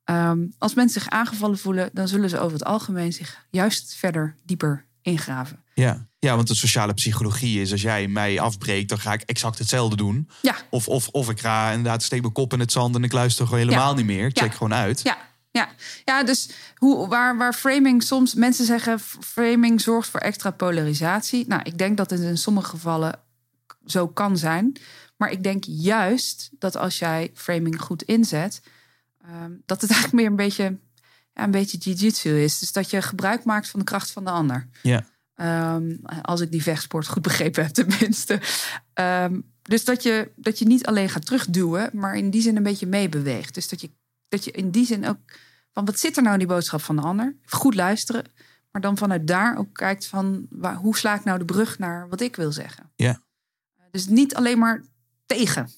Ehm, 0.03 0.45
als 0.57 0.73
mensen 0.73 1.01
zich 1.01 1.09
aangevallen 1.09 1.57
voelen. 1.57 1.89
Dan 1.93 2.07
zullen 2.07 2.29
ze 2.29 2.39
over 2.39 2.53
het 2.53 2.65
algemeen 2.65 3.13
zich 3.13 3.45
juist 3.49 3.95
verder 3.95 4.35
dieper 4.45 4.85
ingraven. 5.01 5.63
Ja. 5.73 6.07
ja, 6.19 6.35
want 6.35 6.47
de 6.47 6.55
sociale 6.55 6.93
psychologie 6.93 7.61
is 7.61 7.71
als 7.71 7.81
jij 7.81 8.07
mij 8.07 8.39
afbreekt, 8.39 8.89
dan 8.89 8.99
ga 8.99 9.13
ik 9.13 9.21
exact 9.21 9.57
hetzelfde 9.57 9.95
doen. 9.95 10.29
Ja, 10.41 10.55
Of, 10.69 10.87
of, 10.87 11.07
of 11.07 11.29
ik 11.29 11.39
ga 11.39 11.69
inderdaad 11.69 12.03
steek 12.03 12.21
mijn 12.21 12.33
kop 12.33 12.53
in 12.53 12.59
het 12.59 12.71
zand 12.71 12.95
en 12.95 13.03
ik 13.03 13.11
luister 13.11 13.45
gewoon 13.45 13.59
helemaal 13.59 13.89
Ja. 13.89 13.95
niet 13.95 14.05
meer. 14.05 14.25
Ik 14.25 14.37
check 14.37 14.51
Ja. 14.51 14.57
gewoon 14.57 14.73
uit. 14.73 15.01
Ja, 15.03 15.17
ja. 15.51 15.69
ja 16.05 16.23
dus 16.23 16.49
hoe, 16.75 17.07
waar, 17.07 17.37
waar 17.37 17.53
framing 17.53 18.03
soms... 18.03 18.33
Mensen 18.33 18.65
zeggen 18.65 18.99
framing 19.19 19.81
zorgt 19.81 20.09
voor 20.09 20.19
extra 20.19 20.51
polarisatie. 20.51 21.45
Nou, 21.47 21.61
ik 21.63 21.77
denk 21.77 21.97
dat 21.97 22.09
het 22.09 22.19
in 22.19 22.37
sommige 22.37 22.69
gevallen 22.69 23.19
zo 23.85 24.07
kan 24.07 24.37
zijn. 24.37 24.73
Maar 25.19 25.31
ik 25.31 25.43
denk 25.43 25.63
juist 25.67 26.49
dat 26.51 26.75
als 26.75 26.99
jij 26.99 27.31
framing 27.33 27.81
goed 27.81 28.03
inzet... 28.03 28.61
ehm, 29.21 29.51
dat 29.65 29.81
het 29.81 29.91
eigenlijk 29.95 30.21
meer 30.21 30.29
een 30.29 30.35
beetje, 30.35 30.77
ja, 31.33 31.43
een 31.43 31.51
beetje 31.51 31.77
jiu-jitsu 31.77 32.43
is. 32.43 32.59
Dus 32.59 32.71
dat 32.71 32.89
je 32.89 33.01
gebruik 33.01 33.43
maakt 33.43 33.69
van 33.69 33.79
de 33.79 33.85
kracht 33.85 34.11
van 34.11 34.23
de 34.23 34.29
ander. 34.29 34.67
Ja. 34.81 35.05
Ehm, 35.35 35.95
als 36.21 36.41
ik 36.41 36.51
die 36.51 36.63
vechtsport 36.63 37.07
goed 37.07 37.21
begrepen 37.29 37.63
heb, 37.63 37.73
tenminste. 37.73 38.41
Ehm, 38.93 39.39
dus 39.61 39.85
dat 39.85 40.03
je, 40.03 40.31
dat 40.35 40.59
je 40.59 40.65
niet 40.65 40.85
alleen 40.85 41.09
gaat 41.09 41.25
terugduwen, 41.25 41.89
maar 41.93 42.15
in 42.15 42.29
die 42.29 42.41
zin 42.41 42.55
een 42.55 42.63
beetje 42.63 42.87
meebeweegt. 42.87 43.53
Dus 43.53 43.69
dat 43.69 43.81
je, 43.81 43.89
dat 44.27 44.43
je 44.43 44.51
in 44.51 44.71
die 44.71 44.85
zin 44.85 45.07
ook 45.07 45.19
van 45.71 45.85
wat 45.85 45.99
zit 45.99 46.15
er 46.17 46.21
nou 46.21 46.33
in 46.33 46.39
die 46.39 46.55
boodschap 46.55 46.81
van 46.81 46.95
de 46.95 47.01
ander? 47.01 47.35
Goed 47.45 47.75
luisteren, 47.75 48.25
maar 48.71 48.81
dan 48.81 48.97
vanuit 48.97 49.27
daar 49.27 49.57
ook 49.57 49.73
kijkt 49.73 50.05
van 50.05 50.47
waar, 50.49 50.75
hoe 50.75 50.97
sla 50.97 51.15
ik 51.15 51.23
nou 51.23 51.39
de 51.39 51.45
brug 51.45 51.79
naar 51.79 52.09
wat 52.09 52.21
ik 52.21 52.35
wil 52.35 52.51
zeggen. 52.51 52.91
Ja. 52.95 53.21
Dus 53.91 54.07
niet 54.07 54.35
alleen 54.35 54.59
maar 54.59 54.83
tegen. 55.29 55.69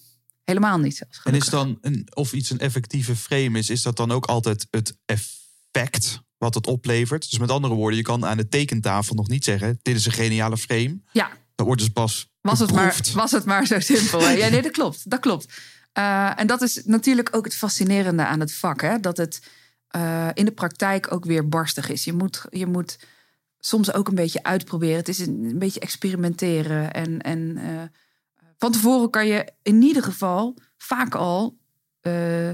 Helemaal 0.43 0.77
niet. 0.77 0.95
zelfs, 0.95 1.19
En 1.23 1.35
is 1.35 1.45
dan 1.45 1.77
een, 1.81 2.07
of 2.13 2.33
iets 2.33 2.49
een 2.49 2.59
effectieve 2.59 3.15
frame 3.15 3.57
is, 3.57 3.69
is 3.69 3.81
dat 3.81 3.97
dan 3.97 4.11
ook 4.11 4.25
altijd 4.25 4.67
het 4.69 4.97
effect 5.05 6.21
wat 6.37 6.53
het 6.53 6.67
oplevert? 6.67 7.29
Dus 7.29 7.39
met 7.39 7.51
andere 7.51 7.73
woorden, 7.73 7.97
je 7.97 8.03
kan 8.03 8.25
aan 8.25 8.37
de 8.37 8.47
tekentafel 8.47 9.15
nog 9.15 9.27
niet 9.27 9.43
zeggen: 9.43 9.79
dit 9.81 9.95
is 9.95 10.05
een 10.05 10.11
geniale 10.11 10.57
frame. 10.57 11.01
Ja, 11.11 11.31
Dat 11.55 11.65
wordt 11.65 11.81
dus 11.81 11.89
pas 11.89 12.29
Was 12.41 12.59
het, 12.59 12.71
maar, 12.71 12.99
was 13.13 13.31
het 13.31 13.45
maar 13.45 13.65
zo 13.65 13.79
simpel. 13.79 14.21
hè? 14.21 14.29
Ja, 14.29 14.49
nee, 14.49 14.61
dat 14.61 14.71
klopt. 14.71 15.09
Dat 15.09 15.19
klopt. 15.19 15.53
Eh, 15.93 16.39
en 16.39 16.47
dat 16.47 16.61
is 16.61 16.81
natuurlijk 16.85 17.35
ook 17.35 17.45
het 17.45 17.55
fascinerende 17.55 18.25
aan 18.25 18.39
het 18.39 18.53
vak. 18.53 18.81
Hè? 18.81 18.99
Dat 18.99 19.17
het 19.17 19.41
eh, 19.87 20.27
in 20.33 20.45
de 20.45 20.51
praktijk 20.51 21.11
ook 21.13 21.25
weer 21.25 21.49
barstig 21.49 21.89
is. 21.89 22.03
Je 22.03 22.13
moet, 22.13 22.45
je 22.49 22.65
moet 22.65 22.99
soms 23.59 23.93
ook 23.93 24.07
een 24.07 24.15
beetje 24.15 24.43
uitproberen. 24.43 24.95
Het 24.95 25.07
is 25.09 25.19
een, 25.19 25.43
een 25.43 25.59
beetje 25.59 25.79
experimenteren. 25.79 26.93
En, 26.93 27.21
en 27.21 27.57
eh, 27.57 27.81
van 28.61 28.71
tevoren 28.71 29.09
kan 29.09 29.27
je 29.27 29.47
in 29.61 29.81
ieder 29.81 30.03
geval 30.03 30.57
vaak 30.77 31.15
al 31.15 31.57
eh, 32.01 32.49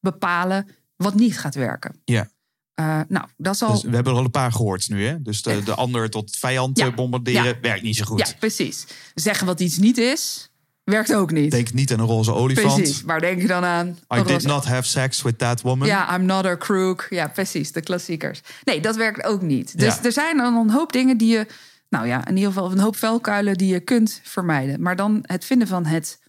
bepalen 0.00 0.68
wat 0.96 1.14
niet 1.14 1.38
gaat 1.38 1.54
werken. 1.54 2.00
Ja. 2.04 2.28
Eh, 2.74 3.00
nou, 3.08 3.26
dat 3.36 3.56
zal. 3.56 3.72
Dus 3.72 3.82
we 3.82 3.94
hebben 3.94 4.12
er 4.12 4.18
al 4.18 4.24
een 4.24 4.30
paar 4.30 4.52
gehoord 4.52 4.88
nu, 4.88 5.06
hè? 5.06 5.22
Dus 5.22 5.42
de, 5.42 5.62
de 5.62 5.74
ander 5.74 6.10
tot 6.10 6.36
vijand 6.36 6.78
Ja. 6.78 6.86
eh, 6.86 6.94
bombarderen 6.94 7.44
Ja. 7.44 7.60
werkt 7.60 7.82
niet 7.82 7.96
zo 7.96 8.04
goed. 8.04 8.18
ja, 8.18 8.34
precies. 8.38 8.86
Zeggen 9.14 9.46
wat 9.46 9.60
iets 9.60 9.78
niet 9.78 9.98
is, 9.98 10.50
werkt 10.84 11.14
ook 11.14 11.30
niet. 11.30 11.50
Denk 11.50 11.72
niet 11.72 11.92
aan 11.92 11.98
een 12.00 12.06
roze 12.06 12.32
olifant. 12.32 12.74
Precies. 12.74 13.02
Waar 13.02 13.20
denk 13.20 13.40
je 13.40 13.46
dan 13.46 13.64
aan? 13.64 13.98
I 14.16 14.22
did 14.22 14.42
not 14.42 14.64
have 14.64 14.88
sex 14.88 15.22
with 15.22 15.38
that 15.38 15.60
woman. 15.60 15.88
Ja, 15.88 16.16
I'm 16.16 16.24
not 16.24 16.44
a 16.44 16.56
crook. 16.56 17.06
Ja, 17.10 17.28
precies. 17.28 17.72
De 17.72 17.80
klassiekers. 17.80 18.40
Nee, 18.64 18.80
dat 18.80 18.96
werkt 18.96 19.24
ook 19.24 19.42
niet. 19.42 19.78
Dus 19.78 19.94
Ja. 19.94 20.02
er 20.04 20.12
zijn 20.12 20.36
dan 20.36 20.54
een 20.56 20.70
hoop 20.70 20.92
dingen 20.92 21.16
die 21.16 21.28
je... 21.32 21.46
Nou 21.92 22.06
ja, 22.06 22.26
in 22.26 22.36
ieder 22.36 22.52
geval 22.52 22.72
een 22.72 22.78
hoop 22.78 22.96
vuilkuilen 22.96 23.58
die 23.58 23.72
je 23.72 23.80
kunt 23.80 24.20
vermijden. 24.22 24.82
Maar 24.82 24.96
dan 24.96 25.18
het 25.22 25.44
vinden 25.44 25.68
van 25.68 25.84
het... 25.84 26.20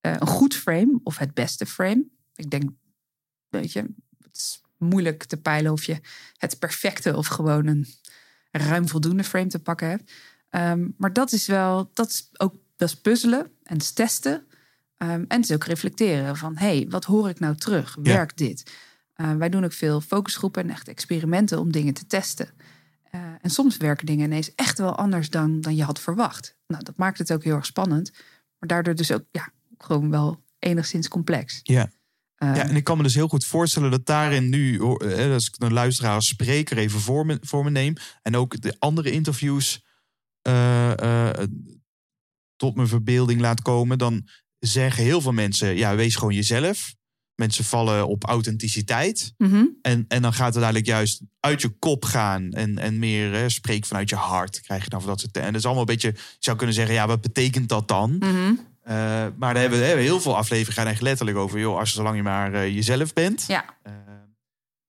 eh, 0.00 0.12
een 0.18 0.26
goed 0.26 0.54
frame 0.54 1.00
of 1.02 1.18
het 1.18 1.34
beste 1.34 1.66
frame. 1.66 2.04
Ik 2.34 2.50
denk, 2.50 2.70
weet 3.48 3.72
je... 3.72 3.80
Het 4.18 4.36
is 4.36 4.62
moeilijk 4.78 5.24
te 5.24 5.36
peilen 5.36 5.72
of 5.72 5.84
je 5.84 6.00
het 6.36 6.58
perfecte... 6.58 7.16
of 7.16 7.26
gewoon 7.26 7.66
een 7.66 7.86
ruim 8.50 8.88
voldoende 8.88 9.24
frame 9.24 9.46
te 9.46 9.58
pakken 9.58 9.88
hebt. 9.88 10.12
Ehm, 10.50 10.88
maar 10.96 11.12
dat 11.12 11.32
is 11.32 11.46
wel... 11.46 11.90
Dat 11.94 12.08
is 12.08 12.28
ook 12.36 12.54
dat 12.76 12.88
is 12.88 13.00
puzzelen 13.00 13.50
en 13.62 13.94
testen. 13.94 14.46
Ehm, 14.96 15.24
en 15.28 15.40
het 15.40 15.50
is 15.50 15.52
ook 15.52 15.64
reflecteren 15.64 16.36
van... 16.36 16.56
hé, 16.56 16.76
hey, 16.76 16.86
wat 16.88 17.04
hoor 17.04 17.28
ik 17.28 17.38
nou 17.40 17.56
terug? 17.56 17.96
Ja. 18.02 18.12
Werkt 18.12 18.38
dit? 18.38 18.72
Eh, 19.14 19.36
wij 19.36 19.48
doen 19.48 19.64
ook 19.64 19.72
veel 19.72 20.00
focusgroepen 20.00 20.62
en 20.62 20.70
echt 20.70 20.88
experimenten 20.88 21.58
om 21.58 21.72
dingen 21.72 21.94
te 21.94 22.06
testen. 22.06 22.48
Eh, 23.14 23.20
en 23.40 23.50
soms 23.50 23.76
werken 23.76 24.06
dingen 24.06 24.24
ineens 24.24 24.54
echt 24.54 24.78
wel 24.78 24.96
anders 24.96 25.30
dan, 25.30 25.60
dan 25.60 25.76
je 25.76 25.84
had 25.84 26.00
verwacht. 26.00 26.56
Nou, 26.66 26.84
dat 26.84 26.96
maakt 26.96 27.18
het 27.18 27.32
ook 27.32 27.44
heel 27.44 27.54
erg 27.54 27.66
spannend. 27.66 28.12
Maar 28.58 28.68
daardoor 28.68 28.94
dus 28.94 29.12
ook 29.12 29.24
ja, 29.30 29.48
gewoon 29.78 30.10
wel 30.10 30.42
enigszins 30.58 31.08
complex. 31.08 31.60
Ja. 31.62 31.90
Eh, 32.34 32.56
Ja, 32.56 32.68
en 32.68 32.76
ik 32.76 32.84
kan 32.84 32.96
me 32.96 33.02
dus 33.02 33.14
heel 33.14 33.28
goed 33.28 33.44
voorstellen 33.44 33.90
dat 33.90 34.06
daarin 34.06 34.48
nu, 34.48 34.78
hoor, 34.78 35.00
eh, 35.00 35.32
als 35.32 35.46
ik 35.46 35.54
een 35.58 35.72
luisteraar 35.72 36.14
als 36.14 36.26
spreker 36.26 36.78
even 36.78 37.00
voor 37.00 37.26
me, 37.26 37.38
voor 37.40 37.64
me 37.64 37.70
neem. 37.70 37.94
En 38.22 38.36
ook 38.36 38.60
de 38.60 38.76
andere 38.78 39.10
interviews 39.10 39.84
eh, 40.42 41.30
eh, 41.30 41.48
tot 42.56 42.74
mijn 42.74 42.88
verbeelding 42.88 43.40
laat 43.40 43.62
komen. 43.62 43.98
Dan 43.98 44.28
zeggen 44.58 45.04
heel 45.04 45.20
veel 45.20 45.32
mensen, 45.32 45.76
ja, 45.76 45.94
wees 45.94 46.16
gewoon 46.16 46.34
jezelf. 46.34 46.94
Mensen 47.36 47.64
vallen 47.64 48.08
op 48.08 48.24
authenticiteit. 48.24 49.34
mhm. 49.38 49.64
En, 49.82 50.04
en 50.08 50.22
dan 50.22 50.32
gaat 50.32 50.54
het 50.54 50.62
eigenlijk 50.64 50.86
juist 50.86 51.20
uit 51.40 51.62
je 51.62 51.68
kop 51.68 52.04
gaan. 52.04 52.50
En, 52.52 52.78
en 52.78 52.98
meer 52.98 53.32
hè, 53.32 53.48
spreek 53.48 53.86
vanuit 53.86 54.08
je 54.08 54.16
hart. 54.16 54.60
Krijg 54.60 54.84
je 54.84 54.90
dan 54.90 55.00
van 55.00 55.08
dat 55.10 55.20
soort. 55.20 55.36
En 55.36 55.44
dat 55.46 55.54
is 55.54 55.64
allemaal 55.64 55.82
een 55.82 55.88
beetje. 55.94 56.08
Je 56.12 56.20
zou 56.38 56.56
kunnen 56.56 56.74
zeggen, 56.74 56.94
ja, 56.94 57.06
wat 57.06 57.20
betekent 57.20 57.68
dat 57.68 57.88
dan? 57.88 58.16
Mhm. 58.18 58.54
Eh, 58.82 58.94
maar 59.36 59.52
daar 59.54 59.56
hebben 59.62 59.78
we 59.78 59.84
heel 59.86 60.20
veel 60.20 60.36
afleveringen 60.36 60.74
gaan 60.82 60.92
echt 60.92 61.00
letterlijk 61.02 61.36
over. 61.38 61.58
Joh, 61.60 61.78
als 61.78 61.92
zolang 61.92 62.16
je 62.16 62.22
maar 62.22 62.52
eh, 62.54 62.74
jezelf 62.74 63.12
bent. 63.12 63.44
Ja, 63.46 63.64
Eh, 63.82 63.92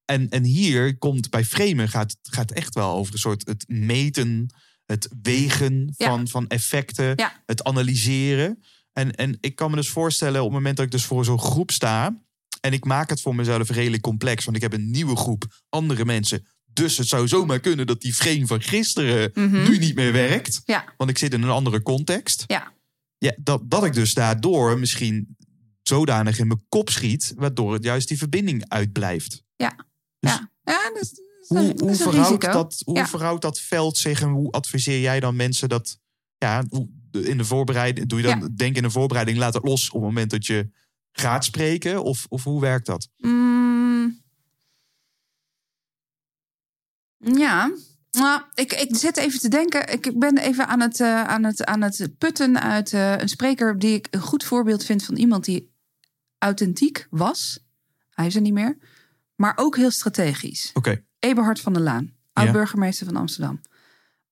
en, 0.06 0.30
en 0.30 0.44
hier 0.44 0.98
komt 0.98 1.30
bij 1.30 1.46
framen 1.46 1.90
gaat 1.90 2.18
gaat 2.22 2.52
echt 2.52 2.74
wel 2.76 2.92
over 2.96 3.14
een 3.14 3.20
soort 3.20 3.48
het 3.48 3.66
meten, 3.68 4.54
het 4.86 5.10
wegen 5.22 5.94
Ja. 5.98 6.08
van, 6.08 6.28
van 6.28 6.48
effecten, 6.48 7.14
Ja. 7.16 7.42
het 7.46 7.64
analyseren. 7.64 8.64
En, 8.94 9.16
en 9.16 9.38
ik 9.40 9.56
kan 9.56 9.70
me 9.70 9.76
dus 9.76 9.90
voorstellen 9.90 10.40
op 10.40 10.46
het 10.46 10.54
moment 10.56 10.76
dat 10.78 10.86
ik 10.86 10.92
dus 10.92 11.06
voor 11.06 11.26
zo'n 11.26 11.40
groep 11.40 11.72
sta 11.72 12.18
en 12.66 12.74
ik 12.74 12.86
maak 12.86 13.10
het 13.10 13.22
voor 13.22 13.36
mezelf 13.36 13.70
redelijk 13.70 14.02
complex, 14.04 14.44
want 14.46 14.56
ik 14.58 14.64
heb 14.64 14.74
een 14.74 14.92
nieuwe 14.92 15.16
groep 15.16 15.62
andere 15.70 16.06
mensen. 16.06 16.46
Dus 16.74 16.98
het 16.98 17.08
zou 17.08 17.28
zomaar 17.28 17.60
kunnen 17.60 17.88
dat 17.88 18.02
die 18.02 18.14
frame 18.14 18.48
van 18.48 18.62
gisteren 18.62 19.32
Mhm. 19.34 19.70
nu 19.70 19.78
niet 19.78 19.96
meer 19.96 20.12
werkt, 20.12 20.62
ja, 20.66 20.86
want 20.98 21.10
ik 21.10 21.18
zit 21.18 21.34
in 21.34 21.42
een 21.44 21.50
andere 21.50 21.82
context. 21.82 22.44
ja. 22.48 22.74
Ja, 23.18 23.34
dat, 23.42 23.62
dat 23.70 23.84
ik 23.86 23.94
dus 23.94 24.14
daardoor 24.14 24.80
misschien 24.80 25.38
zodanig 25.84 26.40
in 26.40 26.48
mijn 26.48 26.64
kop 26.70 26.90
schiet, 26.90 27.34
waardoor 27.38 27.74
het 27.74 27.84
juist 27.84 28.08
die 28.08 28.18
verbinding 28.18 28.66
uitblijft. 28.70 29.44
Ja, 29.56 29.76
Dus 30.20 30.32
ja. 30.32 30.50
ja 30.64 30.92
dat 30.94 31.02
is, 31.02 31.10
dat 31.48 31.64
is 31.64 31.70
een- 31.80 31.88
Hoe, 31.88 31.96
verhoudt 31.96 32.42
dat, 32.42 32.82
hoe 32.86 32.96
Ja. 32.96 33.08
verhoudt 33.08 33.42
dat 33.42 33.60
veld 33.60 33.98
zich 33.98 34.22
en 34.22 34.30
hoe 34.30 34.52
adviseer 34.52 35.00
jij 35.02 35.20
dan 35.20 35.36
mensen 35.36 35.70
dat 35.70 36.00
ja, 36.38 36.64
in 37.12 37.38
de 37.38 37.46
voorbereiding, 37.46 38.08
doe 38.08 38.20
je 38.22 38.28
dan 38.28 38.40
Ja. 38.40 38.48
denk 38.56 38.76
in 38.76 38.84
de 38.84 38.90
voorbereiding, 38.90 39.38
laat 39.38 39.54
het 39.54 39.64
los 39.64 39.88
op 39.90 39.94
het 39.94 40.04
moment 40.04 40.30
dat 40.32 40.46
je 40.46 40.70
gaat 41.20 41.46
spreken? 41.46 42.04
Of, 42.04 42.26
of 42.30 42.44
hoe 42.44 42.62
werkt 42.62 42.86
dat? 42.86 43.10
Mm. 43.18 44.24
Ja, 47.18 47.72
nou, 48.12 48.42
ik, 48.54 48.74
ik 48.74 48.96
zit 48.96 49.18
even 49.18 49.40
te 49.40 49.50
denken. 49.50 49.92
Ik 49.92 50.20
ben 50.20 50.38
even 50.38 50.68
aan 50.68 50.82
het, 50.82 51.00
eh, 51.00 51.24
aan 51.24 51.44
het, 51.44 51.66
aan 51.66 51.82
het 51.82 52.18
putten 52.18 52.62
uit 52.62 52.94
eh, 52.94 53.18
een 53.18 53.30
spreker 53.30 53.80
die 53.80 53.94
ik 53.94 54.08
een 54.12 54.22
goed 54.22 54.44
voorbeeld 54.44 54.86
vind 54.86 55.04
van 55.04 55.16
iemand 55.16 55.46
die 55.46 55.74
authentiek 56.38 57.08
was. 57.10 57.66
Hij 58.10 58.26
is 58.26 58.36
er 58.36 58.42
niet 58.42 58.54
meer. 58.54 58.78
Maar 59.36 59.54
ook 59.56 59.76
heel 59.76 59.92
strategisch. 59.92 60.70
Oké, 60.74 61.04
Eberhard 61.20 61.60
van 61.60 61.74
der 61.74 61.82
Laan, 61.82 62.14
oud-burgemeester 62.34 63.06
van 63.06 63.16
Amsterdam. 63.16 63.62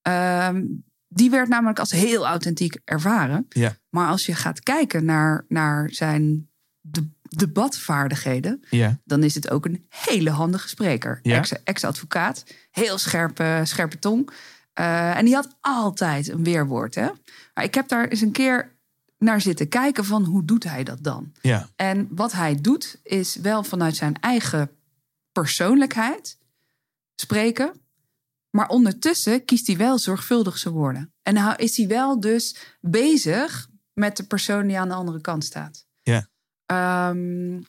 Ehm, 0.01 0.65
die 1.07 1.29
werd 1.29 1.47
namelijk 1.47 1.79
als 1.79 1.91
heel 1.91 2.25
authentiek 2.27 2.77
ervaren. 2.83 3.45
ja, 3.49 3.77
Maar 3.89 4.07
als 4.07 4.25
je 4.25 4.35
gaat 4.35 4.59
kijken 4.59 5.05
naar, 5.05 5.45
naar 5.47 5.89
zijn 5.91 6.49
de, 6.85 7.07
debatvaardigheden, 7.21 8.63
ja, 8.69 8.99
dan 9.05 9.23
is 9.23 9.35
het 9.35 9.49
ook 9.49 9.65
een 9.65 9.85
hele 9.89 10.29
handige 10.29 10.67
spreker. 10.67 11.19
Ja? 11.21 11.37
Ex- 11.37 11.63
Ex-advocaat, 11.63 12.43
heel 12.71 12.97
scherpe, 12.97 13.61
scherpe 13.63 13.99
tong. 13.99 14.29
Eh, 14.73 15.17
en 15.17 15.25
die 15.25 15.33
had 15.35 15.55
altijd 15.61 16.27
een 16.29 16.43
weerwoord. 16.43 16.95
Hè? 16.95 17.09
Maar 17.53 17.63
ik 17.63 17.73
heb 17.73 17.87
daar 17.87 18.07
eens 18.07 18.21
een 18.21 18.31
keer 18.31 18.71
naar 19.17 19.41
zitten 19.41 19.67
kijken 19.69 20.05
van 20.05 20.23
hoe 20.23 20.45
doet 20.45 20.63
hij 20.63 20.83
dat 20.83 21.03
dan? 21.03 21.31
ja, 21.41 21.69
En 21.75 22.07
wat 22.11 22.31
hij 22.31 22.55
doet 22.61 22.99
is 23.03 23.35
wel 23.35 23.63
vanuit 23.63 23.95
zijn 23.95 24.19
eigen 24.19 24.69
persoonlijkheid 25.31 26.37
spreken. 27.15 27.71
Maar 28.49 28.67
ondertussen 28.67 29.45
kiest 29.45 29.67
hij 29.67 29.77
wel 29.77 29.97
zorgvuldig 29.99 30.57
zijn 30.57 30.73
woorden. 30.73 31.13
En 31.21 31.33
nou 31.33 31.55
is 31.55 31.77
hij 31.77 31.87
wel 31.87 32.19
dus 32.19 32.55
bezig 32.81 33.69
met 33.93 34.17
de 34.17 34.23
persoon 34.23 34.67
die 34.67 34.79
aan 34.79 34.87
de 34.87 34.93
andere 34.93 35.21
kant 35.21 35.43
staat. 35.43 35.85
ja, 36.01 36.27
Ehm, 36.65 37.61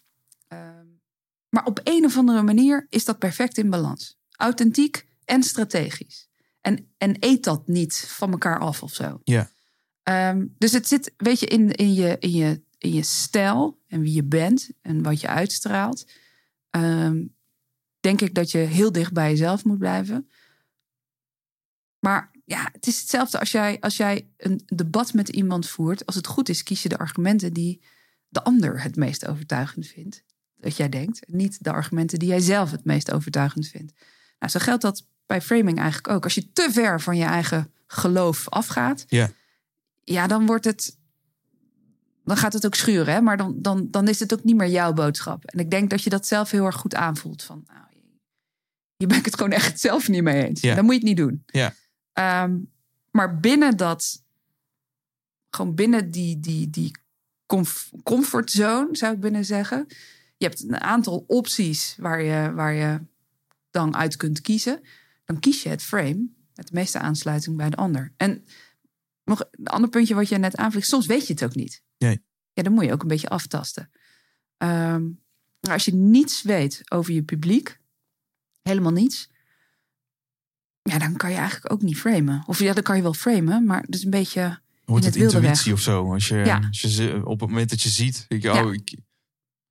ehm, 0.48 0.86
maar 1.48 1.64
op 1.64 1.80
een 1.84 2.04
of 2.04 2.16
andere 2.16 2.42
manier 2.42 2.86
is 2.88 3.04
dat 3.04 3.18
perfect 3.18 3.58
in 3.58 3.70
balans. 3.70 4.18
Authentiek 4.30 5.06
en 5.24 5.42
strategisch. 5.42 6.28
En, 6.60 6.94
en 6.98 7.16
eet 7.20 7.44
dat 7.44 7.66
niet 7.68 7.96
van 8.08 8.30
elkaar 8.30 8.58
af 8.58 8.82
of 8.82 8.92
zo. 8.94 9.20
ja, 9.24 9.50
Ehm, 10.02 10.46
dus 10.58 10.72
het 10.72 10.88
zit, 10.88 11.14
weet 11.16 11.40
je, 11.40 11.46
in, 11.46 11.70
in, 11.70 11.94
je, 11.94 12.16
in, 12.18 12.30
je, 12.30 12.62
in 12.78 12.92
je 12.92 13.02
stijl 13.02 13.82
en 13.86 14.00
wie 14.00 14.14
je 14.14 14.24
bent 14.24 14.70
en 14.80 15.02
wat 15.02 15.20
je 15.20 15.26
uitstraalt. 15.28 16.06
Denk 18.04 18.20
ik 18.20 18.34
dat 18.34 18.50
je 18.50 18.58
heel 18.58 18.92
dicht 18.92 19.12
bij 19.12 19.30
jezelf 19.30 19.64
moet 19.64 19.78
blijven. 19.78 20.28
Maar 21.98 22.30
ja, 22.44 22.68
het 22.72 22.86
is 22.86 23.00
hetzelfde 23.00 23.38
als 23.38 23.50
jij, 23.50 23.80
als 23.80 23.96
jij 23.96 24.28
een 24.36 24.62
debat 24.66 25.12
met 25.12 25.28
iemand 25.28 25.68
voert. 25.68 26.06
Als 26.06 26.14
het 26.14 26.26
goed 26.26 26.48
is, 26.48 26.62
kies 26.62 26.82
je 26.82 26.88
de 26.88 26.98
argumenten 26.98 27.52
die 27.52 27.82
de 28.34 28.42
ander 28.42 28.82
het 28.82 28.96
meest 28.96 29.26
overtuigend 29.26 29.86
vindt. 29.86 30.22
Dat 30.56 30.76
jij 30.76 30.88
denkt. 30.88 31.20
Niet 31.26 31.64
de 31.64 31.72
argumenten 31.72 32.18
die 32.18 32.28
jij 32.28 32.40
zelf 32.40 32.70
het 32.70 32.84
meest 32.84 33.12
overtuigend 33.12 33.68
vindt. 33.68 33.92
Nou, 34.38 34.52
zo 34.52 34.58
geldt 34.60 34.82
dat 34.82 35.06
bij 35.26 35.42
framing 35.42 35.78
eigenlijk 35.78 36.08
ook. 36.08 36.24
Als 36.24 36.34
je 36.34 36.52
te 36.52 36.68
ver 36.72 37.00
van 37.00 37.16
je 37.16 37.24
eigen 37.24 37.72
geloof 37.86 38.48
afgaat, 38.48 39.04
ja, 39.08 39.30
ja, 40.04 40.26
dan 40.26 40.46
wordt 40.46 40.64
het. 40.64 40.98
Dan 42.24 42.36
gaat 42.36 42.52
het 42.52 42.66
ook 42.66 42.74
schuren, 42.74 43.14
hè? 43.14 43.20
maar 43.20 43.36
dan, 43.36 43.54
dan, 43.62 43.90
dan 43.90 44.08
is 44.08 44.20
het 44.20 44.32
ook 44.32 44.44
niet 44.44 44.56
meer 44.56 44.68
jouw 44.68 44.92
boodschap. 44.92 45.44
En 45.44 45.58
ik 45.58 45.70
denk 45.70 45.90
dat 45.90 46.02
je 46.02 46.10
dat 46.10 46.26
zelf 46.26 46.50
heel 46.50 46.64
erg 46.64 46.76
goed 46.76 46.94
aanvoelt. 46.94 47.42
Van, 47.42 47.64
nou, 47.66 47.86
je 48.96 49.06
bent 49.06 49.24
het 49.24 49.34
gewoon 49.34 49.52
echt 49.52 49.80
zelf 49.80 50.08
niet 50.08 50.22
mee 50.22 50.44
eens. 50.44 50.60
Ja. 50.60 50.74
Dan 50.74 50.84
moet 50.84 50.94
je 50.94 51.00
het 51.00 51.08
niet 51.08 51.16
doen. 51.16 51.42
ja, 51.46 51.74
Ehm, 52.12 52.58
maar 53.10 53.40
binnen 53.40 53.76
dat, 53.76 54.22
gewoon 55.50 55.74
binnen 55.74 56.10
die, 56.10 56.40
die, 56.40 56.70
die 56.70 56.96
comf- 57.46 57.90
comfortzone, 58.02 58.88
zou 58.96 59.14
ik 59.14 59.20
binnen 59.20 59.44
zeggen. 59.44 59.86
Je 60.36 60.46
hebt 60.46 60.62
een 60.62 60.80
aantal 60.80 61.24
opties 61.26 61.96
waar 61.98 62.22
je, 62.22 62.52
waar 62.52 62.72
je 62.72 63.00
dan 63.70 63.96
uit 63.96 64.16
kunt 64.16 64.40
kiezen. 64.40 64.80
Dan 65.24 65.40
kies 65.40 65.62
je 65.62 65.68
het 65.68 65.82
frame 65.82 66.28
met 66.54 66.66
de 66.66 66.74
meeste 66.74 66.98
aansluiting 66.98 67.56
bij 67.56 67.70
de 67.70 67.76
ander. 67.76 68.12
En 68.16 68.44
nog 69.24 69.44
een 69.50 69.66
ander 69.66 69.90
puntje 69.90 70.14
wat 70.14 70.28
je 70.28 70.38
net 70.38 70.56
aanvliegt. 70.56 70.86
Soms 70.86 71.06
weet 71.06 71.26
je 71.26 71.32
het 71.32 71.44
ook 71.44 71.54
niet. 71.54 71.82
Nee. 71.98 72.22
Ja, 72.52 72.62
dan 72.62 72.72
moet 72.72 72.84
je 72.84 72.92
ook 72.92 73.02
een 73.02 73.08
beetje 73.08 73.28
aftasten. 73.28 73.90
Ehm, 74.56 75.02
maar 75.60 75.72
als 75.72 75.84
je 75.84 75.94
niets 75.94 76.42
weet 76.42 76.82
over 76.90 77.12
je 77.12 77.22
publiek, 77.22 77.80
helemaal 78.62 78.92
niets, 78.92 79.30
ja, 80.82 80.98
dan 80.98 81.16
kan 81.16 81.30
je 81.30 81.36
eigenlijk 81.36 81.72
ook 81.72 81.82
niet 81.82 81.98
framen. 81.98 82.42
Of 82.46 82.58
ja, 82.58 82.72
dan 82.72 82.82
kan 82.82 82.96
je 82.96 83.02
wel 83.02 83.14
framen, 83.14 83.64
maar 83.64 83.80
het 83.80 83.94
is 83.94 84.04
een 84.04 84.10
beetje. 84.10 84.62
Wordt 84.84 85.04
In 85.04 85.10
het 85.12 85.20
het 85.32 85.32
intuïtie 85.34 85.72
of 85.72 85.80
zo? 85.80 86.12
Als 86.12 86.28
je, 86.28 86.36
Ja. 86.36 86.60
als 86.68 86.80
je 86.80 86.90
ze- 86.90 87.20
op 87.24 87.40
het 87.40 87.48
moment 87.48 87.70
dat 87.70 87.82
je 87.82 87.88
ziet, 87.88 88.24
denk 88.28 88.42
je, 88.42 88.48
Ja. 88.52 88.64
oh, 88.64 88.72
ik, 88.74 88.96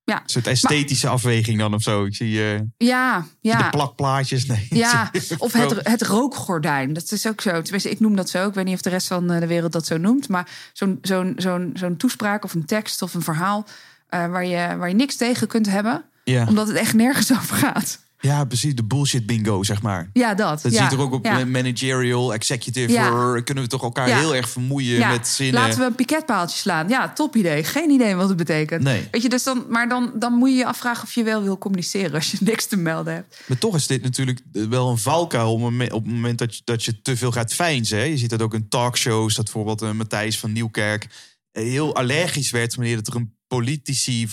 Ja. 0.03 0.15
een 0.23 0.29
soort 0.29 0.47
esthetische 0.47 1.07
afweging 1.07 1.59
dan 1.59 1.73
of 1.73 1.81
zo. 1.81 2.05
Ik 2.05 2.15
zie 2.15 2.53
eh, 2.53 2.59
Ja, 2.77 3.19
de 3.19 3.27
ja. 3.49 3.69
plakplaatjes. 3.69 4.45
Nee, 4.45 4.67
Ja, 4.69 5.11
of 5.37 5.53
het, 5.53 5.87
het 5.87 6.01
rookgordijn. 6.01 6.93
Dat 6.93 7.11
is 7.11 7.27
ook 7.27 7.41
zo. 7.41 7.61
Tenminste, 7.61 7.89
ik 7.89 7.99
noem 7.99 8.15
dat 8.15 8.29
zo. 8.29 8.47
Ik 8.47 8.53
weet 8.53 8.65
niet 8.65 8.73
of 8.75 8.81
de 8.81 8.89
rest 8.89 9.07
van 9.07 9.31
eh, 9.31 9.39
de 9.39 9.47
wereld 9.47 9.71
dat 9.71 9.85
zo 9.85 9.97
noemt. 9.97 10.29
Maar 10.29 10.49
zo'n 10.73 10.97
zo'n 11.01 11.33
zo'n 11.37 11.71
zo'n 11.73 11.97
toespraak 11.97 12.43
of 12.43 12.53
een 12.53 12.65
tekst 12.65 13.01
of 13.01 13.13
een 13.13 13.21
verhaal... 13.21 13.65
eh, 14.07 14.27
waar, 14.27 14.45
je, 14.45 14.75
waar 14.77 14.89
je 14.89 14.95
niks 14.95 15.15
tegen 15.15 15.47
kunt 15.47 15.65
hebben... 15.69 16.03
Ja. 16.23 16.45
omdat 16.47 16.67
het 16.67 16.77
echt 16.77 16.93
nergens 16.93 17.31
over 17.31 17.55
gaat. 17.55 18.02
Ja, 18.25 18.45
precies. 18.45 18.75
De 18.75 18.83
bullshit 18.83 19.25
bingo, 19.25 19.63
zeg 19.63 19.81
maar. 19.81 20.09
Ja, 20.13 20.33
dat. 20.33 20.61
Dat 20.61 20.71
ja. 20.71 20.83
ziet 20.83 20.91
er 20.91 21.03
ook 21.03 21.13
op 21.13 21.25
ja. 21.25 21.45
managerial, 21.45 22.33
executive. 22.33 22.91
Ja. 22.91 23.41
Kunnen 23.41 23.63
we 23.63 23.69
toch 23.69 23.83
elkaar 23.83 24.07
heel 24.07 24.35
erg 24.35 24.49
vermoeien 24.49 25.07
met 25.07 25.27
zinnen. 25.27 25.61
Laten 25.61 25.79
we 25.79 25.85
een 25.85 25.95
piketpaaltje 25.95 26.57
slaan. 26.57 26.89
Ja, 26.89 27.13
top 27.13 27.35
idee. 27.35 27.63
Geen 27.63 27.89
idee 27.89 28.15
wat 28.15 28.27
het 28.27 28.37
betekent. 28.37 28.83
Nee. 28.83 29.07
Weet 29.11 29.21
je, 29.21 29.29
dus 29.29 29.43
dan, 29.43 29.65
maar 29.69 29.89
dan, 29.89 30.11
dan 30.15 30.33
moet 30.33 30.49
je 30.49 30.55
je 30.55 30.65
afvragen 30.65 31.03
of 31.03 31.13
je 31.13 31.23
wel 31.23 31.43
wil 31.43 31.57
communiceren 31.57 32.13
als 32.13 32.31
je 32.31 32.37
niks 32.51 32.65
te 32.65 32.77
melden 32.77 33.13
hebt. 33.13 33.41
Maar 33.45 33.57
toch 33.57 33.75
is 33.75 33.87
dit 33.87 34.03
natuurlijk 34.03 34.39
wel 34.51 34.89
een 34.89 34.97
valkuil 34.97 35.51
op 35.51 35.61
het 35.61 35.63
moment, 35.63 35.91
op 35.91 36.03
het 36.03 36.13
moment 36.13 36.37
dat, 36.37 36.55
je, 36.55 36.61
dat 36.63 36.83
je 36.83 37.01
te 37.01 37.17
veel 37.17 37.31
gaat 37.31 37.53
feinzen. 37.53 37.97
hè. 37.97 38.03
Je 38.03 38.17
ziet 38.17 38.29
dat 38.29 38.41
ook 38.41 38.53
in 38.53 38.69
talkshows, 38.69 39.35
dat 39.35 39.43
bijvoorbeeld 39.43 39.81
eh, 39.81 39.91
Matthijs 39.91 40.39
van 40.39 40.51
Nieuwkerk 40.51 41.07
heel 41.51 41.95
allergisch 41.95 42.51
werd 42.51 42.75
wanneer 42.75 42.95
dat 42.95 43.07
er 43.07 43.15
een 43.15 43.35
politici 43.47 44.27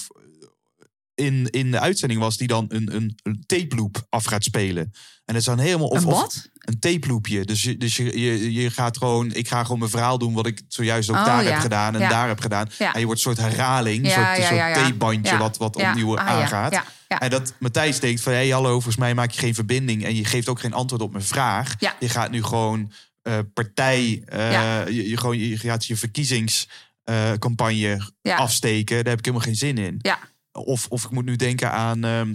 in, 1.21 1.47
in 1.51 1.71
de 1.71 1.81
uitzending 1.81 2.21
was 2.21 2.37
die 2.37 2.49
dan 2.49 2.65
een, 2.69 2.95
een, 2.95 3.19
een 3.23 3.43
tape 3.47 3.77
loop 3.77 4.07
af 4.09 4.25
gaat 4.25 4.45
spelen. 4.45 4.83
En 5.25 5.35
dat 5.37 5.37
is 5.37 5.45
dan 5.45 5.59
helemaal... 5.59 5.89
Of, 5.89 6.05
een 6.05 6.11
wat? 6.11 6.49
een 6.61 6.79
tape 6.79 7.09
loopje. 7.09 7.45
Dus, 7.45 7.63
je, 7.63 7.77
dus 7.77 7.97
je, 7.97 8.21
je, 8.21 8.53
je 8.53 8.71
gaat 8.71 8.99
gewoon, 8.99 9.35
ik 9.35 9.49
ga 9.49 9.63
gewoon 9.63 9.79
mijn 9.79 9.91
verhaal 9.91 10.19
doen 10.19 10.35
wat 10.35 10.47
ik 10.47 10.61
zojuist 10.69 11.11
ook 11.11 11.17
Oh, 11.17 11.25
daar 11.25 11.45
ja. 11.45 11.51
heb 11.51 11.61
gedaan 11.61 11.95
en 11.95 12.01
Ja. 12.01 12.09
daar 12.09 12.29
heb 12.29 12.41
gedaan. 12.41 12.69
Ja. 12.79 12.93
En 12.93 13.01
je 13.01 13.07
wordt 13.07 13.25
een 13.25 13.35
soort 13.35 13.49
herhaling, 13.51 14.05
een 14.05 14.11
soort, 14.11 14.37
soort 14.37 14.75
tapebandje 14.75 15.37
wat, 15.37 15.57
wat 15.57 15.77
opnieuw 15.77 16.17
Ah, 16.17 16.27
aangaat. 16.27 16.83
En 17.09 17.31
dat 17.31 17.55
Matthijs 17.59 18.01
denkt 18.01 18.21
van... 18.21 18.33
hé, 18.33 18.51
hallo, 18.51 18.71
volgens 18.71 18.97
mij 18.97 19.15
maak 19.15 19.31
je 19.31 19.41
geen 19.41 19.55
verbinding... 19.55 20.05
en 20.05 20.15
je 20.17 20.25
geeft 20.25 20.49
ook 20.49 20.61
geen 20.61 20.73
antwoord 20.73 21.03
op 21.03 21.13
mijn 21.13 21.25
vraag. 21.25 21.75
Ja. 21.79 21.95
Je 22.01 22.09
gaat 22.09 22.31
nu 22.31 22.43
gewoon 22.43 22.93
eh, 23.23 23.39
partij... 23.55 24.23
eh, 24.27 24.87
je, 24.87 25.09
je, 25.09 25.17
gewoon, 25.17 25.39
je 25.39 25.59
gaat 25.59 25.87
je 25.87 25.97
verkiezingscampagne 25.97 28.11
afsteken. 28.23 28.97
Daar 28.97 29.09
heb 29.09 29.19
ik 29.19 29.25
helemaal 29.25 29.47
geen 29.47 29.57
zin 29.57 29.79
in. 29.79 29.97
Ja. 29.99 30.19
Of, 30.53 30.87
of 30.89 31.05
ik 31.05 31.11
moet 31.11 31.25
nu 31.25 31.37
denken 31.37 31.73
aan 31.73 32.05
ehm, 32.05 32.35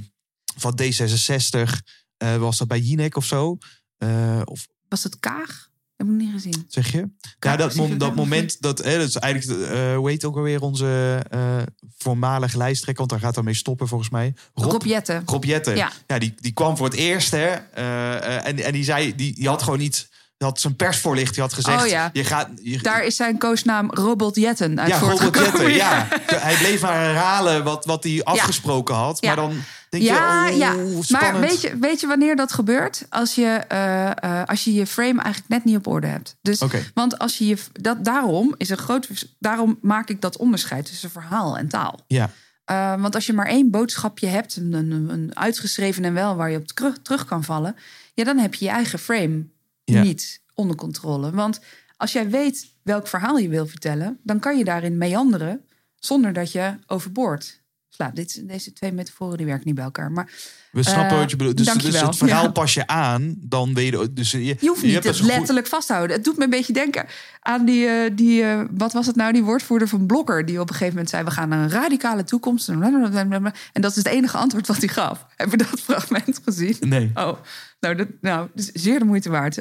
van 0.58 0.80
D66... 0.82 1.70
eh, 2.18 2.36
was 2.36 2.58
dat 2.58 2.68
bij 2.68 2.80
Jinek 2.80 3.16
of 3.18 3.26
zo? 3.26 3.58
Eh, 3.98 4.42
of 4.44 4.68
Was 4.90 5.04
het 5.04 5.20
Kaag? 5.20 5.74
Dat 5.98 6.08
heb 6.08 6.16
ik 6.16 6.22
niet 6.22 6.32
gezien. 6.34 6.66
Zeg 6.68 6.92
je? 6.92 7.10
Kaag, 7.40 7.52
ja, 7.52 7.58
dat, 7.58 7.76
mom- 7.76 7.98
dat 7.98 8.16
moment, 8.16 8.62
dat, 8.62 8.78
hè, 8.84 8.98
dat 8.98 9.08
is 9.08 9.16
eigenlijk, 9.16 9.62
eh 9.62 9.96
hoe 9.96 10.10
heet 10.10 10.26
ook 10.26 10.36
alweer 10.36 10.62
onze 10.62 11.20
eh 11.30 11.62
voormalige 11.98 12.58
lijsttrekker, 12.58 13.06
want 13.06 13.10
daar 13.10 13.20
gaat 13.30 13.36
dan 13.36 13.44
mee 13.44 13.54
stoppen 13.54 13.88
volgens 13.88 14.10
mij. 14.10 14.34
Rob, 14.54 14.84
Jetten. 14.84 15.22
Rob 15.26 15.44
Jetten. 15.44 15.76
Ja. 15.76 15.92
Ja, 16.08 16.20
die, 16.20 16.34
die 16.40 16.52
kwam 16.52 16.78
voor 16.78 16.86
het 16.86 16.96
eerst, 16.96 17.32
hè. 17.32 17.48
en, 17.48 18.64
en 18.64 18.72
die 18.74 18.84
zei, 18.84 19.16
die, 19.16 19.36
die 19.36 19.48
had 19.48 19.64
gewoon 19.64 19.80
niet, 19.80 20.10
had 20.46 20.60
zijn 20.60 20.76
persvoorlicht, 20.76 21.34
die 21.34 21.44
had 21.44 21.54
gezegd, 21.54 21.82
Oh 21.84 21.88
ja. 21.88 22.10
je 22.14 22.24
gaat... 22.24 22.50
Je, 22.62 22.78
Daar 22.82 23.04
is 23.06 23.16
zijn 23.16 23.38
koosnaam 23.38 23.90
Robert 23.92 24.36
Jetten 24.36 24.80
uit 24.80 24.90
ja, 24.90 25.00
Robert 25.00 25.20
voortgekomen. 25.20 25.74
Jetten, 25.74 25.74
ja. 25.74 26.08
Hij 26.48 26.56
bleef 26.56 26.82
maar 26.82 27.00
herhalen 27.00 27.64
wat, 27.64 27.86
wat 27.86 28.04
hij 28.04 28.24
afgesproken 28.24 28.96
had. 28.96 29.18
Ja. 29.22 29.28
Maar 29.28 29.36
dan 29.36 29.64
denk 29.90 30.04
Ja, 30.04 30.46
je, 30.48 30.52
oh, 30.54 30.58
ja. 30.58 30.72
spannend. 30.72 31.10
Maar 31.12 31.40
weet 31.40 31.62
je, 31.62 31.78
weet 31.78 32.00
je 32.00 32.08
wanneer 32.08 32.36
dat 32.36 32.54
gebeurt? 32.54 33.06
Als 33.10 33.36
je, 33.36 33.46
eh, 33.68 34.10
eh, 34.24 34.44
als 34.46 34.64
je 34.64 34.74
je 34.74 34.88
frame 34.88 35.22
eigenlijk 35.22 35.48
net 35.54 35.64
niet 35.64 35.76
op 35.76 35.88
orde 35.88 36.08
hebt. 36.08 36.36
Dus, 36.42 36.62
Oké. 36.62 36.84
Want 36.94 37.20
als 37.20 37.38
je 37.38 37.46
je. 37.48 37.58
Dat, 37.72 38.06
daarom 38.06 38.56
is 38.58 38.70
een 38.70 38.78
groot. 38.78 39.08
Daarom 39.40 39.78
maak 39.82 40.10
ik 40.10 40.22
dat 40.22 40.38
onderscheid 40.38 40.86
tussen 40.86 41.12
verhaal 41.12 41.58
en 41.58 41.68
taal. 41.68 42.00
Ja, 42.08 42.30
Eh, 42.66 43.02
want 43.02 43.16
als 43.16 43.26
je 43.26 43.34
maar 43.34 43.46
één 43.48 43.70
boodschapje 43.72 44.28
hebt, 44.28 44.56
een, 44.56 44.74
een, 44.74 45.10
een 45.10 45.32
uitgeschreven 45.34 46.06
en 46.06 46.14
wel 46.14 46.36
waar 46.36 46.52
je 46.52 46.58
op 46.58 46.68
terug, 46.68 46.96
terug 47.02 47.26
kan 47.26 47.44
vallen, 47.44 47.76
ja, 48.14 48.24
dan 48.24 48.38
heb 48.38 48.54
je 48.54 48.66
je 48.66 48.72
eigen 48.72 49.00
frame 49.00 49.46
Niet 49.86 50.42
onder 50.54 50.76
controle. 50.76 51.32
Want 51.32 51.60
als 51.98 52.12
jij 52.12 52.30
weet 52.30 52.74
welk 52.82 53.08
verhaal 53.08 53.38
je 53.38 53.50
wil 53.50 53.68
vertellen, 53.68 54.20
dan 54.24 54.40
kan 54.40 54.58
je 54.58 54.64
daarin 54.64 54.98
meanderen 54.98 55.66
zonder 55.96 56.34
dat 56.34 56.52
je 56.52 56.78
overboord 56.88 57.62
slaat. 57.90 58.16
Dit, 58.16 58.48
deze 58.48 58.74
twee 58.74 58.92
metaforen 58.92 59.38
die 59.38 59.46
werken 59.46 59.66
niet 59.66 59.76
bij 59.76 59.84
elkaar. 59.84 60.12
Maar 60.12 60.34
we 60.76 60.84
snappen 60.84 61.14
Eh, 61.16 61.20
wat 61.22 61.30
je 61.30 61.36
bedoelt. 61.36 61.58
Dus, 61.58 61.74
dus 61.74 62.02
het 62.02 62.18
verhaal 62.18 62.44
Ja. 62.44 62.50
pas 62.52 62.74
je 62.74 62.88
aan, 62.88 63.36
dan 63.40 63.74
weet 63.74 63.92
je... 63.92 64.14
Dus 64.14 64.32
je, 64.32 64.44
Je 64.46 64.58
hoeft 64.68 64.84
niet 64.84 64.94
het 64.94 65.04
dus 65.04 65.20
goed- 65.20 65.28
letterlijk 65.28 65.68
vasthouden. 65.68 66.16
Het 66.16 66.26
doet 66.26 66.38
me 66.38 66.44
een 66.44 66.50
beetje 66.50 66.74
denken 66.74 67.06
aan 67.42 67.66
die, 67.66 67.88
eh, 67.88 68.12
die 68.14 68.44
eh, 68.44 68.62
wat 68.72 68.94
was 68.94 69.06
het 69.06 69.16
nou, 69.16 69.34
die 69.34 69.44
woordvoerder 69.44 69.88
van 69.88 70.06
Blokker, 70.06 70.46
die 70.46 70.60
op 70.60 70.68
een 70.70 70.74
gegeven 70.76 70.94
moment 70.94 71.10
zei: 71.10 71.24
we 71.24 71.32
gaan 71.32 71.50
naar 71.50 71.60
een 71.60 71.70
radicale 71.70 72.24
toekomst. 72.24 72.70
En 72.70 73.82
dat 73.82 73.92
is 73.92 73.96
het 73.98 74.08
enige 74.08 74.38
antwoord 74.38 74.68
wat 74.68 74.78
hij 74.78 74.88
gaf. 74.88 75.26
Heb 75.36 75.52
je 75.52 75.58
dat 75.58 75.80
fragment 75.84 76.40
gezien? 76.46 76.76
Nee. 76.80 77.12
Oh, 77.14 77.38
nou, 77.80 77.96
dat, 77.96 78.08
nou, 78.22 78.48
is 78.56 78.70
zeer 78.74 79.00
de 79.00 79.06
moeite 79.06 79.30
waard. 79.30 79.58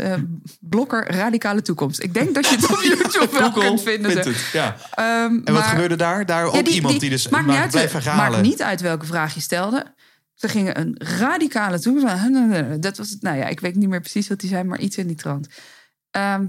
Blokker, 0.60 1.14
radicale 1.14 1.62
toekomst. 1.62 2.02
Ik 2.02 2.14
denk 2.14 2.34
dat 2.34 2.46
je 2.48 2.56
het 2.56 2.70
op 2.70 2.80
YouTube 2.98 3.38
wel 3.38 3.52
kunt 3.52 3.82
vinden. 3.82 4.10
vindt 4.10 4.24
het, 4.26 4.36
ja. 4.52 4.76
Ehm, 4.94 5.06
En 5.24 5.42
wat 5.44 5.54
maar- 5.54 5.62
gebeurde 5.62 5.96
daar? 5.96 6.26
Daar 6.26 6.44
ook 6.44 6.54
Ja, 6.54 6.62
die- 6.62 6.74
iemand 6.74 7.00
die, 7.00 7.10
dus 7.10 7.28
maakt, 7.28 7.46
maar 7.46 7.54
niet 7.54 7.62
uit, 7.62 7.70
blijft 7.72 7.92
herhalen. 7.92 8.30
maakt 8.30 8.42
niet 8.42 8.62
uit 8.62 8.80
welke 8.80 9.06
vraag 9.06 9.34
je 9.34 9.40
stelde. 9.40 9.84
Ze 10.45 10.51
gingen 10.51 10.78
een 10.80 10.95
radicale 10.99 11.80
toekomst. 11.80 12.82
Dat 12.82 12.97
was 12.97 13.11
het. 13.11 13.22
Nou 13.22 13.36
ja, 13.36 13.47
ik 13.47 13.61
weet 13.61 13.74
niet 13.74 13.88
meer 13.88 14.01
precies 14.01 14.28
wat 14.28 14.40
die 14.40 14.49
zei, 14.49 14.62
maar 14.64 14.78
iets 14.80 14.97
in 14.97 15.07
die 15.07 15.16
trant. 15.16 15.49
Ehm, 16.11 16.47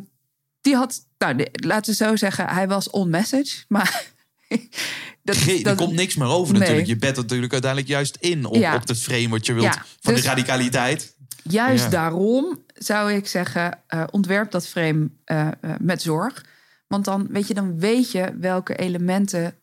die 0.61 0.75
had, 0.75 1.05
nou, 1.17 1.35
de- 1.35 1.49
laten 1.51 1.91
we 1.91 2.03
zo 2.05 2.15
zeggen, 2.15 2.47
hij 2.47 2.67
was 2.67 2.89
on 2.89 3.09
message, 3.09 3.63
maar 3.67 4.05
dat, 5.23 5.35
er 5.63 5.75
komt 5.75 5.93
niks 5.93 6.15
meer 6.15 6.27
over 6.27 6.51
Nee. 6.51 6.59
natuurlijk. 6.61 6.87
Je 6.87 6.97
bent 6.97 7.15
natuurlijk 7.15 7.51
uiteindelijk 7.51 7.91
juist 7.91 8.17
in 8.19 8.45
op, 8.45 8.55
Ja. 8.55 8.75
op 8.75 8.87
het 8.87 8.97
frame 8.99 9.29
wat 9.29 9.45
je 9.45 9.53
wilt 9.53 9.65
Ja, 9.73 9.85
van 9.99 10.13
dus- 10.13 10.21
de 10.23 10.27
radicaliteit. 10.29 11.15
Juist 11.43 11.83
Ja. 11.83 11.89
daarom 11.89 12.63
zou 12.73 13.13
ik 13.13 13.27
zeggen, 13.27 13.79
eh, 13.87 14.03
ontwerp 14.11 14.51
dat 14.51 14.67
frame 14.67 15.09
eh, 15.23 15.47
eh, 15.47 15.51
met 15.79 16.01
zorg. 16.01 16.45
Want 16.87 17.05
dan 17.05 17.27
weet 17.29 17.47
je, 17.47 17.53
dan 17.53 17.79
weet 17.79 18.11
je 18.11 18.35
welke 18.39 18.75
elementen. 18.75 19.55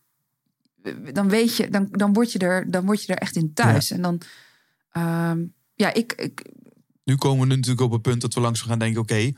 Dan 1.12 1.28
weet 1.28 1.56
je, 1.56 1.68
dan, 1.68 1.88
dan, 1.90 2.12
word, 2.12 2.32
je 2.32 2.38
er, 2.38 2.70
dan 2.70 2.84
word 2.84 3.04
je 3.04 3.12
er 3.12 3.18
echt 3.18 3.36
in 3.36 3.54
thuis. 3.54 3.90
En 3.90 4.02
dan, 4.02 4.20
ehm, 4.90 5.44
ja, 5.74 5.94
ik, 5.94 6.12
ik 6.12 6.50
Nu 7.04 7.16
komen 7.16 7.48
we 7.48 7.54
natuurlijk 7.54 7.80
op 7.80 7.92
het 7.92 8.02
punt 8.02 8.20
dat 8.20 8.34
we 8.34 8.40
langzaam 8.40 8.68
gaan 8.68 8.78
denken... 8.78 9.00
oké, 9.00 9.32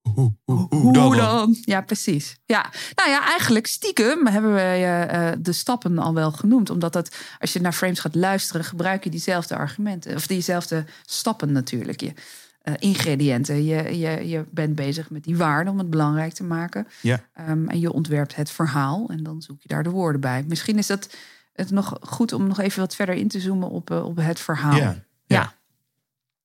hoe, 0.00 0.34
hoe, 0.44 0.66
hoe, 0.68 0.80
hoe 0.80 0.92
dan? 0.92 1.16
dan? 1.16 1.56
Ja, 1.62 1.80
precies. 1.80 2.36
Ja, 2.44 2.70
nou 2.94 3.10
ja, 3.10 3.26
eigenlijk 3.26 3.66
stiekem 3.66 4.26
hebben 4.26 4.54
we 4.54 4.60
eh, 4.60 5.30
eh, 5.30 5.38
de 5.40 5.52
stappen 5.52 5.98
al 5.98 6.14
wel 6.14 6.32
genoemd. 6.32 6.70
Omdat 6.70 6.92
dat, 6.92 7.16
als 7.38 7.52
je 7.52 7.60
naar 7.60 7.72
frames 7.72 8.00
gaat 8.00 8.14
luisteren, 8.14 8.64
gebruik 8.64 9.04
je 9.04 9.10
diezelfde 9.10 9.56
argumenten. 9.56 10.14
Of 10.14 10.26
diezelfde 10.26 10.84
stappen 11.04 11.52
natuurlijk. 11.52 12.00
Je 12.00 12.12
eh, 12.60 12.74
ingrediënten. 12.78 13.64
Je, 13.64 13.98
je, 13.98 14.28
je 14.28 14.44
bent 14.50 14.74
bezig 14.74 15.10
met 15.10 15.24
die 15.24 15.36
waarden 15.36 15.72
om 15.72 15.78
het 15.78 15.90
belangrijk 15.90 16.32
te 16.32 16.44
maken. 16.44 16.86
Ja. 17.02 17.20
Ehm, 17.34 17.68
en 17.68 17.80
je 17.80 17.92
ontwerpt 17.92 18.36
het 18.36 18.50
verhaal 18.50 19.08
en 19.08 19.22
dan 19.22 19.42
zoek 19.42 19.62
je 19.62 19.68
daar 19.68 19.82
de 19.82 19.90
woorden 19.90 20.20
bij. 20.20 20.44
Misschien 20.48 20.78
is 20.78 20.86
dat 20.86 21.16
het 21.52 21.70
nog 21.70 21.96
goed 22.00 22.32
om 22.32 22.46
nog 22.46 22.60
even 22.60 22.80
wat 22.80 22.94
verder 22.94 23.14
in 23.14 23.28
te 23.28 23.40
zoomen 23.40 23.68
op, 23.70 23.90
eh, 23.90 24.04
op 24.04 24.16
het 24.16 24.40
verhaal. 24.40 24.76
Ja. 24.76 25.04
Ja. 25.26 25.54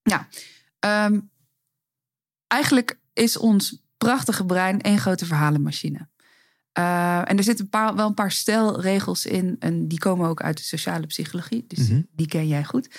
ja. 0.04 0.28
Ehm, 0.80 1.20
eigenlijk 2.48 3.00
is 3.14 3.38
ons 3.38 3.84
prachtige 3.98 4.46
brein 4.46 4.82
één 4.82 5.00
grote 5.00 5.26
verhalenmachine. 5.26 6.08
Eh, 6.72 7.30
en 7.30 7.38
er 7.38 7.44
zitten 7.44 7.66
een 7.66 7.72
paar, 7.72 7.96
wel 7.96 8.08
een 8.08 8.14
paar 8.14 8.32
stelregels 8.32 9.26
in. 9.26 9.56
En 9.60 9.88
die 9.88 10.00
komen 10.00 10.30
ook 10.30 10.42
uit 10.42 10.58
de 10.58 10.64
sociale 10.64 11.08
psychologie. 11.08 11.66
Dus 11.68 11.90
Mhm. 11.90 12.02
die 12.12 12.28
ken 12.28 12.48
jij 12.48 12.64
goed. 12.64 12.90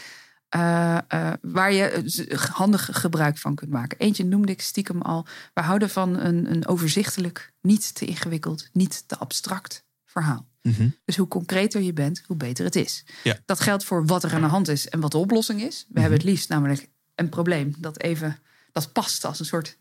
Eh, 0.48 0.98
eh, 1.08 1.32
waar 1.40 1.72
je 1.72 1.84
eh, 1.84 2.38
handig 2.38 2.88
gebruik 2.92 3.38
van 3.38 3.54
kunt 3.54 3.70
maken. 3.70 3.98
Eentje 3.98 4.24
noemde 4.24 4.52
ik 4.52 4.60
stiekem 4.60 5.02
al. 5.02 5.26
We 5.54 5.60
houden 5.60 5.90
van 5.90 6.18
een, 6.18 6.50
een 6.50 6.66
overzichtelijk, 6.66 7.52
niet 7.60 7.94
te 7.94 8.04
ingewikkeld, 8.04 8.68
niet 8.72 9.04
te 9.06 9.16
abstract 9.16 9.84
verhaal. 10.04 10.48
Mhm. 10.62 10.88
Dus 11.04 11.16
hoe 11.16 11.28
concreter 11.28 11.82
je 11.82 11.92
bent, 11.92 12.22
hoe 12.26 12.36
beter 12.36 12.64
het 12.64 12.76
is. 12.76 13.04
Ja. 13.22 13.38
Dat 13.44 13.60
geldt 13.60 13.84
voor 13.84 14.06
wat 14.06 14.24
er 14.24 14.34
aan 14.34 14.40
de 14.40 14.46
hand 14.46 14.68
is 14.68 14.88
en 14.88 15.00
wat 15.00 15.10
de 15.10 15.18
oplossing 15.18 15.62
is. 15.62 15.86
We 15.88 16.00
hebben 16.00 16.18
het 16.18 16.28
liefst 16.28 16.48
namelijk 16.48 16.88
een 17.14 17.28
probleem 17.28 17.74
dat 17.78 18.00
even 18.00 18.38
dat 18.72 18.92
past 18.92 19.24
als 19.24 19.38
een 19.38 19.46
soort. 19.46 19.76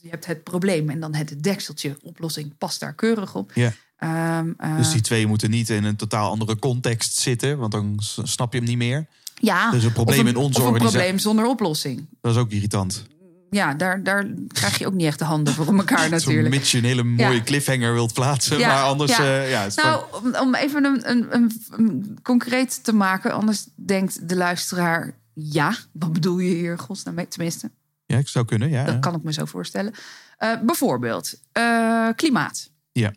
Je 0.00 0.08
hebt 0.08 0.26
het 0.26 0.42
probleem 0.42 0.90
en 0.90 1.00
dan 1.00 1.14
het 1.14 1.42
dekseltje. 1.42 1.96
Oplossing 2.02 2.58
past 2.58 2.80
daar 2.80 2.94
keurig 2.94 3.34
op. 3.34 3.52
Ja. 3.54 3.72
Ehm, 3.96 4.52
eh, 4.56 4.76
Dus 4.76 4.92
die 4.92 5.00
twee 5.00 5.26
moeten 5.26 5.50
niet 5.50 5.70
in 5.70 5.84
een 5.84 5.96
totaal 5.96 6.30
andere 6.30 6.58
context 6.58 7.16
zitten... 7.16 7.58
want 7.58 7.72
dan 7.72 7.96
snap 8.22 8.52
je 8.52 8.58
hem 8.58 8.68
niet 8.68 8.76
meer. 8.76 9.08
Ja, 9.42 9.70
dus 9.70 9.84
een 9.84 9.92
probleem 9.92 10.26
in 10.26 10.36
onze 10.36 10.58
of 10.58 10.64
een 10.64 10.70
organisatie- 10.70 10.98
probleem 10.98 11.18
zonder 11.18 11.44
oplossing. 11.44 12.06
Dat 12.20 12.32
is 12.32 12.38
ook 12.38 12.50
irritant. 12.50 13.02
Ja, 13.50 13.74
daar, 13.74 14.02
daar 14.02 14.26
krijg 14.48 14.78
je 14.78 14.86
ook 14.86 14.92
niet 14.92 15.06
echt 15.06 15.18
de 15.18 15.24
handen 15.24 15.54
voor 15.54 15.66
elkaar 15.76 16.08
natuurlijk. 16.18 16.48
mits 16.54 16.70
je 16.70 16.78
een 16.78 16.84
hele 16.84 17.02
mooie 17.02 17.34
Ja. 17.34 17.42
cliffhanger 17.42 17.92
wilt 17.92 18.12
plaatsen. 18.12 18.58
Ja, 18.58 18.68
Maar 18.68 18.82
anders... 18.82 19.16
ja. 19.16 19.24
eh, 19.24 19.50
ja, 19.50 19.66
Nou, 19.76 20.04
om, 20.22 20.34
om 20.36 20.54
even 20.54 20.84
een, 20.84 21.10
een, 21.10 21.52
een, 21.70 22.18
concreet 22.22 22.84
te 22.84 22.92
maken, 22.94 23.32
anders 23.32 23.66
denkt 23.74 24.28
de 24.28 24.36
luisteraar: 24.36 25.14
ja, 25.34 25.74
wat 25.92 26.12
bedoel 26.12 26.38
je 26.38 26.54
hier, 26.54 26.78
godsnaam, 26.78 27.14
mee? 27.14 27.28
tenminste, 27.28 27.70
ja, 28.06 28.18
ik 28.18 28.28
zou 28.28 28.44
kunnen, 28.44 28.70
ja. 28.70 28.84
dat 28.84 28.98
kan 28.98 29.14
ik 29.14 29.22
me 29.22 29.32
zo 29.32 29.44
voorstellen. 29.44 29.92
Eh, 30.38 30.50
bijvoorbeeld, 30.62 31.34
eh, 31.52 32.08
klimaat. 32.16 32.70
Ja. 32.92 33.12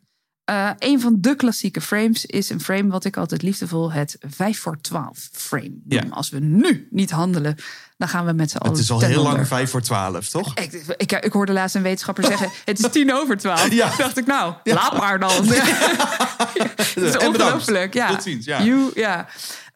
Eh, 0.45 0.69
een 0.77 0.99
van 1.01 1.15
de 1.19 1.35
klassieke 1.35 1.81
frames 1.81 2.25
is 2.25 2.49
een 2.49 2.61
frame 2.61 2.87
wat 2.87 3.05
ik 3.05 3.17
altijd 3.17 3.41
liefdevol 3.41 3.91
het 3.91 4.17
5 4.19 4.59
voor 4.59 4.81
12 4.81 5.29
frame 5.31 5.63
noem. 5.69 5.83
Ja. 5.87 6.03
Als 6.09 6.29
we 6.29 6.39
nu 6.39 6.87
niet 6.91 7.11
handelen, 7.11 7.55
dan 7.97 8.07
gaan 8.07 8.25
we 8.25 8.31
met 8.33 8.49
z'n 8.51 8.57
allen 8.57 8.71
Het 8.73 8.81
is 8.83 8.91
al 8.91 8.99
heel 8.99 9.17
onder. 9.19 9.33
lang 9.33 9.47
vijf 9.47 9.69
voor 9.69 9.81
twaalf, 9.81 10.29
toch? 10.29 10.55
Ik, 10.57 10.73
ik, 10.97 11.11
ik 11.11 11.31
hoorde 11.31 11.53
laatst 11.53 11.75
een 11.75 11.81
wetenschapper 11.81 12.23
zeggen: 12.25 12.49
Het 12.65 12.79
is 12.79 12.91
tien 12.91 13.13
over 13.13 13.37
twaalf. 13.37 13.71
Ja. 13.71 13.95
dacht 13.97 14.17
ik, 14.17 14.25
nou, 14.25 14.53
laat 14.63 14.97
maar 14.97 15.19
dan. 15.19 15.45
Het 15.47 16.95
is 16.95 17.17
ongelooflijk. 17.17 17.93
Ja. 17.93 18.07
Tot 18.09 18.23
ziens, 18.23 18.45
ja. 18.45 18.63
You- 18.63 18.91
ja. 18.95 19.27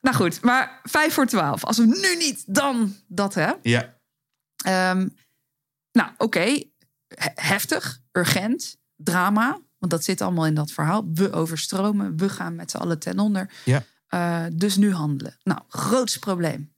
Nou 0.02 0.16
goed, 0.16 0.42
maar 0.42 0.80
vijf 0.84 1.14
voor 1.14 1.26
twaalf. 1.26 1.66
Als 1.66 1.78
we 1.78 1.86
nu 1.86 2.16
niet, 2.26 2.44
dan 2.48 2.96
dat 3.08 3.34
hè. 3.34 3.52
Ja. 3.62 3.94
Ehm, 4.64 5.08
nou, 5.92 6.10
oké. 6.18 6.40
He- 7.08 7.32
Heftig, 7.36 8.00
urgent, 8.12 8.78
drama. 8.96 9.58
Want 9.80 9.92
dat 9.92 10.04
zit 10.04 10.22
allemaal 10.22 10.46
in 10.46 10.54
dat 10.54 10.72
verhaal. 10.72 11.10
We 11.14 11.32
overstromen, 11.32 12.18
we 12.18 12.30
gaan 12.30 12.56
met 12.56 12.72
z'n 12.72 12.78
allen 12.78 13.00
ten 13.00 13.20
onder. 13.20 13.52
Ja. 13.66 13.84
Eh, 14.08 14.46
dus 14.54 14.76
nu 14.76 14.94
handelen. 14.94 15.38
Nou, 15.44 15.62
groots 15.68 16.18
probleem. 16.20 16.74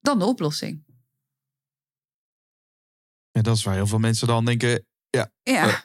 Dan 0.00 0.18
de 0.18 0.24
oplossing. 0.24 0.84
ja, 3.30 3.42
dat 3.42 3.56
is 3.56 3.64
waar 3.64 3.74
heel 3.74 3.86
veel 3.86 3.98
mensen 3.98 4.26
dan 4.26 4.44
denken... 4.44 4.86
Ja, 5.10 5.32
Ja. 5.42 5.66
Eh. 5.68 5.78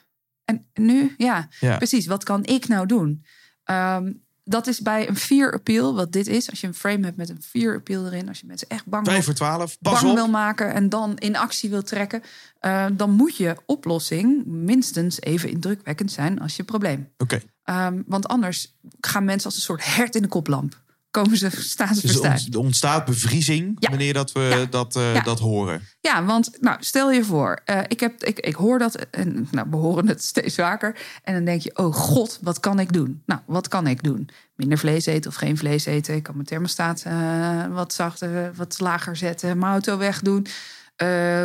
En 0.44 0.68
nu, 0.74 1.14
ja, 1.16 1.48
Ja. 1.60 1.76
precies. 1.76 2.06
Wat 2.06 2.24
kan 2.24 2.44
ik 2.44 2.68
nou 2.68 2.86
doen? 2.86 3.24
Ehm, 3.64 4.12
dat 4.48 4.66
is 4.66 4.80
bij 4.80 5.08
een 5.08 5.16
fear 5.16 5.52
appeal, 5.52 5.94
wat 5.94 6.12
dit 6.12 6.26
is. 6.26 6.50
Als 6.50 6.60
je 6.60 6.66
een 6.66 6.74
frame 6.74 7.04
hebt 7.04 7.16
met 7.16 7.28
een 7.28 7.42
fear 7.42 7.76
appeal 7.76 8.06
erin. 8.06 8.28
Als 8.28 8.40
je 8.40 8.46
mensen 8.46 8.68
echt 8.68 8.86
bang, 8.86 9.04
voor 9.22 9.34
twaalf, 9.34 9.78
pas 9.80 10.00
bang 10.02 10.14
wil 10.14 10.28
maken 10.28 10.72
en 10.74 10.88
dan 10.88 11.18
in 11.18 11.36
actie 11.36 11.70
wil 11.70 11.82
trekken. 11.82 12.22
eh, 12.60 12.86
dan 12.92 13.10
moet 13.10 13.36
je 13.36 13.56
oplossing 13.66 14.44
minstens 14.46 15.20
even 15.20 15.48
indrukwekkend 15.50 16.12
zijn 16.12 16.40
als 16.40 16.56
je 16.56 16.64
probleem. 16.64 17.08
Oké, 17.18 17.40
Ehm, 17.64 18.02
want 18.06 18.28
anders 18.28 18.76
gaan 19.00 19.24
mensen 19.24 19.46
als 19.46 19.56
een 19.56 19.62
soort 19.62 19.84
hert 19.94 20.14
in 20.14 20.22
de 20.22 20.28
koplamp. 20.28 20.82
Komen 21.22 21.36
ze, 21.36 21.50
staan 21.50 21.94
ze 21.94 22.06
Dus 22.06 22.46
er 22.50 22.58
ontstaat 22.58 23.04
bevriezing 23.04 23.76
Ja. 23.78 23.88
wanneer 23.88 24.12
dat 24.12 24.32
we 24.32 24.40
Ja. 24.40 24.64
dat, 24.64 24.96
eh, 24.96 25.14
Ja. 25.14 25.20
dat 25.20 25.38
horen. 25.38 25.80
Ja, 26.00 26.24
want 26.24 26.50
nou, 26.60 26.76
stel 26.80 27.10
je 27.12 27.24
voor, 27.24 27.60
eh, 27.64 27.80
ik, 27.88 28.00
heb, 28.00 28.24
ik, 28.24 28.38
ik 28.40 28.54
hoor 28.54 28.78
dat 28.78 28.94
en 29.10 29.48
nou, 29.50 29.66
we 29.70 29.76
horen 29.76 30.08
het 30.08 30.24
steeds 30.32 30.54
vaker. 30.54 30.96
En 31.22 31.34
dan 31.34 31.44
denk 31.44 31.60
je, 31.62 31.76
oh 31.78 31.94
god, 31.94 32.38
wat 32.42 32.60
kan 32.60 32.78
ik 32.80 32.92
doen? 32.92 33.22
Nou, 33.26 33.40
wat 33.46 33.68
kan 33.68 33.86
ik 33.86 34.02
doen? 34.02 34.28
Minder 34.56 34.78
vlees 34.78 35.06
eten 35.06 35.30
of 35.30 35.36
geen 35.36 35.56
vlees 35.58 35.84
eten. 35.86 36.14
Ik 36.14 36.22
kan 36.22 36.34
mijn 36.34 36.46
thermostaat 36.46 37.02
eh, 37.02 37.66
wat 37.66 37.92
zachter, 37.92 38.52
wat 38.54 38.80
lager 38.80 39.16
zetten. 39.16 39.58
Mijn 39.58 39.72
auto 39.72 39.96
wegdoen. 39.98 40.46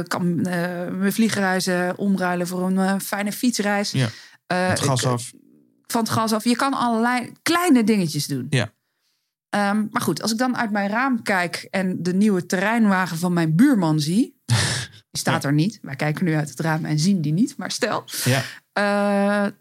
Kan 0.07 0.41
mijn 0.41 1.13
vliegreizen 1.13 1.97
omruilen 1.97 2.47
voor 2.47 2.61
een 2.67 3.01
fijne 3.01 3.31
fietsreis. 3.31 3.91
Ja. 3.91 4.07
Het 4.47 4.79
gas 4.79 5.01
ik- 5.01 5.07
af. 5.07 5.31
van 5.87 6.01
het 6.01 6.09
gas 6.09 6.33
af. 6.33 6.43
Je 6.43 6.55
kan 6.55 6.73
allerlei 6.73 7.31
kleine 7.41 7.83
dingetjes 7.83 8.27
doen. 8.27 8.47
Ja. 8.49 8.71
Ehm, 9.51 9.85
maar 9.91 10.01
goed, 10.01 10.21
als 10.21 10.31
ik 10.31 10.37
dan 10.37 10.57
uit 10.57 10.71
mijn 10.71 10.89
raam 10.89 11.21
kijk 11.21 11.67
en 11.69 12.03
de 12.03 12.13
nieuwe 12.13 12.45
terreinwagen 12.45 13.17
van 13.17 13.33
mijn 13.33 13.55
buurman 13.55 13.99
zie. 13.99 14.41
Die 15.11 15.21
staat 15.21 15.43
er 15.43 15.53
niet. 15.53 15.79
Wij 15.81 15.95
kijken 15.95 16.25
nu 16.25 16.35
uit 16.35 16.49
het 16.49 16.59
raam 16.59 16.85
en 16.85 16.99
zien 16.99 17.21
die 17.21 17.33
niet. 17.33 17.57
Maar 17.57 17.71
stel. 17.71 18.03
Ja. 18.23 18.43
eh, 18.73 19.51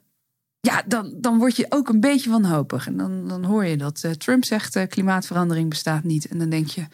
ja, 0.60 0.82
dan, 0.86 1.14
dan 1.16 1.38
word 1.38 1.56
je 1.56 1.66
ook 1.68 1.88
een 1.88 2.00
beetje 2.00 2.30
wanhopig. 2.30 2.86
En 2.86 2.96
dan, 2.96 3.28
dan 3.28 3.44
hoor 3.44 3.64
je 3.64 3.76
dat 3.76 4.00
eh, 4.04 4.10
Trump 4.10 4.44
zegt 4.44 4.76
eh, 4.76 4.86
klimaatverandering 4.88 5.68
bestaat 5.68 6.04
niet. 6.04 6.26
En 6.28 6.38
dan 6.38 6.48
denk 6.50 6.68
je, 6.68 6.86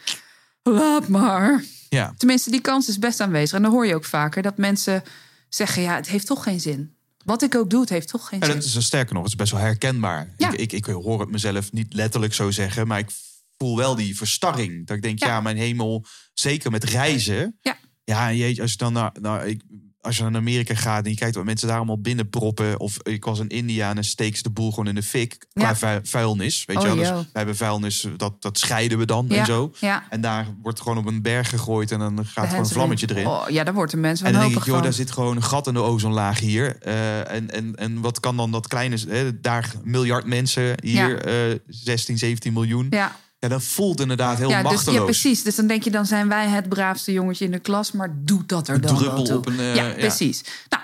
laat 0.63 1.07
maar. 1.07 1.63
Ja. 1.89 2.13
Tenminste, 2.17 2.51
die 2.51 2.61
kans 2.61 2.87
is 2.87 2.99
best 2.99 3.19
aanwezig. 3.19 3.57
En 3.57 3.63
dan 3.63 3.71
hoor 3.71 3.85
je 3.85 3.95
ook 3.95 4.05
vaker 4.05 4.41
dat 4.41 4.57
mensen 4.57 5.03
zeggen... 5.49 5.81
ja, 5.81 5.95
het 5.95 6.07
heeft 6.07 6.25
toch 6.25 6.43
geen 6.43 6.59
zin. 6.59 6.96
Wat 7.27 7.41
ik 7.41 7.55
ook 7.55 7.69
doe, 7.69 7.81
het 7.81 7.89
heeft 7.89 8.07
toch 8.07 8.27
geen 8.27 8.43
zin. 8.43 8.53
dat 8.53 8.63
is 8.63 8.85
sterker 8.85 9.13
nog, 9.13 9.23
het 9.23 9.31
is 9.31 9.37
best 9.37 9.51
wel 9.51 9.61
herkenbaar. 9.61 10.33
Ja. 10.37 10.51
Ik, 10.51 10.59
ik, 10.59 10.71
ik 10.71 10.85
hoor 10.85 11.19
het 11.19 11.29
mezelf 11.29 11.71
niet 11.71 11.93
letterlijk 11.93 12.33
zo 12.33 12.51
zeggen, 12.51 12.87
maar 12.87 12.99
ik 12.99 13.09
voel 13.57 13.77
wel 13.77 13.95
die 13.95 14.17
verstarring. 14.17 14.87
Dat 14.87 14.95
ik 14.95 15.01
denk, 15.01 15.19
ja, 15.19 15.27
Ja. 15.27 15.41
mijn 15.41 15.57
hemel, 15.57 16.05
zeker 16.33 16.71
met 16.71 16.83
reizen. 16.83 17.57
Ja. 17.61 17.77
Ja, 18.03 18.33
jeetje, 18.33 18.61
als 18.61 18.71
je 18.71 18.77
dan 18.77 18.93
naar, 18.93 19.11
naar, 19.21 19.47
ik, 19.47 19.61
als 20.01 20.17
je 20.17 20.23
naar 20.23 20.35
Amerika 20.35 20.75
gaat 20.75 21.03
en 21.05 21.11
je 21.11 21.17
kijkt 21.17 21.35
wat 21.35 21.45
mensen 21.45 21.67
daar 21.67 21.77
allemaal 21.77 22.01
binnenproppen. 22.01 22.79
Of 22.79 22.97
ik 23.03 23.25
was 23.25 23.39
in 23.39 23.47
India 23.47 23.89
en 23.89 23.95
dan 23.95 24.03
steek 24.03 24.35
ze 24.35 24.43
de 24.43 24.49
boel 24.49 24.69
gewoon 24.69 24.87
in 24.87 24.95
de 24.95 25.03
fik 25.03 25.45
qua 25.53 25.75
Ja. 25.79 25.99
vuilnis. 26.03 26.65
Weet 26.65 26.77
Oh, 26.77 26.83
je 26.83 26.87
wel? 26.87 26.97
Dus 26.97 27.09
wij 27.09 27.25
hebben 27.33 27.55
vuilnis, 27.55 28.07
dat, 28.17 28.41
dat 28.41 28.57
scheiden 28.59 28.97
we 28.97 29.05
dan 29.05 29.25
Ja, 29.29 29.37
en 29.39 29.45
zo. 29.45 29.71
ja. 29.79 30.03
En 30.09 30.21
daar 30.21 30.47
wordt 30.61 30.81
gewoon 30.81 30.97
op 30.97 31.05
een 31.05 31.21
berg 31.21 31.49
gegooid 31.49 31.91
en 31.91 31.99
dan 31.99 32.25
gaat 32.25 32.47
gewoon 32.47 32.63
een 32.63 32.69
vlammetje 32.69 33.07
erin. 33.09 33.27
Oh, 33.27 33.49
ja, 33.49 33.63
daar 33.63 33.73
wordt 33.73 33.91
de 33.91 33.97
mensen 33.97 34.25
En 34.25 34.31
dan 34.33 34.41
denk 34.41 34.55
ik, 34.55 34.63
joh, 34.65 34.73
van. 34.73 34.83
daar 34.83 34.93
zit 34.93 35.11
gewoon 35.11 35.35
een 35.35 35.43
gat 35.43 35.67
in 35.67 35.73
de 35.73 35.79
ozonlaag 35.81 36.39
hier. 36.39 36.77
Eh, 36.81 37.31
en, 37.31 37.51
en, 37.51 37.75
en 37.75 38.01
wat 38.01 38.19
kan 38.19 38.37
dan 38.37 38.51
dat 38.51 38.67
kleine... 38.67 38.97
Hè, 39.07 39.39
daar 39.39 39.71
miljard 39.83 40.25
mensen, 40.25 40.75
hier 40.83 41.25
eh 41.51 41.55
16, 41.67 42.17
17 42.17 42.53
miljoen. 42.53 42.87
Ja. 42.89 43.15
Ja, 43.39 43.47
dat 43.47 43.63
voelt 43.63 43.99
inderdaad 43.99 44.37
heel 44.37 44.49
ja, 44.49 44.61
dus, 44.61 44.71
machteloos. 44.71 44.97
ja, 44.99 45.03
precies. 45.03 45.43
Dus 45.43 45.55
dan 45.55 45.67
denk 45.67 45.83
je, 45.83 45.91
dan 45.91 46.05
zijn 46.05 46.27
wij 46.27 46.47
het 46.47 46.69
braafste 46.69 47.11
jongetje 47.11 47.45
in 47.45 47.51
de 47.51 47.59
klas. 47.59 47.91
Maar 47.91 48.15
doet 48.23 48.49
dat 48.49 48.67
er 48.67 48.81
dan 48.81 48.91
wel 48.91 48.99
druppel 48.99 49.23
toe. 49.23 49.37
op 49.37 49.45
een, 49.45 49.59
eh, 49.59 49.75
ja, 49.75 49.85
ja. 49.87 49.93
precies. 49.93 50.43
Nou, 50.69 50.83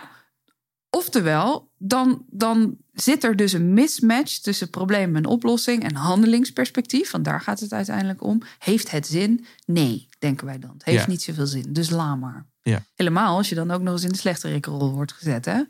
oftewel, 0.89 1.71
dan, 1.77 2.25
dan 2.29 2.77
zit 2.93 3.23
er 3.23 3.35
dus 3.35 3.53
een 3.53 3.73
mismatch 3.73 4.37
tussen 4.37 4.69
probleem 4.69 5.15
en 5.15 5.25
oplossing 5.25 5.83
en 5.83 5.95
handelingsperspectief. 5.95 7.11
Want 7.11 7.25
daar 7.25 7.41
gaat 7.41 7.59
het 7.59 7.73
uiteindelijk 7.73 8.23
om. 8.23 8.41
Heeft 8.59 8.91
het 8.91 9.07
zin? 9.07 9.45
Nee, 9.65 10.07
denken 10.19 10.45
wij 10.45 10.59
dan. 10.59 10.71
Het 10.73 10.85
heeft 10.85 11.03
Ja. 11.03 11.09
niet 11.09 11.21
zoveel 11.21 11.47
zin. 11.47 11.65
Dus 11.69 11.89
laat 11.89 12.19
maar. 12.19 12.45
Ja. 12.61 12.83
Helemaal 12.95 13.37
als 13.37 13.49
je 13.49 13.55
dan 13.55 13.71
ook 13.71 13.81
nog 13.81 13.93
eens 13.93 14.03
in 14.03 14.11
de 14.11 14.17
slechterikrol 14.17 14.91
wordt 14.91 15.11
gezet. 15.11 15.45
Hè? 15.45 15.61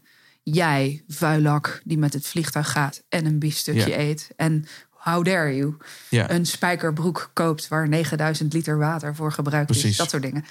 Jij, 0.43 1.03
vuilak, 1.07 1.81
die 1.83 1.97
met 1.97 2.13
het 2.13 2.27
vliegtuig 2.27 2.71
gaat 2.71 3.03
en 3.09 3.25
een 3.25 3.39
biefstukje 3.39 3.89
Ja. 3.89 3.97
eet. 3.97 4.29
En 4.35 4.65
how 5.03 5.23
dare 5.25 5.55
you? 5.55 5.77
Ja. 6.09 6.29
Een 6.31 6.45
spijkerbroek 6.45 7.31
koopt 7.33 7.67
waar 7.67 7.87
9000 7.87 8.53
liter 8.53 8.77
water 8.77 9.15
voor 9.15 9.31
gebruikt 9.31 9.69
is. 9.69 9.79
Precies. 9.79 9.97
Dat 9.97 10.09
soort 10.09 10.23
dingen. 10.23 10.45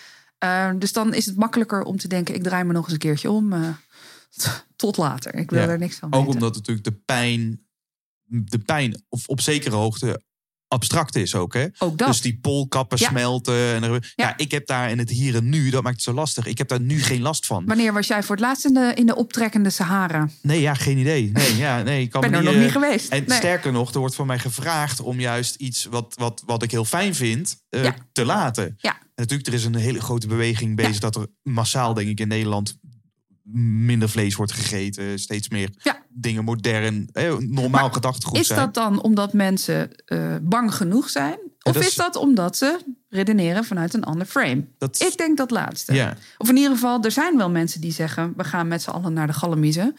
Uh, 0.45 0.71
dus 0.79 0.93
dan 0.93 1.15
is 1.15 1.27
het 1.27 1.37
makkelijker 1.37 1.83
om 1.83 1.97
te 1.97 2.09
denken: 2.09 2.35
ik 2.35 2.43
draai 2.43 2.65
me 2.65 2.73
nog 2.73 2.85
eens 2.85 2.93
een 2.93 2.99
keertje 2.99 3.31
om. 3.31 3.53
Uh, 3.53 3.69
tot 4.77 4.97
later. 4.97 5.35
Ik 5.35 5.51
wil 5.51 5.61
Ja. 5.63 5.69
er 5.69 5.79
niks 5.79 5.97
van 5.97 6.13
Ook 6.13 6.15
weten. 6.25 6.35
omdat 6.35 6.55
natuurlijk 6.55 6.87
de 6.87 6.93
pijn, 7.05 7.67
de 8.25 8.59
pijn 8.59 9.03
of 9.09 9.27
op 9.29 9.41
zekere 9.41 9.77
hoogte 9.77 10.23
abstract 10.73 11.17
is 11.17 11.35
ook. 11.35 11.55
Hè? 11.55 11.67
Ook 11.79 11.99
dat. 11.99 12.09
Dus 12.09 12.21
die 12.21 12.39
poolkappen 12.41 12.99
Ja. 13.01 13.09
smelten. 13.09 13.75
En 13.75 13.83
er, 13.83 13.93
ja. 13.93 14.27
Ja. 14.27 14.37
ik 14.37 14.51
heb 14.51 14.67
daar 14.67 14.91
in 14.91 14.99
het 14.99 15.11
hier 15.11 15.35
en 15.35 15.49
nu, 15.49 15.71
dat 15.71 15.83
maakt 15.83 15.95
het 15.95 16.05
zo 16.05 16.13
lastig. 16.13 16.47
Ik 16.47 16.59
heb 16.59 16.69
daar 16.69 16.81
nu 16.81 17.03
geen 17.03 17.21
last 17.23 17.47
van. 17.47 17.67
Wanneer 17.67 17.93
was 17.93 18.07
jij 18.07 18.23
voor 18.23 18.37
het 18.37 18.45
laatst 18.45 18.65
in 18.65 18.75
de, 18.75 18.93
in 18.95 19.07
de 19.07 19.15
optrekkende 19.17 19.71
Sahara? 19.71 20.29
Nee, 20.43 20.61
ja, 20.61 20.75
geen 20.75 20.99
idee. 20.99 21.31
Nee, 21.33 21.57
ja, 21.57 21.83
nee, 21.83 22.03
ik 22.03 22.11
kan 22.11 22.21
ben 22.21 22.31
me 22.31 22.37
er 22.37 22.43
niet, 22.43 22.51
nog 22.53 22.59
eh, 22.61 22.65
niet 22.67 22.73
geweest. 22.77 23.13
En 23.13 23.25
Nee. 23.27 23.39
sterker 23.39 23.73
nog, 23.73 23.93
er 23.93 23.99
wordt 23.99 24.15
van 24.15 24.27
mij 24.27 24.39
gevraagd 24.39 25.01
om 25.01 25.21
juist 25.21 25.55
iets 25.55 25.85
wat, 25.85 26.15
wat, 26.19 26.43
wat 26.47 26.63
ik 26.63 26.71
heel 26.71 26.85
fijn 26.85 27.15
vind 27.15 27.57
eh, 27.69 27.83
Ja. 27.85 27.95
te 28.13 28.25
laten. 28.25 28.75
Ja. 28.79 28.91
En 29.15 29.29
natuurlijk, 29.29 29.49
er 29.49 29.55
is 29.55 29.65
een 29.65 29.75
hele 29.75 30.01
grote 30.01 30.27
beweging 30.27 30.77
bezig 30.77 30.99
dat 30.99 31.17
er 31.17 31.27
massaal, 31.43 31.95
denk 31.95 32.09
ik, 32.09 32.21
in 32.21 32.29
Nederland 32.29 32.79
minder 33.85 34.09
vlees 34.09 34.35
wordt 34.35 34.53
gegeten. 34.53 35.19
Steeds 35.19 35.49
meer 35.49 35.71
Ja. 35.83 36.03
dingen 36.09 36.45
modern, 36.45 37.09
eh, 37.13 37.37
normaal 37.39 37.91
gedachtegoed 37.91 38.39
Is 38.39 38.47
zijn. 38.47 38.59
dat 38.59 38.75
dan 38.75 39.03
omdat 39.03 39.33
mensen 39.33 39.91
eh, 40.05 40.37
bang 40.43 40.75
genoeg 40.75 41.11
zijn? 41.11 41.39
Of 41.63 41.73
dat 41.73 41.83
is... 41.83 41.89
is- 41.89 41.95
dat 41.95 42.17
omdat 42.17 42.57
ze 42.57 42.79
redeneren 43.09 43.65
vanuit 43.65 43.95
een 43.95 44.05
ander 44.05 44.27
frame? 44.27 44.65
Dat- 44.79 45.01
Ik 45.03 45.17
denk 45.17 45.37
dat 45.37 45.51
laatste. 45.51 46.17
Of 46.39 46.49
in 46.49 46.57
ieder 46.57 46.73
geval, 46.73 47.03
er 47.03 47.11
zijn 47.11 47.37
wel 47.37 47.51
mensen 47.51 47.81
die 47.81 47.93
zeggen... 47.93 48.33
we 48.37 48.45
gaan 48.45 48.69
met 48.69 48.83
z'n 48.83 48.91
allen 48.91 49.13
naar 49.13 49.27
de 49.27 49.33
gallemiezen. 49.33 49.97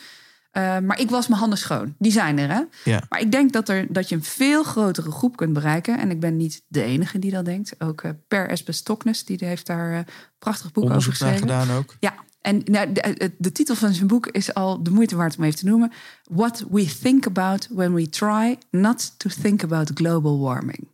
Eh, 0.52 0.80
maar 0.80 1.00
ik 1.00 1.10
was 1.10 1.28
mijn 1.28 1.40
handen 1.40 1.58
schoon. 1.60 1.96
Die 2.00 2.12
zijn 2.12 2.38
er, 2.40 2.50
hè? 2.50 2.62
Maar 3.10 3.20
ik 3.20 3.32
denk 3.32 3.54
dat, 3.54 3.70
er, 3.70 3.86
dat 3.94 4.10
je 4.10 4.16
een 4.16 4.24
veel 4.24 4.64
grotere 4.64 5.12
groep 5.12 5.36
kunt 5.38 5.54
bereiken. 5.54 6.00
En 6.00 6.10
ik 6.12 6.20
ben 6.20 6.38
niet 6.38 6.62
de 6.68 6.84
enige 6.84 7.20
die 7.20 7.32
dat 7.32 7.46
denkt. 7.46 7.76
Ook 7.78 8.02
eh, 8.02 8.12
Per 8.28 8.50
Espe 8.50 8.72
Stoknes, 8.72 9.26
die 9.26 9.38
heeft 9.40 9.66
daar 9.66 9.94
een 9.94 10.06
prachtig 10.40 10.72
boek 10.72 10.84
over 10.84 10.96
onderzoek 10.96 11.12
geschreven. 11.14 11.40
gedaan 11.40 11.72
ook. 11.72 11.96
Ja, 12.00 12.14
en 12.44 12.62
nou, 12.66 12.92
de, 12.92 13.32
de 13.38 13.52
titel 13.52 13.76
van 13.76 13.94
zijn 13.94 14.08
boek 14.08 14.28
is 14.28 14.54
al 14.54 14.84
de 14.84 14.90
moeite 14.90 15.16
waard 15.16 15.38
om 15.38 15.44
even 15.44 15.60
te 15.60 15.66
noemen. 15.66 15.92
What 16.24 16.66
we 16.70 16.86
think 17.02 17.26
about 17.26 17.68
when 17.72 17.94
we 17.94 18.10
try 18.10 18.58
not 18.72 19.14
to 19.20 19.30
think 19.42 19.64
about 19.64 19.92
global 19.94 20.40
warming. 20.40 20.88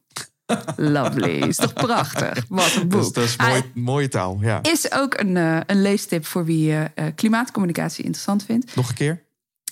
Lovely, 0.76 1.40
is 1.40 1.56
toch 1.56 1.74
prachtig? 1.74 2.46
Wat 2.50 2.76
een 2.76 2.88
boek. 2.88 3.14
Dat 3.14 3.24
is 3.24 3.38
mooi, 3.38 3.64
mooie 3.74 4.08
taal. 4.08 4.38
Ja. 4.42 4.64
is 4.64 4.92
ook 4.92 5.20
een, 5.20 5.38
eh, 5.38 5.60
een 5.66 5.82
leestip 5.82 6.26
voor 6.26 6.46
wie 6.46 6.72
eh, 6.72 6.86
eh, 6.96 7.16
klimaatcommunicatie 7.16 8.04
interessant 8.04 8.44
vindt. 8.44 8.76
Nog 8.76 8.90
een 8.90 8.96
keer? 8.96 9.24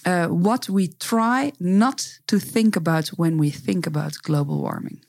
Eh, 0.02 0.26
what 0.30 0.66
we 0.66 0.98
try 0.98 1.52
not 1.58 2.20
to 2.26 2.38
think 2.38 2.76
about 2.76 3.12
when 3.16 3.40
we 3.40 3.62
think 3.66 3.86
about 3.88 4.18
global 4.18 4.62
warming. 4.62 5.06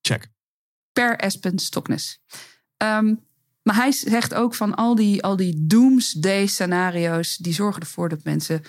Check. 0.00 0.30
Per 0.92 1.16
Espen 1.16 1.58
Stoknes. 1.58 2.20
Ehm, 2.76 3.14
maar 3.62 3.74
hij 3.74 3.92
zegt 3.92 4.34
ook 4.34 4.54
van 4.54 4.74
al 4.74 4.94
die, 4.94 5.22
al 5.22 5.36
die 5.36 5.54
doomsday 5.66 6.46
scenario's... 6.46 7.36
die 7.36 7.52
zorgen 7.52 7.80
ervoor 7.80 8.08
dat 8.08 8.24
mensen 8.24 8.62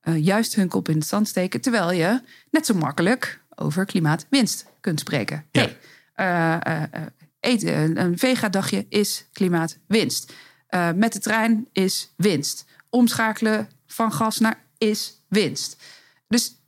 eh, 0.00 0.24
juist 0.24 0.54
hun 0.54 0.68
kop 0.68 0.88
in 0.88 0.96
het 0.96 1.06
zand 1.06 1.28
steken... 1.28 1.60
terwijl 1.60 1.92
je 1.92 2.20
net 2.50 2.66
zo 2.66 2.74
makkelijk 2.74 3.40
over 3.54 3.84
klimaatwinst 3.84 4.66
kunt 4.80 5.00
spreken. 5.00 5.44
Ja. 5.50 5.60
Hey, 5.60 5.76
eh, 6.14 6.82
eh, 6.82 7.06
eten, 7.40 8.00
een 8.00 8.18
vega-dagje 8.18 8.86
is 8.88 9.26
klimaatwinst. 9.32 10.32
Met 10.94 11.12
de 11.12 11.18
trein 11.18 11.68
is 11.72 12.12
winst. 12.16 12.64
Omschakelen 12.90 13.68
van 13.86 14.12
gas 14.12 14.38
naar 14.38 14.64
is 14.78 15.22
winst. 15.28 15.76
Dus 16.28 16.62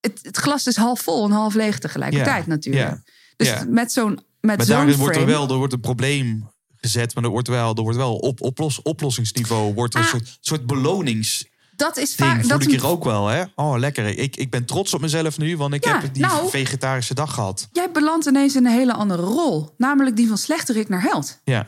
het, 0.00 0.20
het 0.22 0.36
glas 0.36 0.66
is 0.66 0.76
half 0.76 1.00
vol 1.00 1.24
en 1.24 1.30
half 1.30 1.54
leeg 1.54 1.78
tegelijkertijd 1.78 2.44
Ja, 2.44 2.50
natuurlijk. 2.50 2.88
ja, 2.90 3.02
Dus 3.36 3.64
met 3.68 3.92
zo'n 3.92 4.20
met 4.40 4.56
Maar 4.56 4.66
daarin 4.66 4.96
wordt 4.96 5.16
er 5.16 5.26
wel 5.26 5.48
er 5.48 5.56
wordt 5.56 5.72
een 5.72 5.80
probleem 5.80 6.49
gezet, 6.80 7.14
maar 7.14 7.24
er 7.24 7.30
wordt 7.30 7.48
wel, 7.48 7.74
er 7.74 7.82
wordt 7.82 7.96
wel 7.98 8.16
op 8.16 8.40
oplos, 8.40 8.82
oplossingsniveau 8.82 9.74
wordt 9.74 9.94
er 9.94 10.00
een 10.00 10.06
Ah. 10.06 10.12
soort, 10.12 10.38
soort 10.40 10.66
beloningsding. 10.66 11.48
dat 11.76 11.96
is 11.96 12.14
vaak 12.14 12.48
dat 12.48 12.62
ik 12.62 12.68
hier 12.70 12.86
ook 12.86 13.04
wel, 13.04 13.26
hè? 13.26 13.44
Oh, 13.54 13.78
lekker. 13.78 14.06
Ik, 14.18 14.36
ik 14.36 14.50
ben 14.50 14.64
trots 14.64 14.94
op 14.94 15.00
mezelf 15.00 15.38
nu, 15.38 15.56
want 15.56 15.74
ik 15.74 15.84
Ja, 15.84 16.00
heb 16.00 16.14
die 16.14 16.22
nou- 16.22 16.50
vegetarische 16.50 17.14
dag 17.14 17.34
gehad. 17.34 17.68
Jij 17.72 17.90
belandt 17.90 18.26
ineens 18.26 18.56
in 18.56 18.66
een 18.66 18.72
hele 18.72 18.92
andere 18.92 19.22
rol, 19.22 19.74
namelijk 19.76 20.16
die 20.16 20.28
van 20.28 20.38
slechterik 20.38 20.88
naar 20.88 21.02
held. 21.02 21.40
Ja, 21.44 21.66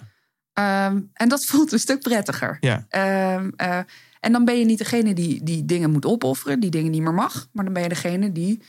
Ehm, 0.53 1.01
en 1.13 1.29
dat 1.29 1.45
voelt 1.51 1.73
een 1.73 1.79
stuk 1.81 2.01
prettiger. 2.03 2.57
ja, 2.61 2.87
Ehm, 2.89 3.51
eh, 3.57 3.79
en 4.21 4.33
dan 4.33 4.45
ben 4.45 4.59
je 4.59 4.65
niet 4.65 4.79
degene 4.79 5.15
die, 5.15 5.43
die 5.45 5.65
dingen 5.65 5.91
moet 5.91 6.07
opofferen, 6.07 6.61
die 6.61 6.71
dingen 6.71 6.91
niet 6.91 7.03
meer 7.03 7.15
mag. 7.15 7.49
Maar 7.53 7.65
dan 7.65 7.73
ben 7.73 7.83
je 7.83 7.89
degene 7.89 8.33
die 8.33 8.63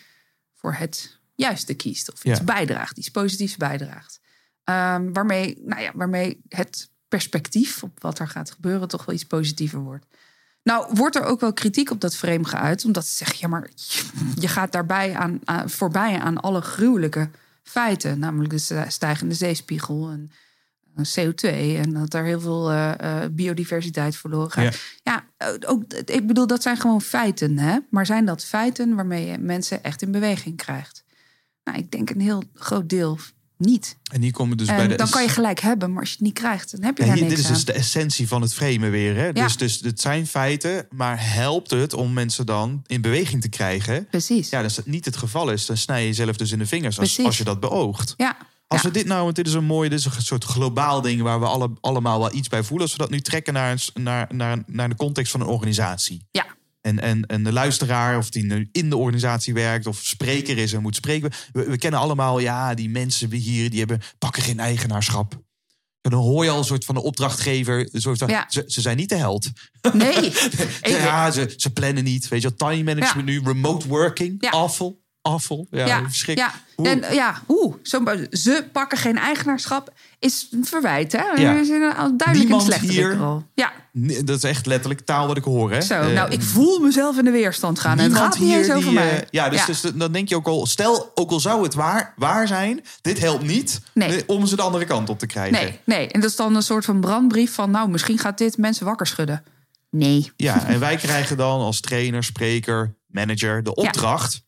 voor 0.55 0.73
het 0.73 1.19
juiste 1.35 1.73
kiest. 1.73 2.11
Of 2.11 2.23
iets 2.25 2.37
Ja. 2.39 2.43
bijdraagt, 2.45 2.97
iets 2.97 3.09
positiefs 3.09 3.57
bijdraagt. 3.57 4.19
Ehm, 4.64 5.11
waarmee, 5.11 5.61
nou 5.66 5.82
ja, 5.82 5.91
waarmee 5.95 6.41
het 6.49 6.89
perspectief 7.07 7.84
op 7.84 8.01
wat 8.01 8.20
er 8.20 8.28
gaat 8.28 8.51
gebeuren 8.51 8.88
toch 8.88 9.05
wel 9.05 9.16
iets 9.16 9.26
positiever 9.26 9.80
wordt. 9.80 10.05
Nou, 10.64 10.88
wordt 10.93 11.16
er 11.16 11.24
ook 11.24 11.39
wel 11.39 11.53
kritiek 11.53 11.89
op 11.91 12.01
dat 12.01 12.16
frame 12.16 12.45
geuit. 12.45 12.86
Omdat 12.86 13.05
ze 13.05 13.16
zeggen, 13.16 13.38
ja, 13.39 13.47
maar 13.47 13.70
je 14.43 14.47
gaat 14.47 14.72
daarbij 14.72 15.16
aan, 15.16 15.39
aan- 15.43 15.70
voorbij 15.70 16.20
aan 16.20 16.38
alle 16.41 16.61
gruwelijke 16.61 17.30
feiten. 17.64 18.20
Namelijk 18.20 18.49
de 18.49 18.86
stijgende 18.88 19.34
zeespiegel 19.36 20.09
en 20.09 20.32
eh, 20.95 21.05
CO2. 21.05 21.49
En 21.82 21.93
dat 21.93 22.14
er 22.14 22.24
heel 22.24 22.39
veel 22.39 22.72
eh, 22.72 23.24
eh, 23.24 23.30
biodiversiteit 23.32 24.16
verloren 24.16 24.51
gaat. 24.51 24.64
Ja, 25.03 25.26
eh, 25.38 25.47
ook, 25.66 25.93
ik 25.93 26.28
bedoel, 26.28 26.47
dat 26.47 26.61
zijn 26.61 26.78
gewoon 26.78 27.01
feiten. 27.01 27.57
Hè? 27.57 27.78
Maar 27.89 28.05
zijn 28.05 28.26
dat 28.26 28.45
feiten 28.45 28.95
waarmee 28.95 29.26
je 29.26 29.38
mensen 29.38 29.84
echt 29.84 30.01
in 30.01 30.11
beweging 30.11 30.57
krijgt? 30.57 31.03
Nou, 31.64 31.78
ik 31.78 31.91
denk 31.91 32.09
een 32.09 32.22
heel 32.22 32.43
groot 32.53 32.89
deel 32.89 33.18
niet. 33.64 33.97
En 34.11 34.22
hier 34.22 34.32
komen 34.32 34.57
dus 34.57 34.68
en 34.68 34.76
bij 34.76 34.88
de... 34.88 34.95
dan 34.95 35.09
kan 35.09 35.22
je 35.24 35.30
gelijk 35.30 35.59
hebben, 35.59 35.91
maar 35.91 35.99
als 35.99 36.09
je 36.09 36.16
het 36.16 36.24
niet 36.26 36.34
krijgt, 36.34 36.72
dan 36.72 36.84
heb 36.84 36.97
je 36.97 37.05
daar 37.05 37.14
hier, 37.14 37.24
niks 37.24 37.36
dit 37.36 37.43
is 37.43 37.47
aan. 37.49 37.53
dus 37.53 37.66
de 37.66 37.74
essentie 37.74 38.28
van 38.28 38.41
het 38.41 38.53
framen 38.53 38.91
weer. 38.91 39.16
Hè? 39.16 39.34
Dus, 39.34 39.57
dus 39.57 39.80
het 39.80 40.01
zijn 40.01 40.28
feiten, 40.28 40.88
maar 40.91 41.34
helpt 41.34 41.72
het 41.72 41.93
om 41.93 42.14
mensen 42.14 42.45
dan 42.45 42.84
in 42.88 43.01
beweging 43.01 43.41
te 43.41 43.49
krijgen? 43.49 44.07
Precies. 44.09 44.49
Ja, 44.49 44.64
als 44.64 44.76
dat 44.76 44.86
niet 44.86 45.05
het 45.05 45.18
geval 45.18 45.51
is, 45.51 45.66
dan 45.66 45.78
snij 45.78 46.01
je 46.01 46.07
jezelf 46.07 46.38
dus 46.38 46.51
in 46.51 46.59
de 46.59 46.66
vingers 46.66 46.99
als, 46.99 47.07
Precies. 47.07 47.26
als 47.26 47.38
je 47.38 47.43
dat 47.43 47.59
beoogt. 47.59 48.14
Ja. 48.18 48.38
Als 48.68 48.82
Ja. 48.82 48.88
we 48.88 48.93
dit 48.93 49.05
nou, 49.05 49.24
want 49.24 49.36
dit 49.36 49.47
is 49.47 49.53
een 49.53 49.64
mooi, 49.66 49.89
dit 49.89 49.99
is 49.99 50.05
een 50.05 50.22
soort 50.22 50.43
globaal 50.43 51.01
ding 51.01 51.22
waar 51.22 51.39
we 51.39 51.45
alle, 51.45 51.72
allemaal 51.82 52.20
wel 52.20 52.34
iets 52.34 52.47
bij 52.47 52.64
voelen. 52.64 52.82
Als 52.88 52.95
we 52.95 53.01
dat 53.01 53.09
nu 53.09 53.22
trekken 53.22 53.53
naar, 53.53 53.86
naar, 53.93 54.28
naar, 54.32 54.64
naar 54.68 54.89
de 54.89 54.95
context 54.95 55.32
van 55.32 55.41
een 55.41 55.47
organisatie. 55.47 56.28
Ja. 56.32 56.45
En, 56.84 56.99
en, 56.99 57.25
en 57.25 57.43
de 57.43 57.51
luisteraar, 57.51 58.17
of 58.17 58.29
die 58.29 58.43
nu 58.43 58.69
in 58.71 58.89
de 58.89 58.97
organisatie 58.97 59.53
werkt 59.53 59.88
of 59.88 59.99
spreker 60.01 60.57
is 60.57 60.73
en 60.73 60.81
moet 60.81 60.95
spreken. 60.95 61.31
We, 61.51 61.69
we 61.69 61.77
kennen 61.77 61.99
allemaal, 61.99 62.39
ja, 62.39 62.73
die 62.73 62.89
mensen 62.89 63.31
hier, 63.31 63.69
die 63.69 63.79
hebben, 63.79 64.01
pakken 64.17 64.43
geen 64.43 64.59
eigenaarschap. 64.59 65.41
En 66.01 66.11
dan 66.11 66.19
hoor 66.19 66.43
je 66.43 66.49
al 66.49 66.57
een 66.57 66.63
soort 66.63 66.86
van 66.86 66.95
de 66.95 67.03
opdrachtgever. 67.03 67.89
Een 67.91 68.01
soort 68.01 68.17
van, 68.17 68.27
Ja. 68.29 68.45
ze, 68.49 68.63
ze 68.67 68.81
zijn 68.81 68.97
niet 68.97 69.09
de 69.09 69.15
held. 69.15 69.49
Nee. 69.93 70.34
Ja, 70.81 71.31
ze, 71.31 71.53
ze 71.57 71.73
plannen 71.73 72.03
niet. 72.03 72.27
Weet 72.27 72.41
je 72.41 72.53
wel, 72.57 72.69
time 72.69 72.84
management 72.84 73.27
nu, 73.27 73.41
remote 73.43 73.88
working. 73.88 74.36
Ja. 74.39 74.51
Awful. 75.24 75.67
Ja, 75.71 75.86
ja, 75.86 76.01
verschrikkelijk. 76.03 76.53
ja. 76.53 76.61
Hoe- 76.76 76.88
En 76.89 77.13
ja, 77.15 77.41
oeh, 77.47 77.76
zo, 77.84 78.03
ze 78.32 78.65
pakken 78.71 78.97
geen 78.97 79.17
eigenaarschap 79.17 79.93
is 80.19 80.47
een 80.51 80.65
verwijt, 80.65 81.11
hè? 81.11 81.24
Ja. 81.41 81.91
Al 81.97 82.17
duidelijk 82.17 82.51
een 82.53 82.61
slechte 82.61 82.91
hier-. 82.91 83.17
Ja, 83.53 83.71
Nee, 83.91 84.24
Dat 84.24 84.38
is 84.38 84.43
echt 84.43 84.65
letterlijk 84.65 85.01
taal 85.05 85.28
wat 85.28 85.38
ik 85.38 85.43
hoor. 85.43 85.71
Hè? 85.71 85.82
zo. 85.82 85.93
Eh, 85.93 86.13
nou, 86.13 86.32
ik 86.32 86.41
voel 86.41 86.80
mezelf 86.80 87.17
in 87.17 87.26
de 87.26 87.32
weerstand 87.32 87.80
gaan. 87.80 87.99
En 87.99 88.03
het 88.09 88.13
gaat 88.17 88.39
niet 88.39 88.53
eens 88.53 88.65
hier 88.67 88.76
over 88.76 88.88
die, 88.89 88.97
mij. 88.99 89.19
eh, 89.21 89.28
ja, 89.32 89.49
dus, 89.49 89.65
dus 89.65 89.82
dan 89.82 90.11
denk 90.11 90.30
je 90.30 90.36
ook 90.36 90.47
al, 90.47 90.65
stel, 90.65 91.11
ook 91.15 91.32
al 91.32 91.39
zou 91.39 91.63
het 91.63 91.74
waar, 91.74 92.13
waar 92.15 92.47
zijn, 92.47 92.82
dit 93.01 93.19
helpt 93.19 93.43
niet 93.43 93.82
Nee. 93.93 94.15
eh, 94.15 94.24
om 94.28 94.45
ze 94.45 94.55
de 94.55 94.61
andere 94.61 94.86
kant 94.86 95.09
op 95.09 95.19
te 95.19 95.26
krijgen. 95.26 95.53
Nee, 95.53 95.80
nee. 95.86 96.07
En 96.07 96.19
dat 96.21 96.30
is 96.30 96.36
dan 96.36 96.55
een 96.55 96.61
soort 96.63 96.86
van 96.86 96.99
brandbrief 97.01 97.53
van... 97.53 97.71
nou, 97.71 97.89
misschien 97.89 98.17
gaat 98.17 98.38
dit 98.38 98.57
mensen 98.57 98.86
wakker 98.86 99.07
schudden. 99.07 99.43
Nee. 99.89 100.32
Ja, 100.36 100.65
en 100.67 100.80
wij 100.80 100.95
krijgen 100.95 101.38
dan 101.38 101.59
als 101.59 101.80
trainer, 101.80 102.24
spreker, 102.24 102.95
manager 103.07 103.63
de 103.63 103.76
opdracht: 103.76 104.41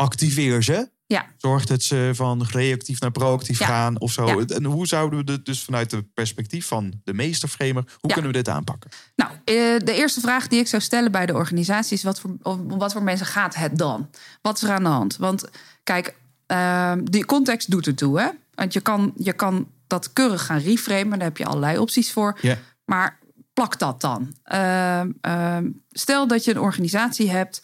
activeer 0.00 0.62
ze. 0.62 0.90
Ja. 1.06 1.26
Zorg 1.36 1.64
dat 1.66 1.82
ze 1.82 2.10
van 2.14 2.46
reactief 2.50 3.00
naar 3.00 3.10
proactief 3.10 3.58
Ja. 3.58 3.66
gaan 3.66 4.00
of 4.00 4.12
zo. 4.12 4.26
Ja. 4.26 4.44
En 4.46 4.64
hoe 4.64 4.86
zouden 4.86 5.18
we 5.18 5.24
dit 5.24 5.44
dus 5.44 5.64
vanuit 5.64 5.90
het 5.90 6.14
perspectief 6.14 6.66
van 6.66 6.92
de 7.04 7.14
meesterframer, 7.14 7.84
hoe 8.00 8.12
kunnen 8.12 8.30
we 8.30 8.36
dit 8.36 8.48
aanpakken? 8.48 8.90
Nou, 9.16 9.30
eh, 9.30 9.54
de 9.84 9.92
eerste 9.94 10.20
vraag 10.20 10.48
die 10.48 10.60
ik 10.60 10.66
zou 10.66 10.82
stellen 10.82 11.12
bij 11.12 11.26
de 11.26 11.34
organisatie 11.34 11.96
is: 11.96 12.02
wat 12.02 12.20
voor, 12.20 12.36
wat 12.66 12.92
voor 12.92 13.02
mensen 13.02 13.26
gaat 13.26 13.54
het 13.54 13.78
dan? 13.78 14.10
Wat 14.42 14.56
is 14.56 14.62
er 14.62 14.70
aan 14.74 14.82
de 14.82 14.88
hand? 14.88 15.16
Want 15.16 15.44
kijk, 15.84 16.14
ehm, 16.46 17.04
die 17.04 17.24
context 17.24 17.70
doet 17.70 17.86
ertoe. 17.86 18.20
Hè? 18.20 18.28
Want 18.54 18.72
je 18.72 18.80
kan, 18.80 19.12
je 19.16 19.32
kan 19.32 19.68
dat 19.86 20.12
keurig 20.12 20.46
gaan 20.46 20.58
reframen, 20.60 21.18
daar 21.18 21.28
heb 21.28 21.36
je 21.36 21.44
allerlei 21.46 21.78
opties 21.78 22.12
voor. 22.12 22.38
Ja. 22.40 22.58
Maar 22.84 23.18
plak 23.52 23.78
dat 23.78 24.00
dan. 24.00 24.34
Ehm, 24.44 25.10
ehm, 25.20 25.68
stel 25.90 26.26
dat 26.26 26.44
je 26.44 26.50
een 26.50 26.60
organisatie 26.60 27.30
hebt 27.30 27.62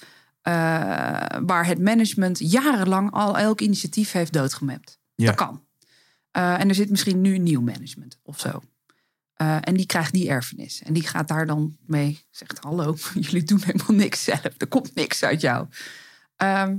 waar 1.47 1.67
het 1.67 1.79
management 1.79 2.39
jarenlang 2.39 3.13
al 3.13 3.39
elk 3.39 3.61
initiatief 3.61 4.13
heeft 4.13 4.33
doodgemapt. 4.33 4.99
Ja. 5.15 5.27
Dat 5.27 5.35
kan. 5.35 5.67
Eh, 6.37 6.61
en 6.61 6.69
er 6.69 6.75
zit 6.75 6.91
misschien 6.91 7.21
nu 7.21 7.39
nieuw 7.39 7.61
management 7.61 8.19
of 8.23 8.41
zo. 8.41 8.63
Eh, 9.35 9.57
en 9.61 9.75
die 9.75 9.87
krijgt 9.87 10.13
die 10.13 10.29
erfenis. 10.29 10.83
En 10.83 10.93
die 10.93 11.07
gaat 11.07 11.29
daar 11.29 11.47
dan 11.47 11.77
mee. 11.87 12.25
Zegt: 12.31 12.59
Hallo, 12.59 12.97
jullie 13.21 13.43
doen 13.43 13.61
helemaal 13.65 13.97
niks 13.97 14.25
zelf. 14.25 14.49
Er 14.59 14.67
komt 14.67 14.95
niks 14.95 15.23
uit 15.23 15.41
jou. 15.41 15.67
Ehm, 16.37 16.77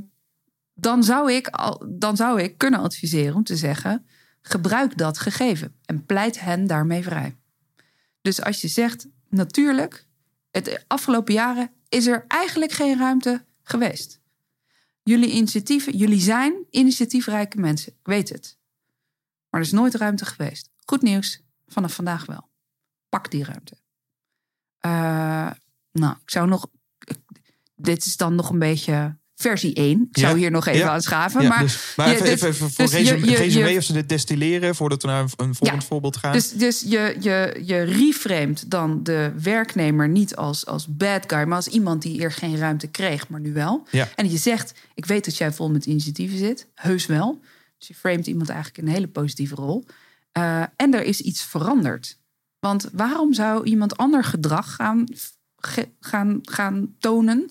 dan, 0.73 1.03
zou 1.03 1.31
ik 1.31 1.47
al, 1.47 1.85
dan 1.89 2.15
zou 2.15 2.41
ik 2.41 2.57
kunnen 2.57 2.79
adviseren 2.79 3.35
om 3.35 3.43
te 3.43 3.55
zeggen: 3.55 4.05
gebruik 4.41 4.97
dat 4.97 5.19
gegeven 5.19 5.75
en 5.85 6.05
pleit 6.05 6.39
hen 6.39 6.67
daarmee 6.67 7.03
vrij. 7.03 7.35
Dus 8.21 8.41
als 8.41 8.61
je 8.61 8.67
zegt: 8.67 9.07
natuurlijk, 9.29 10.05
het 10.51 10.83
afgelopen 10.87 11.33
jaren 11.33 11.71
is 11.89 12.07
er 12.07 12.25
eigenlijk 12.27 12.71
geen 12.71 12.97
ruimte 12.97 13.45
geweest. 13.67 14.19
Jullie 15.03 15.31
initiatieven, 15.31 15.97
jullie 15.97 16.19
zijn 16.19 16.65
initiatiefrijke 16.69 17.57
mensen. 17.57 17.91
Ik 17.91 18.05
weet 18.05 18.29
het. 18.29 18.57
Maar 19.49 19.61
er 19.61 19.67
is 19.67 19.71
nooit 19.71 19.95
ruimte 19.95 20.25
geweest. 20.25 20.69
Goed 20.85 21.01
nieuws, 21.01 21.41
vanaf 21.67 21.93
vandaag 21.93 22.25
wel. 22.25 22.49
Pak 23.09 23.31
die 23.31 23.43
ruimte. 23.43 23.77
Eh, 24.77 25.51
nou, 25.91 26.15
ik 26.21 26.29
zou 26.29 26.47
nog. 26.47 26.67
dit 27.75 28.05
is 28.05 28.17
dan 28.17 28.35
nog 28.35 28.49
een 28.49 28.59
beetje 28.59 29.16
versie 29.37 29.73
1. 29.73 30.07
Ik 30.11 30.17
zou 30.19 30.33
Ja, 30.33 30.39
hier 30.39 30.51
nog 30.51 30.65
even 30.65 30.79
ja, 30.79 30.89
aan 30.89 31.01
schaven. 31.01 31.41
Ja, 31.41 31.47
maar 31.47 31.59
dus, 31.59 31.93
maar 31.95 32.07
je- 32.07 32.13
even, 32.13 32.25
dit- 32.25 32.33
even, 32.35 32.47
even 32.47 32.69
voor 32.71 32.85
dus 32.85 32.93
resume, 32.93 33.69
je- 33.71 33.77
of 33.77 33.83
ze 33.83 33.93
dit 33.93 34.09
destilleren 34.09 34.75
voordat 34.75 35.01
we 35.01 35.07
naar 35.07 35.21
een, 35.21 35.29
een 35.37 35.55
volgend 35.55 35.83
voorbeeld 35.83 36.17
gaan. 36.17 36.33
Dus, 36.33 36.51
dus 36.51 36.81
je, 36.87 37.15
je, 37.19 37.59
je 37.65 37.81
reframet 37.81 38.63
dan 38.71 39.03
de 39.03 39.31
werknemer 39.41 40.09
niet 40.09 40.35
als, 40.35 40.65
als 40.65 40.85
bad 40.89 41.23
guy, 41.27 41.43
maar 41.43 41.55
als 41.55 41.67
iemand 41.67 42.01
die 42.01 42.19
eerst 42.19 42.37
geen 42.37 42.57
ruimte 42.57 42.87
kreeg, 42.87 43.27
maar 43.29 43.39
nu 43.39 43.53
wel. 43.53 43.87
En 44.15 44.29
je 44.31 44.37
zegt: 44.37 44.73
Ik 44.93 45.05
weet 45.05 45.25
dat 45.25 45.37
jij 45.37 45.51
vol 45.51 45.69
met 45.69 45.85
initiatieven 45.85 46.37
zit. 46.37 46.67
Heus 46.75 47.05
wel. 47.05 47.39
Dus 47.77 47.87
je 47.87 47.93
framet 47.95 48.27
iemand 48.27 48.49
eigenlijk 48.49 48.79
in 48.79 48.87
een 48.87 48.93
hele 48.93 49.07
positieve 49.07 49.55
rol. 49.55 49.85
Eh, 50.31 50.63
en 50.75 50.93
er 50.93 51.03
is 51.03 51.21
iets 51.21 51.43
veranderd. 51.43 52.17
Want 52.59 52.89
waarom 52.93 53.33
zou 53.33 53.65
iemand 53.65 53.97
ander 53.97 54.23
gedrag 54.23 54.75
gaan, 54.75 55.03
gaan, 55.99 56.39
gaan 56.41 56.95
tonen 56.99 57.49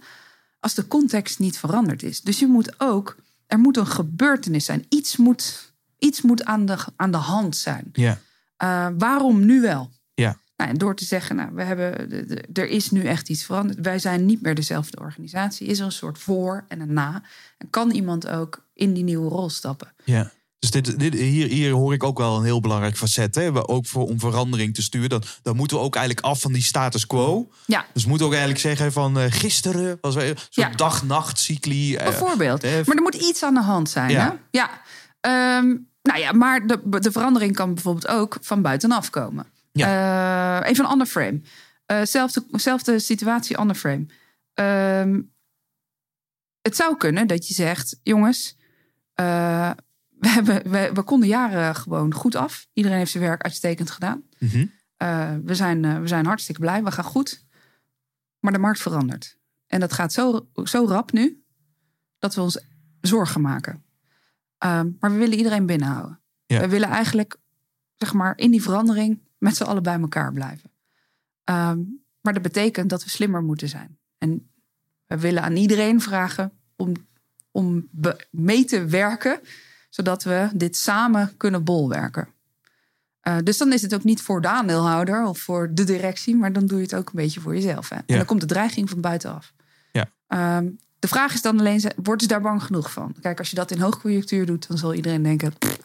als 0.61 0.75
de 0.75 0.87
context 0.87 1.39
niet 1.39 1.59
veranderd 1.59 2.03
is? 2.03 2.21
Dus 2.21 2.39
je 2.39 2.47
moet 2.47 2.81
ook, 2.81 3.17
er 3.47 3.59
moet 3.59 3.77
een 3.77 3.87
gebeurtenis 3.87 4.65
zijn. 4.65 4.85
Iets 4.89 5.17
moet, 5.17 5.73
iets 5.99 6.23
moet 6.23 6.45
aan, 6.45 6.67
de, 6.67 6.77
aan 6.97 7.11
de 7.11 7.17
hand 7.17 7.57
zijn. 7.57 7.89
ja, 7.93 8.19
Uh, 8.63 8.89
waarom 8.99 9.45
nu 9.45 9.61
wel? 9.61 9.91
ja, 10.15 10.39
Nou, 10.57 10.71
en 10.71 10.79
door 10.79 10.97
te 10.97 11.05
zeggen, 11.05 11.37
nou, 11.37 11.51
we 11.55 11.63
hebben, 11.63 12.09
de- 12.11 12.25
de- 12.27 12.61
er 12.61 12.69
is 12.69 12.91
nu 12.91 13.03
echt 13.05 13.29
iets 13.29 13.45
veranderd. 13.45 13.81
Wij 13.81 13.99
zijn 13.99 14.27
niet 14.27 14.43
meer 14.43 14.55
dezelfde 14.55 14.99
organisatie. 15.01 15.67
Is 15.67 15.79
er 15.79 15.85
een 15.85 15.93
soort 15.93 16.19
voor 16.19 16.65
en 16.69 16.81
een 16.81 16.93
na? 16.93 17.23
En 17.59 17.71
kan 17.71 17.91
iemand 17.91 18.29
ook 18.29 18.65
in 18.75 18.95
die 18.95 19.05
nieuwe 19.05 19.29
rol 19.29 19.51
stappen? 19.51 19.93
ja. 20.05 20.33
Dus 20.59 20.71
dit, 20.71 20.99
dit, 20.99 21.15
hier, 21.15 21.47
hier 21.49 21.73
hoor 21.73 21.93
ik 21.93 22.03
ook 22.05 22.19
wel 22.19 22.37
een 22.37 22.45
heel 22.45 22.61
belangrijk 22.61 22.97
facet. 22.97 23.35
Hè? 23.35 23.53
We 23.53 23.69
ook 23.69 23.87
voor, 23.87 24.07
om 24.07 24.19
verandering 24.21 24.75
te 24.75 24.83
sturen. 24.83 25.09
Dan, 25.09 25.23
dan 25.43 25.57
moeten 25.57 25.77
we 25.77 25.83
ook 25.83 25.97
eigenlijk 25.97 26.27
af 26.27 26.41
van 26.41 26.53
die 26.53 26.63
status 26.63 27.07
quo. 27.07 27.49
Ja, 27.67 27.87
Dus 27.93 28.03
we 28.03 28.09
moeten 28.09 28.27
ook 28.27 28.33
eigenlijk 28.33 28.63
zeggen 28.63 28.93
van 28.93 29.19
eh, 29.19 29.25
gisteren 29.29 29.99
was 30.01 30.15
weer 30.15 30.31
een 30.31 30.37
soort 30.37 30.71
Ja. 30.71 30.77
dag-nacht-cycli. 30.77 31.97
eh, 31.97 32.05
bijvoorbeeld. 32.05 32.63
maar 32.63 32.97
er 32.97 33.03
moet 33.03 33.15
iets 33.15 33.43
aan 33.43 33.55
de 33.55 33.61
hand 33.63 33.91
zijn. 33.91 34.11
Ja. 34.11 34.31
Hè? 34.31 34.59
Ja. 34.59 34.71
Ehm, 35.21 35.77
nou 36.03 36.19
ja, 36.19 36.33
maar 36.33 36.67
de, 36.67 36.81
de 37.01 37.13
verandering 37.13 37.55
kan 37.55 37.75
bijvoorbeeld 37.75 38.09
ook 38.09 38.37
van 38.41 38.63
buitenaf 38.63 39.11
komen. 39.11 39.47
Eh, 39.73 40.61
even 40.65 40.85
een 40.85 40.91
ander 40.91 41.07
frame. 41.07 41.41
Zelfde, 42.03 42.45
zelfde 42.51 42.99
situatie, 42.99 43.57
ander 43.57 43.77
frame. 43.77 44.07
Ehm, 44.55 45.21
het 46.63 46.77
zou 46.77 46.97
kunnen 46.97 47.27
dat 47.27 47.49
je 47.49 47.55
zegt, 47.55 47.99
jongens, 48.03 48.57
we, 50.19 50.29
hebben, 50.29 50.71
we, 50.71 50.91
we 50.95 51.03
konden 51.03 51.29
jaren 51.29 51.75
gewoon 51.75 52.15
goed 52.15 52.35
af. 52.35 52.69
Iedereen 52.73 52.99
heeft 52.99 53.11
zijn 53.11 53.25
werk 53.25 53.43
uitstekend 53.43 53.91
gedaan. 53.91 54.23
mhm. 54.39 54.67
Eh, 54.97 55.35
we, 55.45 55.55
zijn, 55.55 55.85
eh, 55.85 56.01
we 56.01 56.07
zijn 56.07 56.27
hartstikke 56.27 56.61
blij, 56.61 56.85
we 56.85 56.91
gaan 56.91 57.05
goed. 57.05 57.45
Maar 58.41 58.53
de 58.53 58.59
markt 58.59 58.81
verandert. 58.81 59.39
En 59.67 59.81
dat 59.81 59.93
gaat 59.93 60.13
zo, 60.13 60.49
zo 60.65 60.87
rap 60.87 61.13
nu 61.13 61.43
dat 62.19 62.35
we 62.35 62.41
ons 62.41 62.61
zorgen 63.01 63.41
maken. 63.41 63.85
Ehm, 64.59 64.91
maar 65.01 65.11
we 65.11 65.17
willen 65.17 65.37
iedereen 65.37 65.67
binnenhouden. 65.67 66.21
Ja. 66.47 66.61
We 66.61 66.69
willen 66.69 66.89
eigenlijk, 66.89 67.37
zeg 67.95 68.13
maar, 68.13 68.39
in 68.39 68.51
die 68.51 68.63
verandering 68.63 69.21
met 69.39 69.57
z'n 69.57 69.63
allen 69.63 69.83
bij 69.83 70.01
elkaar 70.01 70.33
blijven. 70.33 70.71
Ehm, 71.45 71.79
maar 72.21 72.33
dat 72.33 72.43
betekent 72.43 72.91
dat 72.91 73.05
we 73.05 73.11
slimmer 73.11 73.43
moeten 73.43 73.69
zijn. 73.69 73.99
En 74.19 74.51
we 75.07 75.19
willen 75.19 75.43
aan 75.43 75.57
iedereen 75.57 76.01
vragen 76.01 76.53
om, 76.77 76.93
om 77.51 77.89
mee 78.31 78.65
te 78.65 78.85
werken, 78.85 79.41
zodat 79.97 80.23
we 80.23 80.49
dit 80.55 80.77
samen 80.77 81.37
kunnen 81.37 81.65
bolwerken. 81.65 82.29
Eh, 83.21 83.37
dus 83.45 83.59
dan 83.59 83.73
is 83.73 83.83
het 83.83 83.95
ook 83.95 84.05
niet 84.05 84.23
voor 84.23 84.41
de 84.41 84.49
aandeelhouder 84.49 85.25
of 85.25 85.39
voor 85.39 85.71
de 85.75 85.85
directie, 85.85 86.37
maar 86.37 86.53
dan 86.53 86.67
doe 86.67 86.79
je 86.79 86.85
het 86.85 86.95
ook 86.95 87.09
een 87.09 87.15
beetje 87.15 87.41
voor 87.41 87.55
jezelf. 87.55 87.89
Hè? 87.89 87.97
En 87.97 88.17
dan 88.17 88.25
komt 88.25 88.41
de 88.41 88.47
dreiging 88.47 88.91
van 88.91 89.01
buitenaf. 89.01 89.53
Ja. 89.93 90.11
Ehm, 90.29 90.69
de 90.99 91.09
vraag 91.09 91.35
is 91.35 91.43
dan 91.43 91.59
alleen, 91.59 91.81
worden 91.81 92.21
ze 92.21 92.27
daar 92.27 92.41
bang 92.41 92.63
genoeg 92.63 92.93
van? 92.93 93.15
Kijk, 93.21 93.39
als 93.39 93.51
je 93.51 93.57
dat 93.57 93.71
in 93.71 93.81
hoogconjunctuur 93.81 94.47
doet, 94.47 94.69
dan 94.69 94.79
zal 94.79 94.95
iedereen 94.95 95.23
denken, 95.23 95.53
"Pff, 95.59 95.77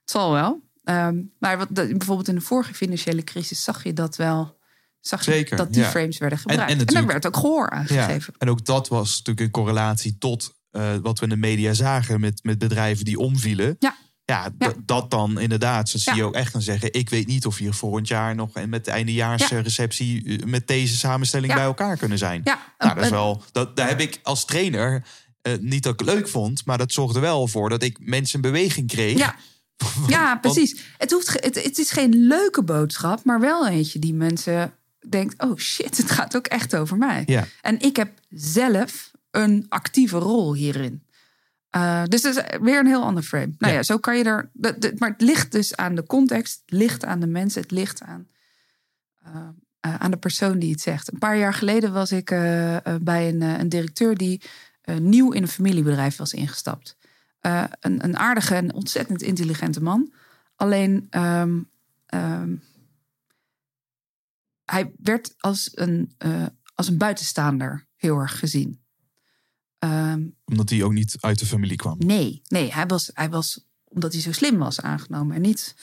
het 0.00 0.10
zal 0.10 0.32
wel. 0.32 0.60
Ehm, 0.84 1.20
maar 1.38 1.58
wat, 1.58 1.68
bijvoorbeeld 1.72 2.28
in 2.28 2.34
de 2.34 2.40
vorige 2.40 2.74
financiële 2.74 3.24
crisis 3.24 3.64
zag 3.64 3.84
je 3.84 3.92
dat 3.92 4.16
wel. 4.16 4.58
Zag 5.00 5.24
je 5.24 5.30
Zeker, 5.30 5.56
dat 5.56 5.72
die 5.72 5.82
ja. 5.82 5.88
frames 5.88 6.18
werden 6.18 6.38
en 6.38 6.50
gebruikt. 6.50 6.80
En, 6.80 6.94
daar 6.94 7.06
werd 7.06 7.26
ook 7.26 7.36
gehoor 7.36 7.70
aan 7.70 7.84
Ja. 7.88 8.18
En 8.38 8.50
ook 8.50 8.64
dat 8.64 8.88
was 8.88 9.08
natuurlijk 9.08 9.40
in 9.40 9.50
correlatie 9.50 10.18
tot 10.18 10.54
eh, 10.72 10.94
wat 11.02 11.18
we 11.18 11.24
in 11.24 11.30
de 11.30 11.36
media 11.36 11.72
zagen 11.72 12.20
met, 12.20 12.40
met 12.42 12.58
bedrijven 12.58 13.04
die 13.04 13.18
omvielen. 13.18 13.76
Ja. 13.78 13.96
Ja, 14.24 14.52
dat 14.84 15.10
dan 15.10 15.40
inderdaad. 15.40 15.88
Zo 15.88 15.98
zie 15.98 16.14
je 16.14 16.24
ook 16.24 16.34
echt 16.34 16.52
dan 16.52 16.62
zeggen: 16.62 16.92
Ik 16.92 17.10
weet 17.10 17.26
niet 17.26 17.46
of 17.46 17.56
hier 17.56 17.74
volgend 17.74 18.08
jaar 18.08 18.34
nog 18.34 18.54
en 18.54 18.68
met 18.68 18.84
de 18.84 18.90
eindejaarsreceptie 18.90 20.38
eh, 20.38 20.46
met 20.46 20.66
deze 20.66 20.96
samenstelling 20.96 21.54
bij 21.54 21.62
elkaar 21.62 21.96
kunnen 21.96 22.18
zijn. 22.18 22.40
Ja, 22.44 22.74
Nou, 22.78 22.94
dat 22.94 23.04
is 23.04 23.10
wel, 23.10 23.42
dat, 23.52 23.76
daar 23.76 23.88
heb 23.88 24.00
ik 24.00 24.20
als 24.22 24.44
trainer 24.44 25.04
eh, 25.42 25.52
niet 25.60 25.82
dat 25.82 25.92
ik 25.92 26.00
het 26.00 26.08
leuk 26.08 26.28
vond, 26.28 26.66
maar 26.66 26.78
dat 26.78 26.92
zorgde 26.92 27.20
wel 27.20 27.48
voor 27.48 27.68
dat 27.68 27.82
ik 27.82 27.98
mensen 28.00 28.34
in 28.34 28.50
beweging 28.50 28.88
kreeg. 28.88 29.18
Ja, 29.18 29.36
ja 30.08 30.36
precies. 30.36 30.76
Het, 30.98 31.10
hoeft, 31.10 31.32
het, 31.32 31.62
het 31.64 31.78
is 31.78 31.90
geen 31.90 32.26
leuke 32.26 32.62
boodschap, 32.62 33.24
maar 33.24 33.40
wel 33.40 33.68
eentje 33.68 33.98
die 33.98 34.14
mensen 34.14 34.74
denkt... 35.08 35.42
oh 35.42 35.58
shit, 35.58 35.96
het 35.96 36.10
gaat 36.10 36.36
ook 36.36 36.46
echt 36.46 36.76
over 36.76 36.96
mij. 36.96 37.22
Ja. 37.26 37.46
En 37.60 37.80
ik 37.80 37.96
heb 37.96 38.10
zelf 38.30 39.10
een 39.32 39.66
actieve 39.68 40.18
rol 40.18 40.54
hierin. 40.54 41.02
Eh, 41.72 42.04
dus 42.04 42.22
dat 42.22 42.36
is 42.36 42.58
weer 42.60 42.78
een 42.78 42.86
heel 42.86 43.02
ander 43.02 43.22
frame. 43.22 43.54
Nou 43.58 43.72
ja, 43.72 43.78
Ja. 43.78 43.82
zo 43.82 43.98
kan 43.98 44.18
je 44.18 44.24
er... 44.24 44.50
maar 44.98 45.10
het 45.10 45.20
ligt 45.20 45.52
dus 45.52 45.76
aan 45.76 45.94
de 45.94 46.06
context, 46.06 46.62
het 46.66 46.78
ligt 46.78 47.04
aan 47.04 47.20
de 47.20 47.26
mensen... 47.26 47.62
het 47.62 47.70
ligt 47.70 48.02
aan, 48.02 48.28
eh, 49.18 49.48
eh, 49.80 49.94
aan 49.94 50.10
de 50.10 50.16
persoon 50.16 50.58
die 50.58 50.70
het 50.70 50.80
zegt. 50.80 51.12
Een 51.12 51.18
paar 51.18 51.36
jaar 51.36 51.54
geleden 51.54 51.92
was 51.92 52.12
ik 52.12 52.24
bij 53.00 53.28
een, 53.28 53.40
een 53.40 53.68
directeur... 53.68 54.16
die 54.16 54.42
nieuw 54.98 55.30
in 55.32 55.42
een 55.42 55.48
familiebedrijf 55.48 56.16
was 56.16 56.32
ingestapt. 56.32 56.96
Een, 57.40 58.04
een 58.04 58.16
aardige 58.16 58.54
en 58.54 58.74
ontzettend 58.74 59.22
intelligente 59.22 59.82
man. 59.82 60.12
Alleen... 60.56 61.06
ehm, 61.10 61.60
ehm, 62.06 62.54
hij 64.64 64.92
werd 64.96 65.34
als 65.38 65.70
een, 65.74 66.16
als 66.74 66.88
een 66.88 66.98
buitenstaander 66.98 67.86
heel 67.96 68.18
erg 68.18 68.38
gezien. 68.38 68.81
Ehm, 69.82 70.22
Omdat 70.44 70.70
hij 70.70 70.82
ook 70.82 70.92
niet 70.92 71.16
uit 71.20 71.38
de 71.38 71.46
familie 71.46 71.76
kwam. 71.76 71.96
nee, 71.98 72.42
nee 72.48 72.72
hij, 72.72 72.86
was, 72.86 73.10
hij 73.14 73.30
was, 73.30 73.66
omdat 73.84 74.12
hij 74.12 74.22
zo 74.22 74.32
slim 74.32 74.58
was, 74.58 74.80
aangenomen. 74.80 75.36
En 75.36 75.42
niet 75.42 75.74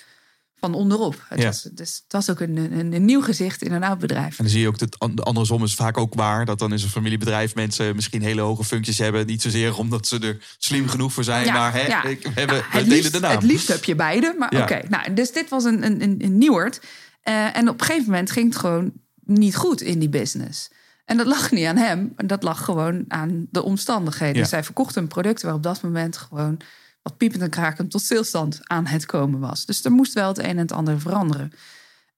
van 0.55 0.73
onderop. 0.73 1.25
Het, 1.27 1.39
Ja. 1.39 1.45
was, 1.45 1.61
dus 1.71 2.01
het 2.03 2.11
was 2.13 2.29
ook 2.29 2.39
een, 2.39 2.57
een, 2.57 2.93
een 2.93 3.05
nieuw 3.05 3.21
gezicht 3.21 3.61
in 3.61 3.71
een 3.71 3.83
oud 3.83 3.99
bedrijf. 3.99 4.29
En 4.37 4.43
dan 4.43 4.49
zie 4.53 4.61
je 4.61 4.67
ook 4.67 4.77
dat 4.77 4.99
an- 4.99 5.23
andersom 5.23 5.63
is 5.63 5.73
vaak 5.73 5.97
ook 5.97 6.13
waar. 6.13 6.45
Dat 6.45 6.59
dan 6.59 6.71
in 6.71 6.79
zo'n 6.79 6.89
familiebedrijf 6.89 7.55
mensen 7.55 7.95
misschien 7.95 8.21
hele 8.21 8.41
hoge 8.41 8.63
functies 8.63 8.97
hebben. 8.97 9.25
Niet 9.25 9.41
zozeer 9.41 9.77
omdat 9.77 10.07
ze 10.07 10.19
er 10.19 10.55
slim 10.57 10.87
genoeg 10.87 11.13
voor 11.13 11.23
zijn. 11.23 11.45
Ja, 11.45 11.53
maar 11.53 11.73
hè, 11.73 11.81
ja. 11.87 12.03
ik- 12.03 12.23
we, 12.23 12.31
hebben, 12.33 12.57
we 12.57 12.63
het, 12.63 12.71
delen 12.71 12.87
liefst, 12.97 13.11
de 13.11 13.19
naam. 13.19 13.31
het 13.35 13.43
liefst 13.43 13.67
heb 13.67 13.83
je 13.83 13.95
beide. 13.95 14.35
Maar 14.37 14.61
oké, 14.61 14.81
nou, 14.89 15.13
dus 15.13 15.31
dit 15.31 15.49
was 15.49 15.63
een, 15.63 15.85
een, 15.85 16.01
een, 16.03 16.15
een 16.23 16.37
nieuwert. 16.37 16.81
Eh, 17.21 17.57
en 17.57 17.69
op 17.69 17.79
een 17.79 17.85
gegeven 17.85 18.09
moment 18.09 18.31
ging 18.31 18.45
het 18.49 18.57
gewoon 18.57 18.91
niet 19.23 19.55
goed 19.55 19.81
in 19.81 19.99
die 19.99 20.09
business. 20.09 20.69
En 21.09 21.17
dat 21.17 21.27
lag 21.27 21.51
niet 21.51 21.65
aan 21.65 21.77
hem. 21.77 22.13
Dat 22.15 22.43
lag 22.43 22.63
gewoon 22.63 23.05
aan 23.07 23.47
de 23.51 23.63
omstandigheden. 23.63 24.35
Ja. 24.35 24.41
Dus 24.41 24.51
hij 24.51 24.63
verkocht 24.63 24.95
een 24.95 25.07
product 25.07 25.41
waar 25.41 25.53
op 25.53 25.63
dat 25.63 25.81
moment 25.81 26.17
gewoon... 26.17 26.57
wat 27.01 27.17
piepend 27.17 27.41
en 27.41 27.49
krakend 27.49 27.91
tot 27.91 28.01
stilstand 28.01 28.59
aan 28.63 28.85
het 28.85 29.05
komen 29.05 29.39
was. 29.39 29.65
Dus 29.65 29.83
er 29.83 29.91
moest 29.91 30.13
wel 30.13 30.27
het 30.27 30.37
een 30.37 30.45
en 30.45 30.57
het 30.57 30.71
ander 30.71 30.99
veranderen. 30.99 31.51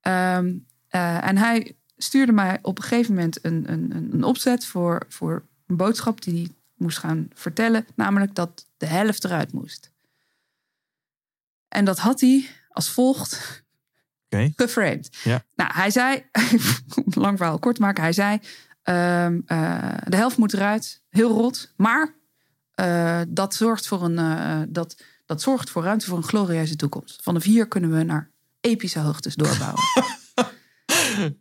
Ehm, 0.02 0.54
eh, 0.88 1.28
en 1.28 1.38
hij 1.38 1.76
stuurde 1.98 2.32
mij 2.32 2.60
op 2.62 2.78
een 2.78 2.84
gegeven 2.84 3.14
moment 3.14 3.46
een, 3.46 3.72
een, 3.72 4.10
een 4.12 4.24
opzet 4.24 4.66
voor, 4.66 5.06
voor 5.08 5.46
een 5.68 5.76
boodschap 5.76 6.22
die 6.22 6.34
hij 6.34 6.52
moest 6.76 6.98
gaan 6.98 7.28
vertellen. 7.34 7.86
Namelijk 7.96 8.36
dat 8.36 8.66
de 8.78 8.86
helft 8.86 9.24
eruit 9.24 9.52
moest. 9.52 9.92
En 11.68 11.86
dat 11.86 12.00
had 12.00 12.20
hij 12.22 12.46
als 12.70 12.90
volgt 12.90 13.64
Oké. 14.30 14.52
geframed. 14.56 15.18
Ja. 15.24 15.44
Nou, 15.56 15.74
hij 15.74 15.90
zei, 15.90 16.26
lang 17.26 17.38
verhaal 17.38 17.60
kort 17.60 17.80
maken, 17.80 18.04
hij 18.04 18.14
zei: 18.14 18.40
ehm, 18.84 19.40
eh, 19.46 19.94
de 20.06 20.16
helft 20.16 20.38
moet 20.38 20.54
eruit, 20.54 21.02
heel 21.10 21.30
rot, 21.32 21.74
maar 21.78 22.16
eh, 22.72 23.22
dat, 23.28 23.56
zorgt 23.56 23.88
voor 23.88 24.04
een, 24.04 24.18
eh, 24.18 24.62
dat, 24.70 25.02
dat 25.26 25.42
zorgt 25.42 25.70
voor 25.70 25.84
ruimte 25.84 26.06
voor 26.06 26.18
een 26.18 26.24
glorieuze 26.24 26.76
toekomst. 26.76 27.20
Van 27.24 27.34
de 27.34 27.40
vier 27.40 27.68
kunnen 27.68 27.98
we 27.98 28.04
naar 28.04 28.32
epische 28.62 29.00
hoogtes 29.00 29.36
doorbouwen. 29.36 29.82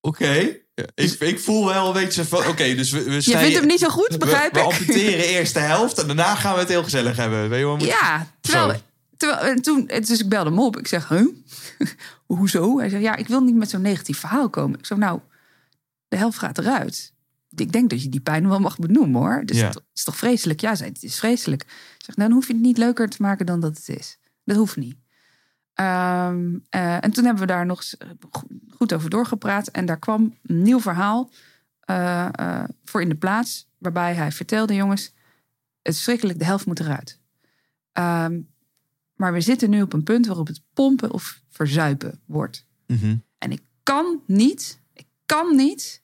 Oké. 0.00 0.56
Ja, 0.74 0.84
ik, 0.94 1.12
ik 1.12 1.40
voel 1.40 1.66
wel 1.66 1.86
een 1.86 1.92
beetje 1.92 2.24
van... 2.24 2.46
Oké, 2.46 2.74
dus 2.74 2.90
we, 2.90 3.02
we 3.02 3.10
Je 3.12 3.20
snijden- 3.20 3.42
vindt 3.44 3.58
hem 3.58 3.68
niet 3.68 3.78
zo 3.80 3.88
goed, 3.88 4.18
begrijp 4.18 4.52
we, 4.54 4.60
we 4.60 4.66
ik? 4.66 4.72
amputeren 4.72 5.24
eerst 5.34 5.54
de 5.54 5.60
helft 5.60 5.98
en 5.98 6.06
daarna 6.06 6.34
gaan 6.34 6.54
we 6.54 6.60
het 6.60 6.68
heel 6.68 6.82
gezellig 6.82 7.16
hebben. 7.16 7.48
Weet 7.48 7.58
je 7.58 7.64
wat? 7.64 7.82
Ja, 7.82 8.26
terwijl, 8.40 8.80
terwijl 9.16 9.40
en 9.40 9.62
toen, 9.62 9.86
dus 9.86 10.20
ik 10.20 10.28
belde 10.28 10.50
hem 10.50 10.58
op. 10.58 10.78
Ik 10.78 10.86
zeg, 10.86 11.08
huh? 11.08 11.26
hoezo? 12.26 12.78
Hij 12.78 12.88
zei, 12.88 13.02
ja, 13.02 13.16
ik 13.16 13.28
wil 13.28 13.40
niet 13.40 13.54
met 13.54 13.70
zo'n 13.70 13.80
negatief 13.82 14.18
verhaal 14.18 14.50
komen. 14.50 14.78
Ik 14.78 14.86
zo, 14.86 14.96
nou, 14.96 15.20
de 16.14 16.20
helft 16.20 16.38
gaat 16.38 16.58
eruit. 16.58 17.12
Ik 17.56 17.72
denk 17.72 17.90
dat 17.90 18.02
je 18.02 18.08
die 18.08 18.20
pijn 18.20 18.48
wel 18.48 18.60
mag 18.60 18.78
benoemen, 18.78 19.20
hoor. 19.20 19.42
Dus 19.44 19.58
Ja. 19.58 19.66
het 19.68 19.82
is 19.94 20.04
toch 20.04 20.16
vreselijk? 20.16 20.60
Ja, 20.60 20.74
zei, 20.74 20.88
het 20.90 21.02
is 21.02 21.18
vreselijk. 21.18 21.62
Ik 21.62 22.04
zeg, 22.04 22.16
nou, 22.16 22.28
dan 22.28 22.38
hoef 22.38 22.46
je 22.46 22.52
het 22.52 22.62
niet 22.62 22.78
leuker 22.78 23.08
te 23.08 23.22
maken 23.22 23.46
dan 23.46 23.60
dat 23.60 23.76
het 23.76 23.88
is. 23.88 24.18
Dat 24.44 24.56
hoeft 24.56 24.76
niet. 24.76 24.96
Eh, 25.74 26.28
en 27.04 27.10
toen 27.12 27.24
hebben 27.24 27.42
we 27.42 27.46
daar 27.46 27.66
nog 27.66 27.82
eh, 27.82 28.08
go- 28.30 28.46
goed 28.70 28.92
over 28.92 29.10
doorgepraat. 29.10 29.68
En 29.68 29.86
daar 29.86 29.98
kwam 29.98 30.38
een 30.42 30.62
nieuw 30.62 30.80
verhaal 30.80 31.30
eh, 31.80 32.64
voor 32.84 33.02
in 33.02 33.08
de 33.08 33.14
plaats. 33.16 33.68
Waarbij 33.78 34.14
hij 34.14 34.32
vertelde, 34.32 34.74
jongens, 34.74 35.02
het 35.02 35.12
is 35.82 35.94
verschrikkelijk, 35.94 36.38
de 36.38 36.44
helft 36.44 36.66
moet 36.66 36.80
eruit. 36.80 37.18
Ehm, 37.92 38.40
maar 39.14 39.32
we 39.32 39.40
zitten 39.40 39.70
nu 39.70 39.82
op 39.82 39.92
een 39.92 40.02
punt 40.02 40.26
waarop 40.26 40.46
het 40.46 40.60
pompen 40.72 41.10
of 41.10 41.42
verzuipen 41.50 42.20
wordt. 42.26 42.66
Mhm. 42.86 43.16
En 43.38 43.52
ik 43.52 43.62
kan 43.82 44.20
niet, 44.26 44.80
ik 44.92 45.06
kan 45.26 45.56
niet 45.56 46.02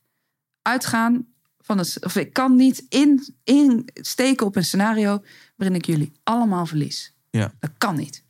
uitgaan 0.63 1.29
van 1.59 1.79
een, 1.79 1.87
of 2.01 2.17
ik 2.17 2.33
kan 2.33 2.57
niet 2.57 2.87
in, 2.89 3.35
insteken 3.45 4.47
op 4.47 4.57
een 4.57 4.65
scenario 4.65 5.25
waarin 5.57 5.77
ik 5.77 5.85
jullie 5.85 6.13
allemaal 6.23 6.67
verlies. 6.67 7.15
Ja. 7.31 7.53
Dat 7.59 7.71
kan 7.79 7.97
niet. 7.97 8.25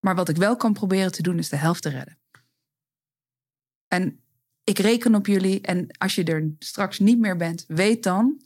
Maar 0.00 0.14
wat 0.14 0.28
ik 0.28 0.36
wel 0.36 0.56
kan 0.56 0.72
proberen 0.72 1.12
te 1.12 1.22
doen 1.22 1.38
is 1.38 1.48
de 1.48 1.56
helft 1.56 1.82
te 1.82 1.88
redden. 1.88 2.18
En 3.88 4.20
ik 4.64 4.78
reken 4.78 5.14
op 5.14 5.26
jullie. 5.26 5.60
En 5.60 5.86
als 5.98 6.14
je 6.14 6.24
er 6.24 6.54
straks 6.58 6.98
niet 6.98 7.18
meer 7.18 7.36
bent, 7.36 7.64
weet 7.68 8.02
dan 8.02 8.40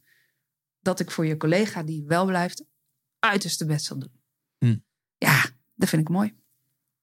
dat 0.80 1.00
ik 1.00 1.10
voor 1.10 1.26
je 1.26 1.36
collega 1.36 1.82
die 1.82 2.04
wel 2.06 2.26
blijft, 2.26 2.64
uiterste 3.18 3.66
best 3.66 3.84
zal 3.84 3.98
doen. 3.98 4.20
Hm. 4.58 4.76
Ja, 5.16 5.44
dat 5.74 5.88
vind 5.88 6.02
ik 6.02 6.08
mooi. 6.08 6.39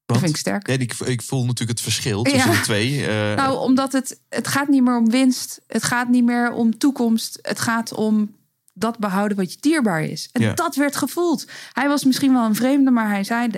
Dat 0.08 0.18
vind 0.18 0.30
ik 0.30 0.36
sterk. 0.36 0.68
Ik, 0.68 0.92
ik 0.94 1.22
voel 1.22 1.40
natuurlijk 1.44 1.78
het 1.78 1.80
verschil 1.80 2.22
tussen 2.22 2.50
Ja. 2.50 2.56
de 2.56 2.62
twee. 2.62 3.00
eh, 3.06 3.34
Nou, 3.36 3.58
omdat 3.58 3.92
het, 3.92 4.20
het 4.28 4.48
gaat 4.48 4.68
niet 4.68 4.82
meer 4.82 4.96
om 4.96 5.10
winst. 5.10 5.60
Het 5.66 5.82
gaat 5.84 6.08
niet 6.08 6.24
meer 6.24 6.52
om 6.52 6.78
toekomst. 6.78 7.38
Het 7.42 7.60
gaat 7.60 7.92
om 7.92 8.36
dat 8.72 8.98
behouden 8.98 9.36
wat 9.36 9.52
je 9.52 9.58
dierbaar 9.60 10.02
is. 10.02 10.28
En 10.32 10.42
Ja. 10.42 10.54
dat 10.54 10.74
werd 10.74 10.96
gevoeld. 10.96 11.46
Hij 11.72 11.88
was 11.88 12.04
misschien 12.04 12.32
wel 12.32 12.44
een 12.44 12.54
vreemde, 12.54 12.90
maar 12.90 13.08
hij 13.08 13.24
zei... 13.24 13.48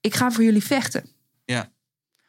ik 0.00 0.14
ga 0.14 0.30
voor 0.30 0.44
jullie 0.44 0.64
vechten. 0.64 1.04
ja. 1.44 1.74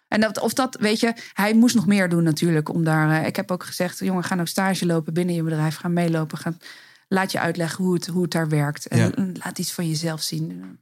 En 0.08 0.22
dat, 0.22 0.40
of 0.40 0.54
dat, 0.54 0.78
weet 0.80 1.00
je, 1.00 1.14
hij 1.34 1.54
moest 1.54 1.76
nog 1.76 1.86
meer 1.88 2.10
doen 2.10 2.24
natuurlijk. 2.24 2.70
Om 2.70 2.84
daar, 2.84 3.22
eh, 3.22 3.28
ik 3.28 3.36
heb 3.36 3.52
ook 3.52 3.64
gezegd, 3.64 4.00
jongen, 4.00 4.24
ga 4.24 4.36
nou 4.36 4.48
stage 4.48 4.86
lopen 4.86 5.14
binnen 5.14 5.36
je 5.36 5.44
bedrijf. 5.44 5.76
Ga 5.76 5.88
meelopen. 5.88 6.38
Ga, 6.38 6.54
laat 7.08 7.32
je 7.32 7.40
uitleggen 7.40 7.84
hoe 7.84 7.94
het, 7.94 8.08
hoe 8.08 8.22
het 8.22 8.32
daar 8.32 8.50
werkt. 8.50 8.88
En 8.88 8.98
Ja. 8.98 9.12
laat 9.44 9.60
iets 9.60 9.72
van 9.72 9.88
jezelf 9.88 10.22
zien. 10.22 10.80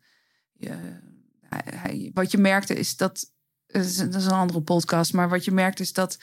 Je- 0.54 1.04
hij- 1.50 2.12
wat 2.14 2.32
je 2.32 2.38
merkte 2.38 2.74
is 2.74 2.96
dat, 2.98 3.32
dat 3.68 3.86
is, 3.86 3.96
dat 3.98 4.16
is 4.16 4.26
een 4.26 4.32
andere 4.32 4.62
podcast. 4.62 5.14
Maar 5.14 5.30
wat 5.30 5.46
je 5.46 5.52
merkt 5.52 5.80
is 5.80 5.94
dat 5.94 6.18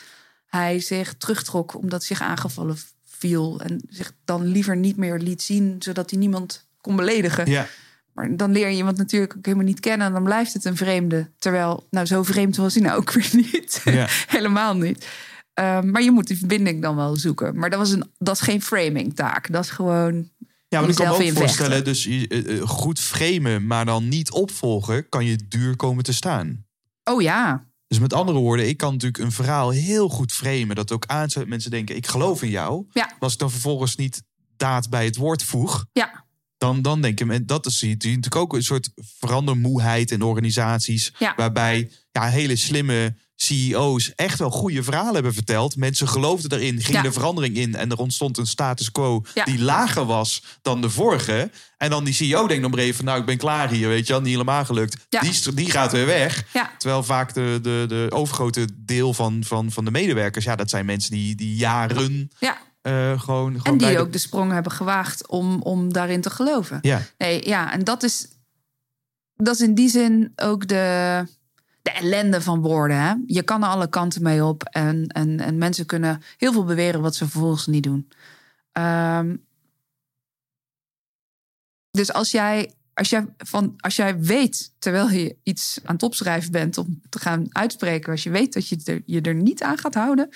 hij 0.46 0.80
zich 0.80 1.14
terugtrok 1.14 1.74
omdat 1.74 2.04
zich 2.04 2.20
aangevallen 2.20 2.76
viel. 3.04 3.60
En 3.60 3.80
zich 3.88 4.12
dan 4.24 4.46
liever 4.46 4.76
niet 4.76 4.96
meer 4.96 5.18
liet 5.18 5.42
zien, 5.42 5.76
zodat 5.78 6.10
hij 6.10 6.18
niemand 6.18 6.66
kon 6.80 6.96
beledigen. 6.96 7.50
ja. 7.50 7.66
Maar 8.12 8.36
dan 8.36 8.52
leer 8.52 8.68
je 8.68 8.76
iemand 8.76 8.96
natuurlijk 8.96 9.36
ook 9.36 9.44
helemaal 9.44 9.66
niet 9.66 9.80
kennen. 9.80 10.06
En 10.06 10.12
dan 10.12 10.22
blijft 10.24 10.52
het 10.52 10.64
een 10.64 10.76
vreemde. 10.76 11.30
Terwijl, 11.38 11.86
nou, 11.90 12.06
zo 12.06 12.22
vreemd 12.22 12.56
was 12.56 12.74
hij 12.74 12.82
nou 12.82 12.96
ook 12.98 13.12
weer 13.22 13.30
niet. 13.32 13.80
Ja. 13.84 14.06
Helemaal 14.36 14.76
niet. 14.76 15.06
Ehm, 15.54 15.90
maar 15.90 16.02
je 16.02 16.10
moet 16.10 16.26
die 16.26 16.38
verbinding 16.38 16.82
dan 16.82 16.96
wel 16.96 17.16
zoeken. 17.16 17.56
Maar 17.58 17.70
dat, 17.70 17.78
was 17.78 17.90
een, 17.90 18.10
dat 18.18 18.34
is 18.34 18.40
geen 18.40 18.62
framing 18.62 19.14
taak. 19.14 19.52
Dat 19.52 19.64
is 19.64 19.70
gewoon. 19.70 20.30
Ja, 20.72 20.80
maar 20.80 20.88
ik 20.90 20.94
kan 20.96 21.18
me 21.18 21.30
ook 21.30 21.36
voorstellen, 21.36 21.84
dus 21.84 22.06
eh, 22.06 22.56
eh, 22.58 22.68
goed 22.68 23.00
framen, 23.00 23.66
maar 23.66 23.84
dan 23.84 24.08
niet 24.08 24.30
opvolgen, 24.30 25.08
kan 25.08 25.24
je 25.24 25.38
duur 25.48 25.76
komen 25.76 26.04
te 26.04 26.12
staan. 26.12 26.66
Oh 27.04 27.22
ja. 27.22 27.66
Dus 27.86 27.98
met 27.98 28.12
andere 28.12 28.38
woorden, 28.38 28.68
ik 28.68 28.76
kan 28.76 28.92
natuurlijk 28.92 29.24
een 29.24 29.32
verhaal 29.32 29.70
heel 29.70 30.08
goed 30.08 30.32
framen. 30.32 30.76
Dat 30.76 30.92
ook 30.92 31.06
aanzet 31.06 31.48
mensen 31.48 31.70
denken, 31.70 31.96
ik 31.96 32.06
geloof 32.06 32.42
in 32.42 32.50
jou. 32.50 32.86
Ja. 32.92 33.04
Maar 33.04 33.16
als 33.18 33.32
ik 33.32 33.38
dan 33.38 33.50
vervolgens 33.50 33.96
niet 33.96 34.22
daad 34.56 34.90
bij 34.90 35.04
het 35.04 35.16
woord 35.16 35.42
voeg, 35.42 35.86
Ja. 35.92 36.24
dan, 36.58 36.82
dan 36.82 37.00
denk 37.00 37.20
ik, 37.20 37.30
en 37.30 37.46
dat 37.46 37.66
is 37.66 37.82
natuurlijk 37.82 38.36
ook 38.36 38.54
een 38.54 38.62
soort 38.62 38.90
verandermoeheid 39.18 40.10
in 40.10 40.22
organisaties. 40.22 41.12
Ja. 41.18 41.32
Waarbij 41.36 41.90
ja, 42.12 42.28
hele 42.28 42.56
slimme 42.56 43.14
CEO's 43.36 44.12
echt 44.14 44.38
wel 44.38 44.50
goede 44.50 44.82
verhalen 44.82 45.14
hebben 45.14 45.34
verteld. 45.34 45.76
Mensen 45.76 46.08
geloofden 46.08 46.58
erin, 46.60 46.80
gingen 46.80 47.02
Ja. 47.02 47.08
de 47.08 47.12
verandering 47.12 47.56
in. 47.56 47.74
En 47.74 47.90
er 47.90 47.98
ontstond 47.98 48.38
een 48.38 48.46
status 48.46 48.92
quo 48.92 49.22
Ja. 49.34 49.44
die 49.44 49.62
lager 49.62 50.04
was 50.04 50.42
dan 50.62 50.80
de 50.80 50.90
vorige. 50.90 51.50
En 51.76 51.90
dan 51.90 52.04
die 52.04 52.14
CEO 52.14 52.46
denkt 52.46 52.62
dan 52.70 52.78
even, 52.78 53.04
nou 53.04 53.20
ik 53.20 53.26
ben 53.26 53.36
klaar 53.36 53.70
hier, 53.70 53.88
weet 53.88 54.06
je 54.06 54.12
wel, 54.12 54.22
niet 54.22 54.32
helemaal 54.32 54.64
gelukt. 54.64 55.06
Ja. 55.08 55.20
Die, 55.20 55.54
die 55.54 55.70
gaat 55.70 55.92
weer 55.92 56.06
weg. 56.06 56.44
Terwijl 56.78 57.02
vaak 57.02 57.34
de, 57.34 57.58
de, 57.62 57.84
de 57.88 58.06
overgrote 58.10 58.68
deel 58.76 59.14
van, 59.14 59.44
van, 59.44 59.70
van 59.70 59.84
de 59.84 59.90
medewerkers, 59.90 60.44
ja, 60.44 60.56
dat 60.56 60.70
zijn 60.70 60.86
mensen 60.86 61.10
die, 61.10 61.34
die 61.34 61.54
jaren 61.56 62.30
Ja. 62.38 62.58
eh, 62.82 62.92
gewoon, 63.20 63.50
gewoon 63.50 63.62
En 63.64 63.78
die 63.78 63.88
de- 63.88 63.98
ook 63.98 64.12
de 64.12 64.18
sprong 64.18 64.52
hebben 64.52 64.72
gewaagd 64.72 65.26
om, 65.28 65.62
om 65.62 65.92
daarin 65.92 66.20
te 66.20 66.30
geloven. 66.30 66.78
Ja, 66.82 67.02
Nee, 67.18 67.48
ja, 67.48 67.72
en 67.72 67.84
dat 67.84 68.02
is, 68.02 68.26
dat 69.34 69.54
is 69.54 69.60
in 69.60 69.74
die 69.74 69.88
zin 69.88 70.32
ook 70.36 70.68
de, 70.68 71.26
de 71.82 71.90
ellende 71.90 72.40
van 72.40 72.60
woorden. 72.60 72.96
Hè? 72.96 73.14
Je 73.26 73.42
kan 73.42 73.62
er 73.62 73.68
alle 73.68 73.88
kanten 73.88 74.22
mee 74.22 74.44
op. 74.44 74.62
En, 74.64 75.06
en, 75.06 75.40
en 75.40 75.58
mensen 75.58 75.86
kunnen 75.86 76.22
heel 76.36 76.52
veel 76.52 76.64
beweren 76.64 77.00
wat 77.00 77.14
ze 77.14 77.28
vervolgens 77.28 77.66
niet 77.66 77.82
doen. 77.82 78.08
Ehm, 78.72 79.36
dus 81.90 82.12
als 82.12 82.30
jij, 82.30 82.74
als, 82.94 83.10
jij 83.10 83.26
van, 83.36 83.74
als 83.76 83.96
jij 83.96 84.20
weet, 84.20 84.72
terwijl 84.78 85.10
je 85.10 85.36
iets 85.42 85.80
aan 85.84 85.94
het 85.94 86.02
opschrijven 86.02 86.52
bent 86.52 86.78
om 86.78 87.00
te 87.08 87.18
gaan 87.18 87.46
uitspreken, 87.48 88.12
als 88.12 88.22
je 88.22 88.30
weet 88.30 88.52
dat 88.52 88.68
je 88.68 88.80
er, 88.84 89.02
je 89.06 89.20
er 89.20 89.34
niet 89.34 89.62
aan 89.62 89.78
gaat 89.78 89.94
houden, 89.94 90.28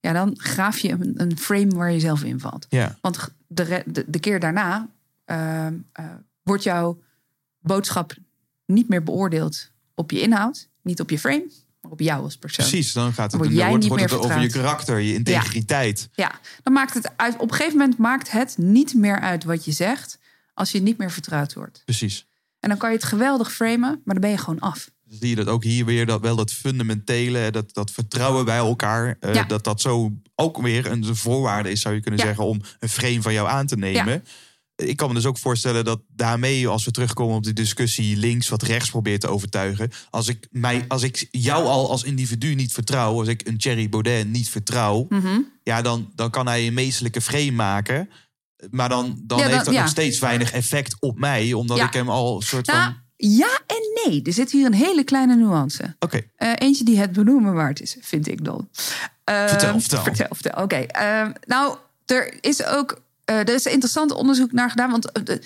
ja, 0.00 0.12
dan 0.12 0.34
graaf 0.38 0.78
je 0.78 0.90
een, 0.90 1.20
een 1.20 1.38
frame 1.38 1.74
waar 1.74 1.92
je 1.92 2.00
zelf 2.00 2.24
invalt. 2.24 2.66
Ja. 2.68 2.98
Want 3.00 3.28
de, 3.46 3.82
de, 3.86 4.04
de 4.06 4.20
keer 4.20 4.40
daarna 4.40 4.88
eh, 5.24 5.66
eh, 5.66 5.72
wordt 6.42 6.62
jouw 6.62 7.02
boodschap 7.58 8.14
niet 8.66 8.88
meer 8.88 9.02
beoordeeld 9.02 9.70
op 9.94 10.10
je 10.10 10.20
inhoud, 10.20 10.69
niet 10.82 11.00
op 11.00 11.10
je 11.10 11.18
frame, 11.18 11.50
maar 11.80 11.90
op 11.92 12.00
jou 12.00 12.22
als 12.22 12.36
persoon. 12.36 12.66
Precies, 12.68 12.92
dan 12.92 13.12
gaat 13.12 13.32
het, 13.32 13.42
dan 13.42 13.52
jij 13.52 13.66
wordt, 13.68 13.80
niet 13.80 13.88
wordt 13.88 14.02
meer 14.04 14.12
het 14.20 14.24
over 14.30 14.40
je 14.40 14.48
karakter, 14.50 14.98
je 14.98 15.14
integriteit. 15.14 16.08
Ja, 16.14 16.40
dan 16.62 16.72
maakt 16.72 16.94
het 16.94 17.10
uit. 17.16 17.34
Op 17.38 17.50
een 17.50 17.56
gegeven 17.56 17.78
moment 17.78 17.98
maakt 17.98 18.30
het 18.30 18.54
niet 18.58 18.94
meer 18.94 19.20
uit 19.20 19.44
wat 19.44 19.64
je 19.64 19.72
zegt, 19.72 20.18
als 20.54 20.70
je 20.70 20.82
niet 20.82 20.98
meer 20.98 21.10
vertrouwd 21.10 21.54
wordt. 21.54 21.82
Precies. 21.84 22.26
En 22.60 22.68
dan 22.68 22.78
kan 22.78 22.90
je 22.90 22.96
het 22.96 23.04
geweldig 23.04 23.52
framen, 23.52 24.00
maar 24.04 24.14
dan 24.14 24.20
ben 24.20 24.30
je 24.30 24.38
gewoon 24.38 24.58
af. 24.60 24.90
Zie 25.08 25.28
je 25.28 25.34
dat 25.34 25.46
ook 25.46 25.64
hier 25.64 25.84
weer, 25.84 26.06
dat 26.06 26.20
wel 26.20 26.36
dat 26.36 26.52
fundamentele, 26.52 27.50
dat, 27.50 27.74
dat 27.74 27.90
vertrouwen 27.90 28.44
bij 28.44 28.56
elkaar, 28.56 29.16
eh, 29.20 29.34
Ja. 29.34 29.44
dat 29.44 29.64
dat 29.64 29.80
zo 29.80 30.12
ook 30.34 30.60
weer 30.62 30.86
een 30.86 31.16
voorwaarde 31.16 31.70
is, 31.70 31.80
zou 31.80 31.94
je 31.94 32.00
kunnen 32.00 32.20
Ja. 32.20 32.26
zeggen, 32.26 32.44
om 32.44 32.60
een 32.78 32.88
frame 32.88 33.22
van 33.22 33.32
jou 33.32 33.48
aan 33.48 33.66
te 33.66 33.76
nemen. 33.76 34.24
Ik 34.86 34.96
kan 34.96 35.08
me 35.08 35.14
dus 35.14 35.26
ook 35.26 35.38
voorstellen 35.38 35.84
dat 35.84 36.00
daarmee, 36.08 36.68
als 36.68 36.84
we 36.84 36.90
terugkomen 36.90 37.36
op 37.36 37.44
die 37.44 37.52
discussie 37.52 38.16
links 38.16 38.48
wat 38.48 38.62
rechts 38.62 38.90
probeert 38.90 39.20
te 39.20 39.28
overtuigen, 39.28 39.90
als 40.10 40.28
ik, 40.28 40.46
mij, 40.50 40.84
als 40.88 41.02
ik 41.02 41.28
jou 41.30 41.64
al 41.64 41.90
als 41.90 42.02
individu 42.02 42.54
niet 42.54 42.72
vertrouw, 42.72 43.18
als 43.18 43.28
ik 43.28 43.46
een 43.46 43.58
Thierry 43.58 43.88
Baudet 43.88 44.28
niet 44.28 44.48
vertrouw, 44.48 45.06
Mhm. 45.08 45.38
ja, 45.62 45.82
dan, 45.82 46.10
dan 46.14 46.30
kan 46.30 46.46
hij 46.46 46.66
een 46.66 46.74
meestelijke 46.74 47.20
frame 47.20 47.50
maken. 47.52 48.10
Maar 48.70 48.88
dan, 48.88 49.20
dan 49.22 49.38
Ja, 49.38 49.46
heeft 49.46 49.64
dat 49.64 49.74
ja. 49.74 49.80
nog 49.80 49.90
steeds 49.90 50.18
weinig 50.18 50.52
effect 50.52 50.96
op 51.00 51.18
mij, 51.18 51.52
omdat 51.52 51.76
Ja. 51.76 51.86
ik 51.86 51.92
hem 51.92 52.08
al 52.10 52.36
een 52.36 52.42
soort 52.42 52.66
Nou, 52.66 52.82
van. 52.82 52.96
ja 53.16 53.60
en 53.66 54.10
nee. 54.10 54.22
Er 54.22 54.32
zit 54.32 54.50
hier 54.52 54.66
een 54.66 54.74
hele 54.74 55.04
kleine 55.04 55.36
nuance. 55.36 55.96
Oké, 55.98 56.20
Eh, 56.36 56.52
eentje 56.58 56.84
die 56.84 56.98
het 56.98 57.12
benoemen 57.12 57.54
waard 57.54 57.80
is, 57.80 57.96
vind 58.00 58.28
ik 58.28 58.44
dan. 58.44 58.68
Eh, 59.24 59.46
Vertel, 59.48 59.80
vertel. 59.80 60.02
Vertel, 60.02 60.26
vertel. 60.30 60.62
Oké. 60.62 60.76
eh, 60.76 61.28
nou, 61.46 61.76
er 62.06 62.38
is 62.40 62.64
ook 62.64 63.02
eh, 63.30 63.38
er 63.38 63.54
is 63.54 63.66
interessant 63.66 64.12
onderzoek 64.12 64.52
naar 64.52 64.70
gedaan. 64.70 64.90
Want 64.90 65.12
eh, 65.12 65.36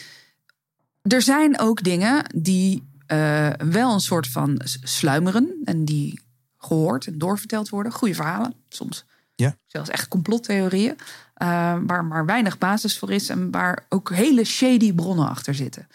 er 1.02 1.22
zijn 1.22 1.58
ook 1.58 1.82
dingen 1.82 2.24
die 2.34 2.82
eh, 3.06 3.50
wel 3.50 3.92
een 3.92 4.00
soort 4.00 4.28
van 4.28 4.60
sluimeren. 4.82 5.60
En 5.64 5.84
die 5.84 6.20
gehoord 6.58 7.06
en 7.06 7.18
doorverteld 7.18 7.68
worden. 7.68 7.92
Goede 7.92 8.14
verhalen, 8.14 8.54
soms. 8.68 9.04
Ja. 9.34 9.56
Zelfs 9.66 9.90
echt 9.90 10.08
complottheorieën. 10.08 10.96
waar 11.86 12.04
maar 12.04 12.26
weinig 12.26 12.58
basis 12.58 12.98
voor 12.98 13.12
is. 13.12 13.28
En 13.28 13.50
waar 13.50 13.86
ook 13.88 14.10
hele 14.10 14.44
shady 14.44 14.92
bronnen 14.92 15.28
achter 15.28 15.54
zitten. 15.54 15.86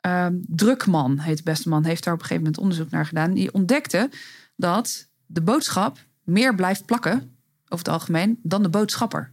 Ehm, 0.00 0.34
Drukman, 0.46 1.18
heet 1.18 1.36
de 1.36 1.42
beste 1.42 1.68
man, 1.68 1.84
heeft 1.84 2.04
daar 2.04 2.14
op 2.14 2.20
een 2.20 2.26
gegeven 2.26 2.44
moment 2.44 2.62
onderzoek 2.62 2.90
naar 2.90 3.06
gedaan. 3.06 3.34
Die 3.34 3.52
ontdekte 3.52 4.10
dat 4.56 5.08
de 5.26 5.40
boodschap 5.40 5.98
meer 6.22 6.54
blijft 6.54 6.84
plakken, 6.84 7.36
over 7.68 7.84
het 7.84 7.88
algemeen, 7.88 8.38
dan 8.42 8.62
de 8.62 8.68
boodschapper. 8.68 9.32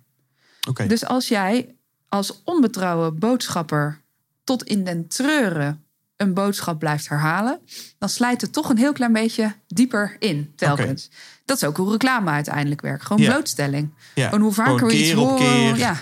oké. 0.68 0.88
Dus 0.88 1.06
als 1.06 1.28
jij 1.28 1.78
als 2.10 2.41
onbetrouwen 2.43 3.20
boodschapper 3.20 4.01
tot 4.43 4.64
in 4.64 4.84
den 4.84 5.07
treuren 5.07 5.84
een 6.18 6.34
boodschap 6.34 6.80
blijft 6.80 7.10
herhalen, 7.10 7.60
dan 7.97 8.10
slijt 8.10 8.41
het 8.41 8.53
toch 8.53 8.70
een 8.70 8.78
heel 8.78 8.93
klein 8.93 9.14
beetje 9.14 9.53
dieper 9.68 10.16
in, 10.20 10.53
telkens. 10.55 11.10
Dat 11.45 11.57
is 11.57 11.64
ook 11.64 11.78
hoe 11.78 11.91
reclame 11.91 12.30
uiteindelijk 12.30 12.82
werkt. 12.82 13.05
Gewoon 13.05 13.26
blootstelling. 13.26 13.93
Ja. 14.16 14.32
En 14.32 14.41
hoe 14.41 14.53
vaker 14.53 14.88
we 14.88 14.99
iets 14.99 15.12
horen, 15.12 15.38
keer. 15.38 15.78
ja. 15.78 15.95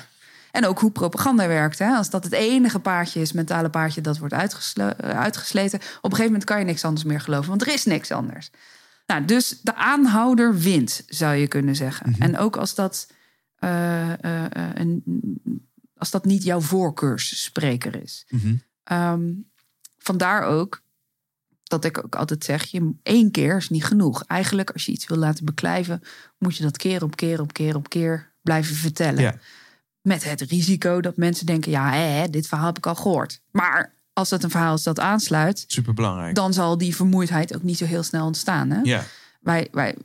En 0.51 0.65
ook 0.65 0.79
hoe 0.79 0.91
propaganda 0.91 1.47
werkt. 1.47 1.79
Hè? 1.79 1.95
Als 1.95 2.09
dat 2.09 2.23
het 2.23 2.33
enige 2.33 2.79
paardje 2.79 3.21
is, 3.21 3.31
mentale 3.31 3.69
paardje, 3.69 4.01
dat 4.01 4.17
wordt 4.17 4.33
eh, 4.33 4.87
uitgesleten. 4.97 5.79
Op 5.79 5.85
een 5.85 6.09
gegeven 6.09 6.25
moment 6.25 6.43
kan 6.43 6.59
je 6.59 6.65
niks 6.65 6.85
anders 6.85 7.05
meer 7.05 7.21
geloven, 7.21 7.49
want 7.49 7.61
er 7.61 7.73
is 7.73 7.85
niks 7.85 8.11
anders. 8.11 8.49
Nou, 9.07 9.25
dus 9.25 9.59
de 9.61 9.75
aanhouder 9.75 10.57
wint, 10.57 11.03
zou 11.07 11.35
je 11.35 11.47
kunnen 11.47 11.75
zeggen. 11.75 12.09
Mhm. 12.09 12.21
En 12.21 12.37
ook 12.37 12.57
als 12.57 12.75
dat, 12.75 13.07
eh, 13.59 14.11
eh, 14.23 14.51
een, 14.73 15.03
als 15.97 16.11
dat 16.11 16.25
niet 16.25 16.43
jouw 16.43 16.61
voorkeursspreker 16.61 18.01
is. 18.01 18.25
Mhm. 18.29 18.55
Ehm, 18.83 19.31
vandaar 19.97 20.43
ook 20.43 20.81
dat 21.63 21.85
ik 21.85 21.97
ook 22.05 22.15
altijd 22.15 22.43
zeg: 22.43 22.63
je, 22.63 22.93
één 23.03 23.31
keer 23.31 23.57
is 23.57 23.69
niet 23.69 23.85
genoeg. 23.85 24.23
Eigenlijk, 24.23 24.71
als 24.71 24.85
je 24.85 24.91
iets 24.91 25.07
wil 25.07 25.17
laten 25.17 25.45
beklijven, 25.45 26.01
moet 26.37 26.57
je 26.57 26.63
dat 26.63 26.77
keer 26.77 27.03
op 27.03 27.15
keer 27.15 27.41
op 27.41 27.53
keer 27.53 27.75
op 27.75 27.89
keer 27.89 28.31
blijven 28.41 28.75
vertellen. 28.75 29.21
Ja. 29.21 29.35
Met 30.01 30.23
het 30.23 30.41
risico 30.41 31.01
dat 31.01 31.17
mensen 31.17 31.45
denken: 31.45 31.71
ja, 31.71 31.91
hè, 31.91 32.29
dit 32.29 32.47
verhaal 32.47 32.67
heb 32.67 32.77
ik 32.77 32.85
al 32.85 32.95
gehoord. 32.95 33.41
Maar 33.51 33.93
als 34.13 34.29
dat 34.29 34.43
een 34.43 34.49
verhaal 34.49 34.75
is 34.75 34.83
dat 34.83 34.99
aansluit, 34.99 35.63
Super 35.67 35.93
belangrijk. 35.93 36.35
dan 36.35 36.53
zal 36.53 36.77
die 36.77 36.95
vermoeidheid 36.95 37.55
ook 37.55 37.63
niet 37.63 37.77
zo 37.77 37.85
heel 37.85 38.03
snel 38.03 38.25
ontstaan. 38.25 38.69
Hè? 38.69 38.79
Ja. 38.83 39.03
Wij, 39.39 39.67
wij 39.71 39.95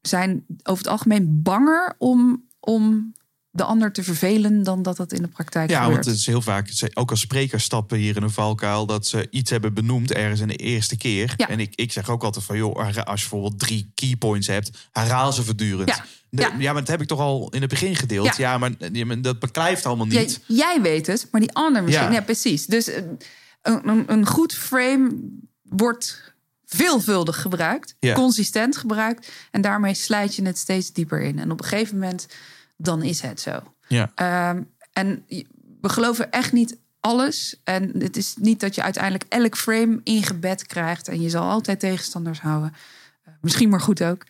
zijn 0.00 0.44
over 0.62 0.84
het 0.84 0.92
algemeen 0.92 1.42
banger 1.42 1.94
om, 1.98 2.44
om 2.60 3.12
de 3.54 3.64
ander 3.64 3.92
te 3.92 4.02
vervelen 4.02 4.62
dan 4.62 4.82
dat 4.82 4.96
dat 4.96 5.12
in 5.12 5.22
de 5.22 5.28
praktijk 5.28 5.70
Ja, 5.70 5.76
gebeurt. 5.82 5.94
want 5.94 6.06
het 6.06 6.16
is 6.16 6.26
heel 6.26 6.42
vaak, 6.42 6.70
ook 6.94 7.10
als 7.10 7.20
sprekers 7.20 7.64
stappen 7.64 7.98
hier 7.98 8.16
in 8.16 8.22
een 8.22 8.30
valkuil, 8.30 8.86
dat 8.86 9.06
ze 9.06 9.26
iets 9.30 9.50
hebben 9.50 9.74
benoemd 9.74 10.12
ergens 10.12 10.40
in 10.40 10.48
de 10.48 10.56
eerste 10.56 10.96
keer. 10.96 11.34
Ja. 11.36 11.48
En 11.48 11.60
ik, 11.60 11.72
ik 11.74 11.92
zeg 11.92 12.08
ook 12.10 12.22
altijd 12.24 12.44
van, 12.44 12.56
joh, 12.56 12.76
als 12.76 12.94
je 12.94 13.04
bijvoorbeeld 13.04 13.58
drie 13.58 13.90
keypoints 13.94 14.46
hebt, 14.46 14.70
herhaal 14.92 15.32
ze 15.32 15.42
voortdurend. 15.44 15.88
Ja. 15.88 16.04
De- 16.28 16.42
Ja. 16.42 16.54
ja, 16.58 16.72
maar 16.72 16.82
dat 16.82 16.90
heb 16.90 17.00
ik 17.00 17.06
toch 17.08 17.18
al 17.20 17.48
in 17.50 17.60
het 17.60 17.70
begin 17.70 17.96
gedeeld. 17.96 18.26
Ja. 18.26 18.34
Ja, 18.36 18.58
maar, 18.58 18.70
ja, 18.92 19.14
dat 19.14 19.38
beklijft 19.38 19.86
allemaal 19.86 20.06
Ja, 20.06 20.20
niet. 20.20 20.40
jij 20.46 20.78
weet 20.82 21.06
het, 21.06 21.28
maar 21.30 21.40
die 21.40 21.52
ander 21.52 21.82
misschien. 21.82 22.06
Ja, 22.06 22.12
Ja. 22.12 22.20
precies. 22.22 22.66
Dus 22.66 22.88
eh, 22.88 23.02
een, 23.62 23.88
een, 23.88 24.04
een 24.12 24.26
goed 24.26 24.54
frame 24.54 25.10
wordt 25.62 26.32
veelvuldig 26.66 27.40
gebruikt, 27.40 27.94
Ja. 28.00 28.14
consistent 28.14 28.76
gebruikt. 28.76 29.28
En 29.50 29.60
daarmee 29.60 29.94
slijt 29.94 30.34
je 30.34 30.42
het 30.44 30.58
steeds 30.58 30.92
dieper 30.92 31.20
in. 31.22 31.38
En 31.38 31.50
op 31.50 31.60
een 31.62 31.66
gegeven 31.68 31.98
moment, 31.98 32.26
dan 32.82 33.02
is 33.02 33.20
het 33.20 33.40
zo. 33.40 33.74
Ja. 33.88 34.12
Ehm, 34.14 34.62
en 34.92 35.24
we 35.80 35.88
geloven 35.88 36.30
echt 36.30 36.52
niet 36.52 36.78
alles. 37.00 37.60
En 37.64 38.02
het 38.02 38.16
is 38.16 38.36
niet 38.36 38.60
dat 38.60 38.74
je 38.74 38.82
uiteindelijk 38.82 39.24
elk 39.28 39.56
frame 39.56 40.00
ingebed 40.04 40.66
krijgt. 40.66 41.08
En 41.08 41.20
je 41.20 41.30
zal 41.30 41.48
altijd 41.50 41.80
tegenstanders 41.80 42.40
houden. 42.40 42.72
Eh, 43.22 43.32
misschien 43.40 43.68
maar 43.68 43.80
goed 43.80 44.02
ook. 44.02 44.26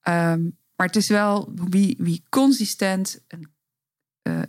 Ehm, 0.00 0.42
maar 0.76 0.86
het 0.86 0.96
is 0.96 1.08
wel 1.08 1.52
wie, 1.54 1.96
wie 1.98 2.22
consistent 2.28 3.20
en 3.28 3.52
eh, 4.22 4.42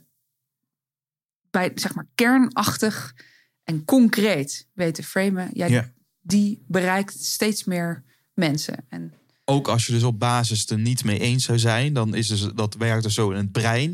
bij 1.49 1.71
zeg 1.75 1.95
maar 1.95 2.07
kernachtig 2.15 3.15
en 3.63 3.85
concreet 3.85 4.67
weet 4.73 4.95
te 4.95 5.03
framen. 5.03 5.49
Ja. 5.53 5.91
Die 6.21 6.63
bereikt 6.67 7.23
steeds 7.23 7.63
meer 7.63 8.03
mensen. 8.33 8.85
En 8.89 9.13
Ook 9.45 9.67
als 9.67 9.85
je 9.85 9.91
dus 9.91 10.03
op 10.03 10.19
basis 10.19 10.69
er 10.69 10.77
niet 10.77 11.03
mee 11.03 11.19
eens 11.19 11.43
zou 11.43 11.59
zijn, 11.59 11.93
dan 11.93 12.15
is 12.15 12.27
dus, 12.27 12.47
dat 12.55 12.75
werkt 12.75 13.03
dus 13.03 13.13
zo 13.13 13.29
in 13.29 13.37
het 13.37 13.51
brein. 13.51 13.89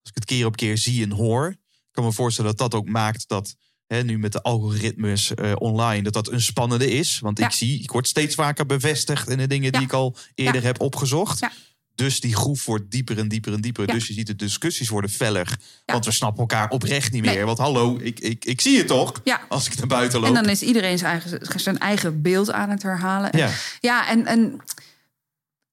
Als 0.00 0.10
ik 0.10 0.14
het 0.14 0.24
keer 0.24 0.46
op 0.46 0.56
keer 0.56 0.78
zie 0.78 1.02
en 1.04 1.10
hoor, 1.10 1.48
ik 1.70 1.92
kan 1.92 2.04
me 2.04 2.12
voorstellen 2.12 2.56
dat 2.56 2.70
dat 2.70 2.80
ook 2.80 2.88
maakt 2.88 3.28
dat 3.28 3.54
hè, 3.86 4.02
nu 4.04 4.18
met 4.18 4.32
de 4.32 4.42
algoritmes 4.42 5.34
eh, 5.34 5.52
online, 5.58 6.02
dat 6.02 6.12
dat 6.12 6.30
een 6.30 6.40
spannende 6.40 6.90
is. 6.90 7.18
Want 7.18 7.38
Ja. 7.38 7.46
ik 7.46 7.52
zie, 7.52 7.82
ik 7.82 7.90
word 7.90 8.08
steeds 8.08 8.34
vaker 8.34 8.66
bevestigd 8.66 9.28
in 9.28 9.38
de 9.38 9.46
dingen 9.46 9.72
die 9.72 9.82
ik 9.82 9.92
al 9.92 10.16
eerder 10.34 10.62
heb 10.62 10.80
opgezocht. 10.80 11.46
Dus 11.94 12.20
die 12.20 12.34
groef 12.36 12.64
wordt 12.64 12.90
dieper 12.90 13.18
en 13.18 13.28
dieper 13.28 13.52
en 13.52 13.60
dieper. 13.60 13.86
Dus 13.86 14.06
je 14.06 14.12
ziet 14.12 14.26
de 14.26 14.36
discussies 14.36 14.88
worden 14.88 15.10
feller. 15.10 15.58
Want 15.84 16.04
we 16.04 16.10
snappen 16.10 16.40
elkaar 16.40 16.70
oprecht 16.70 17.12
niet 17.12 17.22
meer. 17.24 17.34
Nee. 17.34 17.44
Want 17.44 17.58
hallo, 17.58 17.98
ik, 18.02 18.20
ik, 18.20 18.44
ik 18.44 18.60
zie 18.60 18.78
het 18.78 18.86
toch? 18.86 19.20
Ja. 19.24 19.40
Als 19.48 19.66
ik 19.66 19.76
naar 19.78 19.86
buiten 19.86 20.20
loop. 20.20 20.28
En 20.28 20.34
dan 20.42 20.48
is 20.52 20.62
iedereen 20.62 20.98
zijn 20.98 21.10
eigen, 21.20 21.60
zijn 21.60 21.78
eigen 21.78 22.22
beeld 22.22 22.52
aan 22.52 22.70
het 22.70 22.82
herhalen. 22.82 23.30
En- 23.32 23.38
Ja. 23.38 23.50
ja 23.80 24.08
en, 24.08 24.26
en 24.26 24.60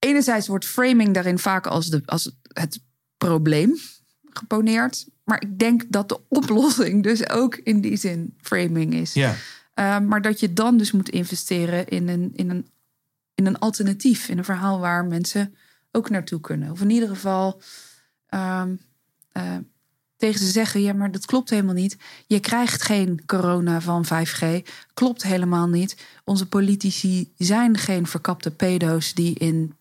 enerzijds 0.04 0.46
wordt 0.46 0.64
framing 0.66 1.14
daarin 1.14 1.38
vaak 1.38 1.66
als, 1.66 1.86
de, 1.86 2.02
als 2.04 2.30
het 2.52 2.80
probleem 3.16 3.78
geponeerd. 4.24 5.06
Maar 5.24 5.42
ik 5.42 5.58
denk 5.58 5.84
dat 5.88 6.08
de 6.08 6.20
oplossing 6.28 7.02
dus 7.02 7.28
ook 7.28 7.56
in 7.56 7.80
die 7.80 7.96
zin 7.96 8.34
framing 8.40 8.94
is. 8.94 9.12
ja. 9.12 9.34
Uh, 9.74 9.98
maar 9.98 10.22
dat 10.22 10.40
je 10.40 10.52
dan 10.52 10.76
dus 10.76 10.92
moet 10.92 11.08
investeren 11.08 11.88
in 11.88 12.08
een, 12.08 12.32
in, 12.34 12.50
een, 12.50 12.68
in 13.34 13.46
een 13.46 13.58
alternatief. 13.58 14.28
In 14.28 14.38
een 14.38 14.44
verhaal 14.44 14.78
waar 14.80 15.04
mensen 15.04 15.54
ook 15.92 16.10
naartoe 16.10 16.40
kunnen. 16.40 16.70
Of 16.70 16.80
in 16.80 16.90
ieder 16.90 17.08
geval 17.08 17.60
um, 18.30 18.80
uh, 19.32 19.56
tegen 20.16 20.40
ze 20.40 20.50
zeggen: 20.50 20.82
ja, 20.82 20.92
maar 20.92 21.10
dat 21.10 21.26
klopt 21.26 21.50
helemaal 21.50 21.74
niet. 21.74 21.96
Je 22.26 22.40
krijgt 22.40 22.82
geen 22.82 23.22
corona 23.26 23.80
van 23.80 24.04
5G. 24.04 24.44
Klopt 24.94 25.22
helemaal 25.22 25.68
niet. 25.68 25.96
Onze 26.24 26.46
politici 26.46 27.32
zijn 27.36 27.78
geen 27.78 28.06
verkapte 28.06 28.50
pedo's 28.50 29.14
die 29.14 29.38
in 29.38 29.74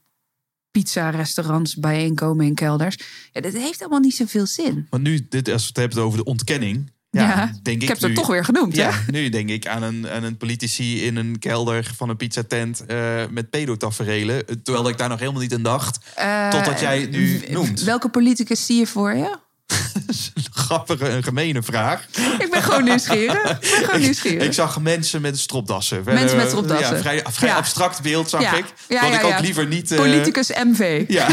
pizza-restaurants 0.73 1.75
bijeenkomen 1.75 2.45
in 2.45 2.53
kelders. 2.55 2.97
Ja, 3.31 3.41
dat 3.41 3.53
heeft 3.53 3.79
allemaal 3.79 3.99
niet 3.99 4.15
zoveel 4.15 4.45
zin. 4.45 4.87
Want 4.89 5.03
nu, 5.03 5.25
dit, 5.29 5.49
als 5.49 5.61
we 5.61 5.67
het 5.67 5.77
hebben 5.77 6.03
over 6.03 6.17
de 6.17 6.23
ontkenning. 6.23 6.91
Ja, 7.09 7.21
Ja, 7.21 7.51
denk 7.63 7.77
ik, 7.77 7.81
Ik 7.81 7.87
heb 7.87 7.99
nu, 7.99 8.07
het 8.07 8.15
toch 8.15 8.27
weer 8.27 8.45
genoemd, 8.45 8.75
Ja, 8.75 8.91
hè? 8.91 9.11
nu 9.11 9.29
denk 9.29 9.49
ik 9.49 9.67
aan 9.67 9.83
een, 9.83 10.09
aan 10.09 10.23
een 10.23 10.37
politici 10.37 11.05
in 11.05 11.15
een 11.15 11.39
kelder 11.39 11.91
van 11.95 12.09
een 12.09 12.17
pizzatent 12.17 12.83
uh, 12.87 13.23
met 13.29 13.49
pedotaferelen. 13.49 14.63
Terwijl 14.63 14.89
ik 14.89 14.97
daar 14.97 15.09
nog 15.09 15.19
helemaal 15.19 15.41
niet 15.41 15.53
aan 15.53 15.61
dacht. 15.61 15.97
Uh, 16.19 16.49
totdat 16.49 16.79
jij 16.79 17.01
het 17.01 17.11
nu 17.11 17.41
noemt. 17.49 17.81
Welke 17.81 18.09
politicus 18.09 18.65
zie 18.65 18.77
je 18.77 18.87
voor 18.87 19.15
je? 19.15 19.37
Grappige 20.53 21.07
en 21.07 21.23
gemene 21.23 21.63
vraag. 21.63 22.05
Ik 22.39 22.47
ben 22.51 22.63
gewoon 22.63 22.83
nieuwsgierig. 22.83 23.51
Ik 23.51 23.59
ben 23.59 23.85
gewoon 23.85 23.99
nieuwsgierig. 24.07 24.43
Ik 24.43 24.53
zag 24.53 24.79
mensen 24.79 25.21
met 25.21 25.39
stropdassen. 25.39 26.01
Mensen 26.05 26.37
met 26.37 26.47
stropdassen. 26.47 26.95
Ja, 26.95 27.01
vrij 27.01 27.23
vrij 27.29 27.49
Ja. 27.49 27.55
abstract 27.55 28.01
beeld 28.01 28.29
zag 28.29 28.41
Ja. 28.41 28.53
ik. 28.53 28.65
Wat 28.87 29.13
ik 29.13 29.23
ook 29.23 29.39
liever 29.39 29.67
niet... 29.67 29.91
eh, 29.91 29.97
Politicus 29.97 30.49
MV. 30.63 31.03
Ja. 31.07 31.27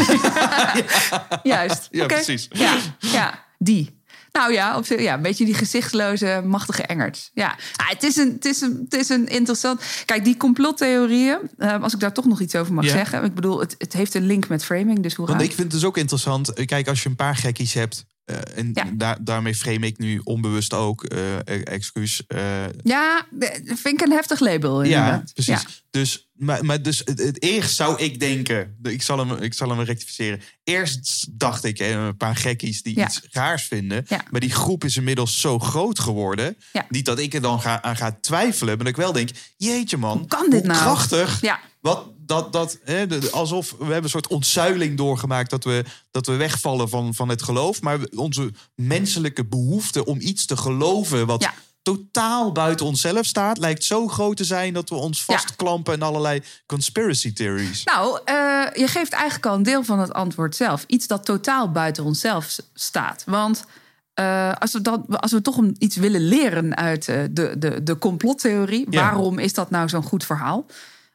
Juist. 1.43 1.87
Ja, 1.91 2.03
Oké. 2.03 2.13
precies. 2.13 2.47
Ja, 2.49 2.77
ja, 2.99 3.45
die. 3.57 3.99
Nou 4.31 4.53
ja, 4.53 4.77
op, 4.77 4.85
ja, 4.85 5.13
een 5.13 5.21
beetje 5.21 5.45
die 5.45 5.53
gezichtsloze, 5.53 6.41
machtige 6.45 6.81
engert. 6.83 7.29
Ja, 7.33 7.55
Ah, 7.75 7.89
het, 7.89 8.03
is 8.03 8.15
een, 8.15 8.31
het, 8.35 8.45
is 8.45 8.61
een, 8.61 8.81
het 8.89 8.99
is 8.99 9.09
een 9.09 9.27
interessant... 9.27 9.81
Kijk, 10.05 10.23
die 10.23 10.37
complottheorieën, 10.37 11.37
eh, 11.57 11.81
als 11.83 11.93
ik 11.93 11.99
daar 11.99 12.13
toch 12.13 12.25
nog 12.25 12.41
iets 12.41 12.55
over 12.55 12.73
mag 12.73 12.85
zeggen. 12.85 13.23
Ik 13.23 13.33
bedoel, 13.33 13.59
het, 13.59 13.75
het 13.77 13.93
heeft 13.93 14.13
een 14.13 14.25
link 14.25 14.47
met 14.47 14.65
framing, 14.65 14.99
dus 15.03 15.13
hoe 15.15 15.27
Want 15.27 15.41
ik 15.41 15.47
vind 15.47 15.61
het 15.61 15.71
dus 15.71 15.83
ook 15.85 15.97
interessant. 15.97 16.53
eh, 16.53 16.65
Kijk, 16.65 16.87
als 16.87 17.03
je 17.03 17.09
een 17.09 17.15
paar 17.15 17.35
gekkies 17.35 17.73
hebt. 17.73 18.05
Eh, 18.25 18.35
en 18.55 18.71
Ja. 18.97 19.17
daarmee 19.21 19.55
frame 19.55 19.85
ik 19.85 19.97
nu 19.97 20.21
onbewust 20.23 20.73
ook. 20.73 21.03
eh, 21.03 21.35
eh, 21.35 21.41
excuus. 21.63 22.23
eh, 22.27 22.63
Ja, 22.83 23.25
vind 23.65 23.85
ik 23.85 24.01
een 24.01 24.11
heftig 24.11 24.39
label 24.39 24.83
ja, 24.83 25.23
precies. 25.33 25.61
Ja. 25.61 25.67
Dus, 25.89 26.29
maar, 26.33 26.65
maar 26.65 26.81
dus 26.81 27.01
het, 27.05 27.19
het 27.19 27.43
eerst 27.43 27.75
zou 27.75 28.01
ik 28.03 28.19
denken. 28.19 28.77
Ik 28.83 29.01
zal 29.01 29.17
hem, 29.17 29.31
ik 29.31 29.53
zal 29.53 29.69
hem 29.69 29.79
rectificeren. 29.81 30.41
Eerst 30.63 31.27
dacht 31.31 31.63
ik 31.63 31.79
een 31.79 32.17
paar 32.17 32.35
gekkies 32.35 32.83
die 32.83 32.95
Ja. 32.95 33.05
iets 33.05 33.21
raars 33.31 33.63
vinden. 33.63 34.05
Maar 34.29 34.39
die 34.41 34.51
groep 34.51 34.83
is 34.83 34.97
inmiddels 34.97 35.39
zo 35.41 35.59
groot 35.59 35.99
geworden. 35.99 36.57
Niet 36.89 37.05
dat 37.05 37.19
ik 37.19 37.33
er 37.33 37.41
dan 37.41 37.61
ga, 37.61 37.81
aan 37.81 37.95
ga 37.97 38.17
twijfelen. 38.21 38.75
Maar 38.75 38.85
dat 38.85 38.93
ik 38.93 39.01
wel 39.01 39.11
denk. 39.11 39.29
Jeetje 39.57 39.97
man. 39.97 40.17
Hoe 40.17 40.27
kan 40.27 40.49
dit 40.49 40.63
nou? 40.65 40.79
Krachtig. 40.79 41.41
Ja. 41.41 41.59
Wat, 41.81 42.03
dat, 42.17 42.53
dat, 42.53 42.77
hè, 42.83 43.07
de- 43.07 43.29
alsof 43.31 43.71
we 43.77 43.83
hebben 43.83 44.03
een 44.03 44.09
soort 44.09 44.27
ontzuiling 44.27 44.97
doorgemaakt 44.97 45.49
dat 45.49 45.63
we, 45.63 45.83
dat 46.11 46.25
we 46.25 46.35
wegvallen 46.35 46.89
van, 46.89 47.13
van 47.13 47.29
het 47.29 47.43
geloof. 47.43 47.81
Maar 47.81 47.99
onze 48.15 48.51
menselijke 48.75 49.45
behoefte 49.45 50.05
om 50.05 50.19
iets 50.19 50.45
te 50.45 50.57
geloven 50.57 51.25
wat 51.25 51.41
Ja. 51.41 51.53
totaal 51.81 52.51
buiten 52.51 52.85
onszelf 52.85 53.25
staat, 53.25 53.57
lijkt 53.57 53.83
zo 53.83 54.07
groot 54.07 54.37
te 54.37 54.43
zijn 54.43 54.73
dat 54.73 54.89
we 54.89 54.95
ons 54.95 55.23
vastklampen 55.23 55.93
in 55.93 56.01
allerlei 56.01 56.41
conspiracy 56.65 57.33
theories. 57.33 57.83
Nou, 57.83 58.19
eh, 58.25 58.35
je 58.73 58.87
geeft 58.87 59.11
eigenlijk 59.13 59.45
al 59.45 59.55
een 59.55 59.63
deel 59.63 59.83
van 59.83 59.99
het 59.99 60.13
antwoord 60.13 60.55
zelf. 60.55 60.83
Iets 60.87 61.07
dat 61.07 61.25
totaal 61.25 61.71
buiten 61.71 62.03
onszelf 62.03 62.57
staat. 62.73 63.23
Want 63.25 63.65
eh, 64.13 64.51
als, 64.59 64.73
we 64.73 64.81
dan, 64.81 65.05
als 65.07 65.31
we 65.31 65.41
toch 65.41 65.59
iets 65.77 65.95
willen 65.95 66.21
leren 66.27 66.75
uit 66.75 67.07
eh, 67.07 67.23
de, 67.31 67.55
de, 67.57 67.83
de 67.83 67.97
complottheorie... 67.97 68.87
Ja. 68.89 69.01
waarom 69.01 69.39
is 69.39 69.53
dat 69.53 69.69
nou 69.69 69.89
zo'n 69.89 70.03
goed 70.03 70.25
verhaal? 70.25 70.65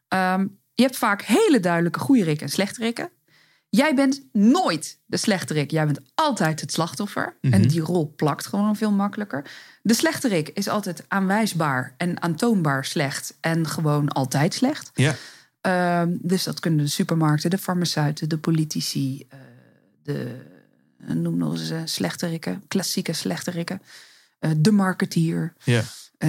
Ehm, 0.09 0.46
je 0.74 0.82
hebt 0.82 0.96
vaak 0.96 1.22
hele 1.22 1.61
duidelijke 1.61 1.98
goede 1.98 2.24
rikken 2.24 2.46
en 2.46 2.52
slechte 2.52 2.80
rikken. 2.80 3.11
Jij 3.68 3.94
bent 3.94 4.22
nooit 4.32 4.98
de 5.07 5.16
slechterik. 5.16 5.70
Jij 5.70 5.86
bent 5.86 6.00
altijd 6.14 6.61
het 6.61 6.72
slachtoffer. 6.72 7.36
Mhm. 7.40 7.52
En 7.52 7.62
die 7.62 7.80
rol 7.80 8.12
plakt 8.16 8.46
gewoon 8.46 8.76
veel 8.76 8.90
makkelijker. 8.90 9.44
De 9.82 9.94
slechterik 9.94 10.48
is 10.48 10.68
altijd 10.68 11.04
aanwijsbaar 11.09 11.94
en 11.96 12.22
aantoonbaar 12.22 12.84
slecht. 12.84 13.34
En 13.40 13.68
gewoon 13.68 14.09
altijd 14.09 14.54
slecht. 14.54 14.90
Ja. 14.94 15.14
Ehm, 15.61 16.16
dus 16.20 16.44
dat 16.44 16.61
kunnen 16.61 16.84
de 16.84 16.90
supermarkten, 16.90 17.50
de 17.50 17.59
farmaceuten, 17.59 18.28
de 18.28 18.38
politici, 18.38 19.26
eh, 19.28 19.38
de 20.02 20.44
noem 21.14 21.36
nog 21.36 21.52
eens 21.52 21.70
eh, 21.70 21.80
slechterikken, 21.84 22.62
klassieke 22.68 23.12
slechterikken, 23.12 23.82
eh, 24.38 24.50
de 24.57 24.72
marketeer, 24.72 25.52
Ja. 25.64 25.82
Eh, 26.18 26.28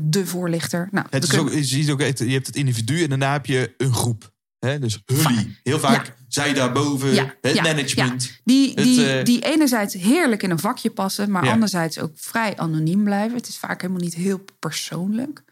de 0.00 0.26
voorlichter. 0.26 0.88
Nou, 0.90 1.06
Het 1.10 1.22
is 1.24 1.38
ook, 1.38 1.52
je, 1.52 1.64
ziet 1.64 1.90
ook, 1.90 2.00
je 2.00 2.04
hebt 2.26 2.46
het 2.46 2.56
individu 2.56 3.02
en 3.02 3.08
daarna 3.08 3.32
heb 3.32 3.46
je 3.46 3.74
een 3.76 3.94
groep. 3.94 4.32
Hè? 4.58 4.78
Dus 4.78 5.02
jullie. 5.04 5.58
Heel 5.62 5.78
vaak 5.78 6.06
Ja. 6.06 6.14
zij 6.28 6.52
daarboven, 6.54 7.14
Ja, 7.14 7.34
het 7.40 7.54
ja, 7.54 7.62
management. 7.62 8.24
ja. 8.24 8.30
Die, 8.44 8.68
Het, 8.74 8.84
die, 8.84 9.12
eh, 9.12 9.24
die 9.24 9.44
enerzijds 9.44 9.94
heerlijk 9.94 10.42
in 10.42 10.50
een 10.50 10.58
vakje 10.58 10.90
passen, 10.90 11.30
maar 11.30 11.48
anderzijds 11.50 11.98
ook 11.98 12.12
vrij 12.14 12.56
anoniem 12.56 13.04
blijven. 13.04 13.36
Het 13.36 13.48
is 13.48 13.58
vaak 13.58 13.80
helemaal 13.80 14.02
niet 14.02 14.14
heel 14.14 14.44
persoonlijk. 14.58 15.42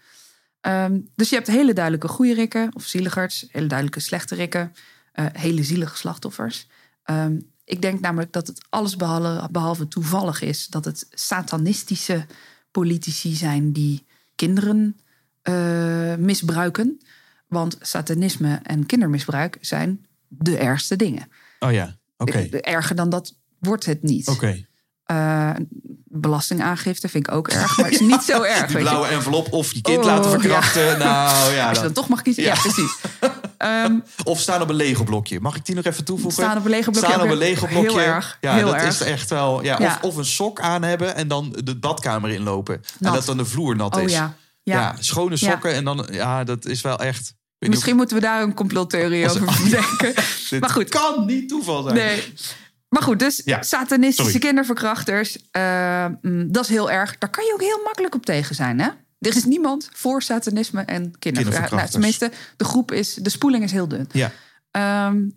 Ehm, 0.61 0.99
dus 1.15 1.29
je 1.29 1.35
hebt 1.35 1.47
hele 1.47 1.73
duidelijke 1.73 2.09
goede 2.09 2.35
rikken 2.35 2.71
of 2.75 2.85
zieligerts, 2.85 3.47
hele 3.51 3.67
duidelijke 3.67 4.01
slechte 4.01 4.35
rikken, 4.35 4.73
eh, 5.13 5.27
hele 5.33 5.63
zielige 5.65 5.97
slachtoffers. 5.97 6.67
Ehm, 7.05 7.39
ik 7.65 7.83
denk 7.83 8.01
namelijk 8.01 8.33
dat 8.33 8.47
het 8.47 8.67
alles 8.69 8.97
behalve, 8.97 9.49
behalve 9.51 9.89
toevallig 9.89 10.41
is 10.43 10.67
dat 10.67 10.85
het 10.85 11.07
satanistische 11.11 12.27
politici 12.81 13.35
zijn 13.35 13.73
die 13.73 14.05
kinderen 14.35 14.97
eh, 15.43 16.15
misbruiken. 16.19 17.01
Want 17.49 17.77
satanisme 17.81 18.61
en 18.63 18.87
kindermisbruik 18.87 19.59
zijn 19.61 20.07
de 20.29 20.57
ergste 20.59 20.97
dingen. 20.97 21.29
Oh 21.59 21.73
ja, 21.73 21.97
oké. 22.17 22.39
Erger 22.51 22.97
dan 22.97 23.11
dat 23.11 23.35
wordt 23.59 23.87
het 23.87 24.03
niet. 24.03 24.29
Oké. 24.29 24.65
Eh, 25.05 25.51
belastingaangifte 26.05 27.09
vind 27.09 27.27
ik 27.29 27.35
ook 27.35 27.49
erg, 27.49 27.77
maar 27.77 27.87
het 27.87 27.95
is 27.95 28.01
niet 28.01 28.23
zo 28.23 28.43
erg. 28.57 28.67
Die 28.67 28.79
blauwe 28.79 29.07
envelop 29.07 29.53
of 29.53 29.73
je 29.73 29.81
kind 29.81 29.99
Oh, 29.99 30.05
laten 30.05 30.31
verkrachten. 30.31 30.99
Nou 30.99 31.53
ja, 31.53 31.69
Als 31.69 31.69
je 31.69 31.75
dan- 31.75 31.83
dan 31.85 31.93
toch 31.93 32.09
mag 32.09 32.23
kiezen, 32.23 32.43
ja, 32.43 32.55
Ja. 32.55 32.61
precies. 32.61 32.97
Ehm, 33.67 33.99
Of 34.25 34.41
staan 34.41 34.63
op 34.63 34.69
een 34.69 34.75
Lego 34.75 35.05
blokje. 35.05 35.41
Mag 35.41 35.57
ik 35.57 35.65
die 35.67 35.75
nog 35.75 35.85
even 35.85 36.05
toevoegen? 36.05 36.43
Staan 36.43 36.57
op 36.59 36.65
een 36.65 36.71
Lego 36.71 36.91
blokje 36.91 37.09
Staan 37.11 37.23
op 37.25 37.31
een 37.31 37.37
Lego 37.37 37.67
blokje. 37.67 37.91
heel 37.91 38.01
erg, 38.01 38.39
Ja, 38.41 38.55
heel 38.55 38.67
dat 38.67 38.75
erg. 38.75 38.87
is 38.89 39.01
echt 39.01 39.31
wel. 39.31 39.63
Ja, 39.65 39.77
Ja. 39.81 39.87
Of, 39.87 40.03
of 40.03 40.17
een 40.17 40.25
sok 40.25 40.61
aan 40.61 40.83
hebben 40.83 41.15
en 41.15 41.29
dan 41.29 41.57
de 41.65 41.77
badkamer 41.79 42.31
inlopen. 42.31 42.75
En 43.01 43.13
dat 43.13 43.25
dan 43.25 43.37
de 43.37 43.45
vloer 43.45 43.77
nat 43.77 43.97
oh 43.97 44.03
is. 44.03 44.19
ja. 44.63 44.97
Schone 44.99 45.37
sokken 45.37 45.73
en 45.75 45.85
dan. 45.85 46.07
Ja, 46.11 46.45
dat 46.45 46.65
is 46.67 46.81
wel 46.81 46.99
echt. 46.99 47.35
Misschien 47.59 47.97
moeten 47.97 48.17
we 48.17 48.23
daar 48.23 48.43
een 48.43 48.55
complottheorie 48.55 49.29
over 49.31 49.41
bedenken. 49.65 50.15
maar 50.61 50.71
goed. 50.71 50.89
kan 50.89 51.27
niet 51.27 51.49
toeval 51.49 51.83
zijn. 51.83 51.95
Nee. 51.95 52.33
Maar 52.89 53.03
goed, 53.03 53.19
dus 53.19 53.43
Ja, 53.45 53.63
satanistische 53.63 54.31
sorry. 54.31 54.47
kinderverkrachters, 54.47 55.37
eh, 55.51 56.07
mm, 56.23 56.53
dat 56.53 56.63
is 56.65 56.69
heel 56.71 56.91
erg. 56.91 57.19
Daar 57.19 57.31
kan 57.31 57.45
je 57.45 57.53
ook 57.53 57.61
heel 57.61 57.81
makkelijk 57.85 58.15
op 58.15 58.27
tegen 58.27 58.55
zijn, 58.55 58.81
hè? 58.81 58.89
Er 59.19 59.37
is 59.37 59.45
niemand 59.45 59.89
voor 59.93 60.23
satanisme 60.23 60.81
en 60.81 61.19
kinderverkrachters. 61.19 61.23
Nou, 61.23 61.43
Kinderverkrachters. 61.43 61.91
tenminste, 61.91 62.31
de 62.57 62.65
groep 62.65 62.93
is, 62.93 63.15
de 63.15 63.31
spoeling 63.31 63.65
is 63.65 63.73
heel 63.73 63.89
dun. 63.89 64.09
Ja. 64.13 64.33
Ehm, 64.71 65.29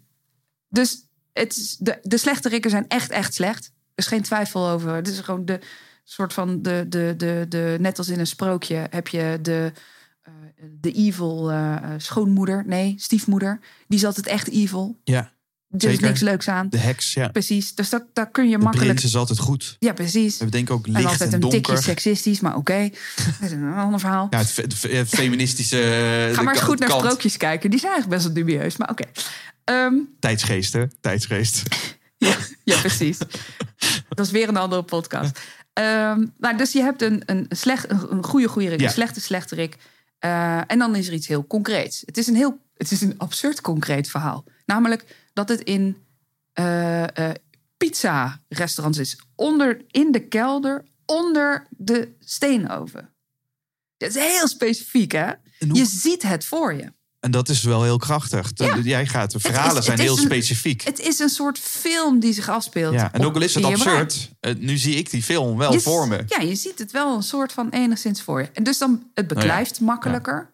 dus 0.68 1.08
het 1.34 1.58
is, 1.58 1.78
de, 1.80 2.00
de 2.02 2.18
slechterikken 2.18 2.72
zijn 2.72 2.88
echt, 2.88 3.12
echt 3.12 3.34
slecht. 3.34 3.66
Er 3.66 3.72
is 3.96 4.08
geen 4.08 4.22
twijfel 4.22 4.68
over. 4.68 4.94
Het 4.94 5.08
is 5.08 5.20
gewoon 5.20 5.46
de 5.46 5.60
soort 6.04 6.34
van 6.34 6.62
de, 6.62 6.86
de, 6.90 7.14
de, 7.18 7.46
de 7.50 7.78
net 7.80 7.98
als 7.98 8.08
in 8.10 8.20
een 8.20 8.28
sprookje 8.28 8.88
heb 8.90 9.08
je 9.08 9.40
de, 9.42 9.72
eh, 10.22 10.34
de 10.80 10.92
evil 10.92 11.52
eh, 11.52 11.76
eh, 11.76 11.90
schoonmoeder, 11.98 12.64
nee, 12.66 12.94
stiefmoeder. 12.98 13.60
Die 13.88 14.00
is 14.00 14.06
altijd 14.06 14.28
echt 14.28 14.50
evil. 14.50 15.00
Ja, 15.04 15.32
Er 15.70 15.76
is 15.76 15.82
Zeker. 15.84 16.08
niks 16.08 16.20
leuks 16.20 16.48
aan. 16.48 16.68
de 16.70 16.78
heks. 16.78 17.14
Ja. 17.14 17.28
Precies. 17.28 17.76
Dus 17.76 17.90
dat, 17.90 18.04
dat 18.14 18.30
kun 18.32 18.50
je 18.50 18.58
De 18.58 18.64
makkelijk. 18.64 19.04
is 19.04 19.16
altijd 19.16 19.40
goed. 19.40 19.76
Ja, 19.80 19.94
precies. 19.94 20.38
We 20.38 20.50
denken 20.50 20.74
ook 20.76 20.86
En 20.86 20.92
licht 20.92 21.06
altijd 21.06 21.34
en 21.34 21.44
een 21.44 21.50
tikje 21.50 21.82
seksistisch, 21.82 22.40
maar 22.40 22.56
oké. 22.56 22.90
Dat 23.40 23.50
is 23.50 23.52
een 23.52 23.74
ander 23.74 24.00
verhaal. 24.00 24.28
Ja, 24.30 24.38
het, 24.38 24.50
fe- 24.52 24.62
het 24.62 24.74
fe- 24.74 24.90
het 24.96 25.10
feministische. 25.10 25.82
eh, 25.84 26.34
Ga 26.34 26.38
de 26.40 26.44
maar 26.44 26.54
eens 26.54 26.64
goed 26.64 26.80
naar 26.80 26.90
sprookjes 26.90 27.38
kijken. 27.38 27.70
Die 27.70 27.80
zijn 27.80 27.92
eigenlijk 27.92 28.22
best 28.22 28.34
wel 28.36 28.46
dubieus, 28.46 28.78
maar 28.78 28.90
oké. 28.90 29.04
Ehm, 29.64 29.94
Tijdsgeest, 30.20 30.74
hè? 30.74 30.84
Tijdsgeest. 31.02 31.62
Ja, 32.18 32.36
ja, 32.64 32.80
precies. 32.80 33.18
Dat 34.10 34.26
is 34.26 34.32
weer 34.32 34.48
een 34.50 34.58
andere 34.58 34.84
podcast. 34.84 35.40
Ehm, 35.74 36.26
nou, 36.38 36.58
dus 36.58 36.72
je 36.72 36.82
hebt 36.82 37.02
een, 37.02 37.22
een, 37.26 37.46
slecht, 37.50 37.92
een 37.92 38.12
een 38.12 38.24
goede 38.24 38.48
goede 38.48 38.70
rik, 38.70 38.80
Ja. 38.80 38.86
een 38.86 38.92
slechte 38.92 39.22
slechte 39.22 39.56
rik. 39.56 39.78
Eh, 40.20 40.58
en 40.68 40.80
dan 40.80 40.96
is 40.96 41.08
er 41.08 41.14
iets 41.14 41.28
heel 41.28 41.48
concreets. 41.48 42.04
Het 42.06 42.18
is 42.18 42.28
een 42.28 42.36
heel, 42.36 42.58
het 42.78 42.92
is 42.92 43.02
een 43.02 43.14
absurd 43.18 43.62
concreet 43.62 44.10
verhaal. 44.10 44.44
Namelijk 44.66 45.06
dat 45.46 45.50
het 45.50 45.62
in 45.62 45.98
eh, 46.54 47.04
eh, 47.30 47.36
pizza-restaurants 47.78 48.98
is. 49.00 49.18
Onder, 49.36 49.82
in 49.92 50.12
de 50.12 50.20
kelder, 50.28 50.86
onder 51.06 51.68
de 51.70 52.16
steenoven. 52.20 53.10
Dat 53.98 54.10
is 54.10 54.16
heel 54.16 54.48
specifiek, 54.48 55.12
hè? 55.12 55.26
En 55.60 55.70
hoe- 55.70 55.78
Je 55.78 55.86
ziet 55.86 56.22
het 56.24 56.46
voor 56.46 56.74
je. 56.74 56.94
En 57.20 57.32
dat 57.32 57.50
is 57.50 57.64
wel 57.64 57.84
heel 57.84 57.98
krachtig. 57.98 58.54
De- 58.54 58.64
Ja. 58.64 58.78
Jij 58.78 59.08
gaat, 59.08 59.32
de 59.32 59.40
verhalen 59.40 59.84
zijn 59.84 60.00
heel 60.00 60.18
een- 60.18 60.24
specifiek. 60.24 60.82
Het 60.84 61.00
is 61.00 61.20
een 61.20 61.30
soort 61.30 61.60
film 61.60 62.20
die 62.20 62.34
zich 62.34 62.50
afspeelt. 62.50 62.94
ja, 62.94 63.14
en 63.14 63.26
ook 63.26 63.36
al 63.36 63.42
is 63.42 63.56
het 63.56 63.64
absurd, 63.64 64.30
eh, 64.40 64.56
nu 64.56 64.78
zie 64.78 64.96
ik 64.96 65.10
die 65.10 65.24
film 65.24 65.58
wel 65.58 65.72
Je- 65.74 65.80
voor 65.82 66.08
me. 66.08 66.24
Ja, 66.28 66.40
je 66.42 66.56
ziet 66.56 66.80
het 66.80 66.92
wel 66.92 67.16
een 67.16 67.24
soort 67.24 67.52
van 67.52 67.70
enigszins 67.70 68.22
voor 68.22 68.42
je. 68.42 68.50
En 68.54 68.64
dus 68.64 68.78
dan, 68.78 69.10
het 69.14 69.28
beklijft 69.28 69.80
makkelijker. 69.80 70.54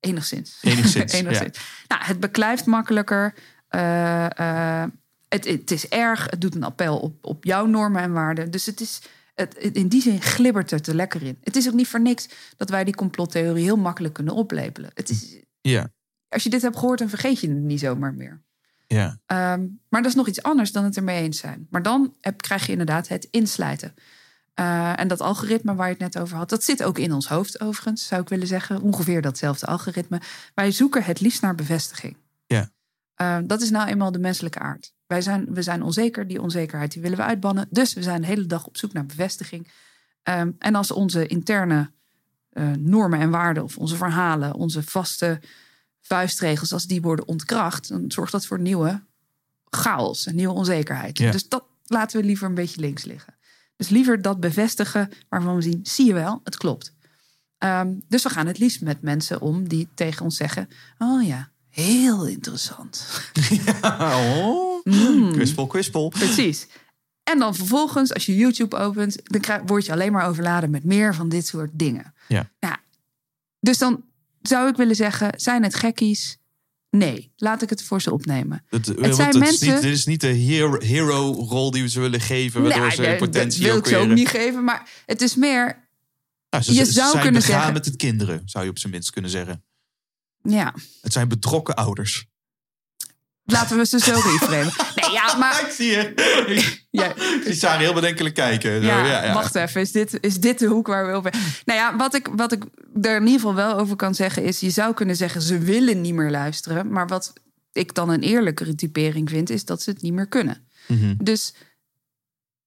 Enigszins. 0.00 0.56
Enigszins, 0.62 1.12
enigszins. 1.12 1.58
Nou, 1.88 2.04
het 2.04 2.20
beklijft 2.20 2.64
makkelijker. 2.66 3.34
Eh, 3.76 4.82
eh, 4.82 4.88
het, 5.28 5.44
het 5.44 5.70
is 5.70 5.88
erg. 5.88 6.30
Het 6.30 6.40
doet 6.40 6.54
een 6.54 6.64
appel 6.64 6.98
op, 6.98 7.24
op 7.24 7.44
jouw 7.44 7.66
normen 7.66 8.02
en 8.02 8.12
waarden. 8.12 8.50
Dus 8.50 8.66
het 8.66 8.80
is, 8.80 9.00
het, 9.34 9.54
in 9.56 9.88
die 9.88 10.02
zin 10.02 10.22
glibbert 10.22 10.70
het 10.70 10.86
er 10.86 10.94
lekker 10.94 11.22
in. 11.22 11.38
Het 11.42 11.56
is 11.56 11.68
ook 11.68 11.74
niet 11.74 11.88
voor 11.88 12.00
niks 12.00 12.28
dat 12.56 12.70
wij 12.70 12.84
die 12.84 12.94
complottheorie 12.94 13.64
heel 13.64 13.76
makkelijk 13.76 14.14
kunnen 14.14 14.34
oplepelen. 14.34 14.90
Het 14.94 15.10
is, 15.10 15.36
Ja, 15.60 15.88
als 16.28 16.42
je 16.42 16.50
dit 16.50 16.62
hebt 16.62 16.76
gehoord, 16.78 16.98
dan 16.98 17.08
vergeet 17.08 17.40
je 17.40 17.48
het 17.48 17.56
niet 17.56 17.80
zomaar 17.80 18.14
meer. 18.14 18.42
ja. 18.86 19.18
Ehm, 19.26 19.66
maar 19.88 20.02
dat 20.02 20.10
is 20.10 20.16
nog 20.16 20.28
iets 20.28 20.42
anders 20.42 20.72
dan 20.72 20.84
het 20.84 20.96
ermee 20.96 21.22
eens 21.22 21.38
zijn. 21.38 21.66
Maar 21.70 21.82
dan 21.82 22.14
heb, 22.20 22.42
krijg 22.42 22.66
je 22.66 22.72
inderdaad 22.72 23.08
het 23.08 23.28
inslijten. 23.30 23.94
Eh, 24.54 25.00
en 25.00 25.08
dat 25.08 25.20
algoritme 25.20 25.74
waar 25.74 25.86
je 25.86 25.92
het 25.92 26.02
net 26.14 26.18
over 26.18 26.36
had, 26.36 26.48
dat 26.48 26.64
zit 26.64 26.82
ook 26.82 26.98
in 26.98 27.12
ons 27.12 27.28
hoofd 27.28 27.60
overigens, 27.60 28.06
zou 28.06 28.22
ik 28.22 28.28
willen 28.28 28.46
zeggen. 28.46 28.80
Ongeveer 28.80 29.22
datzelfde 29.22 29.66
algoritme. 29.66 30.20
Wij 30.54 30.70
zoeken 30.70 31.04
het 31.04 31.20
liefst 31.20 31.42
naar 31.42 31.54
bevestiging. 31.54 32.16
Ja. 32.46 32.70
Eh, 33.16 33.38
dat 33.44 33.62
is 33.62 33.70
nou 33.70 33.88
eenmaal 33.88 34.12
de 34.12 34.18
menselijke 34.18 34.58
aard. 34.58 34.94
Wij 35.06 35.20
zijn, 35.20 35.54
we 35.54 35.62
zijn 35.62 35.82
onzeker, 35.82 36.26
die 36.26 36.42
onzekerheid 36.42 36.92
die 36.92 37.02
willen 37.02 37.16
we 37.16 37.24
uitbannen. 37.24 37.66
Dus 37.70 37.94
we 37.94 38.02
zijn 38.02 38.20
de 38.20 38.26
hele 38.26 38.46
dag 38.46 38.66
op 38.66 38.76
zoek 38.76 38.92
naar 38.92 39.06
bevestiging. 39.06 39.72
Ehm, 40.22 40.50
en 40.58 40.74
als 40.74 40.90
onze 40.90 41.26
interne 41.26 41.90
eh, 42.50 42.70
normen 42.70 43.20
en 43.20 43.30
waarden 43.30 43.62
of 43.62 43.78
onze 43.78 43.96
verhalen, 43.96 44.54
onze 44.54 44.82
vaste 44.82 45.40
vuistregels, 46.00 46.72
als 46.72 46.86
die 46.86 47.02
worden 47.02 47.28
ontkracht, 47.28 47.88
dan 47.88 48.10
zorgt 48.10 48.32
dat 48.32 48.46
voor 48.46 48.60
nieuwe 48.60 49.02
chaos 49.70 50.26
en 50.26 50.34
nieuwe 50.34 50.54
onzekerheid. 50.54 51.18
Ja. 51.18 51.30
Dus 51.30 51.48
dat 51.48 51.64
laten 51.86 52.20
we 52.20 52.26
liever 52.26 52.48
een 52.48 52.54
beetje 52.54 52.80
links 52.80 53.04
liggen. 53.04 53.34
Dus 53.76 53.88
liever 53.88 54.22
dat 54.22 54.40
bevestigen 54.40 55.10
waarvan 55.28 55.54
we 55.54 55.62
zien, 55.62 55.80
zie 55.82 56.06
je 56.06 56.12
wel, 56.12 56.40
het 56.44 56.56
klopt. 56.56 56.94
Ehm, 57.58 57.94
dus 58.08 58.22
we 58.22 58.28
gaan 58.28 58.46
het 58.46 58.58
liefst 58.58 58.80
met 58.80 59.02
mensen 59.02 59.40
om 59.40 59.68
die 59.68 59.88
tegen 59.94 60.24
ons 60.24 60.36
zeggen, 60.36 60.68
oh 60.98 61.26
ja, 61.26 61.50
heel 61.82 62.26
interessant. 62.26 63.06
Oh, 63.82 64.84
Mm. 64.84 65.32
kwispel, 65.32 65.66
kwispel. 65.66 66.08
Precies. 66.08 66.66
En 67.22 67.38
dan 67.38 67.54
vervolgens, 67.54 68.14
als 68.14 68.26
je 68.26 68.36
YouTube 68.36 68.76
opent, 68.76 69.16
dan 69.24 69.40
krijg, 69.40 69.62
word 69.66 69.86
je 69.86 69.92
alleen 69.92 70.12
maar 70.12 70.26
overladen 70.26 70.70
met 70.70 70.84
meer 70.84 71.14
van 71.14 71.28
dit 71.28 71.46
soort 71.46 71.70
dingen. 71.72 72.14
Ja. 72.28 72.50
dus 73.60 73.78
dan 73.78 74.04
zou 74.42 74.68
ik 74.68 74.76
willen 74.76 74.96
zeggen, 74.96 75.32
zijn 75.36 75.62
het 75.62 75.74
gekkies? 75.74 76.38
Nee, 76.90 77.32
laat 77.36 77.62
ik 77.62 77.70
het 77.70 77.82
voor 77.82 78.02
ze 78.02 78.12
opnemen. 78.12 78.64
Het, 78.68 78.86
Het 78.86 79.00
want 79.00 79.14
zijn 79.14 79.26
het 79.28 79.36
is 79.36 79.42
mensen- 79.42 79.72
niet, 79.72 79.82
dit 79.82 79.92
is 79.92 80.06
niet 80.06 80.20
de 80.20 80.26
hero- 80.26 80.80
hero-rol 80.80 81.70
die 81.70 81.82
we 81.82 81.88
ze 81.88 82.00
willen 82.00 82.20
geven, 82.20 82.62
waardoor 82.62 82.80
Nee, 82.86 82.90
ze 82.96 83.06
in 83.06 83.16
potentie 83.16 83.60
dat 83.60 83.68
wil 83.70 83.78
ook 83.78 83.86
ik 83.86 83.92
ze 83.92 83.98
ook 83.98 84.08
niet 84.08 84.28
geven, 84.28 84.64
maar 84.64 84.88
het 85.06 85.20
is 85.22 85.34
meer, 85.34 85.88
Nou, 86.50 86.62
ze, 86.64 86.74
je 86.74 86.84
ze 86.84 86.92
zou 86.92 87.10
zijn 87.10 87.22
kunnen 87.22 87.42
zeggen- 87.42 87.72
met 87.72 87.84
het 87.84 87.96
kinderen, 87.96 88.42
zou 88.44 88.64
je 88.64 88.70
op 88.70 88.78
zijn 88.78 88.92
minst 88.92 89.10
kunnen 89.10 89.30
zeggen. 89.30 89.64
Ja, 90.50 90.74
Het 91.00 91.12
zijn 91.12 91.28
betrokken 91.28 91.74
ouders. 91.74 92.26
laten 93.44 93.76
we 93.76 93.86
ze 93.86 93.98
zo 93.98 94.12
reframen. 94.30 94.72
Nee, 94.94 95.10
ja, 95.10 95.36
maar 95.36 95.60
Ik 95.66 95.72
zie 95.72 95.90
je. 95.90 96.14
ja, 97.00 97.14
zagen 97.52 97.80
heel 97.80 97.94
bedenkelijk 97.94 98.34
kijken. 98.34 98.80
Zo, 98.82 98.86
Ja, 98.86 99.06
ja, 99.06 99.24
ja. 99.24 99.32
wacht 99.34 99.54
even. 99.54 99.80
Is 99.80 99.92
dit, 99.92 100.18
is 100.20 100.40
dit 100.40 100.58
de 100.58 100.66
hoek 100.66 100.86
waar 100.86 101.06
we 101.06 101.12
over... 101.12 101.34
Nou 101.64 101.78
ja, 101.78 101.96
wat 101.96 102.14
ik, 102.14 102.26
wat 102.26 102.52
ik 102.52 102.64
er 103.02 103.16
in 103.16 103.26
ieder 103.26 103.40
geval 103.40 103.54
wel 103.54 103.78
over 103.78 103.96
kan 103.96 104.14
zeggen 104.14 104.42
is... 104.42 104.60
je 104.60 104.70
zou 104.70 104.94
kunnen 104.94 105.16
zeggen, 105.16 105.42
ze 105.42 105.58
willen 105.58 106.00
niet 106.00 106.14
meer 106.14 106.30
luisteren. 106.30 106.88
Maar 106.90 107.06
wat 107.06 107.32
ik 107.72 107.94
dan 107.94 108.08
een 108.08 108.22
eerlijkere 108.22 108.74
typering 108.74 109.30
vind... 109.30 109.50
is 109.50 109.64
dat 109.64 109.82
ze 109.82 109.90
het 109.90 110.02
niet 110.02 110.12
meer 110.12 110.28
kunnen. 110.28 110.66
Mhm. 110.86 111.14
Dus 111.18 111.54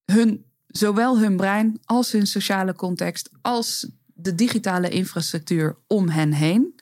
hun, 0.04 0.44
zowel 0.66 1.18
hun 1.18 1.36
brein 1.36 1.80
als 1.84 2.12
hun 2.12 2.26
sociale 2.26 2.74
context... 2.74 3.30
als 3.42 3.88
de 4.06 4.34
digitale 4.34 4.88
infrastructuur 4.88 5.76
om 5.86 6.08
hen 6.08 6.32
heen... 6.32 6.79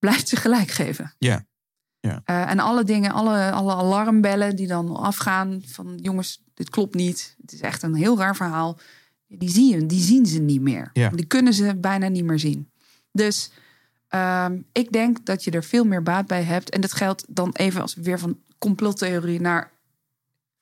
blijft 0.00 0.28
ze 0.28 0.36
gelijk 0.36 0.70
geven. 0.70 1.14
Ja. 1.18 1.44
Eh, 2.24 2.50
en 2.50 2.58
alle 2.58 2.84
dingen, 2.84 3.12
alle, 3.12 3.50
alle 3.50 3.74
alarmbellen 3.74 4.56
die 4.56 4.66
dan 4.66 4.96
afgaan 4.96 5.62
van 5.66 5.98
jongens, 6.02 6.42
dit 6.54 6.70
klopt 6.70 6.94
niet. 6.94 7.36
Het 7.40 7.52
is 7.52 7.60
echt 7.60 7.82
een 7.82 7.94
heel 7.94 8.18
raar 8.18 8.36
verhaal. 8.36 8.78
Die, 9.28 9.50
zie 9.50 9.74
je, 9.74 9.86
die 9.86 10.00
zien 10.00 10.26
ze 10.26 10.38
niet 10.40 10.60
meer. 10.60 10.90
Ja. 10.92 11.08
Die 11.08 11.26
kunnen 11.26 11.54
ze 11.54 11.76
bijna 11.76 12.08
niet 12.08 12.24
meer 12.24 12.38
zien. 12.38 12.70
Dus 13.12 13.50
ehm, 14.08 14.60
ik 14.72 14.92
denk 14.92 15.26
dat 15.26 15.44
je 15.44 15.50
er 15.50 15.64
veel 15.64 15.84
meer 15.84 16.02
baat 16.02 16.26
bij 16.26 16.42
hebt. 16.42 16.70
En 16.70 16.80
dat 16.80 16.92
geldt 16.92 17.24
dan 17.28 17.50
even 17.52 17.80
als 17.80 17.94
we 17.94 18.02
weer 18.02 18.18
van 18.18 18.38
complottheorie 18.58 19.40
naar 19.40 19.72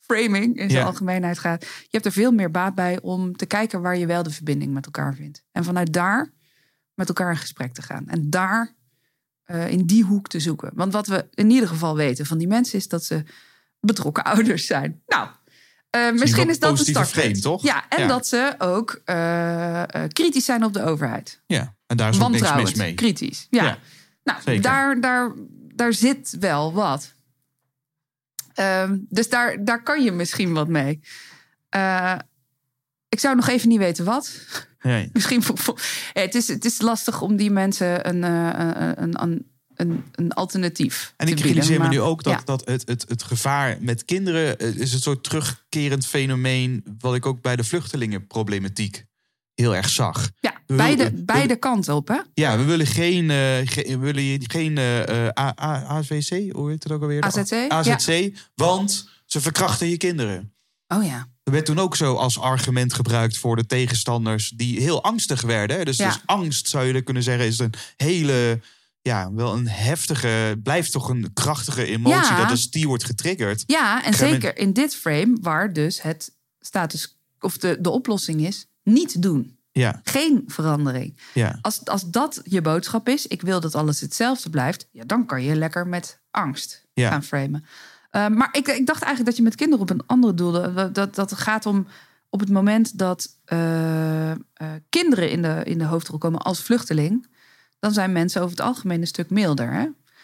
framing 0.00 0.56
in 0.56 0.70
zijn 0.70 0.82
Ja. 0.82 0.86
algemeenheid 0.86 1.38
gaat. 1.38 1.62
Je 1.62 1.88
hebt 1.90 2.04
er 2.06 2.12
veel 2.12 2.32
meer 2.32 2.50
baat 2.50 2.74
bij 2.74 3.00
om 3.00 3.36
te 3.36 3.46
kijken 3.46 3.80
waar 3.82 3.96
je 3.96 4.06
wel 4.06 4.22
de 4.22 4.30
verbinding 4.30 4.72
met 4.72 4.84
elkaar 4.84 5.14
vindt. 5.14 5.44
En 5.52 5.64
vanuit 5.64 5.92
daar 5.92 6.32
met 6.94 7.08
elkaar 7.08 7.30
in 7.30 7.36
gesprek 7.36 7.72
te 7.74 7.82
gaan. 7.82 8.06
En 8.08 8.30
daar 8.30 8.76
eh, 9.48 9.70
in 9.70 9.86
die 9.86 10.04
hoek 10.04 10.28
te 10.28 10.40
zoeken. 10.40 10.70
Want 10.74 10.92
wat 10.92 11.06
we 11.06 11.28
in 11.34 11.50
ieder 11.50 11.68
geval 11.68 11.96
weten 11.96 12.26
van 12.26 12.38
die 12.38 12.48
mensen 12.48 12.78
is 12.78 12.88
dat 12.88 13.04
ze 13.04 13.22
betrokken 13.80 14.24
ouders 14.34 14.66
zijn. 14.66 15.02
Nou, 15.06 15.28
eh, 15.90 16.10
misschien 16.12 16.48
is 16.48 16.58
dat 16.58 16.78
een 16.78 16.84
startpunt. 16.84 17.42
toch? 17.42 17.62
Ja, 17.62 17.88
en 17.88 18.00
Ja. 18.02 18.06
dat 18.08 18.26
ze 18.26 18.54
ook 18.58 19.00
eh, 19.04 19.82
kritisch 20.12 20.44
zijn 20.44 20.64
op 20.64 20.72
de 20.72 20.82
overheid. 20.84 21.42
ja, 21.46 21.74
en 21.86 21.96
daar 21.96 22.08
is 22.10 22.20
ook 22.20 22.30
niks 22.30 22.54
mis 22.54 22.74
mee. 22.74 22.94
kritisch. 22.94 23.46
Ja, 23.50 23.64
Ja, 23.64 23.78
nou, 24.24 24.40
zeker. 24.42 24.62
daar, 24.62 25.00
daar, 25.00 25.32
daar 25.74 25.92
zit 25.92 26.36
wel 26.40 26.72
wat. 26.72 27.14
Ehm, 28.54 28.98
dus 29.08 29.28
daar, 29.28 29.64
daar 29.64 29.82
kan 29.82 30.02
je 30.02 30.12
misschien 30.12 30.52
wat 30.52 30.68
mee. 30.68 31.00
Ik 33.08 33.20
zou 33.20 33.36
nog 33.36 33.48
even 33.48 33.68
niet 33.68 33.78
weten 33.78 34.04
wat. 34.04 34.30
Nee. 34.88 35.10
Misschien 35.12 35.42
Ja, 36.12 36.20
het, 36.20 36.34
is, 36.34 36.48
het 36.48 36.64
is 36.64 36.80
lastig 36.80 37.20
om 37.22 37.36
die 37.36 37.50
mensen 37.50 38.08
een, 38.08 38.24
eh, 38.24 38.90
een, 38.96 39.22
een, 39.22 39.46
een, 39.74 40.04
een 40.12 40.32
alternatief 40.32 41.14
En 41.16 41.28
ik 41.28 41.40
realiseer 41.40 41.80
me 41.80 41.88
nu 41.88 42.00
ook 42.00 42.22
dat, 42.22 42.32
ja. 42.32 42.40
dat 42.44 42.66
het, 42.66 42.82
het, 42.86 43.04
het 43.08 43.22
gevaar 43.22 43.76
met 43.80 44.04
kinderen 44.04 44.58
eh, 44.58 44.74
is 44.74 44.92
een 44.92 45.00
soort 45.00 45.24
terugkerend 45.24 46.06
fenomeen. 46.06 46.84
wat 47.00 47.14
ik 47.14 47.26
ook 47.26 47.42
bij 47.42 47.56
de 47.56 47.64
vluchtelingenproblematiek 47.64 49.04
heel 49.54 49.76
erg 49.76 49.88
zag. 49.88 50.30
Ja, 50.40 50.52
We 50.66 50.74
beide, 50.74 50.96
willen- 51.04 51.24
beide 51.24 51.56
kanten 51.56 51.94
op, 51.94 52.08
hè? 52.08 52.18
Ja, 52.34 52.56
we 52.58 52.64
willen 52.64 52.86
geen, 52.86 53.30
eh, 53.30 53.36
ge- 53.64 53.86
we 53.86 53.96
willen 53.98 54.50
geen 54.50 54.78
eh, 54.78 55.26
eh, 55.26 55.32
A- 55.40 55.54
A- 55.62 55.84
AVC, 55.86 56.52
hoe 56.52 56.70
heet 56.70 56.82
het 56.82 56.92
ook 56.92 57.02
alweer? 57.02 57.22
AZC? 57.22 57.52
AZC, 57.68 58.30
want 58.54 59.08
ze 59.26 59.40
verkrachten 59.40 59.88
je 59.88 59.96
kinderen. 59.96 60.52
Oh 60.88 61.04
ja. 61.04 61.26
Er 61.48 61.54
werd 61.54 61.66
toen 61.66 61.78
ook 61.78 61.96
zo 61.96 62.14
als 62.14 62.38
argument 62.40 62.94
gebruikt 62.94 63.38
voor 63.38 63.56
de 63.56 63.66
tegenstanders 63.66 64.52
die 64.56 64.80
heel 64.80 65.02
angstig 65.02 65.40
werden. 65.40 65.84
Dus, 65.84 65.96
Ja. 65.96 66.06
dus 66.08 66.20
angst 66.24 66.68
zou 66.68 66.84
je 66.94 67.02
kunnen 67.02 67.22
zeggen 67.22 67.46
is 67.46 67.58
een 67.58 67.72
hele, 67.96 68.60
ja, 69.02 69.32
wel 69.32 69.52
een 69.52 69.68
heftige, 69.68 70.60
blijft 70.62 70.92
toch 70.92 71.08
een 71.08 71.30
krachtige 71.32 71.84
emotie. 71.86 72.32
Ja. 72.32 72.36
Dat 72.40 72.50
als 72.50 72.70
die 72.70 72.86
wordt 72.88 73.04
getriggerd. 73.04 73.62
Ja, 73.66 74.04
en 74.04 74.14
zeker 74.14 74.58
in 74.58 74.72
dit 74.72 74.94
frame, 74.94 75.36
waar 75.40 75.72
dus 75.72 76.02
het 76.02 76.34
status 76.60 77.18
of 77.40 77.58
de, 77.58 77.78
de 77.80 77.90
oplossing 77.90 78.40
is: 78.46 78.66
niet 78.82 79.22
doen. 79.22 79.58
Ja, 79.72 80.00
Geen 80.04 80.42
verandering. 80.46 81.18
ja, 81.34 81.58
Als, 81.62 81.84
als 81.84 82.10
dat 82.10 82.40
je 82.44 82.60
boodschap 82.60 83.08
is, 83.08 83.26
ik 83.26 83.42
wil 83.42 83.60
dat 83.60 83.74
alles 83.74 84.00
hetzelfde 84.00 84.50
blijft, 84.50 84.88
ja, 84.92 85.04
dan 85.06 85.26
kan 85.26 85.42
je 85.42 85.54
lekker 85.54 85.86
met 85.86 86.20
angst 86.30 86.84
gaan 86.94 87.24
framen. 87.24 87.64
Eh, 88.10 88.26
maar 88.28 88.48
ik, 88.52 88.68
ik 88.68 88.86
dacht 88.86 89.02
eigenlijk 89.02 89.24
dat 89.24 89.36
je 89.36 89.42
met 89.42 89.54
kinderen 89.54 89.82
op 89.82 89.90
een 89.90 90.02
andere 90.06 90.34
doelde. 90.34 90.90
Dat, 90.92 91.14
dat, 91.14 91.32
gaat 91.32 91.66
om 91.66 91.86
op 92.30 92.40
het 92.40 92.50
moment 92.50 92.98
dat 92.98 93.28
eh, 93.44 94.30
eh, 94.30 94.36
kinderen 94.88 95.30
in 95.30 95.42
de, 95.42 95.60
in 95.64 95.78
de 95.78 95.84
hoofdrol 95.84 96.18
komen 96.18 96.40
als 96.40 96.60
vluchteling, 96.62 97.26
dan 97.80 97.92
zijn 97.92 98.12
mensen 98.12 98.40
over 98.42 98.56
het 98.56 98.66
algemeen 98.66 99.00
een 99.00 99.06
stuk 99.06 99.30
milder. 99.30 99.72
Hè? 99.72 99.82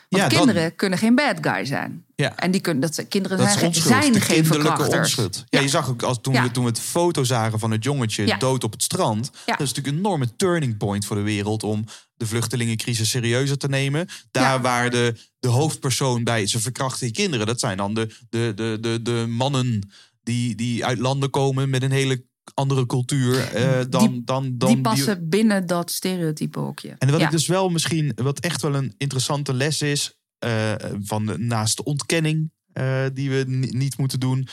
Want 0.09 0.23
Ja, 0.23 0.29
dan- 0.29 0.39
kinderen 0.47 0.75
kunnen 0.77 0.99
geen 0.99 1.15
bad 1.15 1.37
guy 1.41 1.65
zijn. 1.65 2.05
ja. 2.17 2.37
En 2.37 2.51
die 2.51 2.61
kunnen, 2.61 2.83
dat 2.83 2.95
zijn, 2.95 3.09
kinderen 3.09 3.39
Dat 3.39 3.51
zijn, 3.51 3.75
zijn 3.75 4.13
de 4.13 4.21
geen 4.21 4.47
verkrachters. 4.47 4.99
onschuld. 4.99 5.45
Ja, 5.49 5.61
je 5.61 5.69
zag 5.69 5.89
ook 5.89 6.03
als 6.03 6.19
toen, 6.21 6.35
Ja. 6.35 6.43
we, 6.43 6.51
toen 6.51 6.65
we 6.65 6.71
het 6.71 6.81
foto 6.81 7.25
zagen 7.25 7.59
van 7.59 7.71
het 7.71 7.85
jongetje 7.85 8.37
dood 8.39 8.65
op 8.65 8.73
het 8.73 8.83
strand. 8.83 9.31
Dat 9.45 9.61
is 9.61 9.69
natuurlijk 9.69 9.87
een 9.87 9.99
enorme 9.99 10.37
turning 10.37 10.77
point 10.77 11.07
voor 11.07 11.17
de 11.17 11.23
wereld 11.23 11.63
om 11.63 11.85
de 12.17 12.27
vluchtelingencrisis 12.27 13.11
serieuzer 13.11 13.59
te 13.59 13.69
nemen. 13.69 14.07
Daar 14.31 14.55
Ja. 14.55 14.61
waar 14.61 14.91
de, 14.91 15.15
de 15.39 15.49
hoofdpersoon 15.49 16.25
bij 16.25 16.47
ze 16.47 16.61
verkrachten 16.61 17.07
je 17.07 17.13
kinderen. 17.13 17.47
Dat 17.47 17.61
zijn 17.61 17.77
dan 17.77 17.95
de, 17.95 18.09
de, 18.29 18.53
de, 18.55 18.79
de, 18.81 19.03
de 19.03 19.27
mannen 19.29 19.89
die, 20.23 20.55
die 20.55 20.85
uit 20.85 20.99
landen 20.99 21.31
komen 21.31 21.71
met 21.71 21.83
een 21.83 21.91
hele 21.93 22.25
andere 22.55 22.87
cultuur 22.87 23.39
eh, 23.41 23.81
dan, 23.89 24.09
Die- 24.11 24.25
dan, 24.25 24.55
dan 24.59 24.69
die 24.73 24.81
passen 24.81 25.29
binnen 25.29 25.67
dat 25.67 25.91
stereotype 25.91 26.59
hokje. 26.59 26.95
en 26.99 27.11
wat 27.11 27.21
Ja. 27.21 27.27
ik 27.27 27.33
dus 27.33 27.47
wel 27.47 27.69
misschien, 27.69 28.13
wat 28.15 28.39
echt 28.41 28.63
wel 28.63 28.75
een 28.75 28.95
interessante 28.99 29.55
les 29.55 29.83
is, 29.83 30.19
eh, 30.39 30.73
van 31.03 31.27
de- 31.27 31.39
naast 31.39 31.77
de 31.77 31.85
ontkenning 31.85 32.53
eh, 32.73 33.05
die 33.13 33.31
we 33.31 33.45
ni- 33.47 33.71
niet 33.71 33.97
moeten 33.99 34.21
doen, 34.21 34.49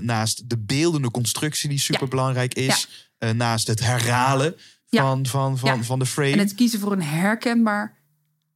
naast 0.00 0.48
de 0.48 0.58
beeldende 0.58 1.10
constructie 1.10 1.68
die 1.68 1.78
super 1.78 2.08
belangrijk 2.08 2.54
is, 2.54 2.88
naast 3.34 3.66
het 3.66 3.80
herhalen 3.80 4.54
Ja. 4.90 5.02
van, 5.02 5.26
van, 5.26 5.58
van, 5.58 5.76
Ja. 5.76 5.82
van 5.82 5.98
de 5.98 6.06
frame. 6.06 6.32
En 6.32 6.38
het 6.38 6.54
kiezen 6.54 6.80
voor 6.80 6.92
een 6.92 7.02
herkenbaar, 7.02 7.98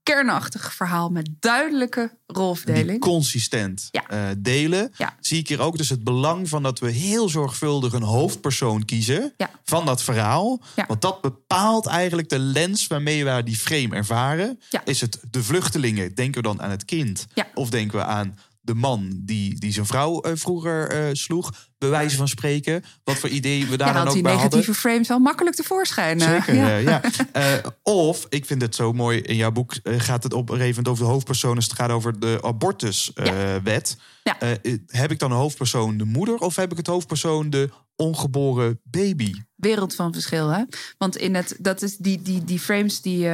kernachtig 0.02 0.74
verhaal 0.74 1.10
met 1.10 1.30
duidelijke 1.40 2.00
die 2.26 2.36
rolverdeling. 2.36 3.00
consistent 3.00 3.88
Ja. 3.90 4.08
eh, 4.08 4.20
delen. 4.38 4.92
Zie 5.20 5.38
ik 5.38 5.48
hier 5.48 5.60
ook 5.60 5.76
dus 5.76 5.88
het 5.88 6.04
belang 6.04 6.48
van 6.48 6.62
dat 6.62 6.78
we 6.78 6.90
heel 6.90 7.28
zorgvuldig 7.28 7.92
een 7.92 8.02
hoofdpersoon 8.02 8.84
kiezen 8.84 9.34
van 9.64 9.86
dat 9.86 10.02
verhaal. 10.02 10.60
Want 10.86 11.00
dat 11.00 11.20
bepaalt 11.20 11.86
eigenlijk 11.86 12.28
de 12.28 12.38
lens 12.38 12.86
waarmee 12.86 13.24
we 13.24 13.42
die 13.42 13.56
frame 13.56 13.96
ervaren. 13.96 14.60
Is 14.84 15.00
het 15.00 15.20
de 15.30 15.42
vluchtelingen? 15.42 16.14
Denken 16.14 16.42
we 16.42 16.48
dan 16.48 16.62
aan 16.62 16.70
het 16.70 16.84
kind? 16.84 17.26
Of 17.54 17.70
denken 17.70 17.98
we 17.98 18.04
aan 18.04 18.38
de 18.64 18.74
man 18.74 19.20
die, 19.22 19.58
die 19.60 19.72
zijn 19.72 19.86
vrouw 19.86 20.20
eh, 20.20 20.32
vroeger 20.34 20.88
eh, 20.88 21.08
sloeg? 21.12 21.52
Bij 21.78 21.88
wijze 21.88 22.16
van 22.16 22.28
spreken. 22.28 22.84
Wat 23.04 23.16
voor 23.16 23.28
idee 23.28 23.66
we 23.66 23.76
daar 23.76 23.88
Ja, 23.88 23.94
dan 23.94 24.06
ook 24.06 24.12
die 24.12 24.22
bij 24.22 24.32
hadden. 24.32 24.50
negatieve 24.50 24.80
frames 24.80 25.08
wel 25.08 25.18
makkelijk 25.18 25.56
tevoorschijn. 25.56 26.20
Zeker, 26.20 26.54
ja. 26.80 27.00
Eh, 27.32 27.42
of, 27.82 28.26
ik 28.28 28.46
vind 28.46 28.62
het 28.62 28.74
zo 28.74 28.92
mooi, 28.92 29.20
in 29.20 29.36
jouw 29.36 29.50
boek 29.50 29.74
gaat 29.82 30.22
het 30.22 30.32
op 30.32 30.50
een 30.50 30.86
over 30.88 31.04
de 31.04 31.10
hoofdpersoon. 31.10 31.56
als 31.56 31.64
Het 31.64 31.74
gaat 31.74 31.90
over 31.90 32.20
de 32.20 32.38
abortuswet. 32.42 33.96
Ja. 34.22 34.36
heb 34.86 35.10
ik 35.10 35.18
dan 35.18 35.30
een 35.30 35.36
hoofdpersoon 35.36 35.96
de 35.96 36.04
moeder 36.04 36.36
of 36.36 36.56
heb 36.56 36.70
ik 36.70 36.76
het 36.76 36.86
hoofdpersoon 36.86 37.50
de 37.50 37.70
ongeboren 37.96 38.80
baby? 38.82 39.34
Wereld 39.54 39.94
van 39.94 40.12
verschil, 40.12 40.48
hè? 40.48 40.62
Want 40.98 41.16
in 41.16 41.34
het, 41.34 41.56
dat 41.60 41.82
is 41.82 41.96
die, 41.96 42.22
die, 42.22 42.44
die 42.44 42.58
frames 42.58 43.00
die. 43.00 43.28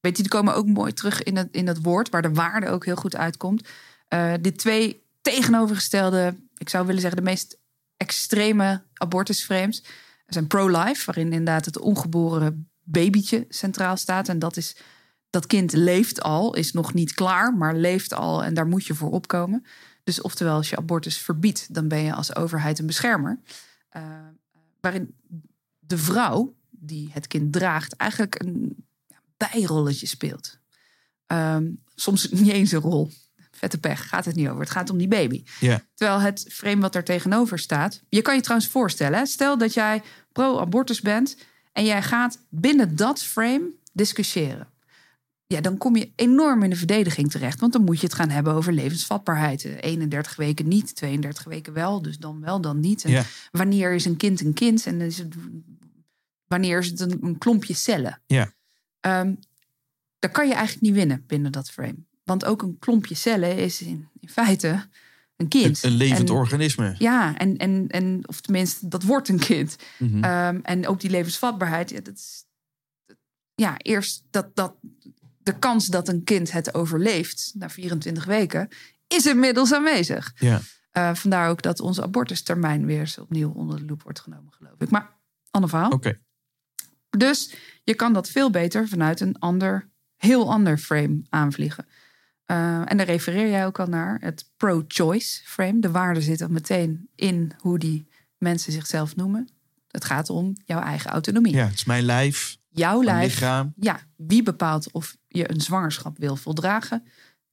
weet 0.00 0.16
je, 0.16 0.22
die 0.22 0.28
komen 0.28 0.54
ook 0.54 0.66
mooi 0.66 0.92
terug 0.92 1.22
in 1.22 1.36
het, 1.36 1.48
in 1.50 1.66
het 1.66 1.82
woord, 1.82 2.08
waar 2.08 2.22
de 2.22 2.32
waarde 2.32 2.68
ook 2.68 2.84
heel 2.84 2.96
goed 2.96 3.16
uitkomt. 3.16 3.68
Eh 4.08 4.34
die 4.40 4.52
twee, 4.52 5.02
tegenovergestelde, 5.20 6.36
ik 6.56 6.68
zou 6.68 6.86
willen 6.86 7.00
zeggen, 7.00 7.18
de 7.18 7.30
meest 7.30 7.58
extreme 7.96 8.82
abortusframes 8.94 9.82
zijn 10.26 10.46
pro-life, 10.46 11.04
waarin 11.04 11.32
inderdaad 11.32 11.64
het 11.64 11.78
ongeboren 11.78 12.68
babytje 12.82 13.46
centraal 13.48 13.96
staat. 13.96 14.28
En 14.28 14.38
dat 14.38 14.56
is 14.56 14.76
dat 15.30 15.46
kind 15.46 15.72
leeft 15.72 16.22
al, 16.22 16.54
is 16.54 16.72
nog 16.72 16.94
niet 16.94 17.14
klaar, 17.14 17.54
maar 17.54 17.76
leeft 17.76 18.14
al 18.14 18.44
en 18.44 18.54
daar 18.54 18.66
moet 18.66 18.86
je 18.86 18.94
voor 18.94 19.10
opkomen. 19.10 19.64
Dus 20.04 20.20
oftewel, 20.20 20.54
als 20.54 20.70
je 20.70 20.76
abortus 20.76 21.18
verbiedt, 21.18 21.74
dan 21.74 21.88
ben 21.88 22.02
je 22.02 22.14
als 22.14 22.34
overheid 22.34 22.78
een 22.78 22.86
beschermer. 22.86 23.40
Uh, 23.96 24.02
waarin 24.80 25.14
de 25.78 25.98
vrouw 25.98 26.54
die 26.70 27.10
het 27.12 27.26
kind 27.26 27.52
draagt 27.52 27.96
eigenlijk 27.96 28.42
een 28.42 28.84
bijrolletje 29.36 30.06
speelt. 30.06 30.58
Um, 31.26 31.82
soms 31.94 32.30
niet 32.30 32.52
eens 32.52 32.72
een 32.72 32.80
rol. 32.80 33.10
Vette 33.56 33.78
pech, 33.78 34.08
gaat 34.08 34.24
het 34.24 34.34
niet 34.34 34.48
over. 34.48 34.60
Het 34.60 34.70
gaat 34.70 34.90
om 34.90 34.98
die 34.98 35.08
baby. 35.08 35.44
Ja. 35.60 35.82
Terwijl 35.94 36.20
het 36.20 36.46
frame 36.52 36.80
wat 36.80 36.94
er 36.94 37.04
tegenover 37.04 37.58
staat. 37.58 38.02
Je 38.08 38.22
kan 38.22 38.34
je 38.34 38.40
trouwens 38.40 38.70
voorstellen, 38.70 39.18
hè? 39.18 39.26
stel 39.26 39.58
dat 39.58 39.74
jij 39.74 40.02
pro-abortus 40.32 41.00
bent 41.00 41.36
en 41.72 41.84
jij 41.84 42.02
gaat 42.02 42.38
binnen 42.50 42.96
dat 42.96 43.22
frame 43.22 43.70
discussiëren. 43.92 44.68
Ja, 45.46 45.60
dan 45.60 45.78
kom 45.78 45.96
je 45.96 46.12
enorm 46.16 46.62
in 46.62 46.70
de 46.70 46.76
verdediging 46.76 47.30
terecht. 47.30 47.60
Want 47.60 47.72
dan 47.72 47.84
moet 47.84 48.00
je 48.00 48.06
het 48.06 48.14
gaan 48.14 48.30
hebben 48.30 48.52
over 48.52 48.72
levensvatbaarheid. 48.72 49.64
31 49.64 50.36
weken 50.36 50.68
niet, 50.68 50.96
32 50.96 51.44
weken 51.44 51.72
wel. 51.72 52.02
Dus 52.02 52.18
dan 52.18 52.40
wel, 52.40 52.60
dan 52.60 52.80
niet. 52.80 53.04
En. 53.04 53.24
Wanneer 53.50 53.94
is 53.94 54.04
een 54.04 54.16
kind 54.16 54.40
een 54.40 54.54
kind? 54.54 54.86
En 54.86 55.00
is 55.00 55.18
het, 55.18 55.34
wanneer 56.46 56.78
is 56.78 56.86
het 56.86 57.00
een, 57.00 57.18
een 57.20 57.38
klompje 57.38 57.74
cellen? 57.74 58.22
Ja. 58.26 58.52
Ehm, 59.00 59.34
daar 60.18 60.30
kan 60.30 60.48
je 60.48 60.54
eigenlijk 60.54 60.82
niet 60.82 60.94
winnen 60.94 61.24
binnen 61.26 61.52
dat 61.52 61.70
frame. 61.70 62.06
Want 62.26 62.44
ook 62.44 62.62
een 62.62 62.78
klompje 62.78 63.14
cellen 63.14 63.56
is 63.56 63.82
in, 63.82 64.08
in 64.20 64.28
feite 64.28 64.88
een 65.36 65.48
kind. 65.48 65.82
Een, 65.82 65.90
een 65.90 65.96
levend 65.96 66.28
En- 66.28 66.34
organisme. 66.34 66.94
Ja, 66.98 67.36
en, 67.36 67.56
en, 67.56 67.86
en 67.88 68.28
of 68.28 68.40
tenminste, 68.40 68.88
dat 68.88 69.02
wordt 69.02 69.28
een 69.28 69.38
kind. 69.38 69.76
Mhm. 69.98 70.24
Ehm, 70.24 70.58
en 70.62 70.86
ook 70.86 71.00
die 71.00 71.10
levensvatbaarheid. 71.10 71.90
Ja, 71.90 72.00
dat 72.00 72.14
is, 72.14 72.44
ja, 73.54 73.76
eerst 73.78 74.24
dat, 74.30 74.56
dat 74.56 74.74
de 75.42 75.58
kans 75.58 75.86
dat 75.86 76.08
een 76.08 76.24
kind 76.24 76.52
het 76.52 76.74
overleeft 76.74 77.52
na 77.54 77.70
24 77.70 78.24
weken 78.24 78.68
is 79.06 79.26
inmiddels 79.26 79.72
aanwezig. 79.72 80.32
ja. 80.38 80.60
Eh, 80.90 81.14
vandaar 81.14 81.48
ook 81.50 81.62
dat 81.62 81.80
onze 81.80 82.02
abortustermijn 82.02 82.86
weer 82.86 83.14
opnieuw 83.20 83.50
onder 83.52 83.78
de 83.78 83.84
loep 83.84 84.02
wordt 84.02 84.20
genomen, 84.20 84.52
geloof 84.52 84.74
ik. 84.78 84.90
Maar 84.90 85.16
ander 85.50 85.70
verhaal. 85.70 85.90
Oké. 85.90 86.18
Dus 87.10 87.54
je 87.84 87.94
kan 87.94 88.12
dat 88.12 88.28
veel 88.30 88.50
beter 88.50 88.88
vanuit 88.88 89.20
een 89.20 89.38
ander, 89.38 89.88
heel 90.16 90.50
ander 90.52 90.78
frame 90.78 91.22
aanvliegen. 91.28 91.86
Eh, 92.46 92.90
en 92.90 92.96
daar 92.96 93.06
refereer 93.06 93.48
jij 93.50 93.66
ook 93.66 93.78
al 93.80 93.86
naar, 93.86 94.18
het 94.20 94.50
pro-choice 94.56 95.40
frame. 95.44 95.80
De 95.80 95.90
waarde 95.90 96.20
zit 96.20 96.38
dan 96.38 96.52
meteen 96.52 97.08
in 97.14 97.52
hoe 97.58 97.78
die 97.78 98.08
mensen 98.38 98.72
zichzelf 98.72 99.16
noemen. 99.16 99.48
Het 99.90 100.04
gaat 100.04 100.30
om 100.30 100.52
jouw 100.64 100.80
eigen 100.80 101.10
autonomie. 101.10 101.54
Ja, 101.54 101.64
het 101.64 101.74
is 101.74 101.84
mijn 101.84 102.04
lijf, 102.04 102.56
Jouw 102.68 103.00
mijn 103.00 103.16
lijf. 103.16 103.32
lichaam. 103.34 103.72
Ja, 103.76 104.00
wie 104.16 104.42
bepaalt 104.42 104.92
of 104.92 105.16
je 105.28 105.50
een 105.50 105.60
zwangerschap 105.60 106.18
wil 106.18 106.36
voldragen? 106.36 107.04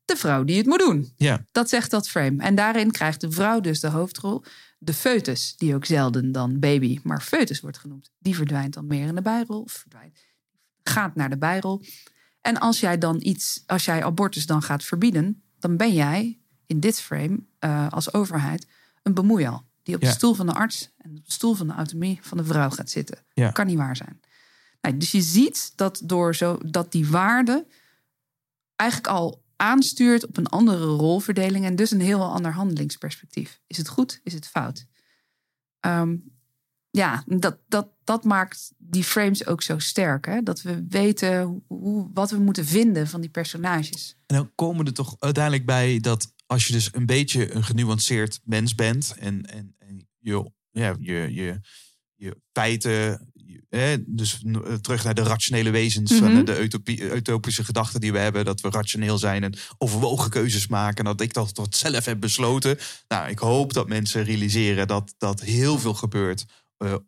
De 0.06 0.16
vrouw 0.16 0.44
die 0.44 0.58
het 0.58 0.66
moet 0.66 0.80
doen. 0.80 1.14
Ja, 1.16 1.46
Dat 1.52 1.70
zegt 1.70 1.92
dat 1.92 2.10
frame. 2.10 2.44
En 2.44 2.56
daarin 2.56 2.92
krijgt 2.92 3.22
de 3.22 3.32
vrouw 3.32 3.60
dus 3.60 3.80
de 3.80 3.88
hoofdrol. 3.88 4.44
De 4.78 4.94
foetus, 4.94 5.56
die 5.58 5.76
ook 5.76 5.86
zelden 5.86 6.32
dan 6.32 6.60
baby, 6.60 7.00
maar 7.04 7.22
foetus 7.22 7.60
wordt 7.60 7.78
genoemd. 7.78 8.12
Die 8.20 8.36
verdwijnt 8.36 8.74
dan 8.74 8.88
meer 8.88 9.08
in 9.08 9.16
de 9.16 9.22
bijrol. 9.22 9.62
Of 9.62 9.72
verdwijnt, 9.72 10.20
gaat 10.84 11.16
naar 11.16 11.30
de 11.30 11.38
bijrol. 11.38 11.84
En 12.44 12.60
als 12.60 12.80
jij 12.80 12.98
dan 12.98 13.20
iets, 13.22 13.64
als 13.66 13.86
jij 13.86 14.04
abortus 14.04 14.46
dan 14.46 14.62
gaat 14.62 14.84
verbieden, 14.84 15.44
dan 15.60 15.78
ben 15.78 15.94
jij 15.94 16.40
in 16.66 16.80
dit 16.80 17.00
frame 17.02 17.40
eh, 17.60 17.88
als 17.92 18.14
overheid 18.14 18.68
een 19.04 19.14
bemoeial. 19.14 19.64
Die 19.84 19.96
op 19.96 20.02
Ja. 20.02 20.08
de 20.08 20.14
stoel 20.14 20.34
van 20.34 20.46
de 20.46 20.54
arts 20.54 20.90
en 20.98 21.10
op 21.18 21.26
de 21.26 21.32
stoel 21.32 21.54
van 21.54 21.68
de 21.68 21.74
autonomie 21.74 22.20
van 22.22 22.38
de 22.38 22.44
vrouw 22.44 22.70
gaat 22.70 22.90
zitten. 22.90 23.26
Ja. 23.34 23.52
Kan 23.52 23.66
niet 23.68 23.78
waar 23.78 23.96
zijn. 23.96 24.20
Dus 24.98 25.12
je 25.12 25.22
ziet 25.22 25.72
dat, 25.76 26.02
door 26.04 26.36
zo, 26.36 26.58
dat 26.66 26.92
die 26.92 27.08
waarde 27.08 27.66
eigenlijk 28.76 29.10
al 29.12 29.44
aanstuurt 29.56 30.26
op 30.28 30.38
een 30.38 30.48
andere 30.48 30.86
rolverdeling 30.86 31.66
en 31.66 31.76
dus 31.76 31.92
een 31.92 32.02
heel 32.02 32.24
ander 32.34 32.52
handelingsperspectief. 32.54 33.62
Is 33.68 33.78
het 33.78 33.88
goed? 33.88 34.20
Is 34.24 34.34
het 34.34 34.48
fout? 34.48 34.86
Ehm, 35.80 36.16
ja, 36.96 37.24
dat, 37.28 37.58
dat, 37.68 37.88
dat 38.04 38.24
maakt 38.24 38.72
die 38.78 39.04
frames 39.04 39.46
ook 39.46 39.62
zo 39.62 39.80
sterk. 39.80 40.26
Hè? 40.26 40.42
Dat 40.42 40.62
we 40.62 40.86
weten 40.90 41.64
hoe, 41.68 42.10
wat 42.14 42.32
we 42.32 42.38
moeten 42.38 42.66
vinden 42.66 43.08
van 43.08 43.22
die 43.22 43.30
personages. 43.30 44.16
En 44.26 44.36
dan 44.36 44.52
komen 44.56 44.86
er 44.86 44.94
toch 44.94 45.16
uiteindelijk 45.20 45.66
bij 45.66 46.00
dat 46.00 46.34
als 46.46 46.68
je 46.68 46.74
dus 46.74 46.90
een 46.94 47.06
beetje 47.06 47.54
een 47.56 47.64
genuanceerd 47.64 48.40
mens 48.44 48.76
bent 48.76 49.14
en, 49.20 49.46
en, 49.46 49.76
en 49.80 50.08
je, 50.20 50.52
ja, 50.72 50.96
je, 51.00 51.28
je, 51.34 51.60
je 52.16 52.38
feiten, 52.52 53.32
je- 53.34 53.64
hè, 53.70 53.96
dus 54.06 54.42
n- 54.48 54.82
terug 54.82 55.04
naar 55.04 55.14
de 55.14 55.24
rationele 55.24 55.70
wezens, 55.70 56.12
Mhm. 56.12 56.20
van 56.24 56.46
de 56.46 56.60
utopie, 56.64 57.02
utopische 57.16 57.64
gedachten 57.64 58.02
die 58.02 58.12
we 58.12 58.18
hebben, 58.18 58.46
dat 58.46 58.62
we 58.62 58.70
rationeel 58.70 59.18
zijn 59.18 59.44
en 59.44 59.54
overwogen 59.78 60.30
keuzes 60.30 60.68
maken, 60.68 60.98
en 60.98 61.06
dat 61.06 61.22
ik 61.22 61.34
dat 61.34 61.54
tot 61.56 61.76
zelf 61.76 62.06
heb 62.06 62.20
besloten. 62.20 62.78
Nou, 63.08 63.30
ik 63.30 63.40
hoop 63.40 63.74
dat 63.74 63.88
mensen 63.88 64.24
realiseren 64.24 64.88
dat 64.88 65.14
dat 65.18 65.42
heel 65.42 65.80
veel 65.80 65.94
gebeurt 65.94 66.42
eh, 66.42 66.48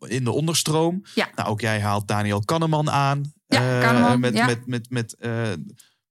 in 0.06 0.24
de 0.24 0.30
onderstroom. 0.30 1.04
Ja. 1.14 1.28
Nou, 1.34 1.48
ook 1.48 1.60
jij 1.60 1.80
haalt 1.80 2.08
Daniel 2.08 2.40
Kahneman 2.44 2.90
aan. 2.90 3.32
Ja, 3.46 3.74
eh, 3.76 3.80
Kahneman, 3.80 4.20
met, 4.20 4.34
ja. 4.34 4.46
met, 4.46 4.66
met, 4.66 4.90
met 4.90 5.14
eh, 5.18 5.42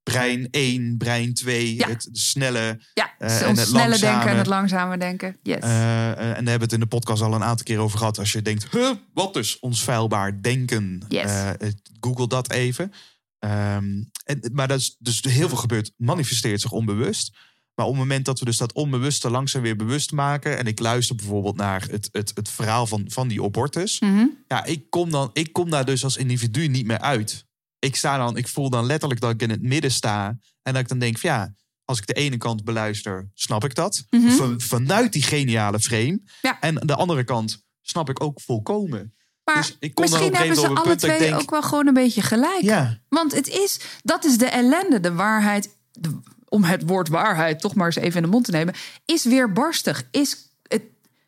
brein 0.04 0.48
1, 0.52 0.98
brein 0.98 1.34
2, 1.34 1.76
Ja. 1.76 1.88
het 1.88 2.10
snelle. 2.12 2.80
Ja, 2.94 3.14
Eh, 3.18 3.42
en 3.42 3.48
ons 3.48 3.60
het 3.60 3.68
snelle 3.68 3.88
langzame. 3.90 4.14
denken 4.14 4.32
en 4.32 4.38
het 4.38 4.48
langzame 4.48 4.98
denken. 4.98 5.38
Yes. 5.44 5.60
eh, 5.60 6.12
eh, 6.12 6.18
en 6.18 6.18
daar 6.18 6.34
hebben 6.36 6.58
we 6.58 6.64
het 6.64 6.72
in 6.74 6.80
de 6.80 6.86
podcast 6.86 7.22
al 7.22 7.34
een 7.34 7.44
aantal 7.44 7.66
keer 7.66 7.80
over 7.80 7.98
gehad. 7.98 8.20
Als 8.20 8.32
je 8.32 8.42
denkt, 8.42 8.68
huh, 8.72 8.92
wat 9.14 9.36
is 9.36 9.60
ons 9.60 9.82
feilbaar 9.82 10.42
denken? 10.42 11.06
Yes. 11.08 11.24
Eh, 11.24 11.50
eh, 11.50 11.56
Google 12.00 12.28
dat 12.28 12.52
even. 12.52 12.92
Ehm, 13.40 14.04
en, 14.26 14.50
maar 14.54 14.68
dat 14.68 14.80
is 14.80 14.96
dus 15.00 15.22
heel 15.24 15.48
veel 15.48 15.58
gebeurt, 15.58 15.92
manifesteert 15.98 16.62
zich 16.62 16.72
onbewust. 16.72 17.38
Maar 17.76 17.86
op 17.86 17.92
het 17.92 18.02
moment 18.02 18.26
dat 18.26 18.40
we 18.40 18.46
dus 18.46 18.58
dat 18.58 18.74
onbewuste 18.74 19.30
langzaam 19.30 19.62
weer 19.62 19.76
bewust 19.76 20.12
maken. 20.12 20.58
En 20.58 20.68
ik 20.68 20.80
luister 20.80 21.16
bijvoorbeeld 21.16 21.56
naar 21.56 21.88
het, 21.90 22.10
het, 22.12 22.32
het 22.34 22.50
verhaal 22.50 22.88
van, 22.88 23.06
van 23.08 23.28
die 23.28 23.44
abortus. 23.44 24.00
Mhm. 24.00 24.26
Ja, 24.48 24.64
ik 24.66 24.90
kom, 24.90 25.10
dan, 25.10 25.30
ik 25.34 25.54
kom 25.54 25.70
daar 25.70 25.86
dus 25.86 26.04
als 26.04 26.18
individu 26.18 26.68
niet 26.68 26.86
meer 26.86 27.00
uit. 27.00 27.46
Ik, 27.80 27.96
sta 27.96 28.18
dan, 28.18 28.38
ik 28.38 28.48
voel 28.48 28.70
dan 28.70 28.86
letterlijk 28.86 29.22
dat 29.22 29.32
ik 29.32 29.42
in 29.42 29.50
het 29.50 29.62
midden 29.62 29.92
sta. 29.92 30.38
En 30.62 30.74
dat 30.74 30.82
ik 30.82 30.88
dan 30.88 31.00
denk 31.00 31.18
van 31.18 31.30
ja, 31.30 31.54
als 31.86 31.98
ik 32.00 32.08
de 32.08 32.14
ene 32.14 32.38
kant 32.38 32.64
beluister, 32.64 33.30
snap 33.34 33.64
ik 33.64 33.76
dat. 33.76 34.06
Mhm. 34.10 34.30
Van, 34.30 34.62
vanuit 34.62 35.14
die 35.14 35.24
geniale 35.24 35.80
frame. 35.80 36.22
Ja. 36.42 36.60
En 36.60 36.76
de 36.76 36.96
andere 36.96 37.24
kant 37.24 37.64
snap 37.82 38.10
ik 38.10 38.24
ook 38.24 38.42
volkomen. 38.42 39.14
Maar 39.44 39.56
dus 39.56 39.76
ik 39.80 39.96
kom 39.96 40.04
misschien 40.10 40.36
hebben 40.36 40.56
ze 40.56 40.68
alle 40.68 40.96
twee 40.96 41.20
denk... 41.20 41.40
ook 41.42 41.50
wel 41.52 41.62
gewoon 41.62 41.88
een 41.88 41.94
beetje 41.94 42.22
gelijk. 42.22 42.62
Ja, 42.62 43.00
Want 43.10 43.34
het 43.36 43.48
is, 43.48 43.80
dat 44.04 44.26
is 44.26 44.38
de 44.38 44.46
ellende, 44.46 45.00
de 45.00 45.14
waarheid. 45.14 45.78
de- 45.92 46.20
om 46.56 46.64
het 46.64 46.84
woord 46.86 47.08
waarheid 47.08 47.60
toch 47.60 47.76
maar 47.76 47.86
eens 47.86 47.96
even 47.96 48.16
in 48.16 48.22
de 48.22 48.30
mond 48.30 48.46
te 48.46 48.52
nemen. 48.52 48.74
Is 49.06 49.24
weerbarstig. 49.24 50.04
Is 50.12 50.38
het, 50.68 50.82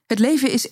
het 0.07 0.19
leven 0.19 0.51
is 0.51 0.69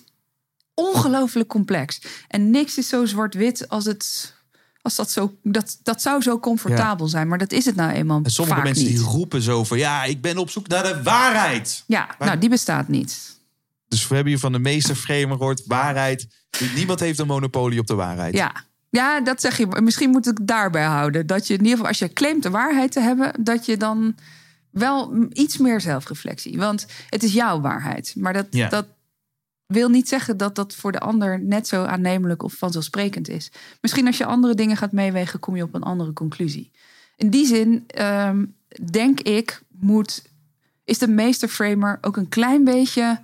ongelooflijk 0.74 1.48
complex. 1.48 2.00
En 2.28 2.50
niks 2.50 2.78
is 2.78 2.88
zo 2.88 3.04
zwart-wit 3.06 3.68
als 3.68 3.84
het. 3.84 4.34
Als 4.82 4.94
dat, 4.94 5.10
zo, 5.10 5.34
dat, 5.42 5.78
dat 5.82 6.02
zou 6.02 6.22
zo 6.22 6.38
comfortabel 6.38 7.08
zijn, 7.08 7.28
maar 7.28 7.38
dat 7.38 7.52
is 7.52 7.64
het 7.64 7.76
nou 7.76 7.92
eenmaal 7.92 8.20
en 8.22 8.30
sommige 8.30 8.62
mensen 8.62 8.84
niet. 8.84 8.96
die 8.96 9.04
roepen 9.04 9.42
zo 9.42 9.64
van... 9.64 9.78
ja, 9.78 10.04
ik 10.04 10.20
ben 10.20 10.38
op 10.38 10.50
zoek 10.50 10.68
naar 10.68 10.82
de 10.82 11.02
waarheid. 11.02 11.84
Ja, 11.86 12.08
nou, 12.18 12.38
die 12.38 12.48
bestaat 12.48 12.88
niet. 12.88 13.38
Dus 13.88 14.08
we 14.08 14.14
hebben 14.14 14.32
hier 14.32 14.40
van 14.40 14.52
de 14.52 14.58
meeste 14.58 14.96
framer 14.96 15.36
gehoord... 15.36 15.62
waarheid. 15.66 16.26
Niemand 16.74 17.00
heeft 17.00 17.18
een 17.18 17.26
monopolie 17.26 17.80
op 17.80 17.86
de 17.86 17.94
waarheid. 17.94 18.34
Ja. 18.34 18.64
ja, 18.90 19.20
dat 19.20 19.40
zeg 19.40 19.56
je. 19.56 19.66
Misschien 19.82 20.10
moet 20.10 20.26
ik 20.26 20.38
daarbij 20.42 20.84
houden. 20.84 21.26
Dat 21.26 21.46
je 21.46 21.52
in 21.54 21.60
ieder 21.60 21.72
geval, 21.72 21.88
als 21.88 21.98
je 21.98 22.12
claimt 22.12 22.42
de 22.42 22.50
waarheid 22.50 22.92
te 22.92 23.00
hebben, 23.00 23.32
dat 23.44 23.66
je 23.66 23.76
dan 23.76 24.14
wel 24.78 25.26
iets 25.32 25.56
meer 25.56 25.80
zelfreflectie. 25.80 26.58
Want 26.58 26.86
het 27.10 27.22
is 27.22 27.32
jouw 27.32 27.60
waarheid. 27.60 28.14
Maar 28.16 28.32
dat, 28.32 28.46
Ja. 28.50 28.68
dat 28.68 28.86
wil 29.66 29.88
niet 29.88 30.08
zeggen 30.08 30.36
dat 30.36 30.54
dat 30.54 30.74
voor 30.74 30.92
de 30.92 31.00
ander 31.00 31.40
net 31.40 31.68
zo 31.68 31.84
aannemelijk 31.84 32.42
of 32.42 32.52
vanzelfsprekend 32.54 33.28
is. 33.28 33.50
Misschien 33.80 34.06
als 34.06 34.16
je 34.18 34.24
andere 34.24 34.54
dingen 34.54 34.76
gaat 34.76 34.92
meewegen, 34.92 35.40
kom 35.40 35.56
je 35.56 35.62
op 35.62 35.74
een 35.74 35.82
andere 35.82 36.12
conclusie. 36.12 36.70
In 37.16 37.30
die 37.30 37.46
zin 37.46 37.84
ehm, 37.86 38.44
denk 38.90 39.20
ik, 39.20 39.62
moet, 39.68 40.22
is 40.84 40.98
de 40.98 41.08
meesterframer 41.08 41.98
ook 42.00 42.16
een 42.16 42.28
klein 42.28 42.64
beetje 42.64 43.20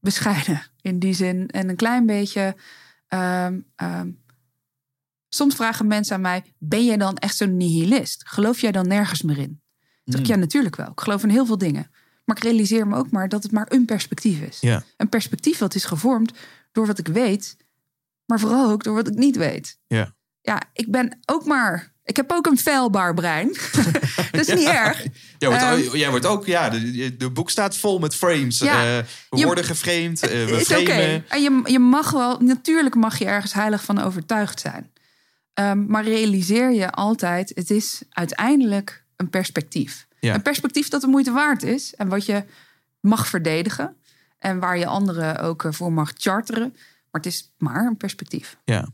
bescheiden. 0.00 0.62
In 0.80 0.98
die 0.98 1.12
zin. 1.14 1.48
En 1.48 1.68
een 1.68 1.76
klein 1.76 2.06
beetje. 2.06 2.56
ehm, 3.08 3.60
ehm, 3.76 4.10
soms 5.28 5.54
vragen 5.54 5.86
mensen 5.86 6.14
aan 6.14 6.20
mij: 6.20 6.44
ben 6.58 6.84
jij 6.84 6.96
dan 6.96 7.16
echt 7.16 7.36
zo'n 7.36 7.56
nihilist? 7.56 8.28
Geloof 8.28 8.60
jij 8.60 8.72
dan 8.72 8.88
nergens 8.88 9.22
meer 9.22 9.38
in? 9.38 9.60
Zeg 10.04 10.20
ik, 10.20 10.26
ja, 10.26 10.36
natuurlijk 10.36 10.76
wel. 10.76 10.86
Ik 10.90 11.00
geloof 11.00 11.22
in 11.22 11.28
heel 11.28 11.46
veel 11.46 11.58
dingen. 11.58 11.90
Maar 12.24 12.36
ik 12.36 12.42
realiseer 12.42 12.86
me 12.86 12.96
ook 12.96 13.10
maar 13.10 13.28
dat 13.28 13.42
het 13.42 13.52
maar 13.52 13.66
een 13.68 13.84
perspectief 13.84 14.40
is. 14.40 14.58
Ja. 14.60 14.82
Een 14.96 15.08
perspectief 15.08 15.58
dat 15.58 15.74
is 15.74 15.84
gevormd 15.84 16.32
door 16.72 16.86
wat 16.86 16.98
ik 16.98 17.08
weet, 17.08 17.56
maar 18.26 18.40
vooral 18.40 18.70
ook 18.70 18.84
door 18.84 18.94
wat 18.94 19.08
ik 19.08 19.14
niet 19.14 19.36
weet. 19.36 19.78
Ja. 19.86 20.14
Ja, 20.40 20.62
ik 20.72 20.90
ben 20.90 21.18
ook 21.24 21.44
maar. 21.46 21.92
Ik 22.04 22.16
heb 22.16 22.32
ook 22.32 22.46
een 22.46 22.58
feilbaar 22.58 23.14
brein. 23.14 23.48
dat 24.32 24.48
is 24.48 24.54
niet 24.54 24.66
erg. 24.82 25.06
Jij 25.38 25.48
wordt, 25.48 25.62
Ehm, 25.64 25.72
ook- 25.72 25.96
jij 25.96 26.10
wordt 26.10 26.26
ook, 26.26 26.46
ja, 26.46 26.68
de, 26.70 27.16
de 27.16 27.30
boek 27.30 27.50
staat 27.50 27.76
vol 27.76 27.98
met 27.98 28.14
frames. 28.14 28.58
Ja. 28.58 28.98
Eh, 28.98 29.04
we 29.30 29.36
Je- 29.36 29.44
worden 29.46 29.64
geframed, 29.64 30.22
eh, 30.22 30.28
we 30.44 30.56
is 30.60 30.70
oké. 30.72 30.84
framen. 30.84 31.24
En 31.28 31.42
je, 31.42 31.60
je 31.64 31.78
mag 31.78 32.10
wel, 32.10 32.38
natuurlijk 32.40 32.94
mag 32.94 33.18
je 33.18 33.24
ergens 33.24 33.52
heilig 33.52 33.84
van 33.84 33.98
overtuigd 34.02 34.60
zijn. 34.60 34.92
Ehm, 35.54 35.86
maar 35.86 36.04
realiseer 36.04 36.72
je 36.72 36.90
altijd, 36.90 37.52
het 37.54 37.70
is 37.70 38.02
uiteindelijk 38.10 39.03
een 39.16 39.30
perspectief. 39.30 40.06
Ja. 40.20 40.34
Een 40.34 40.42
perspectief 40.42 40.88
dat 40.88 41.00
de 41.00 41.06
moeite 41.06 41.30
waard 41.32 41.62
is 41.62 41.94
en 41.94 42.08
wat 42.08 42.26
je 42.26 42.44
mag 43.00 43.28
verdedigen. 43.28 43.96
En 44.38 44.58
waar 44.58 44.78
je 44.78 44.86
anderen 44.86 45.38
ook 45.40 45.64
eh, 45.64 45.72
voor 45.72 45.92
mag 45.92 46.12
charteren. 46.16 46.70
Maar 47.10 47.22
het 47.22 47.26
is 47.26 47.52
maar 47.58 47.86
een 47.86 47.96
perspectief. 47.96 48.56
Ja, 48.64 48.88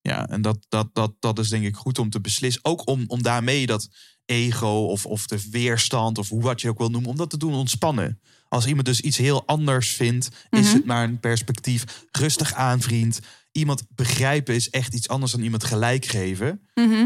ja 0.00 0.28
en 0.28 0.42
dat, 0.42 0.66
dat, 0.68 0.88
dat, 0.92 1.12
dat 1.20 1.38
is 1.38 1.48
denk 1.48 1.64
ik 1.64 1.76
goed 1.76 1.98
om 1.98 2.10
te 2.10 2.20
beslissen. 2.20 2.64
Ook 2.64 2.88
om, 2.88 3.04
om 3.06 3.22
daarmee 3.22 3.66
dat 3.66 3.88
ego 4.24 4.66
of, 4.86 5.06
of 5.06 5.26
de 5.26 5.48
weerstand 5.50 6.18
of 6.18 6.28
hoe 6.28 6.42
wat 6.42 6.60
je 6.60 6.68
ook 6.68 6.78
wil 6.78 6.88
noemen, 6.90 7.10
om 7.10 7.16
dat 7.16 7.30
te 7.30 7.36
doen 7.36 7.54
ontspannen. 7.54 8.20
Als 8.48 8.66
iemand 8.66 8.86
dus 8.86 9.00
iets 9.00 9.16
heel 9.16 9.46
anders 9.46 9.90
vindt, 9.94 10.28
is 10.50 10.66
Mhm. 10.66 10.74
het 10.76 10.84
maar 10.84 11.04
een 11.04 11.20
perspectief. 11.20 12.06
Rustig 12.10 12.54
aan, 12.54 12.80
vriend. 12.80 13.20
Iemand 13.52 13.82
begrijpen 13.94 14.54
is 14.54 14.70
echt 14.70 14.94
iets 14.94 15.08
anders 15.08 15.32
dan 15.32 15.40
iemand 15.40 15.64
gelijk 15.64 16.04
geven. 16.06 16.60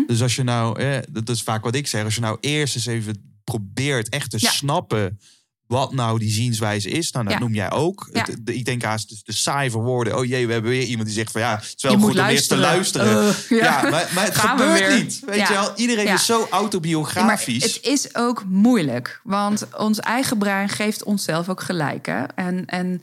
Dus 0.06 0.22
als 0.22 0.36
je 0.36 0.42
nou, 0.42 0.80
eh, 0.80 0.98
dat 1.10 1.28
is 1.28 1.42
vaak 1.42 1.64
wat 1.64 1.74
ik 1.74 1.86
zeg, 1.86 2.04
als 2.04 2.14
je 2.14 2.20
nou 2.20 2.36
eerst 2.40 2.74
eens 2.74 2.86
even 2.86 3.40
probeert 3.44 4.08
echt 4.08 4.30
te 4.30 4.36
Ja. 4.40 4.50
snappen 4.50 5.18
wat 5.66 5.92
nou 5.92 6.18
die 6.18 6.30
zienswijze 6.30 6.90
is, 6.90 7.10
nou, 7.10 7.24
dat 7.24 7.34
Ja. 7.34 7.40
noem 7.40 7.54
jij 7.54 7.70
ook. 7.70 8.08
Ja. 8.12 8.20
Het- 8.24 8.46
de- 8.46 8.54
ik 8.54 8.64
denk 8.64 8.82
haast 8.82 9.08
de, 9.08 9.16
de 9.24 9.32
saaie 9.32 9.70
woorden. 9.70 10.18
Oh 10.18 10.24
jee, 10.24 10.46
we 10.46 10.52
hebben 10.52 10.70
weer 10.70 10.82
iemand 10.82 11.06
die 11.06 11.16
zegt 11.16 11.32
van 11.32 11.40
ja, 11.40 11.54
het 11.54 11.72
is 11.76 11.82
wel 11.82 11.92
Je 11.92 11.98
goed 11.98 12.18
om 12.18 12.24
eerst 12.26 12.48
te 12.48 12.56
luisteren. 12.56 13.26
Uh, 13.50 13.58
ja. 13.58 13.82
ja. 13.82 13.90
maar, 13.90 14.10
maar 14.14 14.24
het 14.24 14.34
Gaan 14.36 14.58
gebeurt 14.58 15.02
niet. 15.02 15.22
Weet 15.26 15.48
je 15.48 15.52
wel, 15.52 15.72
iedereen 15.76 16.08
is 16.08 16.26
zo 16.26 16.34
Ja, 16.38 16.40
maar 16.40 16.50
autobiografisch. 16.50 17.62
het 17.64 17.78
is 17.82 18.14
ook 18.14 18.44
moeilijk, 18.44 19.20
want 19.24 19.66
ons 19.78 19.98
eigen 20.00 20.38
brein 20.38 20.68
geeft 20.68 21.04
onszelf 21.04 21.48
ook 21.48 21.60
gelijk. 21.62 22.06
Hè? 22.06 22.22
En, 22.24 22.64
en 22.66 23.02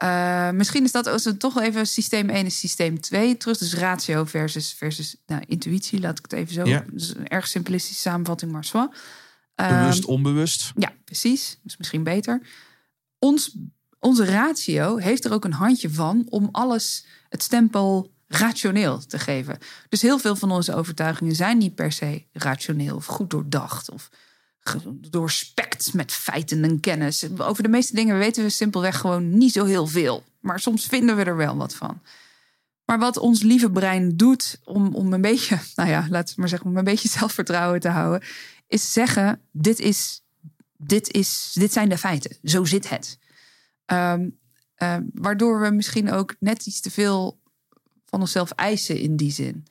eh, 0.00 0.50
misschien 0.50 0.84
is 0.84 0.92
dat 0.92 1.06
als 1.06 1.24
we 1.24 1.36
toch 1.36 1.60
even 1.60 1.86
systeem 1.86 2.30
1 2.30 2.44
en 2.44 2.50
systeem 2.50 3.00
2 3.00 3.36
terug. 3.36 3.58
Dus 3.58 3.74
ratio 3.74 4.24
versus, 4.24 4.72
versus 4.72 5.16
nou, 5.26 5.42
intuïtie, 5.46 6.00
laat 6.00 6.18
ik 6.18 6.24
het 6.24 6.32
even 6.32 6.54
zo. 6.54 6.64
Ja. 6.64 6.84
Dus 6.92 7.14
een 7.16 7.28
erg 7.28 7.46
simplistische 7.46 8.00
samenvatting, 8.00 8.52
maar 8.52 8.64
zo. 8.64 8.88
Bewust, 9.54 10.04
onbewust. 10.04 10.72
Ja, 10.76 10.92
precies. 11.04 11.58
Is 11.64 11.76
misschien 11.76 12.02
beter. 12.02 12.40
Ons, 13.18 13.56
onze 13.98 14.24
ratio 14.24 14.96
heeft 14.96 15.24
er 15.24 15.32
ook 15.32 15.44
een 15.44 15.52
handje 15.52 15.90
van 15.90 16.26
om 16.28 16.48
alles 16.52 17.06
het 17.28 17.42
stempel 17.42 18.12
rationeel 18.28 18.98
te 19.06 19.18
geven. 19.18 19.58
Dus 19.88 20.02
heel 20.02 20.18
veel 20.18 20.36
van 20.36 20.50
onze 20.50 20.74
overtuigingen 20.74 21.34
zijn 21.34 21.58
niet 21.58 21.74
per 21.74 21.92
se 21.92 22.24
rationeel 22.32 22.96
of 22.96 23.06
goed 23.06 23.30
doordacht 23.30 23.90
of 23.90 24.10
doorspekt 25.10 25.94
met 25.94 26.12
feiten 26.12 26.64
en 26.64 26.80
kennis. 26.80 27.38
Over 27.38 27.62
de 27.62 27.68
meeste 27.68 27.94
dingen 27.94 28.18
weten 28.18 28.42
we 28.42 28.50
simpelweg 28.50 28.98
gewoon 28.98 29.38
niet 29.38 29.52
zo 29.52 29.64
heel 29.64 29.86
veel. 29.86 30.24
Maar 30.40 30.60
soms 30.60 30.86
vinden 30.86 31.16
we 31.16 31.24
er 31.24 31.36
wel 31.36 31.56
wat 31.56 31.74
van. 31.74 32.02
Maar 32.84 32.98
wat 32.98 33.16
ons 33.18 33.42
lieve 33.42 33.70
brein 33.70 34.16
doet 34.16 34.60
om, 34.64 34.94
om 34.94 35.12
een 35.12 35.20
beetje, 35.20 35.58
nou 35.74 35.88
ja, 35.88 36.06
laten 36.10 36.34
we 36.34 36.40
maar 36.40 36.48
zeggen, 36.48 36.68
om 36.68 36.76
een 36.76 36.84
beetje 36.84 37.08
zelfvertrouwen 37.08 37.80
te 37.80 37.88
houden, 37.88 38.28
is 38.66 38.92
zeggen: 38.92 39.40
dit 39.52 39.78
is 39.78 40.22
dit, 40.82 41.12
is, 41.12 41.50
dit 41.54 41.72
zijn 41.72 41.88
de 41.88 41.98
feiten. 41.98 42.36
Zo 42.42 42.64
zit 42.64 42.88
het. 42.88 43.18
Ehm, 43.84 44.28
ehm, 44.74 45.02
waardoor 45.12 45.60
we 45.60 45.70
misschien 45.70 46.12
ook 46.12 46.34
net 46.38 46.66
iets 46.66 46.80
te 46.80 46.90
veel 46.90 47.40
van 48.04 48.20
onszelf 48.20 48.50
eisen 48.50 49.00
in 49.00 49.16
die 49.16 49.32
zin. 49.32 49.66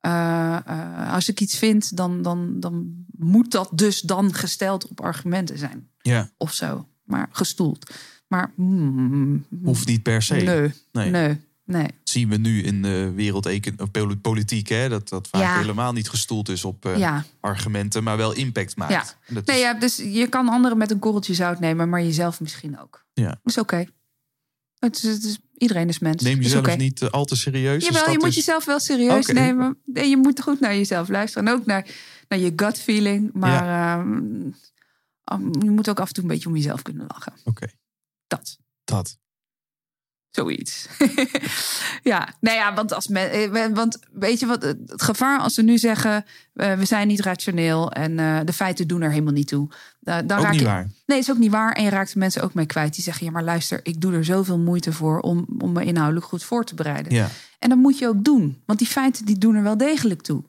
Eh, 0.00 0.56
eh, 0.66 1.12
als 1.12 1.28
ik 1.28 1.40
iets 1.40 1.58
vind, 1.58 1.96
dan, 1.96 2.22
dan, 2.22 2.60
dan 2.60 3.04
moet 3.16 3.50
dat 3.50 3.70
dus 3.74 4.00
dan 4.00 4.34
gesteld 4.34 4.88
op 4.88 5.00
argumenten 5.00 5.58
zijn. 5.58 5.88
Ja, 5.98 6.30
Of 6.36 6.52
zo. 6.52 6.88
Maar 7.04 7.28
gestoeld. 7.32 7.90
Maar 8.28 8.52
mm, 8.56 9.44
hoeft 9.64 9.86
niet 9.86 10.02
per 10.02 10.22
se. 10.22 10.34
nee, 10.34 11.10
Nee. 11.10 11.38
nee, 11.64 11.86
zien 12.04 12.28
we 12.28 12.36
nu 12.36 12.62
in 12.62 12.82
de 12.82 13.12
wereldpolitiek, 13.92 14.68
hè? 14.68 14.88
Dat 14.88 15.08
dat 15.08 15.28
vaak 15.28 15.40
Ja. 15.40 15.58
helemaal 15.58 15.92
niet 15.92 16.08
gestoeld 16.08 16.48
is 16.48 16.64
op 16.64 16.84
eh, 16.86 16.98
Ja. 16.98 17.24
argumenten, 17.40 18.02
maar 18.02 18.16
wel 18.16 18.32
impact 18.32 18.76
maakt. 18.76 18.92
Ja. 18.92 19.34
Dat 19.34 19.46
Nee, 19.46 19.56
is- 19.56 19.62
ja, 19.62 19.74
dus 19.74 19.96
je 19.96 20.26
kan 20.28 20.48
anderen 20.48 20.78
met 20.78 20.90
een 20.90 20.98
korreltje 20.98 21.34
zout 21.34 21.60
nemen, 21.60 21.88
maar 21.88 22.02
jezelf 22.02 22.40
misschien 22.40 22.78
ook. 22.80 23.04
Ja. 23.12 23.28
Dat 23.28 23.38
is 23.44 23.58
oké. 23.58 23.86
Het 24.78 24.96
is, 24.96 25.02
het 25.02 25.24
is, 25.24 25.38
iedereen 25.60 25.88
is 25.88 25.98
mens. 25.98 26.22
Neem 26.22 26.40
jezelf 26.40 26.76
niet 26.76 27.02
eh, 27.02 27.08
al 27.10 27.24
te 27.24 27.36
serieus. 27.36 27.84
Dus 27.84 27.94
Jawel, 27.96 28.12
je 28.12 28.18
moet 28.18 28.28
is- 28.28 28.34
jezelf 28.34 28.64
wel 28.64 28.80
serieus 28.80 29.26
nemen. 29.26 29.78
En 29.94 30.08
je 30.08 30.16
moet 30.16 30.40
goed 30.42 30.60
naar 30.60 30.74
jezelf 30.76 31.08
luisteren. 31.08 31.48
En 31.48 31.54
ook 31.54 31.66
naar, 31.66 31.86
naar 32.28 32.38
je 32.38 32.52
gut 32.56 32.78
feeling. 32.78 33.30
Maar 33.32 33.98
ehm, 33.98 34.12
um, 35.32 35.62
je 35.62 35.70
moet 35.70 35.88
ook 35.88 36.00
af 36.00 36.08
en 36.08 36.14
toe 36.14 36.22
een 36.22 36.28
beetje 36.30 36.48
om 36.48 36.56
jezelf 36.56 36.82
kunnen 36.82 37.04
lachen. 37.08 37.32
Oké, 37.44 37.66
Dat. 38.26 38.58
dat. 38.84 39.18
Zoiets. 40.30 40.86
ja, 42.02 42.28
nou 42.40 42.56
ja, 42.56 42.74
want, 42.74 42.92
als 42.94 43.08
men, 43.08 43.30
eh, 43.30 43.66
want 43.74 43.98
weet 44.12 44.40
je 44.40 44.46
wat, 44.46 44.62
het 44.62 45.02
gevaar 45.02 45.40
als 45.40 45.56
we 45.56 45.62
nu 45.62 45.78
zeggen, 45.78 46.24
eh, 46.54 46.72
we 46.74 46.84
zijn 46.84 47.08
niet 47.08 47.20
rationeel 47.20 47.90
en 47.92 48.18
eh, 48.18 48.40
de 48.44 48.52
feiten 48.52 48.88
doen 48.88 49.02
er 49.02 49.10
helemaal 49.10 49.32
niet 49.32 49.48
toe. 49.48 49.68
eh, 50.02 50.18
dan 50.24 50.38
Ook 50.38 50.42
raak 50.44 50.50
niet 50.52 50.60
je, 50.60 50.66
waar. 50.66 50.90
Nee, 51.06 51.18
is 51.18 51.30
ook 51.30 51.38
niet 51.38 51.50
waar. 51.50 51.72
En 51.72 51.82
je 51.84 51.90
raakt 51.90 52.12
de 52.12 52.18
mensen 52.18 52.42
ook 52.42 52.54
mee 52.54 52.66
kwijt. 52.66 52.94
Die 52.94 53.04
zeggen, 53.04 53.26
ja, 53.26 53.32
maar 53.32 53.44
luister, 53.44 53.80
ik 53.82 54.00
doe 54.00 54.12
er 54.14 54.24
zoveel 54.24 54.58
moeite 54.58 54.92
voor 54.92 55.20
om, 55.20 55.46
om 55.58 55.72
me 55.72 55.84
inhoudelijk 55.84 56.26
goed 56.26 56.44
voor 56.44 56.64
te 56.64 56.74
bereiden. 56.74 57.12
Ja. 57.12 57.28
En 57.58 57.68
dat 57.68 57.78
moet 57.78 57.98
je 57.98 58.08
ook 58.08 58.24
doen. 58.24 58.62
Want 58.66 58.78
die 58.78 58.88
feiten 58.88 59.24
die 59.24 59.38
doen 59.38 59.54
er 59.54 59.62
wel 59.62 59.76
degelijk 59.76 60.22
toe. 60.22 60.44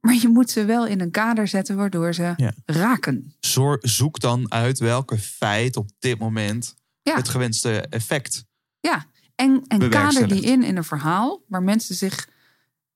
Maar 0.00 0.14
je 0.14 0.28
moet 0.28 0.50
ze 0.50 0.64
wel 0.64 0.86
in 0.86 1.00
een 1.00 1.10
kader 1.10 1.48
zetten 1.48 1.76
waardoor 1.76 2.14
ze 2.14 2.32
Ja. 2.36 2.52
raken. 2.66 3.34
Zoek 3.80 4.20
dan 4.20 4.52
uit 4.52 4.78
welke 4.78 5.18
feit 5.18 5.76
op 5.76 5.88
dit 5.98 6.18
moment 6.18 6.74
Ja. 7.02 7.14
het 7.16 7.28
gewenste 7.28 7.80
effect. 7.90 8.44
Ja, 8.84 9.06
en, 9.34 9.64
en 9.66 9.88
kader 9.88 10.28
die 10.28 10.42
in 10.42 10.62
in 10.62 10.76
een 10.76 10.84
verhaal 10.84 11.42
waar 11.48 11.62
mensen 11.62 11.94
zich, 11.94 12.28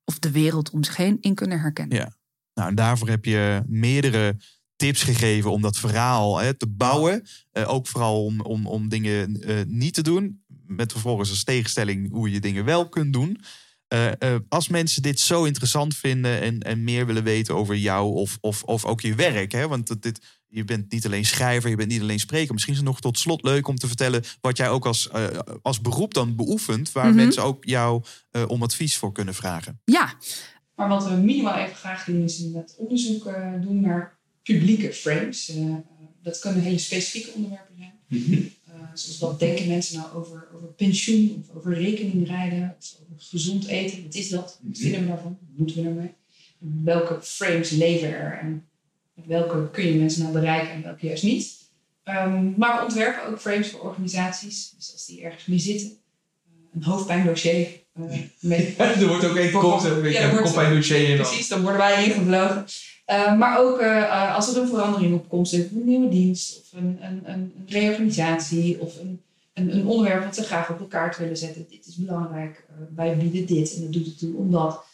of 0.04 0.18
de 0.18 0.30
wereld 0.30 0.70
om 0.70 0.84
zich 0.84 0.96
heen, 0.96 1.18
in 1.20 1.34
kunnen 1.34 1.60
herkennen. 1.60 1.96
Ja. 1.96 2.16
Nou, 2.54 2.68
en 2.68 2.74
daarvoor 2.74 3.08
heb 3.08 3.24
je 3.24 3.62
meerdere 3.66 4.36
tips 4.76 5.02
gegeven 5.02 5.50
om 5.50 5.62
dat 5.62 5.76
verhaal 5.76 6.38
hè, 6.38 6.54
te 6.54 6.66
bouwen. 6.66 7.26
Eh, 7.52 7.68
ook 7.68 7.86
vooral 7.86 8.24
om, 8.24 8.40
om, 8.40 8.66
om 8.66 8.88
dingen 8.88 9.40
eh, 9.40 9.56
niet 9.66 9.94
te 9.94 10.02
doen. 10.02 10.44
Met 10.66 10.92
vervolgens 10.92 11.30
als 11.30 11.44
tegenstelling 11.44 12.10
hoe 12.10 12.30
je 12.30 12.40
dingen 12.40 12.64
wel 12.64 12.88
kunt 12.88 13.12
doen. 13.12 13.40
Eh, 13.88 14.36
als 14.48 14.68
mensen 14.68 15.02
dit 15.02 15.20
zo 15.20 15.44
interessant 15.44 15.96
vinden 15.96 16.40
en, 16.40 16.60
en 16.60 16.84
meer 16.84 17.06
willen 17.06 17.24
weten 17.24 17.54
over 17.54 17.76
jou 17.76 18.14
of, 18.14 18.38
of, 18.40 18.62
of 18.62 18.84
ook 18.84 19.00
je 19.00 19.14
werk. 19.14 19.52
Hè, 19.52 19.68
want 19.68 20.02
dit, 20.02 20.37
je 20.48 20.64
bent 20.64 20.92
niet 20.92 21.06
alleen 21.06 21.24
schrijver, 21.24 21.70
je 21.70 21.76
bent 21.76 21.88
niet 21.88 22.00
alleen 22.00 22.18
spreker. 22.20 22.52
Misschien 22.52 22.72
is 22.74 22.80
het 22.80 22.88
nog 22.88 23.00
tot 23.00 23.18
slot 23.18 23.42
leuk 23.42 23.68
om 23.68 23.76
te 23.76 23.86
vertellen 23.86 24.22
wat 24.40 24.56
jij 24.56 24.68
ook 24.70 24.86
als, 24.86 25.08
eh, 25.08 25.38
als 25.62 25.80
beroep 25.80 26.14
dan 26.14 26.36
beoefent. 26.36 26.92
Waar 26.92 27.06
Mhm. 27.06 27.16
mensen 27.16 27.42
ook 27.42 27.64
jou 27.64 28.02
eh, 28.30 28.44
om 28.48 28.62
advies 28.62 28.96
voor 28.96 29.12
kunnen 29.12 29.34
vragen. 29.34 29.80
Ja, 29.84 30.14
Maar 30.74 30.88
wat 30.88 31.08
we 31.08 31.14
minimaal 31.14 31.56
even 31.58 31.76
graag 31.76 32.04
doen, 32.04 32.22
is 32.22 32.38
inderdaad 32.40 32.74
onderzoek 32.78 33.26
eh, 33.26 33.52
doen 33.60 33.80
naar 33.80 34.18
publieke 34.42 34.92
frames. 34.92 35.48
Eh, 35.48 35.74
dat 36.22 36.38
kunnen 36.38 36.62
hele 36.62 36.78
specifieke 36.78 37.30
onderwerpen 37.34 37.74
zijn. 37.78 37.92
Eh, 38.66 38.74
zoals 38.94 39.18
wat 39.18 39.38
denken 39.40 39.66
mensen 39.68 39.96
nou 39.98 40.12
over, 40.14 40.48
over 40.54 40.68
pensioen, 40.68 41.44
of 41.48 41.56
over 41.56 41.74
rekeningrijden, 41.74 42.76
of 42.78 42.94
over 43.02 43.22
gezond 43.24 43.66
eten. 43.66 44.02
Wat 44.02 44.14
is 44.14 44.28
dat? 44.28 44.58
Wat 44.62 44.78
vinden 44.78 45.00
we 45.00 45.06
daarvan? 45.06 45.38
Wat 45.40 45.58
moeten 45.58 45.82
we 45.82 45.88
ermee? 45.88 46.14
Welke 46.84 47.18
frames 47.22 47.70
leven 47.70 48.08
er? 48.08 48.38
En 48.42 48.67
welke 49.26 49.70
kun 49.70 49.86
je 49.86 49.94
mensen 49.94 50.20
nou 50.22 50.32
bereiken 50.34 50.70
en 50.70 50.82
welke 50.82 51.06
juist 51.06 51.22
niet? 51.22 51.56
Ehm, 52.02 52.52
maar 52.56 52.76
we 52.78 52.82
ontwerpen 52.84 53.26
ook 53.28 53.40
frames 53.40 53.70
voor 53.70 53.80
organisaties. 53.80 54.72
Dus 54.76 54.92
als 54.92 55.06
die 55.06 55.22
ergens 55.22 55.46
mee 55.46 55.58
zitten. 55.58 55.86
eh, 55.88 56.52
een 56.74 56.82
hoofdpijndossier. 56.84 57.66
eh, 57.94 58.02
mee, 58.40 58.74
er 58.78 59.06
wordt 59.08 59.24
ook 59.24 59.38
Voor- 59.38 59.60
kort, 59.60 59.84
een 59.84 60.02
beetje 60.02 60.18
ja, 60.18 60.24
een 60.24 60.30
wordt- 60.30 60.44
kop 60.46 60.54
bij 60.54 60.70
dossier 60.74 61.08
in. 61.08 61.16
dan. 61.16 61.26
Precies, 61.26 61.48
dan 61.48 61.60
worden 61.62 61.78
wij 61.80 62.04
ingevlogen. 62.04 62.64
Eh, 63.04 63.36
maar 63.38 63.58
ook 63.58 63.78
eh, 63.78 64.34
als 64.34 64.54
er 64.54 64.62
een 64.62 64.68
verandering 64.68 65.14
op 65.14 65.28
komst 65.28 65.52
is, 65.52 65.60
een 65.70 65.84
nieuwe 65.84 66.08
dienst 66.08 66.58
of 66.60 66.78
een, 66.80 66.98
een, 67.00 67.20
een 67.30 67.52
reorganisatie 67.66 68.80
of 68.80 68.98
een, 69.00 69.20
een, 69.54 69.74
een 69.76 69.86
onderwerp 69.86 70.24
wat 70.24 70.34
ze 70.34 70.42
graag 70.42 70.70
op 70.70 70.78
de 70.78 70.86
kaart 70.88 71.18
willen 71.18 71.36
zetten. 71.36 71.66
Dit 71.70 71.86
is 71.86 71.94
belangrijk, 71.96 72.66
wij 72.94 73.16
bieden 73.16 73.46
dit 73.46 73.74
en 73.74 73.82
dat 73.82 73.92
doet 73.92 74.06
het 74.06 74.18
toe 74.18 74.36
omdat. 74.36 74.84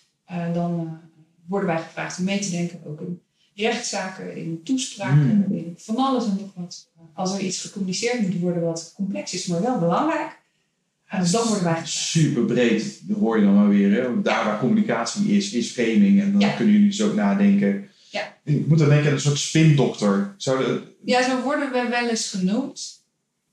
dan 0.53 0.99
worden 1.49 1.69
wij 1.69 1.83
gevraagd 1.83 2.19
om 2.19 2.25
mee 2.25 2.39
te 2.39 2.51
denken, 2.51 2.81
ook 2.87 3.01
in 3.01 3.21
rechtszaken, 3.55 4.37
in 4.37 4.61
toespraken, 4.65 5.47
in 5.51 5.75
van 5.79 5.97
alles 5.97 6.25
en 6.25 6.37
nog 6.41 6.51
wat. 6.55 6.89
Als 7.15 7.35
er 7.35 7.41
iets 7.41 7.61
gecommuniceerd 7.61 8.21
moet 8.21 8.41
worden 8.41 8.63
wat 8.63 8.93
complex 8.97 9.35
is, 9.35 9.47
maar 9.47 9.63
wel 9.63 9.79
belangrijk, 9.79 10.39
eh, 11.07 11.33
dan 11.33 11.47
worden 11.47 11.65
wij. 11.65 11.81
Super 11.85 12.43
breed, 12.45 13.01
dat 13.09 13.19
hoor 13.19 13.39
je 13.39 13.45
dan 13.45 13.55
maar 13.55 13.69
weer. 13.69 14.03
Hè? 14.03 14.23
Daar 14.23 14.45
waar 14.45 14.59
communicatie 14.59 15.37
is, 15.37 15.53
is 15.53 15.71
framing. 15.71 16.21
En 16.21 16.33
dan 16.33 16.41
Ja. 16.41 16.55
kunnen 16.57 16.75
jullie 16.75 16.89
dus 16.89 17.03
ook 17.03 17.15
nadenken. 17.15 17.89
Ja. 18.11 18.37
Ik 18.45 18.67
moet 18.67 18.79
dan 18.79 18.89
denken 18.89 19.07
aan 19.09 19.13
een 19.15 19.21
soort 19.21 19.39
spindokter. 19.39 20.35
De... 20.39 20.83
Ja, 21.05 21.23
zo 21.31 21.41
worden 21.43 21.73
we 21.73 21.87
wel 21.91 22.09
eens 22.09 22.29
genoemd. 22.31 23.03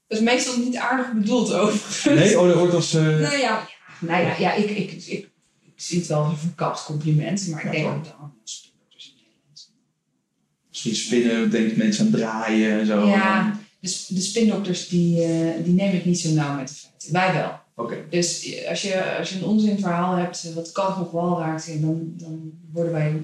Dat 0.08 0.18
is 0.20 0.24
meestal 0.24 0.58
niet 0.58 0.76
aardig 0.76 1.14
bedoeld 1.14 1.54
overigens. 1.54 2.04
Nee, 2.04 2.40
oh, 2.40 2.48
dat 2.48 2.58
wordt 2.58 2.74
als... 2.74 2.94
eh, 2.94 3.04
Nou 3.04 3.38
ja, 3.38 3.68
nou 4.00 4.24
ja, 4.24 4.36
ja 4.40 4.54
ik, 4.54 4.70
ik, 4.70 4.92
ik, 4.92 5.06
ik 5.08 5.30
zie 5.76 5.98
het 6.00 6.08
wel 6.08 6.24
als 6.24 6.32
een 6.32 6.38
verkapt 6.40 6.84
compliment, 6.84 7.48
maar 7.48 7.66
ik 7.66 7.72
denk 7.72 7.88
ook 7.88 8.04
dan. 8.04 8.34
Misschien 10.84 11.20
spinnen, 11.20 11.50
denken 11.50 11.78
mensen 11.78 12.06
aan 12.06 12.12
draaien 12.12 12.80
en 12.80 12.86
zo. 12.86 13.08
Ja, 13.08 13.60
dus 13.80 14.08
de 14.08 14.22
spindokters 14.22 14.88
die, 14.88 15.24
eh, 15.24 15.64
die 15.64 15.74
nemen 15.74 15.96
het 15.96 16.06
niet 16.06 16.20
zo 16.20 16.30
nauw 16.30 16.56
met 16.56 16.68
de 16.68 16.74
feiten. 16.74 17.14
Wij 17.14 17.34
wel. 17.34 17.60
Oké. 17.76 18.06
Dus 18.10 18.56
als 18.70 18.82
je, 18.82 19.18
als 19.18 19.30
je 19.30 19.36
een 19.36 19.46
onzinverhaal 19.46 20.16
hebt 20.16 20.44
eh, 20.46 20.54
wat 20.54 20.72
kant 20.72 20.98
nog 20.98 21.12
wel 21.12 21.40
raakt, 21.40 21.82
dan, 21.82 22.14
dan 22.18 22.52
worden 22.72 22.92
wij, 22.92 23.22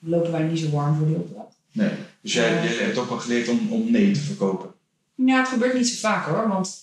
lopen 0.00 0.32
wij 0.32 0.42
niet 0.42 0.58
zo 0.58 0.70
warm 0.70 0.96
voor 0.96 1.06
die 1.06 1.16
opdracht. 1.16 1.54
Nee. 1.72 1.90
Dus 2.20 2.32
jij, 2.32 2.50
jij 2.50 2.84
hebt 2.84 2.98
ook 2.98 3.08
wel 3.08 3.18
geleerd 3.18 3.48
om, 3.48 3.72
om 3.72 3.90
nee 3.90 4.10
te 4.10 4.20
verkopen. 4.20 4.70
Ja, 5.14 5.38
het 5.38 5.48
gebeurt 5.48 5.74
niet 5.74 5.88
zo 5.88 6.08
vaak 6.08 6.26
hoor. 6.26 6.48
Want 6.48 6.76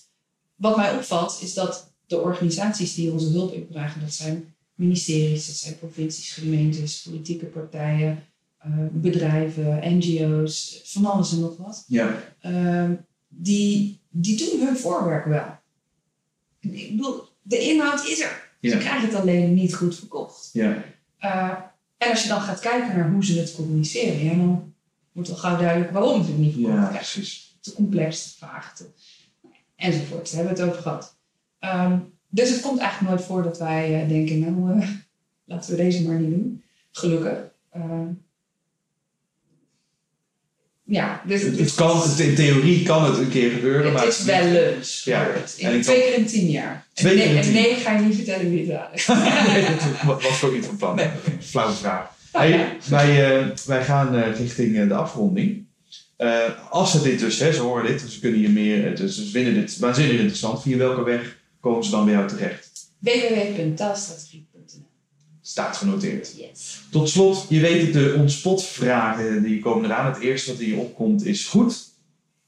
wat 0.54 0.76
mij 0.76 0.96
opvalt 0.96 1.38
is 1.42 1.54
dat 1.54 1.92
de 2.06 2.20
organisaties 2.20 2.94
die 2.94 3.12
onze 3.12 3.30
hulp 3.30 3.52
inbraken, 3.52 4.00
dat 4.00 4.12
zijn 4.12 4.54
ministeries, 4.74 5.46
dat 5.46 5.56
zijn 5.56 5.78
provincies, 5.78 6.32
gemeentes, 6.32 7.02
politieke 7.02 7.46
partijen, 7.46 8.10
eh, 8.10 8.16
bedrijven, 8.92 9.96
NGO's, 9.96 10.80
van 10.84 11.04
alles 11.04 11.32
en 11.32 11.40
nog 11.40 11.56
wat. 11.56 11.84
Ja. 11.88 12.16
Ehm, 12.40 12.94
die, 13.28 14.00
die 14.10 14.36
doen 14.36 14.66
hun 14.66 14.76
voorwerk 14.76 15.24
wel. 15.24 15.46
Ik 16.60 16.96
bedoel, 16.96 17.22
de 17.42 17.58
inhoud 17.58 18.06
is 18.06 18.20
er. 18.20 18.44
Ze 18.70 18.76
krijgen 18.76 19.08
het 19.08 19.14
alleen 19.20 19.54
niet 19.54 19.74
goed 19.74 19.96
verkocht. 19.96 20.50
Ja. 20.52 20.84
Eh, 21.18 21.52
en 21.96 22.10
als 22.10 22.22
je 22.22 22.28
dan 22.28 22.40
gaat 22.40 22.60
kijken 22.60 22.96
naar 22.96 23.10
hoe 23.10 23.24
ze 23.24 23.38
het 23.38 23.54
communiceren, 23.54 24.24
ja, 24.24 24.34
dan 24.34 24.74
wordt 25.12 25.28
wel 25.28 25.38
gauw 25.38 25.58
duidelijk 25.58 25.92
waarom 25.92 26.20
het 26.20 26.38
niet 26.38 26.52
verkocht 26.52 26.74
Ja, 26.74 26.88
precies. 26.88 27.56
Te 27.60 27.72
complex, 27.72 28.32
te 28.32 28.38
vaag, 28.38 28.76
te, 28.76 28.86
enzovoort. 29.76 30.30
Daar 30.30 30.34
hebben 30.34 30.56
we 30.56 30.60
het 30.60 30.70
over 30.70 30.82
gehad. 30.82 31.16
Ehm, 31.58 31.98
dus 32.28 32.50
het 32.50 32.60
komt 32.60 32.78
eigenlijk 32.78 33.10
nooit 33.10 33.24
voor 33.26 33.42
dat 33.42 33.58
wij 33.58 34.02
eh, 34.02 34.08
denken, 34.08 34.38
nou, 34.38 34.80
eh, 34.80 34.88
laten 35.44 35.70
we 35.70 35.76
deze 35.76 36.06
maar 36.06 36.20
niet 36.20 36.30
doen. 36.30 36.62
Gelukkig. 36.90 37.38
Ehm, 37.70 38.06
ja, 40.84 41.22
dus 41.26 41.42
Het, 41.42 41.58
het 41.58 41.74
kan, 41.74 42.02
het- 42.02 42.18
in 42.18 42.34
theorie 42.34 42.82
kan 42.82 43.04
het 43.04 43.18
een 43.18 43.28
keer 43.30 43.50
gebeuren, 43.50 43.92
maar 43.92 44.04
het 44.04 44.12
is 44.18 44.24
wel 44.24 44.54
eens 44.54 45.02
Ja, 45.04 45.26
en 45.58 45.70
In 45.70 45.76
ik 45.76 45.82
twee 45.82 46.00
keer 46.02 46.14
in 46.18 46.26
tien 46.26 46.50
jaar. 46.50 46.86
Twee 46.92 47.12
en 47.12 47.18
keer 47.18 47.28
in 47.28 47.34
nee, 47.34 47.42
tien. 47.44 47.56
en 47.56 47.62
nee, 47.62 47.74
ga 47.74 47.92
je 47.92 48.00
niet 48.04 48.14
vertellen 48.16 48.50
wie 48.50 48.72
het 48.72 49.06
nee, 49.52 49.64
dat 50.06 50.22
was 50.22 50.42
ook 50.44 50.52
niet 50.52 50.66
van 50.66 50.76
plan. 50.76 50.96
Nee. 50.96 51.08
Flauwe 51.40 51.72
vraag. 51.74 52.12
Nou 52.32 52.46
Hey, 52.46 52.58
ja. 52.58 52.76
wij, 52.88 53.38
eh, 53.40 53.46
wij 53.66 53.84
gaan 53.84 54.16
eh, 54.16 54.38
richting 54.38 54.78
eh, 54.78 54.88
de 54.88 54.94
afronding. 54.94 55.62
Als 56.70 56.90
ze 56.90 57.02
dit 57.02 57.18
dus, 57.18 57.38
hè, 57.38 57.52
ze 57.52 57.60
horen 57.60 57.86
dit, 57.86 58.00
ze 58.08 58.20
kunnen 58.20 58.38
hier 58.40 58.50
meer, 58.50 58.96
dus 58.96 59.14
ze 59.16 59.30
vinden 59.30 59.54
dit 59.54 59.78
waanzinnig 59.78 60.16
interessant. 60.16 60.62
Via 60.62 60.76
welke 60.76 61.02
weg 61.02 61.36
komen 61.60 61.84
ze 61.84 61.90
dan 61.90 62.04
bij 62.04 62.14
jou 62.14 62.28
terecht? 62.28 62.70
www.taalstrategie.nl 62.98 64.53
Staat 65.54 65.76
genoteerd. 65.76 66.34
Yes. 66.36 66.80
Tot 66.90 67.08
slot, 67.08 67.46
je 67.48 67.60
weet 67.60 67.82
het, 67.82 67.92
de 67.92 68.14
onspot-vragen 68.18 69.42
die 69.42 69.60
komen 69.60 69.84
eraan. 69.90 70.12
Het 70.12 70.22
eerste 70.22 70.50
wat 70.52 70.60
in 70.60 70.68
je 70.68 70.76
opkomt 70.76 71.24
is 71.26 71.46
goed. 71.46 71.88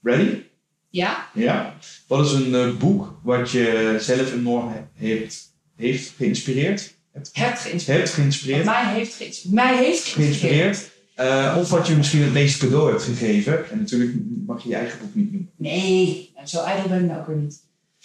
Ready? 0.01 0.41
Ja? 0.89 1.29
Ja. 1.33 1.75
Wat 2.07 2.25
is 2.25 2.31
een 2.31 2.55
eh, 2.55 2.77
boek 2.77 3.19
wat 3.23 3.51
je 3.51 3.97
zelf 3.99 4.33
enorm 4.33 4.67
he- 4.67 5.07
heeft, 5.07 5.53
heeft 5.75 6.13
geïnspireerd? 6.17 6.95
Hebt, 7.11 7.29
Hebt 7.33 7.59
geïnspireerd. 7.59 8.01
hebt 8.03 8.13
geïnspireerd? 8.13 8.65
Mij 8.65 8.93
heeft 8.93 9.13
geïnspireerd. 9.13 9.55
Mij 9.55 9.77
heeft 9.85 10.03
geïnspireerd. 10.03 10.77
geïnspireerd. 10.77 10.91
Eh, 11.15 11.55
of 11.59 11.69
wat 11.69 11.87
je 11.87 11.95
misschien 11.95 12.21
het 12.21 12.33
meest 12.33 12.57
cadeau 12.59 12.89
hebt 12.89 13.03
gegeven. 13.03 13.69
En 13.69 13.77
natuurlijk 13.77 14.11
mag 14.45 14.63
je 14.63 14.69
je 14.69 14.75
eigen 14.75 14.99
boek 14.99 15.15
niet 15.15 15.31
noemen. 15.31 15.51
Nee, 15.57 16.31
nou, 16.35 16.47
zo 16.47 16.63
ijdel 16.63 16.87
ben 16.89 16.99
ik 17.03 17.05
nou 17.09 17.19
ook 17.19 17.27
weer 17.27 17.35
niet. 17.37 17.61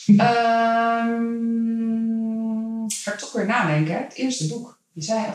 Ehm 0.21 1.31
ga 3.03 3.13
ik 3.13 3.19
toch 3.19 3.33
weer 3.33 3.47
nadenken. 3.47 3.95
Het 3.97 4.15
eerste 4.15 4.47
boek. 4.47 4.81
Je 4.93 5.03
zei, 5.03 5.27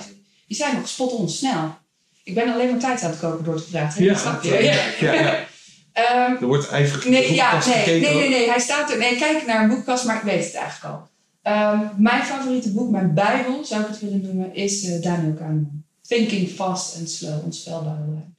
je 0.45 0.55
zei 0.55 0.73
nog 0.73 0.87
spot 0.87 1.11
on 1.11 1.29
snel. 1.29 1.75
Ik 2.23 2.33
ben 2.33 2.53
alleen 2.53 2.69
maar 2.69 2.79
tijd 2.79 3.03
aan 3.03 3.09
het 3.09 3.19
kopen 3.19 3.45
door 3.45 3.55
te 3.55 3.69
praten. 3.69 4.07
Dat 4.07 4.19
snap 4.19 4.43
je? 4.43 4.63
Ja. 4.63 4.73
ja, 4.99 5.13
ja. 5.21 5.45
Ehm, 5.93 6.31
Er 6.41 6.45
wordt 6.45 6.69
ijverig 6.69 7.05
Nee, 7.05 7.33
ja, 7.33 7.51
nee, 7.51 7.61
gekeken, 7.61 8.01
nee, 8.01 8.13
nee, 8.13 8.29
nee, 8.29 8.49
hij 8.49 8.59
staat 8.59 8.91
er. 8.91 8.97
Nee, 8.97 9.17
kijk 9.17 9.45
naar 9.45 9.63
een 9.63 9.69
boekkast, 9.69 10.05
maar 10.05 10.15
ik 10.15 10.21
weet 10.21 10.45
het 10.45 10.53
eigenlijk 10.53 10.93
al. 10.93 11.07
Ehm, 11.41 11.79
mijn 11.97 12.23
favoriete 12.23 12.71
boek, 12.71 12.89
mijn 12.89 13.13
bijbel, 13.13 13.65
zou 13.65 13.81
ik 13.81 13.87
het 13.87 13.99
willen 13.99 14.21
noemen, 14.21 14.55
is 14.55 14.83
eh, 14.83 15.01
Daniel 15.01 15.33
Kahneman. 15.33 15.83
Thinking 16.07 16.49
Fast 16.49 16.97
and 16.97 17.09
Slow, 17.09 17.43
onspelbare 17.43 18.03
lijn. 18.07 18.35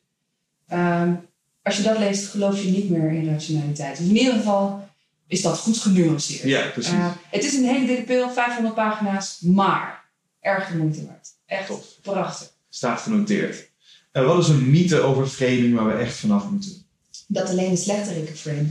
Ehm, 0.68 1.14
als 1.62 1.76
je 1.76 1.82
dat 1.82 1.98
leest, 1.98 2.28
geloof 2.28 2.62
je 2.62 2.70
niet 2.70 2.90
meer 2.90 3.10
in 3.10 3.30
rationaliteit. 3.32 3.98
in 3.98 4.16
ieder 4.16 4.32
geval 4.34 4.88
is 5.26 5.42
dat 5.42 5.58
goed 5.58 5.78
genuanceerd. 5.78 6.42
Ja, 6.42 6.68
precies. 6.72 6.92
Het 7.30 7.44
is 7.44 7.54
een 7.54 7.64
hele 7.64 7.86
dikke 7.86 8.02
pil, 8.02 8.30
500 8.30 8.74
pagina's, 8.74 9.40
maar 9.40 9.97
erg 10.40 10.68
de 10.68 10.76
moeite 10.76 11.06
waard. 11.06 11.28
Echt 11.46 12.00
prachtig. 12.02 12.50
Staat 12.68 13.00
genoteerd. 13.00 13.70
Eh, 14.12 14.26
wat 14.26 14.38
is 14.42 14.48
een 14.48 14.70
mythe 14.70 15.00
over 15.00 15.26
framing 15.26 15.74
waar 15.74 15.86
we 15.86 15.92
echt 15.92 16.16
vanaf 16.16 16.50
moeten? 16.50 16.86
Dat 17.26 17.48
alleen 17.48 17.70
de 17.70 17.76
slechterik 17.76 18.36
frame. 18.36 18.66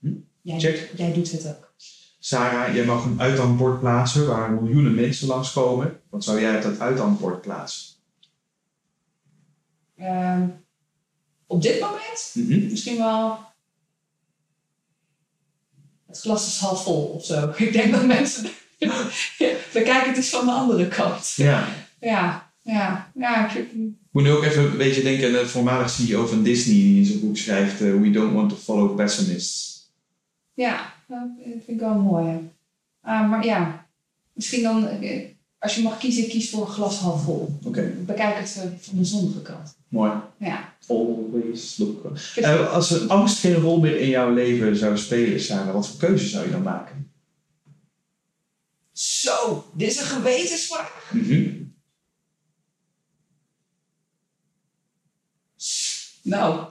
Hm? 0.00 0.12
Jij, 0.42 0.60
Check. 0.60 0.90
jij 0.96 1.12
doet 1.12 1.30
het 1.32 1.46
ook. 1.46 1.72
Sarah, 2.18 2.74
jij 2.74 2.84
mag 2.84 3.04
een 3.04 3.20
uithangbord 3.20 3.80
plaatsen 3.80 4.26
waar 4.26 4.50
miljoenen 4.52 4.94
mensen 4.94 5.26
langskomen. 5.28 6.00
Wat 6.10 6.24
zou 6.24 6.40
jij 6.40 6.56
op 6.56 6.62
dat 6.62 6.80
uithangbord 6.80 7.40
plaatsen? 7.40 7.86
Ehm, 9.96 10.48
op 11.46 11.62
dit 11.62 11.80
moment 11.80 12.30
Mhm. 12.34 12.70
misschien 12.70 12.98
wel. 12.98 13.38
Het 16.06 16.20
glas 16.20 16.46
is 16.46 16.58
half 16.58 16.82
vol 16.82 17.04
of 17.06 17.24
zo. 17.24 17.52
Ik 17.56 17.72
denk 17.72 17.92
dat 17.92 18.06
mensen. 18.06 18.50
We 19.72 19.82
kijken 19.82 20.08
het 20.08 20.16
eens 20.16 20.28
van 20.28 20.44
de 20.46 20.52
andere 20.52 20.88
kant. 20.88 21.32
Ja. 21.36 21.68
Ja, 22.00 22.50
ja, 22.62 23.10
ja. 23.14 23.54
ik- 23.56 23.66
moet 24.10 24.22
nu 24.22 24.30
ook 24.32 24.44
even 24.44 24.64
een 24.64 24.76
beetje 24.76 25.02
denken 25.02 25.26
aan 25.26 25.32
de 25.32 25.48
voormalig 25.48 25.90
CEO 25.90 26.26
van 26.26 26.42
Disney 26.42 26.74
die 26.74 26.98
in 26.98 27.04
zijn 27.04 27.20
boek 27.20 27.36
schrijft 27.36 27.80
eh, 27.80 27.92
We 28.00 28.10
don't 28.10 28.32
want 28.34 28.50
to 28.50 28.56
follow 28.56 28.96
pessimists. 28.96 29.86
Ja, 30.54 30.92
dat 31.08 31.18
vind 31.44 31.62
ik 31.66 31.80
wel 31.80 31.94
mooi. 31.94 32.50
Ah, 33.02 33.30
maar 33.30 33.44
ja, 33.44 33.86
misschien 34.32 34.62
dan. 34.62 34.88
eh, 34.88 35.24
Als 35.58 35.74
je 35.74 35.82
mag 35.82 35.98
kiezen, 35.98 36.28
kies 36.28 36.50
voor 36.50 36.60
een 36.60 36.72
glas 36.72 36.98
half 36.98 37.22
vol. 37.24 37.58
Oké, 37.64 37.92
Bekijk 38.06 38.36
het 38.38 38.56
eh, 38.56 38.62
van 38.80 38.98
de 38.98 39.04
zonnige 39.04 39.42
kant. 39.42 39.76
mooi. 39.88 40.12
Ja. 40.38 40.72
Always 40.88 41.76
look. 41.78 42.12
Als 42.72 42.90
een 42.90 43.08
angst 43.08 43.38
geen 43.38 43.54
rol 43.54 43.80
meer 43.80 44.00
in 44.00 44.08
jouw 44.08 44.32
leven 44.34 44.76
zou 44.76 44.98
spelen, 44.98 45.40
Sarah, 45.40 45.72
wat 45.74 45.88
voor 45.88 45.98
keuze 45.98 46.28
zou 46.28 46.44
je 46.44 46.50
dan 46.50 46.62
maken? 46.62 47.07
Zo, 49.28 49.64
dit 49.74 49.90
is 49.90 50.00
een 50.00 50.06
gewetensvraag. 50.06 51.10
Mhm. 51.12 51.50
Nou, 56.22 56.64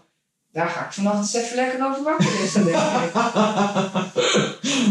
daar 0.51 0.69
ga 0.69 0.85
ik 0.85 0.91
vannacht 0.91 1.17
eens 1.17 1.34
even 1.34 1.55
lekker 1.55 1.88
over 1.88 2.03
wakker 2.03 2.41
liggen. 2.41 2.65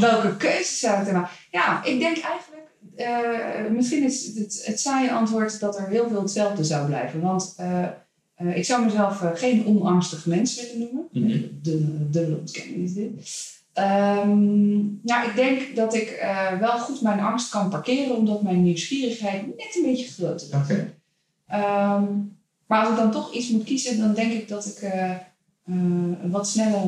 Welke 0.00 0.36
keuzes 0.36 0.78
zou 0.78 1.00
ik 1.00 1.06
er 1.06 1.12
maken? 1.12 1.36
Ja, 1.50 1.84
ik 1.84 1.98
denk 1.98 2.18
eigenlijk, 2.18 2.66
eh, 2.96 3.70
misschien 3.70 4.02
is 4.02 4.34
het, 4.34 4.62
het 4.64 4.80
saaie 4.80 5.12
antwoord 5.12 5.60
dat 5.60 5.78
er 5.78 5.88
heel 5.88 6.08
veel 6.08 6.20
hetzelfde 6.20 6.64
zou 6.64 6.86
blijven. 6.86 7.20
Want 7.20 7.54
eh, 7.56 7.84
eh, 8.34 8.56
ik 8.56 8.64
zou 8.64 8.84
mezelf 8.84 9.22
geen 9.34 9.66
onangstig 9.66 10.26
mens 10.26 10.60
willen 10.60 10.78
noemen. 10.78 11.08
Mhm. 11.12 11.48
De 11.62 12.10
dubbele 12.10 12.38
ontkenning 12.38 12.84
is 12.84 12.92
dit. 12.92 13.12
Nou, 15.02 15.28
ik 15.28 15.32
denk 15.34 15.76
dat 15.76 15.94
ik 15.94 16.08
eh, 16.08 16.58
wel 16.58 16.78
goed 16.78 17.00
mijn 17.00 17.20
angst 17.20 17.50
kan 17.50 17.68
parkeren, 17.68 18.16
omdat 18.16 18.42
mijn 18.42 18.62
nieuwsgierigheid 18.62 19.46
net 19.46 19.76
een 19.76 19.82
beetje 19.82 20.06
groter 20.06 20.48
is. 20.68 20.76
Ehm, 21.46 22.04
maar 22.66 22.80
als 22.80 22.88
ik 22.88 22.96
dan 22.96 23.10
toch 23.10 23.32
iets 23.32 23.50
moet 23.50 23.64
kiezen, 23.64 23.98
dan 23.98 24.14
denk 24.14 24.32
ik 24.32 24.48
dat 24.48 24.66
ik 24.66 24.78
eh, 24.78 25.10
wat 26.22 26.48
sneller. 26.48 26.82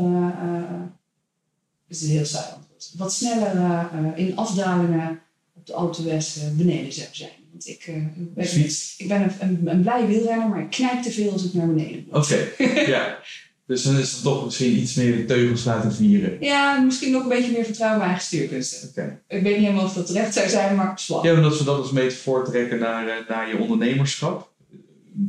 is 1.88 2.02
een 2.02 2.08
heel 2.08 2.24
saai 2.24 2.52
antwoord. 2.54 2.92
Wat 2.96 3.12
sneller 3.12 3.88
in 4.16 4.36
afdalingen 4.36 5.20
op 5.54 5.66
de 5.66 5.72
auto's 5.72 6.36
eh 6.36 6.56
beneden 6.56 6.92
zou 6.92 7.08
zijn. 7.10 7.30
Want 7.50 7.68
ik, 7.68 7.86
ik 7.86 8.34
ben, 8.34 8.64
ik 8.96 9.08
ben 9.08 9.22
een, 9.22 9.32
een, 9.40 9.66
een 9.66 9.82
blij 9.82 10.06
wielrenner, 10.06 10.48
maar 10.48 10.60
ik 10.60 10.70
knijp 10.70 11.02
te 11.02 11.10
veel 11.10 11.32
als 11.32 11.44
ik 11.44 11.54
naar 11.54 11.66
beneden 11.66 12.06
moet. 12.06 12.14
Oké, 12.24 12.64
ja. 12.86 13.18
Dus 13.68 13.82
dan 13.82 13.98
is 13.98 14.12
het 14.12 14.22
toch 14.22 14.44
misschien 14.44 14.78
iets 14.78 14.94
meer 14.94 15.16
de 15.16 15.24
teugels 15.24 15.64
laten 15.64 15.92
vieren. 15.94 16.36
Ja, 16.40 16.80
misschien 16.80 17.12
nog 17.12 17.22
een 17.22 17.28
beetje 17.28 17.52
meer 17.52 17.64
vertrouwen 17.64 18.02
eigen 18.06 18.22
stuurkunsten. 18.22 18.88
Oké. 18.88 19.20
Ik 19.28 19.42
weet 19.42 19.56
niet 19.56 19.64
helemaal 19.66 19.84
of 19.84 19.92
dat 19.92 20.06
terecht 20.06 20.34
zou 20.34 20.48
zijn, 20.48 20.76
maar 20.76 20.98
slag. 20.98 21.24
Ja, 21.24 21.34
omdat 21.34 21.58
we 21.58 21.64
dat 21.64 21.78
als 21.78 21.90
metafoor 21.92 22.44
trekken 22.44 22.78
naar, 22.78 23.08
eh, 23.08 23.14
naar 23.28 23.48
je 23.48 23.58
ondernemerschap. 23.58 24.50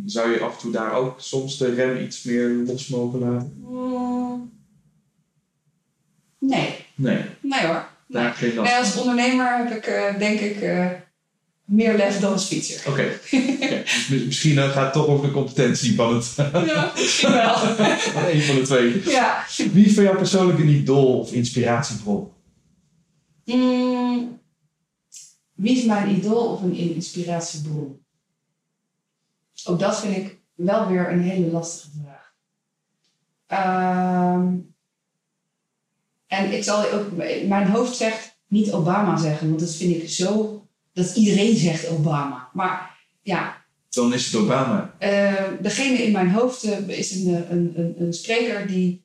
Zou 0.06 0.32
je 0.32 0.40
af 0.40 0.54
en 0.54 0.60
toe 0.60 0.72
daar 0.72 0.94
ook 0.94 1.16
soms 1.22 1.58
de 1.58 1.74
rem 1.74 2.04
iets 2.04 2.24
meer 2.24 2.50
los 2.50 2.88
mogen 2.88 3.20
laten? 3.20 3.54
Mm. 3.68 4.52
Nee, 6.40 6.76
Nee, 6.96 7.22
nee 7.42 7.66
hoor. 7.66 7.86
Nee. 8.08 8.24
daar 8.24 8.34
geen 8.34 8.56
last 8.56 8.72
Nee, 8.72 8.82
van. 8.84 8.84
als 8.86 8.98
ondernemer 8.98 9.58
heb 9.58 9.72
ik 9.78 9.86
eh, 9.86 10.20
denk 10.20 10.40
ik 10.40 10.62
eh, 10.62 10.88
meer 11.70 11.96
lef 11.98 12.20
dan 12.20 12.32
als 12.32 12.46
fietser. 12.46 12.92
Oké, 12.92 13.20
Oké, 13.32 13.84
dus 13.84 14.08
mi- 14.10 14.26
misschien 14.26 14.58
eh, 14.58 14.70
gaat 14.70 14.84
het 14.84 14.94
toch 14.94 15.08
over 15.08 15.26
de 15.28 15.34
competentie 15.34 15.96
van 15.96 16.16
het. 16.16 16.34
Ja, 16.66 16.92
misschien 16.96 17.32
wel. 17.32 17.56
van 18.14 18.24
een 18.26 18.42
van 18.42 18.56
de 18.56 18.62
twee. 18.62 19.02
ja. 19.10 19.46
Wie 19.72 19.86
is 19.86 19.94
voor 19.94 20.04
jou 20.04 20.18
persoonlijk 20.18 20.60
een 20.60 20.68
idool 20.70 21.20
of 21.20 21.32
inspiratiebron? 21.32 22.32
Mm, 23.46 24.40
wie 25.56 25.78
is 25.78 25.84
mijn 25.84 26.16
idool 26.16 26.48
of 26.54 26.62
een 26.62 26.74
inspiratiebron? 26.76 28.00
Ook 29.64 29.80
dat 29.80 30.00
vind 30.00 30.16
ik 30.18 30.38
wel 30.56 30.88
weer 30.88 31.12
een 31.12 31.22
hele 31.22 31.52
lastige 31.52 31.90
vraag. 32.04 32.34
Ehm, 33.48 34.56
en 36.28 36.52
ik 36.54 36.64
zal 36.64 36.92
ook, 36.92 37.12
mijn 37.48 37.68
hoofd 37.68 37.96
zegt 37.96 38.38
niet 38.48 38.72
Obama 38.72 39.18
zeggen, 39.18 39.48
want 39.48 39.60
dat 39.60 39.76
vind 39.76 39.96
ik 40.04 40.10
zo, 40.10 40.68
dat 41.06 41.16
iedereen 41.16 41.56
zegt 41.58 41.88
Obama. 41.90 42.50
Maar 42.54 42.98
ja, 43.22 43.58
Dan 43.90 44.14
is 44.14 44.26
het 44.26 44.36
Obama. 44.42 44.94
eh, 44.98 45.44
degene 45.62 45.98
in 46.04 46.12
mijn 46.12 46.30
hoofd 46.32 46.64
eh, 46.64 46.88
is 46.88 47.16
een, 47.16 47.36
eh, 47.36 47.50
een, 47.50 47.74
een, 47.76 47.96
een 48.00 48.14
spreker 48.14 48.68
die, 48.68 49.04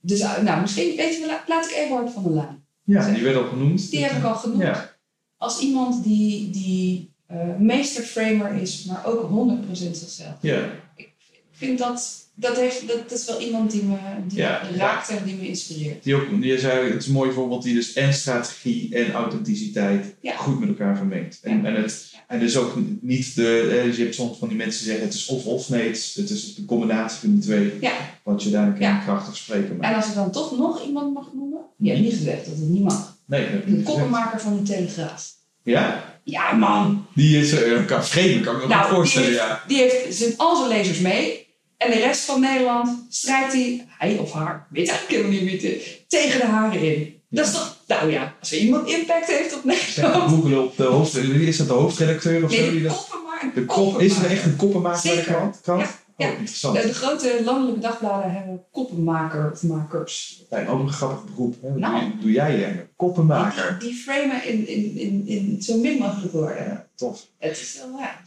dus 0.00 0.20
nou 0.20 0.60
misschien, 0.60 0.96
weet 0.96 1.14
je, 1.16 1.38
laat 1.46 1.64
ik 1.70 1.76
Eduard 1.76 2.10
van 2.12 2.22
der 2.22 2.32
Laan. 2.32 2.62
Ja, 2.84 3.12
die 3.12 3.22
werd 3.22 3.36
al 3.36 3.48
genoemd. 3.48 3.90
Die 3.90 4.02
heb 4.04 4.16
ik 4.16 4.24
al 4.24 4.34
genoemd. 4.34 4.62
Ja. 4.62 4.92
Als 5.36 5.58
iemand 5.60 6.04
die, 6.04 6.50
die 6.50 7.12
eh 7.26 7.56
meesterframer 7.58 8.54
is, 8.54 8.84
maar 8.84 9.06
ook 9.06 9.30
100% 9.30 9.72
zichzelf. 9.72 10.34
Ja. 10.40 10.68
Ik 10.96 11.12
vind 11.52 11.78
dat, 11.78 12.23
dat, 12.34 12.56
heeft, 12.56 12.88
dat, 12.88 13.08
dat 13.08 13.18
is 13.18 13.24
wel 13.26 13.40
iemand 13.40 13.70
die 13.70 13.82
me, 13.82 13.96
die 14.28 14.38
Ja. 14.38 14.62
me 14.70 14.76
raakt 14.76 15.08
en 15.08 15.18
die 15.24 15.34
me 15.34 15.46
inspireert. 15.48 16.04
Die 16.04 16.14
ook, 16.14 16.42
die 16.42 16.58
zei, 16.58 16.90
het 16.92 17.00
is 17.02 17.06
een 17.06 17.12
mooi 17.12 17.32
voorbeeld, 17.32 17.62
die 17.62 17.74
dus 17.74 17.92
en 17.92 18.14
strategie 18.14 18.94
en 18.94 19.12
authenticiteit 19.12 20.14
Ja. 20.20 20.36
goed 20.36 20.60
met 20.60 20.68
elkaar 20.68 20.96
vermengt. 20.96 21.38
En, 21.42 21.62
Ja. 21.62 21.64
en, 21.68 21.74
het, 21.82 22.12
en 22.28 22.38
dus 22.38 22.56
ook 22.56 22.74
niet 23.00 23.34
de, 23.34 23.80
dus 23.84 23.96
je 23.96 24.02
hebt 24.02 24.14
soms 24.14 24.38
van 24.38 24.48
die 24.48 24.56
mensen 24.56 24.78
die 24.80 24.88
zeggen 24.90 25.06
het 25.06 25.14
is 25.16 25.26
of 25.26 25.44
of, 25.44 25.68
nee, 25.68 25.86
het 25.86 25.96
is, 25.96 26.14
het 26.14 26.30
is 26.30 26.54
de 26.54 26.64
combinatie 26.64 27.18
van 27.20 27.30
die 27.32 27.42
twee, 27.42 27.72
Ja. 27.80 27.92
wat 28.22 28.42
je 28.42 28.50
daar 28.50 28.80
Ja. 28.80 28.94
een 28.96 29.02
krachtig 29.04 29.36
spreken 29.36 29.70
En 29.70 29.76
maakt. 29.76 29.96
als 29.96 30.06
ik 30.08 30.14
dan 30.14 30.30
toch 30.30 30.58
nog 30.58 30.84
iemand 30.86 31.14
mag 31.14 31.28
noemen, 31.34 31.60
je 31.78 31.90
hebt 31.90 32.02
niet 32.02 32.12
gezegd 32.14 32.44
dat 32.46 32.54
het 32.56 32.68
niet 32.68 32.82
mag. 32.82 33.16
Nee, 33.26 33.46
dat 33.52 33.66
De 33.76 33.82
koppenmaker 33.82 34.40
van 34.40 34.56
de 34.56 34.62
Telegraaf. 34.62 35.32
Ja? 35.62 36.12
Ja, 36.24 36.52
man. 36.52 37.06
Die 37.14 37.38
is, 37.38 37.52
eh 37.52 37.84
kan 37.86 38.04
vreemd, 38.04 38.44
kan 38.44 38.54
ik 38.56 38.62
me 38.62 38.68
Nou, 38.68 38.94
voorstellen, 38.94 39.28
die, 39.28 39.36
ja. 39.36 39.46
heeft, 39.48 39.68
die 39.68 39.78
heeft 39.78 40.14
zijn, 40.16 40.32
al 40.36 40.56
zijn 40.56 40.68
lezers 40.68 40.98
mee. 41.00 41.43
En 41.84 41.90
de 41.90 41.98
rest 41.98 42.24
van 42.24 42.40
Nederland 42.40 43.06
strijdt 43.08 43.52
hij, 43.52 43.86
hij 43.98 44.18
of 44.18 44.32
haar, 44.32 44.66
weet 44.70 44.88
eigenlijk 44.88 45.20
helemaal 45.20 45.42
niet 45.42 45.50
wie 45.50 45.70
het 45.70 45.80
is, 45.80 46.04
tegen 46.08 46.40
de 46.40 46.46
haren 46.46 46.80
in. 46.80 47.22
Dat 47.28 47.46
is 47.46 47.52
toch, 47.52 47.76
nou 47.86 48.10
ja, 48.10 48.34
als 48.40 48.52
er 48.52 48.58
iemand 48.58 48.88
impact 48.88 49.26
heeft 49.26 49.56
op 49.56 49.64
Nederland. 49.64 50.30
Google 50.30 50.60
op 50.60 50.76
de 50.76 50.84
hoofd, 50.84 51.12
wie 51.12 51.46
is 51.46 51.56
dat 51.56 51.66
de 51.66 51.72
hoofdredacteur 51.72 52.44
of 52.44 52.52
zo? 52.52 52.70
Die 52.70 52.82
de 52.82 52.88
dat, 52.88 53.08
koppenmaker. 53.08 53.54
de 53.54 53.64
kop, 53.64 54.00
is 54.00 54.16
er 54.16 54.30
echt 54.30 54.44
een 54.44 54.56
koppenmaker 54.56 55.02
bij 55.02 55.16
de 55.16 55.22
krant? 55.22 55.60
krant? 55.60 55.80
Ja, 55.80 55.88
ja. 56.16 56.26
Oh, 56.26 56.32
interessant. 56.32 56.76
De, 56.76 56.86
de 56.86 56.94
grote 56.94 57.40
landelijke 57.44 57.80
dagbladen 57.80 58.32
hebben 58.32 58.64
koppenmaker 58.70 59.50
of 59.52 59.62
makers. 59.62 60.42
Fijn, 60.48 60.68
ook 60.68 60.80
een 60.80 60.92
grappig 60.92 61.24
beroep. 61.24 61.56
Hè? 61.62 61.70
Nou. 61.70 62.10
doe, 62.20 62.30
jij 62.30 62.54
eigenlijk? 62.54 62.88
Koppenmaker. 62.96 63.76
Die, 63.78 63.88
die 63.88 63.98
framen 63.98 64.44
in, 64.44 64.68
in, 64.68 64.96
in, 64.96 65.26
in 65.26 65.62
zo 65.62 65.78
min 65.78 65.98
mogelijk 65.98 66.32
woorden. 66.32 66.56
Ja, 66.56 66.86
tof. 66.94 67.26
Het 67.38 67.60
is 67.60 67.78
wel, 67.78 67.98
ja, 67.98 68.20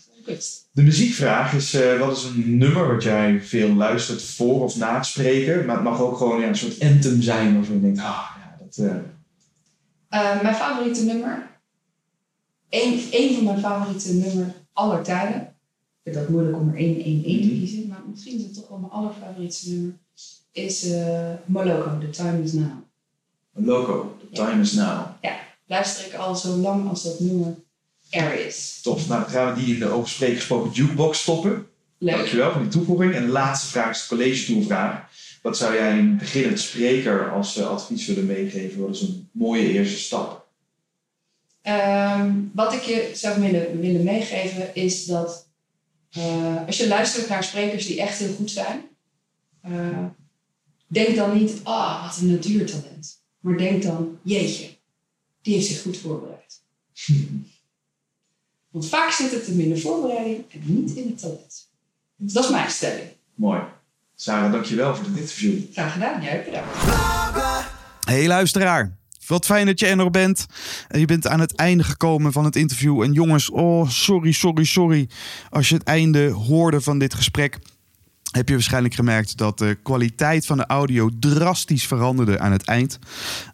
De 0.72 0.82
muziekvraag 0.84 1.54
is, 1.54 1.74
eh, 1.74 2.00
wat 2.00 2.18
is 2.18 2.24
een 2.24 2.58
nummer 2.58 2.88
wat 2.94 3.04
jij 3.04 3.42
veel 3.42 3.74
luistert 3.74 4.22
voor 4.22 4.64
of 4.64 4.76
na 4.78 4.96
het 4.96 5.06
spreken? 5.06 5.66
Maar 5.66 5.76
het 5.76 5.84
mag 5.84 6.00
ook 6.02 6.18
gewoon 6.18 6.42
ja, 6.42 6.48
een 6.48 6.56
soort 6.58 6.80
anthem 6.82 7.22
zijn 7.22 7.54
waarvan 7.56 7.76
je 7.76 7.82
denkt, 7.82 8.00
ah 8.00 8.36
ja, 8.38 8.58
dat... 8.60 8.78
eh, 8.78 8.96
Eh, 10.10 10.42
mijn 10.42 10.56
favoriete 10.56 11.04
nummer, 11.04 11.50
één, 12.70 13.00
één 13.12 13.36
van 13.36 13.44
mijn 13.44 13.60
favoriete 13.60 14.14
nummers 14.14 14.54
aller 14.74 15.04
tijden. 15.04 15.42
Ik 15.42 16.14
vind 16.14 16.16
dat 16.16 16.30
moeilijk 16.30 16.58
om 16.58 16.70
er 16.70 16.76
één, 16.76 16.96
één, 17.04 17.24
één 17.24 17.42
te 17.42 17.48
Mhm. 17.48 17.58
kiezen, 17.60 17.88
maar 17.88 18.02
misschien 18.10 18.38
is 18.38 18.44
het 18.44 18.54
toch 18.54 18.68
wel 18.70 18.78
mijn 18.78 18.92
allerfavorietste 18.92 19.70
nummer. 19.70 19.94
Is 20.52 20.88
Moloko, 21.46 21.98
The 22.00 22.10
Time 22.10 22.44
Is 22.44 22.54
Now. 22.54 22.72
een 23.54 23.66
loco, 23.66 24.18
The 24.20 24.36
Time 24.36 24.62
Is 24.62 24.74
Now. 24.74 25.00
Luister 25.68 26.06
ik 26.06 26.14
al 26.14 26.36
zo 26.36 26.56
lang 26.56 26.90
als 26.90 27.04
dat 27.04 27.20
nummer 27.20 27.56
er 28.10 28.46
is. 28.46 28.80
Tof, 28.82 29.08
nou 29.08 29.22
dan 29.22 29.30
gaan 29.30 29.54
we 29.54 29.64
die 29.64 29.74
in 29.74 29.80
de 29.80 29.88
over 29.88 30.28
gesproken 30.28 30.72
jukebox 30.72 31.22
stoppen. 31.22 31.68
Leuk. 31.98 32.16
Dankjewel 32.16 32.52
voor 32.52 32.62
die 32.62 32.72
toevoeging. 32.72 33.14
En 33.14 33.26
de 33.26 33.32
laatste 33.32 33.68
vraag 33.68 33.90
is 33.90 34.02
de 34.02 34.16
college 34.16 34.46
toevraag. 34.46 35.06
Wat 35.42 35.58
zou 35.58 35.74
jij 35.74 35.92
een 35.98 36.18
beginnend 36.18 36.60
spreker 36.60 37.32
als 37.32 37.58
eh, 37.58 37.68
advies 37.68 38.08
willen 38.08 38.26
meegeven? 38.26 38.82
Wat 38.82 38.96
is 38.96 39.02
een 39.02 39.30
mooie 39.32 39.72
eerste 39.72 39.98
stap? 39.98 40.48
Ehm, 41.62 42.32
wat 42.54 42.74
ik 42.74 42.82
je 42.82 43.12
zou 43.14 43.42
willen, 43.42 43.80
willen 43.80 44.04
meegeven 44.04 44.76
is 44.76 45.06
dat 45.06 45.48
eh, 46.12 46.66
als 46.66 46.78
je 46.78 46.88
luistert 46.88 47.30
naar 47.30 47.44
sprekers 47.44 47.88
die 47.88 48.02
echt 48.02 48.20
heel 48.20 48.34
goed 48.34 48.52
zijn, 48.52 48.82
eh, 49.62 50.06
denk 50.88 51.16
dan 51.16 51.38
niet, 51.38 51.60
ah, 51.64 52.06
wat 52.06 52.18
een 52.18 52.32
natuurtalent. 52.32 53.22
Maar 53.40 53.58
denk 53.58 53.84
dan, 53.84 54.20
jeetje, 54.22 54.68
die 55.42 55.54
heeft 55.54 55.68
zich 55.68 55.82
goed 55.82 55.98
voorbereid. 55.98 56.62
Want 58.72 58.90
vaak 58.90 59.12
zit 59.12 59.32
het 59.32 59.48
hem 59.48 59.60
in 59.60 59.70
de 59.70 59.78
voorbereiding 59.78 60.44
en 60.52 60.62
niet 60.66 60.96
in 60.96 61.08
het 61.08 61.20
talent. 61.20 61.70
Dat 62.16 62.44
is 62.44 62.50
mijn 62.50 62.70
stelling. 62.70 63.08
Mooi. 63.36 63.62
Sarah, 64.16 64.52
dankjewel 64.52 64.96
voor 64.96 65.06
dit 65.06 65.18
interview. 65.18 65.60
Graag 65.74 65.94
gedaan, 65.94 66.22
jij 66.22 66.44
bedankt. 66.46 66.70
Hey 68.06 68.28
luisteraar, 68.28 68.98
wat 69.28 69.46
fijn 69.46 69.66
dat 69.66 69.80
je 69.80 69.86
er 69.86 69.96
nog 69.96 70.12
bent. 70.12 70.46
En 70.88 71.00
Je 71.00 71.06
bent 71.06 71.28
aan 71.28 71.40
het 71.40 71.56
einde 71.56 71.84
gekomen 71.84 72.32
van 72.32 72.46
het 72.46 72.56
interview. 72.56 73.02
En 73.02 73.14
jongens, 73.14 73.50
oh 73.50 73.90
sorry, 73.90 74.32
sorry, 74.32 74.64
sorry. 74.64 75.10
Als 75.50 75.70
je 75.70 75.76
het 75.76 75.84
einde 75.84 76.30
hoorde 76.30 76.82
van 76.82 77.00
dit 77.00 77.14
gesprek, 77.14 77.60
heb 78.32 78.48
je 78.48 78.54
waarschijnlijk 78.54 78.94
gemerkt 78.94 79.38
dat 79.38 79.58
de 79.58 79.78
kwaliteit 79.84 80.46
van 80.46 80.58
de 80.58 80.66
audio 80.66 81.10
drastisch 81.20 81.88
veranderde 81.88 82.40
aan 82.40 82.52
het 82.52 82.64
eind. 82.64 83.00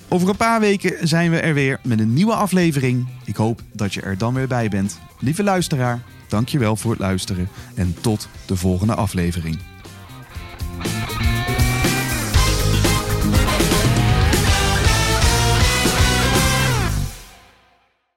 Over 0.07 0.29
een 0.29 0.35
paar 0.35 0.59
weken 0.59 1.07
zijn 1.07 1.31
we 1.31 1.39
er 1.39 1.53
weer 1.53 1.79
met 1.83 1.99
een 1.99 2.13
nieuwe 2.13 2.33
aflevering. 2.33 3.07
Ik 3.25 3.35
hoop 3.35 3.61
dat 3.73 3.93
je 3.93 4.01
er 4.01 4.17
dan 4.17 4.33
weer 4.33 4.47
bij 4.47 4.69
bent. 4.69 4.99
Lieve 5.19 5.43
luisteraar, 5.43 6.01
dankjewel 6.27 6.75
voor 6.75 6.91
het 6.91 6.99
luisteren 6.99 7.49
en 7.75 7.95
tot 8.01 8.27
de 8.45 8.55
volgende 8.55 8.95
aflevering. 8.95 9.59